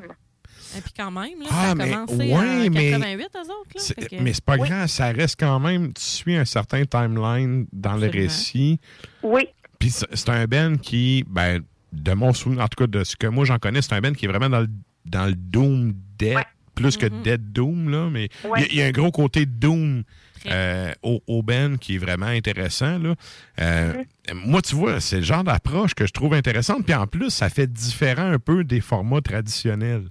Et 0.77 0.81
puis 0.81 0.93
quand 0.95 1.11
même, 1.11 1.39
là, 1.39 1.45
Ah, 1.49 1.53
ça 1.65 1.71
a 1.71 1.75
mais 1.75 1.91
commencé 1.91 2.15
ouais, 2.15 2.33
en 2.67 2.69
mais 2.71 2.91
88, 2.91 3.27
eux 3.35 3.39
autres. 3.51 3.93
Là, 4.01 4.07
que- 4.07 4.23
Mais 4.23 4.33
c'est 4.33 4.43
pas 4.45 4.57
grave, 4.57 4.87
ça 4.87 5.07
reste 5.11 5.39
quand 5.39 5.59
même, 5.59 5.93
tu 5.93 6.01
suis 6.03 6.35
un 6.35 6.45
certain 6.45 6.83
timeline 6.85 7.67
dans 7.71 7.95
le 7.95 8.07
récit. 8.07 8.79
Oui. 9.21 9.47
Puis 9.79 9.89
c'est 9.91 10.29
un 10.29 10.45
band 10.45 10.75
qui, 10.81 11.23
ben, 11.27 11.61
de 11.91 12.13
mon 12.13 12.33
souvenir, 12.33 12.63
en 12.63 12.67
tout 12.67 12.83
cas 12.83 12.87
de 12.87 13.03
ce 13.03 13.15
que 13.15 13.27
moi 13.27 13.45
j'en 13.45 13.59
connais, 13.59 13.81
c'est 13.81 13.93
un 13.93 14.01
band 14.01 14.13
qui 14.13 14.25
est 14.25 14.27
vraiment 14.29 14.49
dans 14.49 14.61
le, 14.61 14.67
dans 15.05 15.25
le 15.25 15.35
Doom 15.35 15.93
Dead, 16.17 16.37
plus 16.75 16.97
que 16.97 17.05
Dead 17.05 17.51
Doom, 17.53 17.89
là, 17.89 18.09
mais 18.11 18.29
il 18.43 18.45
y 18.45 18.47
a- 18.47 18.49
Ouais. 18.51 18.67
il 18.71 18.75
y, 18.77 18.81
a 18.81 18.85
un 18.85 18.91
gros 18.91 19.11
côté 19.11 19.45
Doom 19.45 20.03
euh, 20.47 20.91
au, 21.03 21.21
au 21.27 21.41
band 21.41 21.77
qui 21.79 21.95
est 21.95 21.97
vraiment 21.99 22.25
intéressant. 22.27 22.97
Là. 22.99 23.15
Euh, 23.61 23.93
Moi, 24.33 24.61
tu 24.61 24.75
vois, 24.75 24.99
c'est 24.99 25.17
le 25.17 25.21
genre 25.23 25.43
d'approche 25.43 25.93
que 25.95 26.05
je 26.05 26.11
trouve 26.11 26.33
intéressante, 26.33 26.83
puis 26.85 26.93
en 26.95 27.07
plus, 27.07 27.29
ça 27.29 27.49
fait 27.49 27.67
différent 27.71 28.29
un 28.31 28.39
peu 28.39 28.63
des 28.63 28.81
formats 28.81 29.21
traditionnels. 29.21 30.07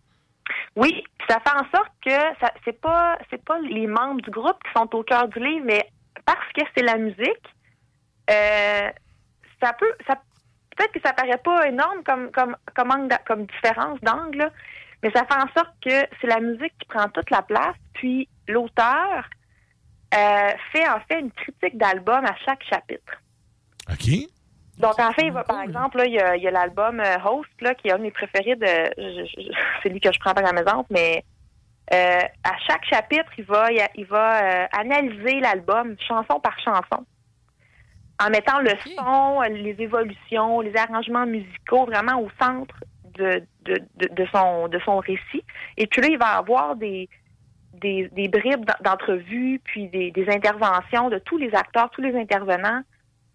Oui, 0.76 1.04
ça 1.28 1.38
fait 1.40 1.54
en 1.54 1.66
sorte 1.74 1.92
que 2.04 2.10
ça 2.40 2.52
c'est 2.64 2.80
pas 2.80 3.18
pas 3.46 3.58
les 3.60 3.86
membres 3.86 4.22
du 4.22 4.30
groupe 4.30 4.56
qui 4.64 4.70
sont 4.74 4.88
au 4.96 5.02
cœur 5.02 5.28
du 5.28 5.38
livre, 5.38 5.64
mais 5.66 5.84
parce 6.24 6.50
que 6.56 6.62
c'est 6.74 6.82
la 6.82 6.96
musique, 6.96 7.46
euh, 8.30 8.88
ça 9.62 9.72
peut 9.78 9.92
ça 10.06 10.14
peut-être 10.76 10.92
que 10.92 11.00
ça 11.04 11.12
paraît 11.12 11.40
pas 11.44 11.68
énorme 11.68 12.02
comme 12.04 12.30
comme 12.30 12.56
comme, 12.74 12.90
angle 12.90 13.16
comme 13.26 13.46
différence 13.46 14.00
d'angle, 14.00 14.50
mais 15.02 15.10
ça 15.10 15.24
fait 15.24 15.34
en 15.34 15.48
sorte 15.56 15.74
que 15.80 16.06
c'est 16.20 16.26
la 16.26 16.40
musique 16.40 16.72
qui 16.78 16.88
prend 16.88 17.08
toute 17.08 17.30
la 17.30 17.42
place, 17.42 17.76
puis 17.94 18.28
l'auteur 18.48 19.28
euh, 20.14 20.50
fait 20.72 20.88
en 20.88 21.00
fait 21.08 21.20
une 21.20 21.32
critique 21.32 21.76
d'album 21.76 22.24
à 22.24 22.34
chaque 22.44 22.62
chapitre. 22.64 23.20
OK? 23.90 24.28
Donc, 24.78 24.98
en 24.98 25.12
fait, 25.12 25.26
il 25.26 25.32
va, 25.32 25.44
par 25.44 25.60
exemple, 25.62 25.98
là, 25.98 26.06
il 26.06 26.14
y 26.14 26.18
a, 26.18 26.36
il 26.36 26.42
y 26.42 26.48
a 26.48 26.50
l'album 26.50 26.98
euh, 26.98 27.16
Host, 27.24 27.50
là, 27.60 27.74
qui 27.74 27.88
est 27.88 27.92
un 27.92 27.98
de 27.98 28.02
mes 28.02 28.10
préférés 28.10 28.56
de. 28.56 29.26
c'est 29.82 29.88
lui 29.88 30.00
que 30.00 30.12
je 30.12 30.18
prends 30.18 30.34
par 30.34 30.42
la 30.42 30.52
maison, 30.52 30.84
mais 30.90 31.24
euh, 31.92 32.20
à 32.44 32.58
chaque 32.66 32.84
chapitre, 32.86 33.30
il 33.36 33.44
va, 33.44 33.70
il, 33.70 33.80
il 33.96 34.06
va 34.06 34.42
euh, 34.42 34.66
analyser 34.72 35.40
l'album 35.40 35.94
chanson 36.08 36.40
par 36.40 36.58
chanson. 36.60 37.04
En 38.22 38.30
mettant 38.30 38.60
le 38.60 38.72
son, 38.96 39.40
les 39.42 39.76
évolutions, 39.78 40.60
les 40.60 40.76
arrangements 40.76 41.26
musicaux 41.26 41.86
vraiment 41.86 42.20
au 42.20 42.28
centre 42.40 42.74
de, 43.14 43.44
de, 43.64 43.82
de, 43.96 44.08
de 44.12 44.26
son, 44.32 44.68
de 44.68 44.78
son 44.80 44.98
récit. 44.98 45.44
Et 45.76 45.86
puis 45.86 46.00
là, 46.02 46.08
il 46.08 46.18
va 46.18 46.36
avoir 46.36 46.76
des, 46.76 47.08
des, 47.74 48.08
des 48.12 48.28
bribes 48.28 48.64
d'en- 48.64 48.90
d'entrevues, 48.90 49.60
puis 49.64 49.88
des, 49.88 50.10
des 50.10 50.28
interventions 50.28 51.10
de 51.10 51.18
tous 51.18 51.38
les 51.38 51.54
acteurs, 51.54 51.90
tous 51.90 52.00
les 52.02 52.14
intervenants 52.16 52.82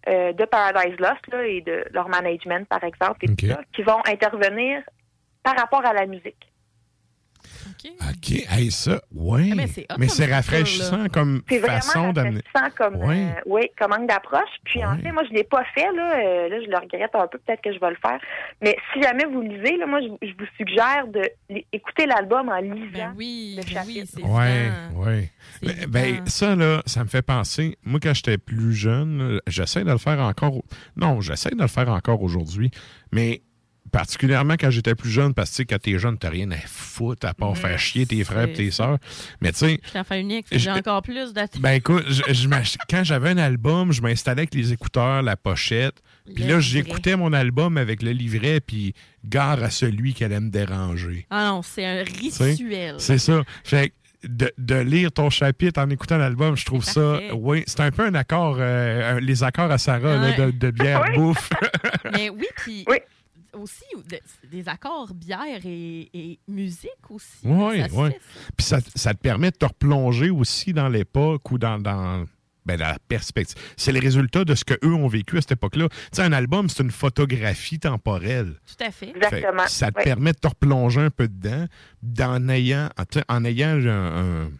euh, 0.08 0.32
de 0.32 0.44
Paradise 0.44 0.98
Lost 0.98 1.26
là, 1.32 1.46
et 1.46 1.60
de 1.60 1.84
leur 1.92 2.08
management, 2.08 2.66
par 2.68 2.82
exemple, 2.84 3.18
et 3.22 3.26
tout 3.28 3.46
ça, 3.54 3.60
qui 3.72 3.82
vont 3.82 4.00
intervenir 4.06 4.82
par 5.42 5.56
rapport 5.56 5.84
à 5.84 5.92
la 5.92 6.06
musique. 6.06 6.47
OK, 7.66 8.30
hey, 8.50 8.70
ça, 8.70 9.00
oui. 9.14 9.50
Ah, 9.52 9.54
mais 9.56 9.66
mais 9.98 10.08
c'est 10.08 10.24
c'est 10.26 10.32
rafraîchissant 10.32 11.02
là. 11.04 11.08
comme 11.08 11.42
C'est 11.48 11.60
façon 11.60 11.98
vraiment 11.98 12.12
d'amener. 12.12 12.40
rafraîchissant 12.54 12.76
comme, 12.76 12.96
Ouais. 13.08 13.24
euh, 13.36 13.40
oui, 13.46 13.62
comme 13.78 13.92
angle 13.92 14.06
d'approche. 14.06 14.48
Puis 14.64 14.84
en 14.84 14.96
fait, 14.98 15.12
moi, 15.12 15.22
je 15.24 15.30
ne 15.32 15.36
l'ai 15.38 15.44
pas 15.44 15.64
fait. 15.74 15.90
Là, 15.94 16.18
Euh, 16.18 16.48
là, 16.48 16.56
je 16.64 16.70
le 16.70 16.76
regrette 16.76 17.14
un 17.14 17.26
peu. 17.26 17.38
Peut-être 17.38 17.60
que 17.62 17.72
je 17.72 17.78
vais 17.80 17.90
le 17.90 17.96
faire. 17.96 18.18
Mais 18.62 18.76
si 18.92 19.02
jamais 19.02 19.24
vous 19.26 19.40
lisez, 19.42 19.76
là, 19.76 19.86
moi, 19.86 20.00
je, 20.00 20.26
je 20.26 20.32
vous 20.38 20.46
suggère 20.56 21.06
d'écouter 21.48 22.06
l'album 22.06 22.48
en 22.48 22.58
lisant 22.60 23.12
oui, 23.16 23.54
le 23.56 23.66
chapitre. 23.66 24.18
Oui, 24.22 24.70
oui. 24.96 25.28
Ben, 25.62 25.86
ben, 25.88 26.26
ça, 26.26 26.54
là, 26.56 26.82
ça 26.86 27.02
me 27.04 27.08
fait 27.08 27.22
penser. 27.22 27.76
Moi, 27.82 28.00
quand 28.02 28.14
j'étais 28.14 28.38
plus 28.38 28.72
jeune, 28.74 29.40
j'essaie 29.46 29.84
de 29.84 29.90
le 29.90 29.98
faire 29.98 30.20
encore. 30.20 30.62
Non, 30.96 31.20
j'essaie 31.20 31.50
de 31.50 31.60
le 31.60 31.68
faire 31.68 31.88
encore 31.88 32.22
aujourd'hui. 32.22 32.70
Mais 33.12 33.42
particulièrement 33.88 34.54
quand 34.54 34.70
j'étais 34.70 34.94
plus 34.94 35.10
jeune, 35.10 35.34
parce 35.34 35.50
que 35.50 35.56
tu 35.56 35.62
sais, 35.62 35.64
quand 35.66 35.78
t'es 35.80 35.98
jeune, 35.98 36.16
t'as 36.18 36.30
rien 36.30 36.50
à 36.50 36.56
foutre 36.66 37.26
à 37.26 37.34
part 37.34 37.56
faire 37.56 37.78
chier 37.78 38.06
tes 38.06 38.22
frères 38.24 38.48
et 38.48 38.52
tes 38.52 38.70
sœurs. 38.70 38.98
Mais 39.40 39.52
tu 39.52 39.58
sais, 39.58 39.80
Je 39.84 39.88
suis 39.90 39.98
enfant 39.98 40.14
unique, 40.16 40.46
j'ai 40.52 40.70
encore 40.70 41.02
plus 41.02 41.32
de 41.32 41.60
ben 41.60 41.72
écoute, 41.72 42.04
je- 42.08 42.32
je 42.32 42.48
m'ach- 42.48 42.76
quand 42.90 43.04
j'avais 43.04 43.30
un 43.30 43.38
album, 43.38 43.92
je 43.92 44.02
m'installais 44.02 44.40
avec 44.42 44.54
les 44.54 44.72
écouteurs, 44.72 45.22
la 45.22 45.36
pochette. 45.36 45.94
Puis 46.34 46.44
là, 46.44 46.60
j'écoutais 46.60 47.16
mon 47.16 47.32
album 47.32 47.76
avec 47.78 48.02
le 48.02 48.10
livret, 48.10 48.60
puis 48.60 48.92
gare 49.24 49.62
à 49.62 49.70
celui 49.70 50.12
qui 50.14 50.24
allait 50.24 50.40
me 50.40 50.50
déranger. 50.50 51.26
Ah 51.30 51.46
non, 51.48 51.62
c'est 51.62 51.84
un 51.86 52.02
rituel. 52.04 52.96
C'est 52.98 53.18
ça. 53.18 53.42
Fait 53.64 53.88
que 53.90 53.94
de, 54.28 54.52
de 54.58 54.74
lire 54.74 55.12
ton 55.12 55.30
chapitre 55.30 55.80
en 55.80 55.88
écoutant 55.90 56.18
l'album, 56.18 56.56
je 56.56 56.64
trouve 56.64 56.84
Parfait. 56.84 57.28
ça. 57.28 57.34
Oui, 57.36 57.62
c'est 57.66 57.80
un 57.80 57.90
peu 57.92 58.04
un 58.04 58.14
accord, 58.14 58.56
euh, 58.58 59.16
un- 59.16 59.20
les 59.20 59.42
accords 59.44 59.70
à 59.70 59.78
Sarah 59.78 60.16
là, 60.16 60.32
de, 60.32 60.50
de 60.50 60.70
bière 60.72 61.02
Oui. 61.10 61.14
bouffe. 61.16 61.50
Mais 62.12 62.28
oui, 62.28 62.46
puis 62.56 62.84
aussi 63.54 63.84
de- 64.10 64.48
des 64.50 64.68
accords 64.68 65.14
bière 65.14 65.64
et, 65.64 66.08
et 66.12 66.38
musique 66.48 66.90
aussi. 67.10 67.38
Oui, 67.44 67.80
Ça 67.80 67.86
oui. 67.92 68.10
Puis 68.56 68.66
ça, 68.66 68.78
ça 68.94 69.14
te 69.14 69.18
permet 69.20 69.50
de 69.50 69.56
te 69.56 69.66
replonger 69.66 70.30
aussi 70.30 70.72
dans 70.72 70.88
l'époque 70.88 71.50
ou 71.50 71.58
dans, 71.58 71.78
dans, 71.78 72.24
ben, 72.66 72.76
dans 72.76 72.86
la 72.88 72.98
perspective. 73.08 73.56
C'est 73.76 73.92
le 73.92 74.00
résultat 74.00 74.44
de 74.44 74.54
ce 74.54 74.64
qu'eux 74.64 74.92
ont 74.92 75.08
vécu 75.08 75.38
à 75.38 75.40
cette 75.40 75.52
époque-là. 75.52 75.88
Tu 75.88 75.96
sais, 76.12 76.22
un 76.22 76.32
album, 76.32 76.68
c'est 76.68 76.82
une 76.82 76.90
photographie 76.90 77.78
temporelle. 77.78 78.54
Tout 78.66 78.84
à 78.84 78.90
fait. 78.90 79.12
Fait 79.30 79.42
que 79.42 79.68
ça 79.70 79.90
te 79.90 80.02
permet 80.02 80.32
de 80.32 80.38
te 80.38 80.48
replonger 80.48 81.00
un 81.00 81.10
peu 81.10 81.28
dedans, 81.28 81.66
en 82.20 82.48
ayant, 82.48 82.88
en, 83.28 83.44
ayant 83.44 83.68
un, 83.86 84.44
un- 84.46 84.50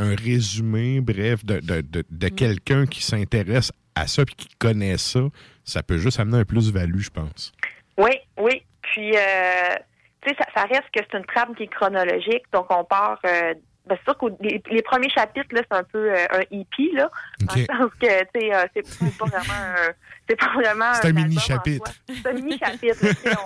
un 0.00 0.14
résumé, 0.14 1.00
bref, 1.00 1.44
de, 1.44 1.58
de- 1.60 1.80
de- 1.80 2.04
Mm. 2.10 2.18
de 2.18 2.28
quelqu'un 2.28 2.86
qui 2.86 3.02
s'intéresse 3.02 3.72
à 3.96 4.06
ça 4.06 4.22
et 4.22 4.26
qui 4.26 4.46
connaît 4.58 4.96
ça. 4.96 5.20
Ça 5.64 5.82
peut 5.82 5.98
juste 5.98 6.20
amener 6.20 6.38
un 6.38 6.44
plus-value, 6.44 7.00
je 7.00 7.10
pense. 7.10 7.52
Oui, 7.98 8.12
oui. 8.38 8.62
Puis, 8.82 9.12
euh, 9.16 9.74
tu 10.22 10.30
sais, 10.30 10.36
ça, 10.38 10.46
ça 10.54 10.62
reste 10.66 10.88
que 10.94 11.00
c'est 11.10 11.18
une 11.18 11.26
trame 11.26 11.54
qui 11.54 11.64
est 11.64 11.68
chronologique. 11.68 12.44
Donc, 12.52 12.66
on 12.70 12.84
part. 12.84 13.18
Euh, 13.26 13.54
ben, 13.86 13.96
c'est 13.98 14.04
sûr 14.12 14.18
que 14.18 14.26
les, 14.42 14.62
les 14.70 14.82
premiers 14.82 15.08
chapitres, 15.08 15.48
là, 15.52 15.62
c'est 15.70 15.76
un 15.78 15.82
peu 15.84 16.12
euh, 16.12 16.26
un 16.32 16.42
hippie, 16.50 16.92
là. 16.92 17.10
Dans 17.40 17.54
le 17.54 17.62
OK. 17.62 17.66
sens 17.70 17.90
que, 18.00 18.20
tu 18.24 18.40
sais, 18.40 18.54
euh, 18.54 18.64
c'est 18.74 19.18
pas 19.18 19.24
vraiment 19.26 19.52
un. 19.54 19.92
C'est 20.28 20.36
pas 20.36 20.52
vraiment. 20.54 20.92
C'est 20.94 21.08
un 21.08 21.10
en 21.10 21.14
mini-chapitre. 21.14 21.92
C'est 22.06 22.26
un 22.28 22.32
mini-chapitre. 22.34 22.96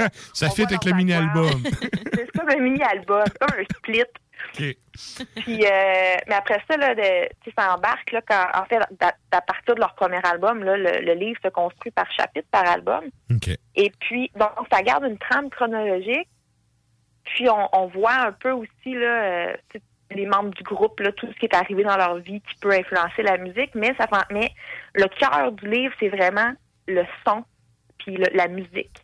on- 0.01 0.07
Ça 0.35 0.47
on 0.47 0.51
fit 0.51 0.63
voit 0.63 0.71
avec 0.71 0.85
le 0.85 0.93
mini-album. 0.95 1.63
c'est 2.15 2.31
comme 2.39 2.49
un 2.51 2.57
mini-album, 2.61 3.23
c'est 3.27 3.39
comme 3.39 3.59
un 3.61 3.65
split. 3.77 4.03
Puis, 5.37 5.65
euh, 5.65 6.17
mais 6.29 6.35
après 6.35 6.63
ça, 6.71 6.77
là, 6.77 6.95
de- 6.95 7.29
ça 7.57 7.75
embarque, 7.75 8.13
là, 8.13 8.21
quand, 8.27 8.47
en 8.55 8.65
fait, 8.67 8.77
à, 9.01 9.13
à 9.31 9.41
partir 9.41 9.75
de 9.75 9.81
leur 9.81 9.95
premier 9.95 10.21
album, 10.25 10.63
là, 10.65 10.77
le, 10.77 11.01
le 11.05 11.15
livre 11.15 11.39
se 11.43 11.49
construit 11.49 11.91
par 11.93 12.11
chapitre, 12.13 12.49
par 12.51 12.69
album. 12.69 13.05
Et 13.75 13.91
puis, 14.01 14.31
donc, 14.37 14.51
ça 14.71 14.83
garde 14.83 15.05
une 15.05 15.19
trame 15.19 15.49
chronologique. 15.51 16.29
Puis, 17.25 17.49
on, 17.49 17.69
on 17.73 17.87
voit 17.87 18.15
un 18.15 18.33
peu 18.33 18.51
aussi, 18.51 18.95
là, 18.95 19.23
euh, 19.51 19.57
les 20.11 20.27
membres 20.27 20.51
du 20.51 20.63
groupe, 20.63 21.01
là, 21.01 21.11
tout 21.13 21.27
ce 21.33 21.39
qui 21.39 21.47
est 21.47 21.55
arrivé 21.55 21.85
dans 21.85 21.97
leur 21.97 22.17
vie 22.19 22.41
qui 22.43 22.55
peut 22.61 22.73
influencer 22.73 23.23
la 23.23 23.39
musique. 23.39 23.75
Mais, 23.75 23.95
ça, 23.97 24.07
mais 24.31 24.51
le 24.95 25.07
cœur 25.09 25.53
du 25.53 25.69
livre, 25.71 25.95
c'est 25.99 26.09
vraiment 26.11 26.53
le 26.87 27.05
son 27.27 27.45
puis 27.99 28.17
le- 28.17 28.29
la 28.37 28.49
musique. 28.49 29.01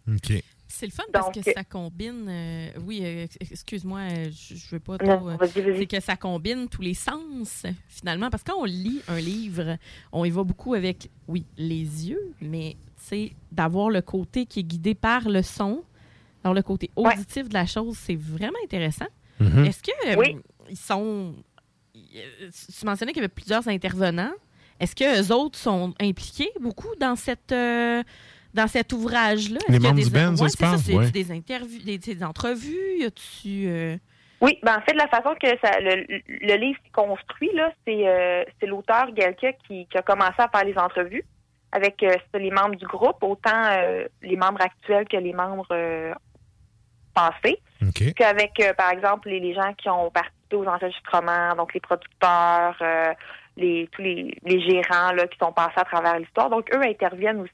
C'est 0.71 0.85
le 0.87 0.93
fun 0.93 1.03
parce 1.13 1.27
Donc, 1.33 1.43
que 1.43 1.53
ça 1.53 1.65
combine. 1.65 2.27
euh, 2.29 2.69
oui, 2.85 3.01
euh, 3.03 3.25
ex- 3.25 3.53
excuse-moi, 3.53 4.01
euh, 4.01 4.25
je 4.31 4.55
je 4.55 4.69
veux 4.71 4.81
pas 4.81 4.99
Non, 5.03 5.17
trop. 5.19 5.31
euh, 5.31 5.37
vas-y, 5.37 5.63
vas-y. 5.63 5.79
c'est 5.79 5.87
que 5.87 6.01
ça 6.01 6.15
combine 6.17 6.69
tous 6.69 6.83
les 6.83 6.93
sens, 6.95 7.65
finalement. 7.89 8.29
Parce 8.29 8.43
que 8.43 8.51
quand 8.53 8.59
on 8.61 8.65
lit 8.67 9.01
un 9.09 9.19
livre, 9.19 9.79
on 10.13 10.25
y 10.27 10.31
va 10.31 10.45
beaucoup 10.45 10.75
avec, 10.75 11.09
oui, 11.27 11.47
les 11.57 12.11
yeux, 12.11 12.35
mais 12.43 12.77
c'est 12.97 13.33
d'avoir 13.51 13.89
le 13.89 14.03
côté 14.03 14.45
qui 14.45 14.61
est 14.61 14.65
guidé 14.65 14.95
par 14.95 15.29
le 15.29 15.43
son. 15.43 15.83
Alors, 16.45 16.55
le 16.55 16.63
côté 16.63 16.91
auditif 16.97 17.49
de 17.49 17.55
la 17.55 17.65
chose, 17.67 17.97
c'est 17.97 18.15
vraiment 18.17 18.59
intéressant. 18.63 19.07
Mm-hmm. 19.41 19.49
Mhm. 19.61 19.65
Est-ce 19.65 19.83
que, 19.83 20.09
euh, 20.11 20.17
Oui. 20.19 20.37
ils 20.69 20.77
sont. 20.77 21.35
euh, 21.97 22.51
Tu 22.79 22.85
mentionnais 22.85 23.13
qu'il 23.13 23.23
y 23.23 23.25
avait 23.25 23.29
plusieurs 23.35 23.67
intervenants. 23.69 24.33
Est-ce 24.81 24.95
que 24.95 25.21
eux 25.23 25.33
autres 25.35 25.59
sont 25.59 25.95
impliqués 26.01 26.51
beaucoup 26.61 26.95
dans 27.01 27.17
cette. 27.17 27.53
euh, 27.53 28.03
dans 28.55 28.67
cet 28.67 28.93
ouvrage-là? 28.93 29.59
Est-ce 29.69 29.73
Les 29.73 29.79
membres 29.79 29.95
des- 29.97 30.05
du 30.05 30.11
band, 30.11 30.37
ça, 30.37 30.47
tu 30.47 30.79
c'est 30.83 30.95
Ouais. 30.95 31.11
des 31.11 31.33
interviews, 31.33 31.83
des, 31.85 31.99
des 31.99 32.25
entrevues? 32.25 32.99
Y 32.99 33.05
a-tu. 33.05 33.67
euh, 33.69 33.97
Oui, 34.41 34.59
ben 34.63 34.77
en 34.77 34.81
fait, 34.83 34.95
la 34.95 35.09
façon 35.09 35.35
que 35.41 35.49
ça, 35.63 35.81
le, 35.81 36.05
le 36.29 36.55
livre 36.57 36.79
s'est 36.85 36.91
construit, 36.93 37.51
là, 37.55 37.73
c'est 37.87 38.07
euh, 38.09 38.45
c'est 38.61 38.67
l'auteur 38.67 39.11
Galka 39.13 39.53
qui, 39.67 39.87
qui 39.87 39.99
a 39.99 40.03
commencé 40.03 40.35
à 40.39 40.49
faire 40.49 40.65
les 40.65 40.79
entrevues 40.79 41.25
avec 41.73 42.03
euh, 42.03 42.15
les 42.35 42.51
membres 42.51 42.77
du 42.77 42.87
groupe, 42.87 43.23
autant 43.23 43.65
euh, 43.73 44.07
les 44.23 44.37
membres 44.37 44.63
actuels 44.63 45.07
que 45.09 45.17
les 45.17 45.33
membres 45.33 45.67
euh, 45.73 46.15
passés. 47.15 47.61
Qu'avec, 48.17 48.53
euh, 48.61 48.73
par 48.75 48.91
exemple, 48.91 49.29
les, 49.29 49.41
les 49.41 49.55
gens 49.55 49.73
qui 49.75 49.89
ont 49.89 50.11
participé 50.11 50.57
aux 50.57 50.67
enregistrements, 50.67 51.55
donc 51.57 51.75
les 51.75 51.81
producteurs, 51.81 52.77
euh, 52.81 53.13
les, 53.57 53.89
tous 53.93 54.03
les, 54.03 54.37
les 54.45 54.61
gérants 54.61 55.13
là, 55.13 55.27
qui 55.27 55.37
sont 55.39 55.53
passés 55.53 55.75
à 55.77 55.85
travers 55.85 56.19
l'histoire. 56.19 56.49
Donc, 56.51 56.69
eux 56.75 56.83
interviennent 56.83 57.41
aussi. 57.41 57.53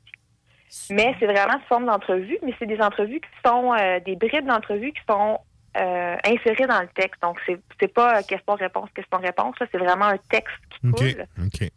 Mais 0.91 1.15
c'est 1.19 1.27
vraiment 1.27 1.59
sous 1.61 1.69
forme 1.69 1.87
d'entrevue, 1.87 2.39
mais 2.43 2.55
c'est 2.59 2.67
des 2.67 2.81
entrevues 2.81 3.21
qui 3.21 3.49
sont 3.49 3.73
euh, 3.75 4.01
des 4.01 4.17
bribes 4.17 4.47
d'entrevues 4.47 4.93
qui 4.93 5.03
sont 5.09 5.39
euh, 5.77 6.17
insérées 6.25 6.69
dans 6.69 6.81
le 6.81 6.89
texte. 6.95 7.21
Donc, 7.21 7.37
c'est 7.45 7.59
c'est 7.81 7.93
pas 7.93 8.19
euh, 8.19 8.23
question-réponse, 8.23 8.91
question-réponse. 8.95 9.57
C'est 9.59 9.79
vraiment 9.79 10.05
un 10.05 10.19
texte 10.31 10.55
qui 10.71 10.89
coule 10.93 11.27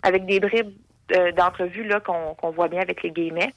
avec 0.04 0.28
des 0.28 0.40
bribes 0.40 0.72
euh, 1.16 1.32
d'entrevues 1.32 1.84
là 1.84 2.00
qu'on 2.00 2.52
voit 2.52 2.68
bien 2.68 2.82
avec 2.82 3.02
les 3.02 3.10
guillemets. 3.10 3.54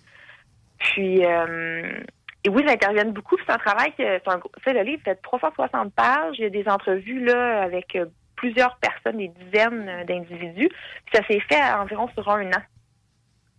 Puis, 0.78 1.20
et 1.20 2.48
oui, 2.48 2.62
ils 2.64 2.70
interviennent 2.70 3.12
beaucoup. 3.12 3.36
C'est 3.44 3.52
un 3.52 3.58
travail 3.58 3.92
que, 3.98 4.18
c'est 4.64 4.72
le 4.72 4.80
livre 4.80 5.02
fait 5.04 5.16
360 5.16 5.92
pages. 5.92 6.36
Il 6.38 6.42
y 6.44 6.46
a 6.46 6.50
des 6.50 6.66
entrevues 6.68 7.22
là 7.22 7.62
avec 7.62 7.98
plusieurs 8.34 8.78
personnes, 8.78 9.18
des 9.18 9.28
dizaines 9.28 10.06
d'individus. 10.08 10.70
Ça 11.12 11.20
s'est 11.26 11.40
fait 11.40 11.60
à 11.60 11.82
environ 11.82 12.08
sur 12.14 12.26
un 12.30 12.46
an. 12.46 12.62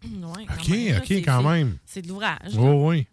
Ouais, 0.06 0.45
OK, 0.49 1.02
OK, 1.03 1.11
quand 1.26 1.44
même. 1.44 1.78
C'est 1.86 2.02
de 2.02 2.07
l'ouvrage. 2.07 2.53
Oh, 2.57 2.90
oui. 2.90 3.07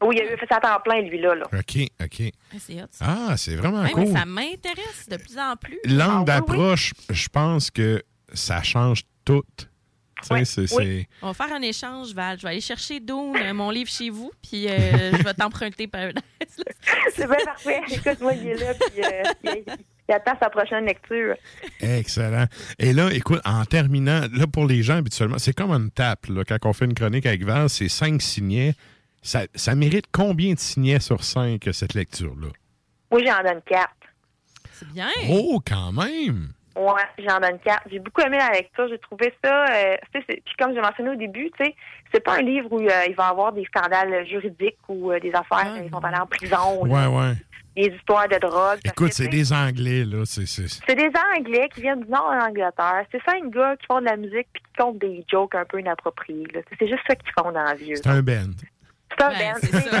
Oui, 0.00 0.14
il 0.16 0.22
a 0.22 0.32
eu 0.32 0.36
fait 0.38 0.46
ça 0.48 0.58
à 0.58 0.60
temps 0.60 0.80
plein, 0.84 1.00
lui, 1.02 1.20
là. 1.20 1.34
là. 1.34 1.44
OK, 1.52 1.78
OK. 2.00 2.18
Ouais, 2.20 2.32
c'est. 2.58 2.76
Ah, 3.00 3.36
c'est 3.36 3.56
vraiment 3.56 3.78
Ouais, 3.82 3.92
mais 3.96 4.04
cool. 4.04 4.12
ça 4.16 4.24
m'intéresse 4.24 5.08
de 5.08 5.16
plus 5.16 5.36
en 5.38 5.56
plus. 5.56 5.78
L'angle 5.84 6.00
Ah, 6.00 6.12
oui, 6.12 6.18
oui. 6.20 6.24
d'approche, 6.24 6.92
je 7.10 7.28
pense 7.28 7.70
que 7.70 8.02
ça 8.32 8.62
change 8.62 9.02
tout. 9.24 9.42
On 10.30 10.34
va 11.28 11.34
faire 11.34 11.52
un 11.52 11.62
échange, 11.62 12.12
Val. 12.12 12.38
Je 12.38 12.42
vais 12.42 12.48
aller 12.50 12.60
chercher 12.60 12.98
Dune, 13.00 13.36
euh, 13.36 13.54
mon 13.54 13.70
livre 13.70 13.88
chez 13.90 14.10
vous, 14.10 14.32
puis 14.42 14.68
euh, 14.68 15.12
je 15.16 15.22
vais 15.22 15.34
t'emprunter 15.34 15.86
Paradise. 15.86 16.22
C'est 17.14 17.26
bien 17.26 17.44
parfait. 17.44 17.80
Écoute, 17.88 18.20
moi, 18.20 18.34
il 18.34 18.48
est 18.48 18.56
là, 18.56 18.74
puis 18.74 19.02
euh, 19.04 19.62
il, 20.08 20.12
attend 20.14 20.32
sa 20.40 20.50
prochaine 20.50 20.84
lecture. 20.86 21.34
Excellent. 21.80 22.46
Et 22.78 22.92
là, 22.92 23.10
écoute, 23.12 23.40
en 23.44 23.64
terminant, 23.64 24.22
là, 24.32 24.46
pour 24.46 24.66
les 24.66 24.82
gens, 24.82 24.96
habituellement, 24.98 25.38
c'est 25.38 25.52
comme 25.52 25.70
une 25.72 25.90
tape. 25.90 26.26
Là, 26.28 26.44
quand 26.44 26.58
on 26.64 26.72
fait 26.72 26.84
une 26.86 26.94
chronique 26.94 27.26
avec 27.26 27.42
Val, 27.44 27.68
c'est 27.68 27.88
cinq 27.88 28.22
signets. 28.22 28.74
Ça, 29.22 29.42
ça 29.54 29.74
mérite 29.74 30.06
combien 30.12 30.54
de 30.54 30.58
signets 30.58 31.00
sur 31.00 31.22
cinq, 31.24 31.68
cette 31.72 31.94
lecture-là? 31.94 32.48
Moi, 33.10 33.20
j'en 33.24 33.42
donne 33.42 33.62
quatre. 33.66 33.90
C'est 34.72 34.88
bien. 34.88 35.08
Oh, 35.28 35.60
quand 35.66 35.92
même! 35.92 36.52
Ouais, 36.76 37.02
j'en 37.18 37.40
donne 37.40 37.58
quatre. 37.58 37.82
J'ai 37.90 37.98
beaucoup 37.98 38.20
aimé 38.20 38.38
la 38.38 38.50
lecture. 38.50 38.86
J'ai 38.88 38.98
trouvé 39.00 39.34
ça. 39.44 39.64
euh, 39.64 39.96
tu 40.12 40.20
sais, 40.20 40.26
c'est- 40.30 40.42
puis 40.44 40.54
comme 40.56 40.72
j'ai 40.72 40.80
mentionné 40.80 41.10
au 41.10 41.16
début, 41.16 41.50
tu 41.58 41.64
sais, 41.64 41.74
c'est 42.14 42.22
pas 42.22 42.36
un 42.36 42.42
livre 42.42 42.68
où 42.70 42.78
euh, 42.78 43.04
il 43.08 43.16
va 43.16 43.26
y 43.26 43.30
avoir 43.30 43.52
des 43.52 43.64
scandales 43.64 44.24
juridiques 44.28 44.78
ou 44.86 45.10
euh, 45.10 45.18
des 45.18 45.32
affaires, 45.32 45.76
ils 45.84 45.90
vont 45.90 45.98
aller 45.98 46.16
en 46.18 46.26
prison, 46.26 46.82
Ouais, 46.84 46.90
là, 46.90 47.10
ouais. 47.10 47.32
Des 47.76 47.94
histoires 47.94 48.28
de 48.28 48.36
drogue. 48.38 48.78
Écoute, 48.84 49.12
c'est 49.12 49.28
des 49.28 49.52
Anglais, 49.52 50.04
là. 50.04 50.24
C'est, 50.24 50.46
c'est... 50.46 50.66
C'est 50.68 50.94
des 50.96 51.10
Anglais 51.36 51.68
qui 51.74 51.82
viennent 51.82 52.00
du 52.02 52.10
nord 52.10 52.30
de 52.32 52.38
l'Angleterre. 52.38 53.04
C'est 53.12 53.22
cinq 53.24 53.50
gars 53.50 53.76
qui 53.76 53.86
font 53.86 54.00
de 54.00 54.06
la 54.06 54.16
musique 54.16 54.48
puis 54.52 54.62
qui 54.62 54.72
comptent 54.82 54.98
des 54.98 55.24
jokes 55.30 55.54
un 55.54 55.64
peu 55.64 55.78
inappropriés. 55.80 56.46
C'est 56.78 56.88
juste 56.88 57.02
ça 57.08 57.14
qu'ils 57.14 57.32
font 57.38 57.52
dans 57.52 57.62
la 57.62 57.74
vie. 57.74 57.92
c'est 57.94 58.06
un 58.08 58.22
band. 58.22 58.50
C'est 59.10 59.24
un 59.24 59.28
Ben, 59.30 59.52
band. 59.54 59.58
c'est 59.62 59.74
un 59.74 60.00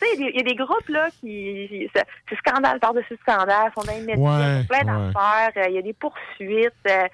Tu 0.00 0.06
sais, 0.06 0.14
il 0.18 0.36
y 0.36 0.40
a- 0.40 0.42
des 0.42 0.54
groupes 0.54 0.88
là 0.88 1.08
qui. 1.20 1.88
C'est 1.94 2.36
scandale 2.38 2.78
par-dessus 2.80 3.16
scandale, 3.22 3.70
sont 3.76 3.84
dans 3.84 3.92
les 3.94 4.00
médias, 4.02 4.18
Ouais, 4.22 4.64
plein 4.64 4.78
ouais. 4.80 5.12
d'affaires. 5.12 5.50
euh, 5.64 5.68
Il 5.68 5.74
y 5.74 5.78
a 5.78 5.82
des 5.82 5.92
poursuites. 5.94 6.72
euh, 6.88 7.04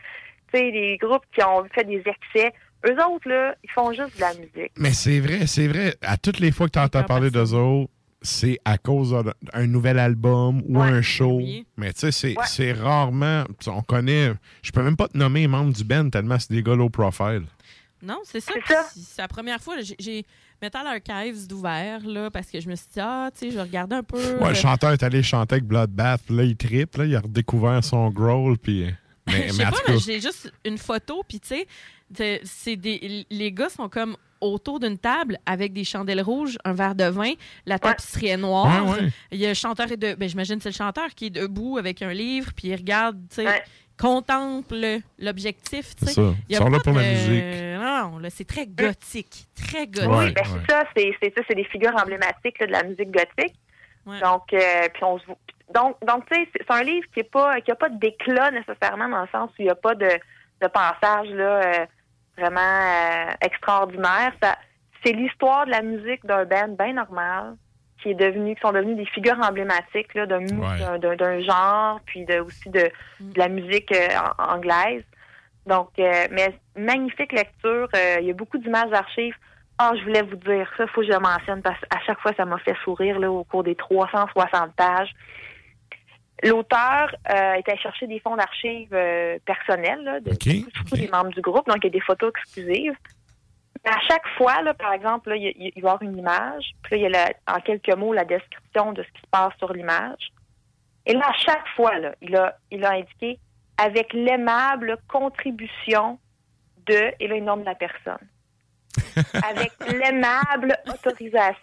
tu 0.52 0.58
sais, 0.58 0.72
des 0.72 0.98
groupes 1.00 1.24
qui 1.32 1.42
ont 1.44 1.64
fait 1.72 1.84
des 1.84 2.02
excès. 2.04 2.52
Eux 2.88 2.96
autres, 3.04 3.28
là, 3.28 3.54
ils 3.62 3.70
font 3.70 3.92
juste 3.92 4.16
de 4.16 4.20
la 4.20 4.32
musique. 4.34 4.72
Mais 4.76 4.90
c'est 4.92 5.20
vrai, 5.20 5.46
c'est 5.46 5.68
vrai. 5.68 5.94
À 6.02 6.16
toutes 6.16 6.40
les 6.40 6.50
fois 6.50 6.66
que 6.66 6.72
tu 6.72 6.78
entends 6.78 7.04
parler 7.04 7.30
d'eux 7.30 7.52
autres, 7.54 7.90
c'est 8.22 8.58
à 8.64 8.76
cause 8.78 9.12
d'un- 9.52 9.66
nouvel 9.66 9.98
album 9.98 10.62
ou 10.68 10.80
un 10.80 11.00
show. 11.02 11.40
Mais 11.76 11.92
tu 11.92 12.00
sais, 12.12 12.12
c'est 12.12 12.36
Ouais. 12.36 12.72
rarement. 12.72 13.44
On 13.66 13.82
connaît. 13.82 14.32
Je 14.62 14.70
peux 14.72 14.82
même 14.82 14.96
pas 14.96 15.08
te 15.08 15.16
nommer 15.16 15.40
les 15.40 15.48
membres 15.48 15.72
du 15.72 15.84
band 15.84 16.08
tellement 16.10 16.38
c'est 16.38 16.52
des 16.52 16.62
gars 16.62 16.74
low 16.74 16.90
profile. 16.90 17.44
Non, 18.02 18.18
c'est 18.24 18.40
ça. 18.40 18.52
C'est 18.96 19.20
la 19.22 19.28
première 19.28 19.60
fois. 19.60 19.76
j'ai- 19.98 20.24
Metal 20.62 20.86
Archives 20.86 21.46
d'ouvert, 21.46 22.00
là, 22.06 22.30
parce 22.30 22.50
que 22.50 22.60
je 22.60 22.68
me 22.68 22.74
suis 22.76 22.86
dit, 22.92 23.00
ah, 23.00 23.30
tu 23.32 23.38
sais, 23.38 23.50
je 23.50 23.56
vais 23.56 23.62
regarder 23.62 23.96
un 23.96 24.02
peu. 24.02 24.18
Ouais, 24.18 24.42
euh, 24.44 24.48
le 24.50 24.54
chanteur 24.54 24.92
est 24.92 25.02
allé 25.02 25.22
chanter 25.22 25.54
avec 25.54 25.64
Bloodbath, 25.64 26.28
là, 26.28 26.42
il 26.44 26.54
tripe, 26.54 26.96
là, 26.98 27.06
il 27.06 27.16
a 27.16 27.20
redécouvert 27.20 27.82
son 27.82 28.10
growl, 28.10 28.58
puis. 28.58 28.84
Mais, 29.26 29.48
Je 29.52 29.56
mais 29.56 29.64
pas, 29.64 29.96
j'ai 30.04 30.20
juste 30.20 30.52
une 30.66 30.76
photo, 30.76 31.22
puis 31.26 31.40
tu 31.40 31.48
sais, 32.14 32.40
c'est 32.44 32.76
des 32.76 33.24
les 33.30 33.52
gars 33.52 33.70
sont 33.70 33.88
comme 33.88 34.16
autour 34.40 34.80
d'une 34.80 34.98
table 34.98 35.38
avec 35.46 35.72
des 35.72 35.84
chandelles 35.84 36.22
rouges, 36.22 36.56
un 36.64 36.72
verre 36.72 36.94
de 36.94 37.04
vin, 37.04 37.32
la 37.66 37.78
tapisserie 37.78 38.28
est 38.28 38.36
noire. 38.36 38.86
Ouais, 38.86 38.92
ouais. 39.02 39.08
Il 39.32 39.38
y 39.38 39.46
a 39.46 39.48
le 39.48 39.54
chanteur 39.54 39.86
de 39.88 40.14
ben 40.14 40.28
j'imagine 40.28 40.56
que 40.56 40.62
c'est 40.62 40.70
le 40.70 40.74
chanteur 40.74 41.08
qui 41.14 41.26
est 41.26 41.30
debout 41.30 41.78
avec 41.78 42.02
un 42.02 42.12
livre 42.12 42.52
puis 42.54 42.68
il 42.68 42.74
regarde, 42.76 43.18
tu 43.28 43.42
sais, 43.42 43.62
contemple 43.98 45.00
l'objectif, 45.18 45.94
tu 45.94 46.06
sais. 46.06 46.20
Il 46.20 46.22
y 46.22 46.26
a 46.26 46.34
Ils 46.48 46.56
sont 46.56 46.68
là 46.70 46.78
pas 46.78 46.84
pour 46.84 46.94
la 46.94 47.02
de- 47.02 47.08
musique. 47.08 47.44
Non, 47.80 48.18
là, 48.18 48.30
c'est 48.30 48.46
très 48.46 48.66
gothique, 48.66 49.46
très 49.54 49.86
gothique. 49.86 50.10
oui, 50.10 50.32
ben 50.32 50.44
c'est 50.44 50.70
ça, 50.72 50.84
c'est 50.96 51.12
c'est 51.22 51.32
ça, 51.36 51.42
c'est 51.48 51.54
des 51.54 51.64
figures 51.64 51.94
emblématiques 52.00 52.58
là, 52.60 52.66
de 52.66 52.72
la 52.72 52.82
musique 52.84 53.10
gothique. 53.10 53.54
Donc, 54.06 54.52
euh, 54.52 54.88
puis 54.92 55.04
on 55.04 55.18
se 55.18 55.26
voit- 55.26 55.36
donc, 55.74 55.96
donc 56.04 56.24
tu 56.30 56.34
sais, 56.36 56.48
c'est 56.52 56.64
c'est 56.66 56.74
un 56.74 56.82
livre 56.82 57.06
qui 57.14 57.20
est 57.20 57.30
pas, 57.30 57.60
qui 57.60 57.70
a 57.70 57.76
pas 57.76 57.88
d'éclat 57.90 58.50
nécessairement 58.50 59.08
dans 59.08 59.22
le 59.22 59.28
sens 59.30 59.50
où 59.50 59.54
il 59.60 59.64
n'y 59.66 59.70
a 59.70 59.74
pas 59.76 59.94
de, 59.94 60.08
de 60.62 60.66
passage 60.66 61.28
là 61.28 61.60
euh, 61.82 61.86
vraiment 62.38 62.60
euh, 62.60 63.32
extraordinaire. 63.40 64.32
Ça, 64.42 64.56
c'est 65.04 65.12
l'histoire 65.12 65.66
de 65.66 65.70
la 65.70 65.82
musique 65.82 66.24
d'un 66.26 66.44
band 66.44 66.68
bien 66.78 66.94
normal 66.94 67.54
qui 68.02 68.10
est 68.10 68.14
devenu, 68.14 68.54
qui 68.54 68.60
sont 68.62 68.72
devenus 68.72 68.96
des 68.96 69.04
figures 69.06 69.38
emblématiques 69.42 70.14
là, 70.14 70.24
d'un, 70.26 70.40
Ouais. 70.40 70.78
d'un- 70.78 70.98
d'un, 70.98 71.16
d'un 71.16 71.40
genre, 71.40 72.00
puis 72.06 72.24
de, 72.24 72.40
aussi 72.40 72.70
de, 72.70 72.90
de 73.20 73.38
la 73.38 73.48
musique 73.48 73.92
euh, 73.92 74.08
anglaise. 74.38 75.04
Donc, 75.66 75.90
euh, 75.98 76.26
mais 76.30 76.58
magnifique 76.76 77.32
lecture. 77.32 77.88
Euh, 77.94 78.16
il 78.20 78.26
y 78.26 78.30
a 78.30 78.34
beaucoup 78.34 78.56
d'images 78.58 78.88
d'archives. 78.90 79.34
Ah, 79.78 79.92
je 79.98 80.02
voulais 80.02 80.22
vous 80.22 80.36
dire 80.36 80.70
ça, 80.76 80.86
faut 80.88 81.00
que 81.02 81.06
je 81.06 81.12
le 81.12 81.18
mentionne 81.20 81.60
parce 81.62 81.78
qu'à 81.80 81.98
chaque 82.06 82.20
fois, 82.20 82.32
ça 82.36 82.44
m'a 82.46 82.58
fait 82.58 82.76
sourire 82.84 83.18
là, 83.18 83.30
au 83.30 83.44
cours 83.44 83.64
des 83.64 83.74
360 83.74 84.74
pages. 84.74 85.10
L'auteur 86.42 87.14
euh, 87.30 87.52
est 87.54 87.68
allé 87.68 87.78
chercher 87.78 88.06
des 88.06 88.18
fonds 88.20 88.36
d'archives 88.36 88.92
euh, 88.94 89.38
personnels 89.44 90.02
là, 90.02 90.20
de 90.20 90.30
tous 90.88 90.94
les 90.96 91.08
membres 91.08 91.30
du 91.30 91.40
groupe, 91.40 91.66
donc 91.66 91.78
il 91.82 91.84
y 91.84 91.86
a 91.88 91.90
des 91.90 92.00
photos 92.00 92.30
exclusives. 92.30 92.94
Mais 93.84 93.90
à 93.90 94.00
chaque 94.08 94.26
fois, 94.36 94.60
là, 94.62 94.74
par 94.74 94.92
exemple, 94.92 95.30
là, 95.30 95.36
il, 95.36 95.52
il 95.56 95.82
va 95.82 95.88
y 95.88 95.92
avoir 95.92 96.02
une 96.02 96.16
image, 96.18 96.70
puis 96.82 96.92
là, 96.92 96.96
il 96.96 97.02
y 97.02 97.06
a 97.06 97.08
la- 97.26 97.54
en 97.56 97.60
quelques 97.60 97.94
mots 97.96 98.12
la 98.12 98.24
description 98.24 98.92
de 98.92 99.02
ce 99.02 99.08
qui 99.08 99.20
se 99.22 99.26
passe 99.30 99.52
sur 99.58 99.72
l'image. 99.72 100.32
Et 101.06 101.14
là, 101.14 101.26
à 101.28 101.32
chaque 101.32 101.66
fois, 101.76 101.98
là, 101.98 102.14
il, 102.20 102.36
a, 102.36 102.56
il 102.70 102.84
a 102.84 102.92
indiqué 102.92 103.38
avec 103.78 104.12
l'aimable 104.12 104.98
contribution 105.08 106.18
de, 106.86 107.12
et 107.18 107.28
là, 107.28 107.36
il 107.36 107.44
nomme 107.44 107.64
la 107.64 107.74
personne. 107.74 108.18
Avec 109.32 109.72
l'aimable 109.88 110.76
autorisation. 110.88 111.56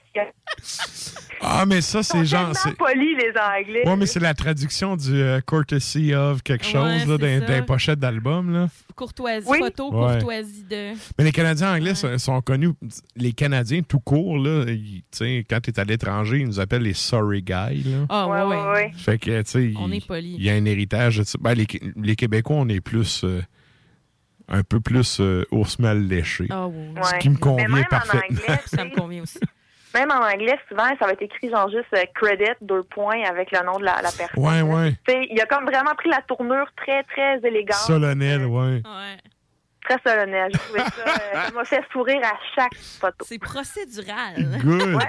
Ah, 1.42 1.66
mais 1.68 1.82
ça, 1.82 2.02
c'est 2.02 2.26
genre. 2.26 2.56
C'est- 2.56 2.76
poli, 2.76 3.16
les 3.16 3.32
Anglais. 3.40 3.84
Ouais, 3.88 3.96
mais 3.96 4.06
c'est 4.08 4.20
la 4.20 4.34
traduction 4.34 4.96
du 4.96 5.14
euh, 5.22 5.40
courtesy 5.42 6.14
of 6.16 6.42
quelque 6.42 6.66
Ouais, 6.66 7.00
chose, 7.00 7.08
là, 7.08 7.40
d'un 7.40 7.62
pochette 7.62 8.00
d'album, 8.00 8.52
là. 8.52 8.68
Courtoisie, 8.96 9.48
Oui. 9.48 9.60
photo, 9.60 9.92
Ouais. 9.94 10.14
courtoisie 10.14 10.64
de. 10.64 10.94
Mais 11.18 11.24
les 11.26 11.32
Canadiens 11.32 11.76
anglais 11.76 11.94
sont, 11.94 12.18
sont 12.18 12.42
connus, 12.42 12.72
les 13.16 13.32
Canadiens 13.34 13.82
tout 13.84 14.00
court, 14.00 14.40
là, 14.40 14.66
ils- 14.68 15.04
tu 15.12 15.18
sais, 15.20 15.46
quand 15.48 15.60
tu 15.62 15.70
es 15.70 15.80
à 15.80 15.84
l'étranger, 15.84 16.40
ils 16.40 16.48
nous 16.48 16.60
appellent 16.60 16.82
les 16.82 16.94
sorry 16.96 17.44
guys. 17.44 17.84
Là. 17.86 18.06
Ah, 18.10 18.28
ouais, 18.28 18.42
ouais. 18.44 18.72
ouais. 18.72 18.92
Fait 18.98 19.20
que, 19.20 19.42
tu 19.44 19.52
sais, 19.52 19.74
On 19.78 19.88
il- 19.90 19.98
est 19.98 20.08
poli. 20.08 20.36
Il 20.40 20.44
y 20.44 20.50
a 20.50 20.54
un 20.54 20.66
héritage. 20.66 21.22
Ben, 21.40 21.54
les, 21.54 21.68
les 21.96 22.16
Québécois, 22.16 22.56
on 22.58 22.68
est 22.70 22.82
plus. 22.82 23.22
euh, 23.24 23.42
un 24.50 24.64
peu 24.64 24.80
plus 24.80 25.20
euh, 25.20 25.46
ours 25.52 25.78
mal 25.80 26.08
léché. 26.08 26.48
Ah, 26.50 26.68
ouais. 26.68 26.74
Ce 27.04 27.14
Ouais. 27.14 27.20
qui 27.20 27.30
me 27.30 27.38
convient 27.38 27.68
même 27.68 27.84
en 27.84 27.90
parfaitement. 27.90 28.40
anglais, 28.46 28.60
Ça 28.66 28.84
me 28.86 28.96
convient 28.96 29.24
aussi. 29.24 29.40
Même 29.94 30.12
en 30.12 30.22
anglais, 30.24 30.58
souvent, 30.70 30.88
ça 31.00 31.06
va 31.08 31.14
être 31.14 31.22
écrit 31.22 31.50
genre 31.50 31.70
juste 31.70 31.88
euh, 31.96 32.04
credit, 32.14 32.52
deux 32.62 32.84
points, 32.84 33.24
avec 33.24 33.52
le 33.52 33.66
nom 33.66 33.80
de 33.80 33.86
la, 33.86 33.96
la 34.02 34.12
personne. 34.12 34.44
Ouais, 34.44 34.62
ouais. 34.62 34.92
Tu 35.08 35.14
sais, 35.14 35.28
il 35.32 35.40
a 35.42 35.46
comme 35.46 35.66
vraiment 35.66 35.96
pris 35.96 36.10
la 36.10 36.22
tournure 36.28 36.68
très, 36.76 37.04
très 37.04 37.38
élégante. 37.48 37.78
Solennel, 37.80 38.46
ouais. 38.46 38.82
très 39.84 39.98
solennel. 40.06 40.52
J'ai 40.54 40.60
trouvé 40.60 40.80
ça, 40.82 41.04
euh, 41.08 41.46
ça 41.48 41.52
m'a 41.52 41.66
fait 41.66 41.82
sourire 41.92 42.22
à 42.24 42.34
chaque 42.56 42.76
photo. 42.76 43.26
C'est 43.26 43.40
procédural. 43.40 44.60
Good. 44.64 45.00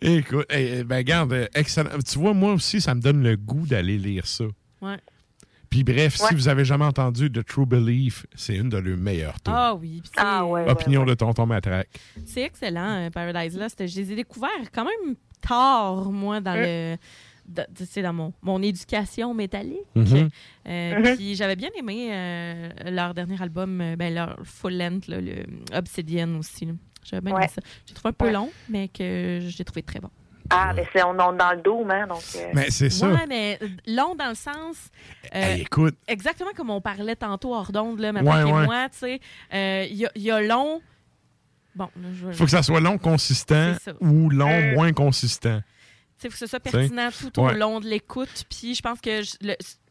Écoute, 0.00 0.46
eh, 0.50 0.78
eh, 0.80 0.84
ben, 0.84 1.02
garde, 1.02 1.32
euh, 1.32 1.46
excellent. 1.54 1.90
Tu 2.06 2.18
vois, 2.18 2.34
moi 2.34 2.52
aussi, 2.52 2.80
ça 2.80 2.94
me 2.94 3.00
donne 3.00 3.22
le 3.22 3.36
goût 3.36 3.66
d'aller 3.66 3.96
lire 3.96 4.26
ça. 4.26 4.44
Ouais. 4.80 4.96
Puis 5.74 5.82
bref, 5.82 6.20
Ouais. 6.20 6.28
si 6.28 6.34
vous 6.36 6.46
avez 6.46 6.64
jamais 6.64 6.84
entendu 6.84 7.32
The 7.32 7.44
True 7.44 7.66
Belief, 7.66 8.26
c'est 8.36 8.54
une 8.54 8.68
de 8.68 8.76
leurs 8.76 8.96
meilleures 8.96 9.40
tunes. 9.40 9.52
Ah 9.56 9.74
oui. 9.74 10.00
puis 10.02 10.10
c'est- 10.14 10.70
Opinion 10.70 11.04
de 11.04 11.14
Tonton 11.14 11.46
Matraque. 11.46 11.88
C'est 12.24 12.42
excellent, 12.42 13.06
euh, 13.06 13.10
Paradise 13.10 13.58
Lost. 13.58 13.84
Je 13.84 13.96
les 14.00 14.12
ai 14.12 14.14
découverts 14.16 14.50
quand 14.72 14.84
même 14.84 15.16
tard, 15.40 16.12
moi, 16.12 16.40
dans 16.40 16.54
le. 16.54 16.96
de- 17.48 17.66
tu 17.76 17.84
sais, 17.86 18.02
dans 18.02 18.12
mon, 18.12 18.32
mon 18.40 18.62
éducation 18.62 19.34
métallique. 19.34 19.80
Mhm. 19.96 20.28
Euh, 20.68 20.98
Mhm. 21.00 21.16
Puis 21.16 21.34
j'avais 21.34 21.56
bien 21.56 21.70
aimé 21.76 22.08
euh, 22.12 22.68
leur 22.90 23.12
dernier 23.12 23.42
album, 23.42 23.80
euh, 23.80 23.96
ben, 23.96 24.14
leur 24.14 24.38
full 24.44 24.78
length, 24.78 25.08
là, 25.08 25.20
le 25.20 25.44
Obsidian 25.74 26.36
aussi. 26.38 26.68
J'avais 27.02 27.20
bien 27.20 27.32
aimé 27.34 27.42
Ouais. 27.42 27.48
ça. 27.48 27.60
J'ai 27.86 27.94
trouvé 27.94 28.10
un 28.10 28.12
peu 28.12 28.24
Ouais. 28.26 28.32
long, 28.32 28.50
mais 28.70 28.86
que 28.88 29.40
j'ai 29.42 29.64
trouvé 29.64 29.82
très 29.82 29.98
bon. 30.00 30.08
Ah, 30.50 30.72
ben 30.74 30.84
c'est 30.92 31.02
on 31.02 31.14
est 31.14 31.36
dans 31.36 31.52
le 31.52 31.62
dos, 31.62 31.86
hein, 31.90 32.06
donc... 32.06 32.22
euh, 32.36 32.50
Mais 32.54 32.70
c'est 32.70 32.90
ça. 32.90 33.08
Ouais, 33.08 33.26
mais 33.28 33.58
euh, 33.62 33.68
long 33.86 34.14
dans 34.14 34.28
le 34.28 34.34
sens. 34.34 34.76
euh, 35.34 35.40
Hey, 35.40 35.62
écoute. 35.62 35.96
Exactement 36.06 36.50
comme 36.54 36.70
on 36.70 36.80
parlait 36.80 37.16
tantôt 37.16 37.54
hors 37.54 37.72
d'onde, 37.72 37.98
là, 37.98 38.12
Matraque 38.12 38.44
Ouais, 38.44 38.50
et 38.50 38.52
ouais. 38.52 38.64
moi, 38.66 38.88
tu 38.90 38.98
sais. 38.98 39.20
euh, 39.54 39.86
Il 39.90 39.96
y, 39.96 40.06
a- 40.06 40.12
il 40.14 40.22
y 40.22 40.30
a 40.30 40.40
long. 40.42 40.80
Bon, 41.74 41.88
là, 41.96 42.08
je 42.12 42.28
Il 42.28 42.34
faut 42.34 42.44
que 42.44 42.50
ça 42.50 42.62
soit 42.62 42.80
long, 42.80 42.98
consistant 42.98 43.72
ou 44.00 44.30
long, 44.30 44.48
Euh, 44.50 44.74
moins 44.74 44.92
consistant. 44.92 45.60
Il 46.22 46.22
faut 46.22 46.28
que 46.28 46.38
ce 46.38 46.46
soit 46.46 46.60
pertinent 46.60 47.08
tout 47.10 47.40
au 47.40 47.50
long 47.50 47.80
de 47.80 47.86
l'écoute. 47.86 48.44
Puis 48.48 48.74
je 48.74 48.80
pense 48.82 49.00
que 49.00 49.20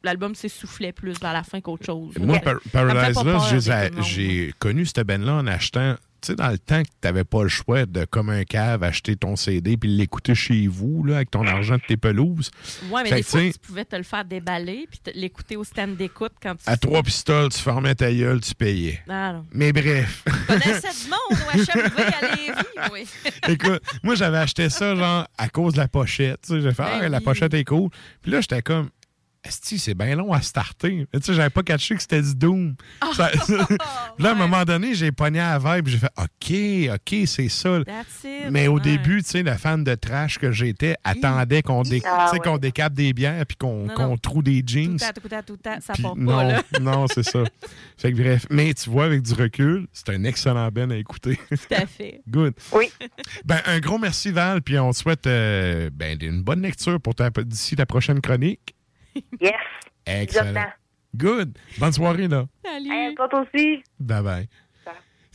l'album 0.03 0.33
s'essoufflait 0.35 0.93
plus 0.93 1.19
vers 1.19 1.33
la 1.33 1.43
fin 1.43 1.59
qu'autre 1.61 1.85
chose. 1.85 2.15
Moi, 2.17 2.39
Par- 2.39 2.55
Paradise 2.71 3.21
Lost, 3.23 4.03
j'ai 4.03 4.53
connu 4.59 4.85
cette 4.85 5.01
band-là 5.05 5.33
en 5.33 5.47
achetant. 5.47 5.95
Tu 6.23 6.27
sais, 6.27 6.35
dans 6.35 6.49
le 6.49 6.57
temps 6.57 6.81
que 6.81 6.87
tu 6.87 6.93
n'avais 7.03 7.25
pas 7.25 7.43
le 7.43 7.49
choix 7.49 7.85
de, 7.85 8.05
comme 8.05 8.29
un 8.29 8.45
cave, 8.45 8.81
acheter 8.83 9.17
ton 9.17 9.35
CD 9.35 9.75
puis 9.75 9.89
l'écouter 9.89 10.33
chez 10.35 10.67
vous, 10.67 11.03
là, 11.03 11.17
avec 11.17 11.31
ton 11.31 11.45
argent 11.45 11.75
de 11.75 11.81
tes 11.85 11.97
pelouses. 11.97 12.49
Ouais, 12.89 13.03
mais 13.03 13.09
Fait 13.09 13.15
des 13.17 13.23
fois, 13.23 13.41
tu 13.41 13.59
pouvais 13.59 13.83
te 13.85 13.95
le 13.97 14.03
faire 14.03 14.23
déballer 14.23 14.87
puis 14.89 14.99
te- 14.99 15.17
l'écouter 15.17 15.57
au 15.57 15.63
stand 15.65 15.97
d'écoute 15.97 16.31
quand 16.41 16.55
tu. 16.55 16.63
à 16.65 16.77
trois 16.77 17.03
pistoles, 17.03 17.49
tu 17.49 17.59
fermais 17.59 17.93
ta 17.93 18.09
gueule, 18.11 18.39
tu 18.39 18.55
payais. 18.55 19.01
Ah, 19.09 19.33
non. 19.33 19.45
Mais 19.51 19.73
bref. 19.73 20.23
Connaissais 20.47 20.89
du 21.03 21.09
monde 21.09 21.39
à 22.77 22.89
oui. 22.91 23.05
Écoute, 23.47 23.81
moi, 24.01 24.15
j'avais 24.15 24.37
acheté 24.37 24.69
ça, 24.69 24.95
genre, 24.95 25.27
à 25.37 25.49
cause 25.49 25.73
de 25.73 25.79
la 25.79 25.87
pochette. 25.87 26.41
Tu 26.41 26.53
sais, 26.53 26.61
j'ai 26.61 26.71
fait, 26.73 26.83
Ben 26.83 26.99
ah, 27.03 27.09
la 27.09 27.17
oui. 27.17 27.23
pochette 27.23 27.53
est 27.53 27.63
cool. 27.65 27.89
Puis 28.21 28.31
là, 28.31 28.41
j'étais 28.41 28.61
comme, 28.61 28.89
Esti, 29.45 29.77
c'est 29.77 29.93
bien 29.93 30.15
long 30.15 30.31
à 30.31 30.41
starter. 30.41 31.05
Tu 31.13 31.21
sais, 31.21 31.33
j'avais 31.33 31.49
pas 31.49 31.63
catché 31.63 31.95
que 31.95 32.01
c'était 32.01 32.21
du 32.21 32.33
Doom. 32.33 32.75
Ah, 33.01 33.09
Ça- 33.13 33.31
là, 34.19 34.29
à 34.29 34.31
un 34.31 34.35
moment 34.35 34.63
donné, 34.63 34.95
j'ai 34.95 35.11
pogné 35.11 35.39
à 35.41 35.57
la 35.59 35.75
vibe, 35.75 35.87
j'ai 35.87 35.97
fait, 35.97 36.11
OK, 36.17 36.93
OK, 36.95 37.27
c'est 37.27 37.49
ça. 37.49 37.79
It. 37.79 37.87
Mais 38.51 38.67
au 38.67 38.75
Ouais. 38.75 38.81
début, 38.81 39.21
tu 39.21 39.29
sais, 39.29 39.43
la 39.43 39.57
fan 39.57 39.83
de 39.83 39.95
trash 39.95 40.37
que 40.39 40.51
j'étais 40.51 40.95
attendait 41.03 41.61
qu'on 41.61 41.81
dé- 41.83 42.01
Ah, 42.05 42.27
tu 42.29 42.37
sais, 42.37 42.41
ouais. 42.41 42.47
qu'on 42.51 42.57
décape 42.57 42.93
des 42.93 43.11
bières 43.11 43.45
puis 43.45 43.57
qu'on 43.57 43.87
non. 43.87 44.17
trouve 44.17 44.43
des 44.43 44.63
jeans. 44.65 44.97
Tout 44.97 45.05
à 45.05 45.11
tout 45.13 45.35
à 45.35 45.43
tout 45.43 45.59
à, 45.65 45.81
ça 45.81 45.93
part 46.01 46.13
pas, 46.13 46.19
non, 46.19 46.37
là. 46.47 46.61
non, 46.81 47.05
c'est 47.13 47.23
ça. 47.23 47.43
Fait 47.97 48.13
que 48.13 48.17
bref, 48.17 48.45
mais 48.49 48.73
tu 48.73 48.89
vois, 48.89 49.05
avec 49.05 49.21
du 49.23 49.33
recul, 49.33 49.87
c'est 49.91 50.09
un 50.09 50.23
excellent 50.23 50.69
Ben 50.71 50.89
à 50.91 50.95
écouter. 50.95 51.37
Tout 51.49 51.57
à 51.75 51.85
fait. 51.85 52.21
Good. 52.29 52.53
Oui. 52.71 52.89
Ben, 53.43 53.59
un 53.65 53.79
gros 53.79 53.97
merci, 53.97 54.31
Val, 54.31 54.61
puis 54.61 54.79
on 54.79 54.91
te 54.91 54.97
souhaite 54.97 55.27
euh, 55.27 55.89
ben, 55.93 56.17
une 56.21 56.41
bonne 56.43 56.61
lecture 56.61 57.01
pour 57.01 57.13
ta- 57.15 57.29
d'ici 57.29 57.75
la 57.75 57.85
prochaine 57.85 58.21
chronique. 58.21 58.73
Yes. 59.41 59.53
Excellent. 60.05 60.21
Exactement. 60.21 60.73
Good. 61.15 61.57
Bonne 61.77 61.93
soirée, 61.93 62.27
là. 62.27 62.45
Salut. 62.65 62.91
Hey, 62.91 63.15
toi 63.15 63.27
aussi. 63.41 63.83
Bye 63.99 64.23
bye. 64.23 64.47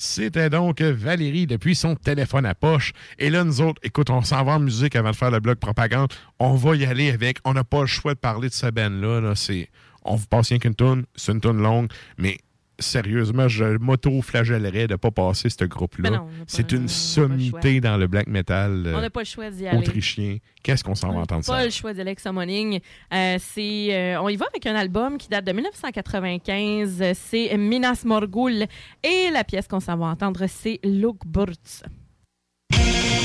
C'était 0.01 0.49
donc 0.49 0.81
Valérie 0.81 1.47
depuis 1.49 1.75
son 1.75 1.97
téléphone 1.97 2.47
à 2.47 2.55
poche. 2.55 2.93
Et 3.19 3.31
là, 3.31 3.43
nous 3.43 3.61
autres, 3.61 3.81
écoute, 3.83 4.11
on 4.11 4.23
s'en 4.23 4.45
va 4.45 4.53
en 4.53 4.61
musique 4.61 4.95
avant 4.95 5.11
de 5.11 5.17
faire 5.17 5.33
le 5.33 5.41
bloc 5.41 5.59
propagande. 5.59 6.13
On 6.39 6.55
va 6.55 6.77
y 6.77 6.85
aller 6.87 7.11
avec. 7.11 7.39
On 7.45 7.53
n'a 7.53 7.65
pas 7.65 7.81
le 7.81 7.87
choix 7.89 8.15
de 8.15 8.19
parler 8.21 8.49
de 8.49 8.55
ce 8.55 8.67
band-là. 8.69 9.21
Là. 9.21 9.35
C'est- 9.35 9.69
On 10.05 10.15
vous 10.15 10.27
passe 10.27 10.51
rien 10.51 10.59
qu'une 10.59 10.77
toune. 10.77 11.05
C'est 11.17 11.33
une 11.33 11.41
toune 11.41 11.61
longue. 11.61 11.89
Mais 12.17 12.39
sérieusement, 12.79 13.49
je 13.49 13.77
m'auto-flagellerais 13.79 14.87
de 14.87 14.93
ne 14.93 14.97
pas 14.97 15.11
passer 15.11 15.49
ce 15.51 15.65
groupe-là. 15.65 16.11
On 16.13 16.17
pas- 16.19 16.25
C'est 16.47 16.73
on 16.73 16.77
une 16.77 16.83
pas 16.83 16.89
sommité 16.89 17.81
dans 17.81 17.97
le 17.97 18.07
black 18.07 18.27
metal 18.29 18.85
euh, 18.87 18.95
On 18.97 19.01
n'a 19.01 19.11
pas 19.11 19.21
le 19.21 19.27
choix 19.27 19.51
d'y 19.51 19.67
aller. 19.67 19.79
autrichien. 19.79 20.39
Qu'est-ce 20.63 20.85
qu'on 20.85 20.95
s'en 20.95 21.13
va 21.13 21.21
entendre 21.21 21.45
Pas 21.47 21.59
ça? 21.59 21.65
le 21.65 21.71
choix 21.71 21.93
d'Alex 21.95 22.23
Summoning. 22.23 22.81
Euh, 23.13 23.37
c'est, 23.41 23.89
euh, 23.95 24.21
on 24.23 24.29
y 24.29 24.37
va 24.37 24.47
avec 24.47 24.67
un 24.67 24.75
album 24.75 25.19
qui 25.19 25.29
date 25.29 25.45
de 25.45 25.53
1995. 25.53 27.03
C'est 27.15 27.57
Minas 27.57 28.03
Morgul. 28.05 28.67
Et 29.03 29.31
la 29.33 29.45
pièce 29.45 29.67
qu'on 29.69 29.81
s'en 29.81 29.97
va 29.97 30.07
entendre, 30.07 30.45
c'est 30.49 30.81
Lookburts. 30.85 31.83
Thank 32.71 33.18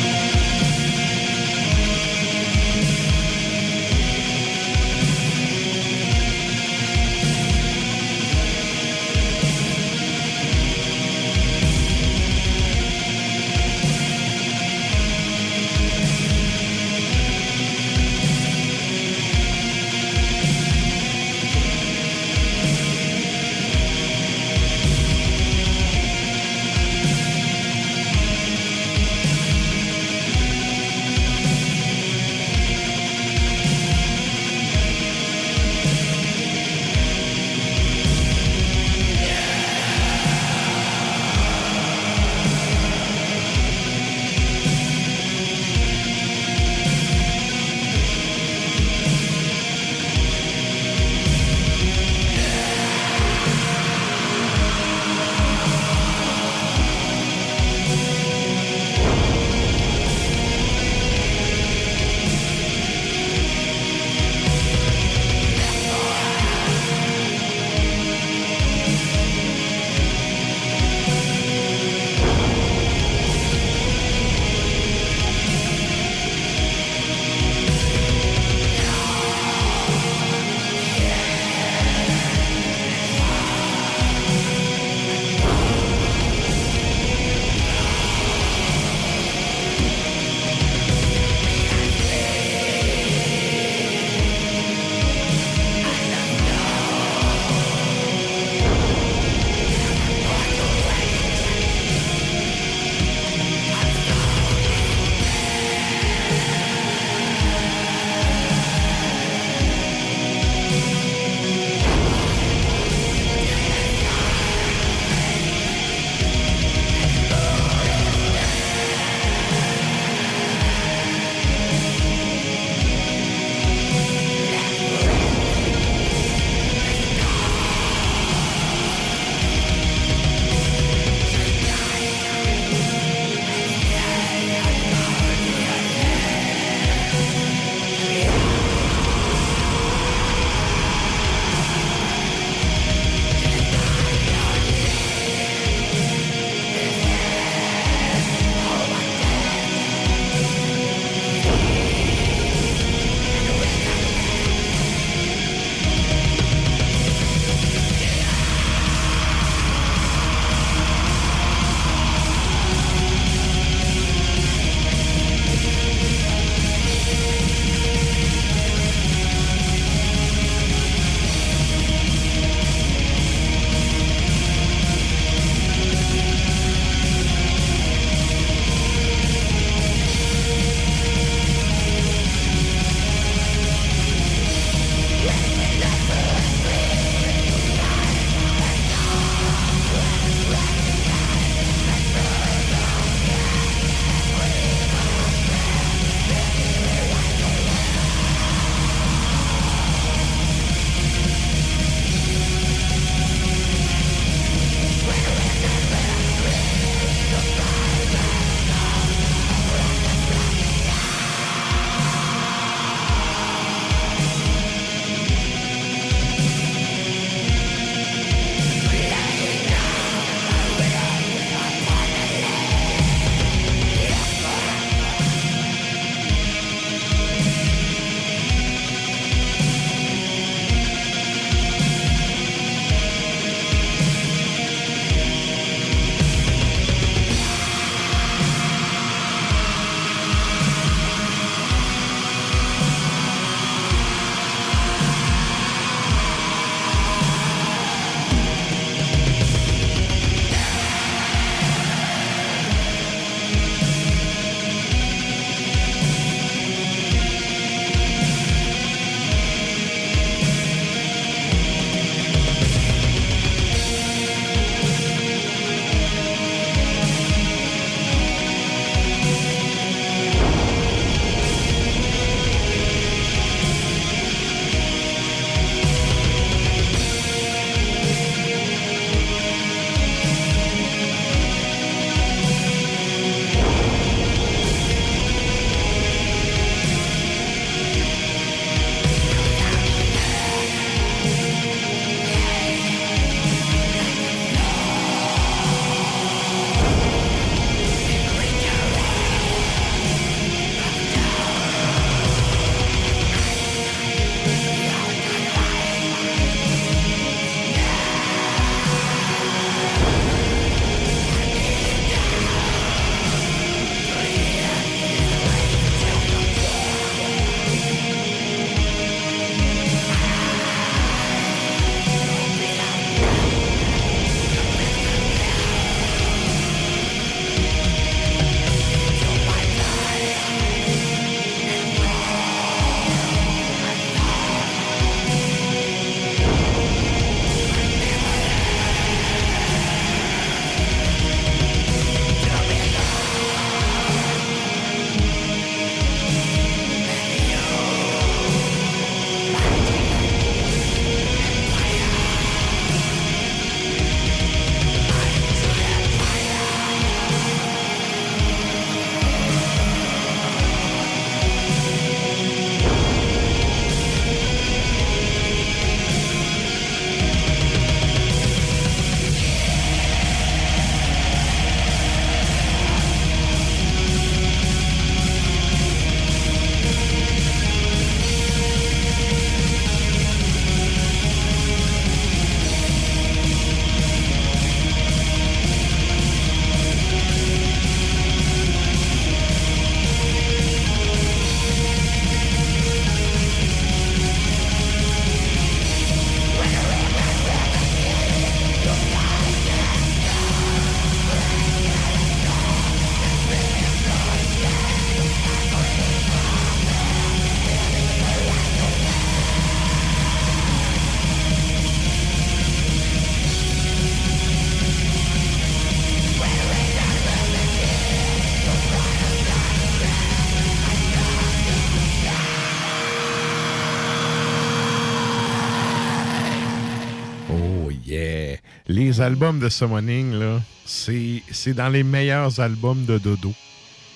albums 429.23 429.59
de 429.59 429.69
Summoning, 429.69 430.33
là, 430.33 430.61
c'est 430.85 431.41
c'est 431.51 431.73
dans 431.73 431.89
les 431.89 432.03
meilleurs 432.03 432.59
albums 432.59 433.05
de 433.05 433.17
dodo. 433.17 433.53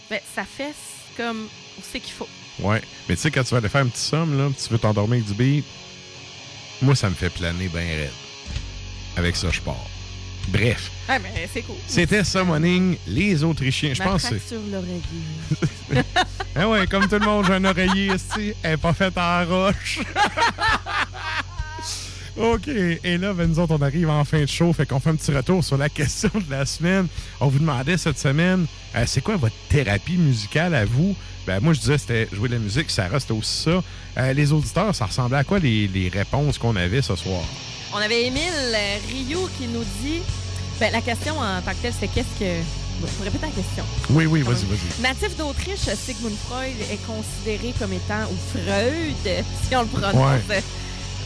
Ben, 0.10 0.20
ça 0.36 0.44
fait 0.46 0.76
comme 1.16 1.48
c'est 1.82 2.00
qu'il 2.00 2.14
faut. 2.14 2.28
Ouais. 2.60 2.82
Mais 3.08 3.16
tu 3.16 3.22
sais, 3.22 3.32
quand 3.32 3.44
tu 3.44 3.52
vas 3.52 3.58
aller 3.58 3.70
faire 3.70 3.82
un 3.82 3.88
petit 3.88 4.02
somme, 4.02 4.38
là, 4.38 4.50
tu 4.56 4.70
veux 4.72 4.80
t'endormir 4.80 5.16
avec 5.16 5.26
du 5.26 5.34
beat, 5.34 5.66
moi, 6.82 6.96
ça 6.96 7.10
me 7.10 7.16
fait 7.16 7.30
planer 7.30 7.68
bien 7.68 7.82
raide. 7.82 8.12
Avec 9.16 9.36
ça, 9.36 9.50
je 9.52 9.62
pars. 9.62 9.88
Bref. 10.50 10.92
Ah, 11.10 11.20
mais 11.20 11.50
c'est 11.52 11.62
cool. 11.62 11.76
C'était 11.88 12.24
Summoning, 12.24 12.98
les 13.08 13.44
Autrichiens. 13.44 13.94
Je 13.94 14.02
pense 14.02 14.24
que 14.24 14.30
c'est. 14.30 14.40
fracture 14.40 14.62
l'oreiller. 14.72 16.04
Ah 16.60 16.68
ouais, 16.68 16.88
comme 16.88 17.08
tout 17.08 17.20
le 17.20 17.26
monde, 17.26 17.46
j'ai 17.46 17.54
un 17.54 17.66
oreiller 17.66 18.16
ici. 18.16 18.54
Elle 18.64 18.72
n'est 18.72 18.78
pas 18.78 18.94
faite 18.94 19.16
en 19.16 19.46
roche. 19.46 20.00
OK. 22.38 22.68
Et 22.68 23.18
là, 23.18 23.34
ben, 23.34 23.48
nous 23.48 23.60
autres, 23.60 23.76
on 23.78 23.82
arrive 23.82 24.10
en 24.10 24.24
fin 24.24 24.42
de 24.42 24.46
show. 24.46 24.72
Fait 24.74 24.86
qu'on 24.86 25.00
fait 25.00 25.10
un 25.10 25.16
petit 25.16 25.32
retour 25.32 25.64
sur 25.64 25.78
la 25.78 25.90
question 26.02 26.30
de 26.34 26.52
la 26.52 26.66
semaine. 26.66 27.08
On 27.40 27.48
vous 27.48 27.60
demandait 27.60 27.98
cette 27.98 28.20
semaine, 28.20 28.66
euh, 28.96 29.04
c'est 29.08 29.22
quoi 29.22 29.38
votre 29.38 29.56
thérapie 29.70 30.18
musicale 30.18 30.76
à 30.76 30.86
vous? 30.86 31.16
Ben, 31.46 31.60
moi, 31.62 31.74
je 31.74 31.80
disais, 31.80 31.98
c'était 31.98 32.28
jouer 32.32 32.50
de 32.50 32.54
la 32.56 32.60
musique. 32.60 32.92
Sarah, 32.92 33.20
c'était 33.20 33.34
aussi 33.34 33.64
ça. 33.64 33.84
Euh, 34.18 34.34
les 34.34 34.52
auditeurs, 34.52 34.94
ça 34.94 35.06
ressemblait 35.06 35.38
à 35.38 35.44
quoi 35.44 35.60
les, 35.60 35.88
les 35.88 36.10
réponses 36.10 36.58
qu'on 36.58 36.76
avait 36.76 37.02
ce 37.02 37.16
soir? 37.16 37.42
On 37.94 37.98
avait 37.98 38.26
Émile 38.26 38.76
Rio 39.10 39.50
qui 39.58 39.68
nous 39.68 39.84
dit. 40.04 40.22
Ben, 40.80 40.92
la 40.92 41.02
question 41.02 41.40
en 41.40 41.62
tant 41.62 41.72
que 41.72 41.82
telle, 41.82 41.94
c'était 41.94 42.08
qu'est-ce 42.08 42.40
que. 42.40 42.62
Bon, 43.02 43.08
faut 43.08 43.24
répéter 43.24 43.46
la 43.46 43.52
question. 43.52 43.84
Oui, 44.10 44.26
oui, 44.26 44.42
vas-y, 44.42 44.66
vas-y. 44.66 45.02
Natif 45.02 45.38
d'Autriche, 45.38 45.80
Sigmund 45.96 46.36
Freud 46.48 46.76
est 46.92 47.00
considéré 47.06 47.74
comme 47.80 47.94
étant, 47.94 48.24
ou 48.32 48.36
Freud, 48.58 49.46
si 49.68 49.76
on 49.76 49.82
le 49.82 49.88
prononce 49.88 50.42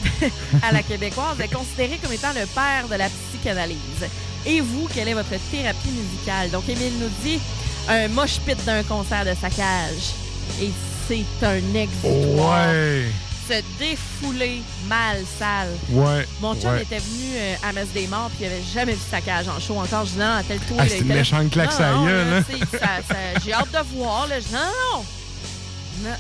à 0.64 0.72
la 0.72 0.84
québécoise, 0.84 1.40
est 1.40 1.54
considéré 1.54 1.98
comme 2.02 2.14
étant 2.14 2.34
le 2.34 2.46
père 2.48 2.88
de 2.90 2.96
la 2.96 3.08
psychanalyse. 3.10 4.08
Et 4.46 4.60
vous, 4.60 4.88
quelle 4.94 5.08
est 5.08 5.14
votre 5.14 5.30
thérapie 5.52 5.92
musicale? 5.92 6.50
Donc, 6.50 6.68
Émile 6.68 6.94
nous 7.00 7.10
dit 7.24 7.40
un 7.88 8.08
mosh 8.08 8.40
pit 8.40 8.58
d'un 8.66 8.84
concert 8.84 9.26
de 9.26 9.34
saccage. 9.34 10.14
Et 10.62 10.72
c'est 11.08 11.46
un 11.46 11.76
exutoire. 11.76 12.70
Ouais. 12.70 13.06
Se 13.48 13.62
défouler 13.80 14.62
mal, 14.88 15.18
sale. 15.38 15.70
Ouais. 15.90 16.26
Mon 16.40 16.56
chum 16.56 16.72
ouais. 16.72 16.84
était 16.84 17.00
venu 17.00 17.36
euh, 17.36 17.56
à 17.64 17.74
Messe 17.74 17.90
des 17.90 18.08
Morts 18.08 18.30
puis 18.30 18.46
il 18.46 18.48
avait 18.48 18.64
jamais 18.74 18.94
vu 18.94 19.02
saccage 19.10 19.48
en 19.48 19.60
show 19.60 19.78
encore. 19.78 20.06
Je 20.06 20.12
dis 20.12 20.20
non, 20.20 20.42
tel 20.48 20.60
tour. 20.60 20.78
Ah, 20.80 20.84
c'est 20.88 21.00
une 21.00 21.08
méchante 21.08 21.52
claque 21.52 21.78
Non, 21.80 22.00
non, 22.00 22.06
gueule, 22.06 22.30
là, 22.30 22.42
J'ai 23.44 23.54
hâte 23.54 23.72
de 23.72 23.96
voir. 23.96 24.28
Là. 24.28 24.40
Je 24.40 24.46
dis 24.46 24.54
non, 24.54 24.60
non. 24.94 25.04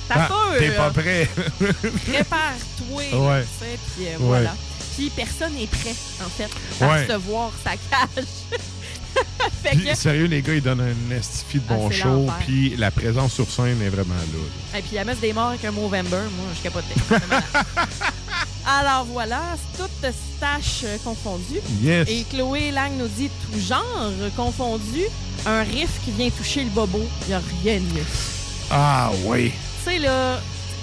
T'as 0.08 0.16
Ah, 0.16 0.28
peur. 0.28 0.53
T'es 0.60 0.72
pas 0.72 0.90
prêt. 0.91 1.30
Prépare-toi. 2.08 2.95
Ouais. 3.28 3.44
tu 3.44 3.66
sais, 3.66 3.80
Puis 3.95 4.08
euh, 4.08 4.12
Ouais. 4.12 4.18
voilà. 4.20 4.56
Puis 4.95 5.10
personne 5.16 5.53
n'est 5.53 5.68
prêt, 5.68 5.95
en 6.26 6.30
fait, 6.30 6.49
à 6.84 6.88
Ouais. 6.90 7.02
recevoir 7.06 7.52
sa 7.64 7.72
cage. 7.72 8.26
fait 9.64 9.95
sérieux, 9.95 10.26
les 10.26 10.41
gars, 10.41 10.53
ils 10.53 10.62
donnent 10.62 10.82
un 11.12 11.16
estifi 11.16 11.60
de 11.60 11.64
Ah, 11.70 11.74
bon 11.76 11.91
show. 11.91 12.28
Puis 12.45 12.76
la 12.78 12.91
présence 12.91 13.34
sur 13.34 13.49
scène 13.49 13.82
est 13.82 13.90
vraiment 13.90 14.14
là. 14.16 14.78
Et 14.80 14.82
puis 14.82 14.95
la 14.95 15.03
messe 15.06 15.20
des 15.20 15.34
morts 15.34 15.49
avec 15.49 15.64
un 15.66 15.72
Movember, 15.72 16.10
moi, 16.36 16.45
je 16.58 16.62
capotais. 16.64 16.95
Malade. 17.10 17.44
Alors 18.66 19.06
voilà, 19.06 19.41
c'est 19.58 19.82
toute 19.84 20.14
stache 20.38 20.82
euh, 20.84 20.98
confondue. 21.03 21.60
Yes. 21.82 22.08
Et 22.10 22.24
Chloé 22.30 22.72
Lang 22.72 22.91
nous 22.98 23.08
dit 23.08 23.30
tout 23.30 23.60
genre 23.60 24.12
confondu, 24.36 25.02
un 25.48 25.64
riff 25.64 25.90
qui 26.06 26.12
vient 26.12 26.30
toucher 26.30 26.64
le 26.64 26.70
bobo, 26.70 26.99
il 27.24 27.28
n'y 27.30 27.34
a 27.34 27.41
rien 27.64 27.80
de 27.80 27.94
mieux. 27.94 28.06
Ah 28.70 29.12
oui. 29.26 29.52
Tu 29.84 29.91
sais, 29.91 29.99
là, 29.99 30.40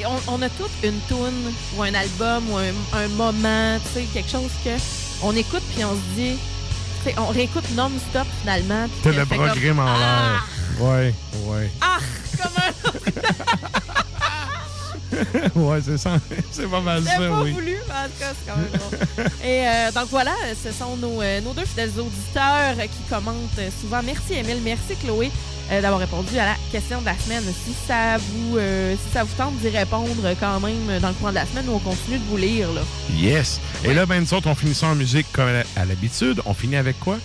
on, 0.07 0.35
on 0.35 0.43
a 0.43 0.49
toute 0.51 0.70
une 0.83 0.99
tune 1.09 1.53
ou 1.77 1.83
un 1.83 1.95
album 1.95 2.51
ou 2.51 2.57
un, 2.57 2.73
un 2.95 3.09
moment, 3.09 3.79
tu 3.95 4.01
sais, 4.01 4.07
quelque 4.12 4.31
chose 4.31 4.51
que 4.65 4.70
on 5.23 5.35
écoute 5.37 5.62
puis 5.75 5.85
on 5.85 5.93
se 5.95 6.20
dit, 6.20 6.37
tu 7.05 7.11
sais, 7.11 7.15
on 7.19 7.27
réécoute 7.29 7.65
non-stop 7.75 8.27
finalement. 8.41 8.87
T'as 9.03 9.11
le 9.12 9.25
grim 9.25 9.79
en 9.79 9.87
Ah! 9.87 9.97
l'air. 10.81 10.87
Ouais, 10.89 11.15
ouais. 11.47 11.70
Ah! 11.81 11.99
Comme 12.41 12.53
un 12.57 12.73
ouais, 15.55 15.80
c'est 15.85 15.98
ça. 15.98 16.18
C'est 16.51 16.68
pas 16.68 16.80
mal 16.80 17.02
ça, 17.05 17.16
pas 17.16 17.43
oui. 17.43 17.52
voulu, 17.52 17.76
mais 17.86 17.94
en 17.94 18.05
tout 18.06 18.18
cas, 18.18 18.32
c'est 18.39 18.51
quand 18.51 18.56
même 18.56 18.68
drôle. 18.72 19.26
Et 19.44 19.66
euh, 19.66 19.93
donc 19.93 20.09
voilà, 20.10 20.32
ce 20.62 20.72
sont 20.72 20.97
nos, 20.97 21.22
euh, 21.22 21.40
nos 21.40 21.52
deux 21.52 21.64
fidèles 21.64 21.93
auditeurs 21.98 22.76
qui 22.76 23.02
commentent 23.09 23.60
souvent. 23.80 24.02
Merci 24.05 24.35
Émile, 24.35 24.60
merci 24.64 24.97
Chloé 25.02 25.30
euh, 25.70 25.80
d'avoir 25.80 26.01
répondu 26.01 26.39
à 26.39 26.47
la 26.47 26.56
question 26.72 27.01
de 27.01 27.06
la 27.06 27.16
semaine. 27.16 27.43
Si 27.64 27.74
ça 27.86 28.18
vous, 28.18 28.59
euh, 28.59 28.94
si 28.97 29.12
ça 29.12 29.24
vous 29.24 29.35
tente 29.36 29.56
d'y 29.59 29.68
répondre 29.68 30.35
quand 30.40 30.60
même 30.60 30.98
dans 31.01 31.09
le 31.09 31.14
courant 31.14 31.30
de 31.30 31.36
la 31.36 31.47
semaine, 31.47 31.66
nous 31.66 31.74
on 31.74 31.78
continue 31.78 32.18
de 32.18 32.24
vous 32.24 32.36
lire. 32.36 32.72
Là. 32.72 32.82
Yes. 33.14 33.60
Et 33.85 33.94
là, 33.94 34.06
ben, 34.06 34.20
nous 34.20 34.35
autres, 34.35 34.48
on 34.48 34.55
finit 34.55 34.74
ça 34.74 34.89
en 34.89 34.94
musique 34.94 35.26
comme 35.32 35.48
à 35.76 35.85
l'habitude. 35.85 36.43
On 36.44 36.55
finit 36.55 36.76
avec 36.76 36.98
quoi? 37.01 37.18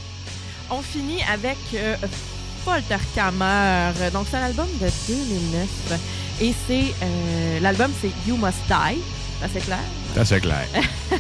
On 0.69 0.81
finit 0.81 1.22
avec 1.31 1.57
Folterkammer. 2.65 4.10
Donc 4.11 4.27
c'est 4.30 4.38
un 4.38 4.44
album 4.44 4.68
de 4.81 4.90
2009 5.07 5.68
et 6.41 6.53
c'est 6.68 6.94
euh, 7.03 7.60
l'album 7.61 7.91
c'est 8.02 8.11
You 8.27 8.38
Must 8.38 8.57
Die. 8.68 8.99
Ça, 9.40 9.48
C'est 9.53 9.60
clair? 9.61 9.80
C'est 10.14 10.19
assez 10.22 10.40
clair. 10.40 10.65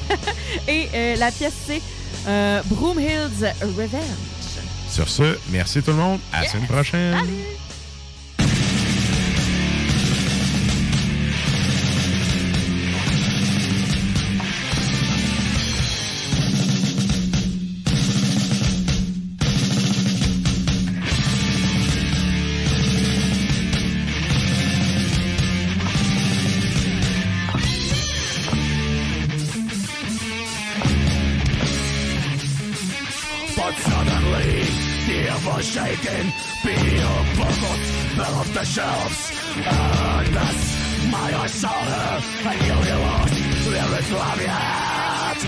Et 0.67 0.87
euh, 0.93 1.15
la 1.17 1.29
pièce, 1.31 1.53
c'est 1.67 1.81
euh, 2.27 2.61
Broomhills 2.65 3.51
Revenge. 3.61 4.01
Sur 4.89 5.09
ce, 5.09 5.37
merci 5.49 5.81
tout 5.81 5.91
le 5.91 5.97
monde. 5.97 6.19
À 6.31 6.43
la 6.43 6.47
semaine 6.47 6.67
prochaine. 6.67 7.15
But 7.25 7.62
Soviet! 44.13 45.41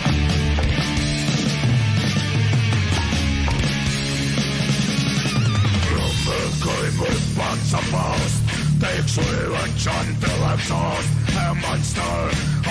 Колибы 6.66 7.12
под 7.38 7.60
supposed 7.70 8.42
Takes 8.82 9.18
religion 9.18 10.06
till 10.20 10.42
exhaust 10.54 11.10
A 11.38 11.54
monster 11.54 12.18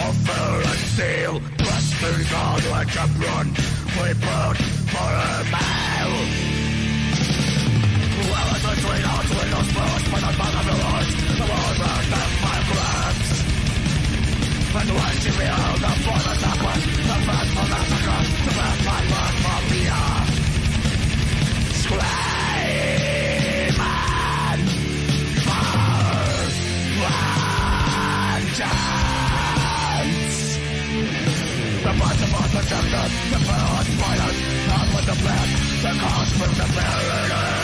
of 0.03 0.15
fear 0.27 0.55
and 0.71 0.83
steel 0.91 1.35
Blasting 1.59 2.27
God 2.29 2.63
like 2.75 2.95
a 2.97 3.07
brand 3.17 3.55
Prepared 3.95 4.59
for 4.91 5.11
a 5.15 5.45
meal 5.55 6.15
Well, 8.31 8.49
it's 8.55 8.65
a 8.65 8.75
with 9.31 9.59
us 9.61 9.69
first 9.77 10.07
But 10.11 10.25
I'm 10.25 10.37
not 10.39 10.55
a 10.55 10.75
The 11.39 11.47
world 11.51 11.79
is 11.79 12.11
the 12.11 12.54
And 14.77 14.91
when 14.91 15.15
she 15.23 15.31
beheld 15.31 15.79
the 15.79 15.87
father's 16.03 16.39
supper 16.43 16.75
The 16.75 17.15
first 17.25 17.51
for 17.55 17.67
massacre 17.71 18.21
The 18.45 18.51
first 18.59 18.81
by 18.85 19.01
birth 19.07 19.37
from 19.45 19.63
the 19.71 19.83
earth 19.95 20.35
Scream 21.79 22.03
and 23.79 24.67
fire 25.47 26.51
vengeance 28.35 28.89
The 31.85 31.93
parts 31.95 32.23
of 32.25 32.35
us 32.35 32.51
protected 32.51 33.11
The 33.31 33.39
parents 33.47 33.95
violent 33.95 34.39
Not 34.67 34.87
with 34.91 35.07
the 35.07 35.15
blood 35.23 35.49
The 35.85 35.93
cause 36.03 36.33
from 36.35 36.53
the 36.59 36.67
pyramid 36.75 37.64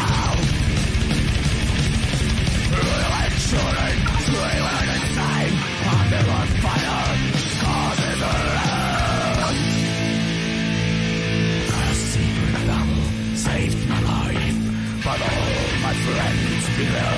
friends 16.05 16.65
below. 16.77 17.17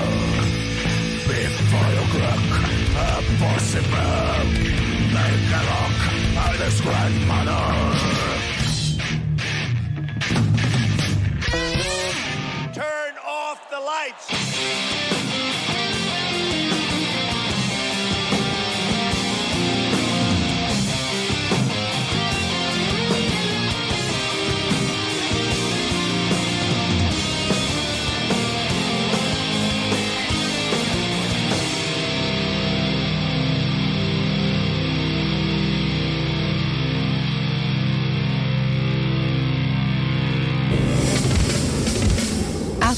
Before 1.27 1.89
you 1.95 2.05
crack, 2.14 2.43
a 3.03 3.22
possible 3.39 4.43
make 5.15 5.51
a 5.51 5.64
look 5.72 5.99
at 6.43 6.53
this 6.60 6.77
grandmother. 6.81 7.65
Turn 12.73 13.14
off 13.26 13.60
the 13.69 13.80
lights. 13.80 15.22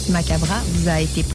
Macabra 0.10 0.62
vous 0.74 0.90
a 0.90 1.02
été 1.02 1.35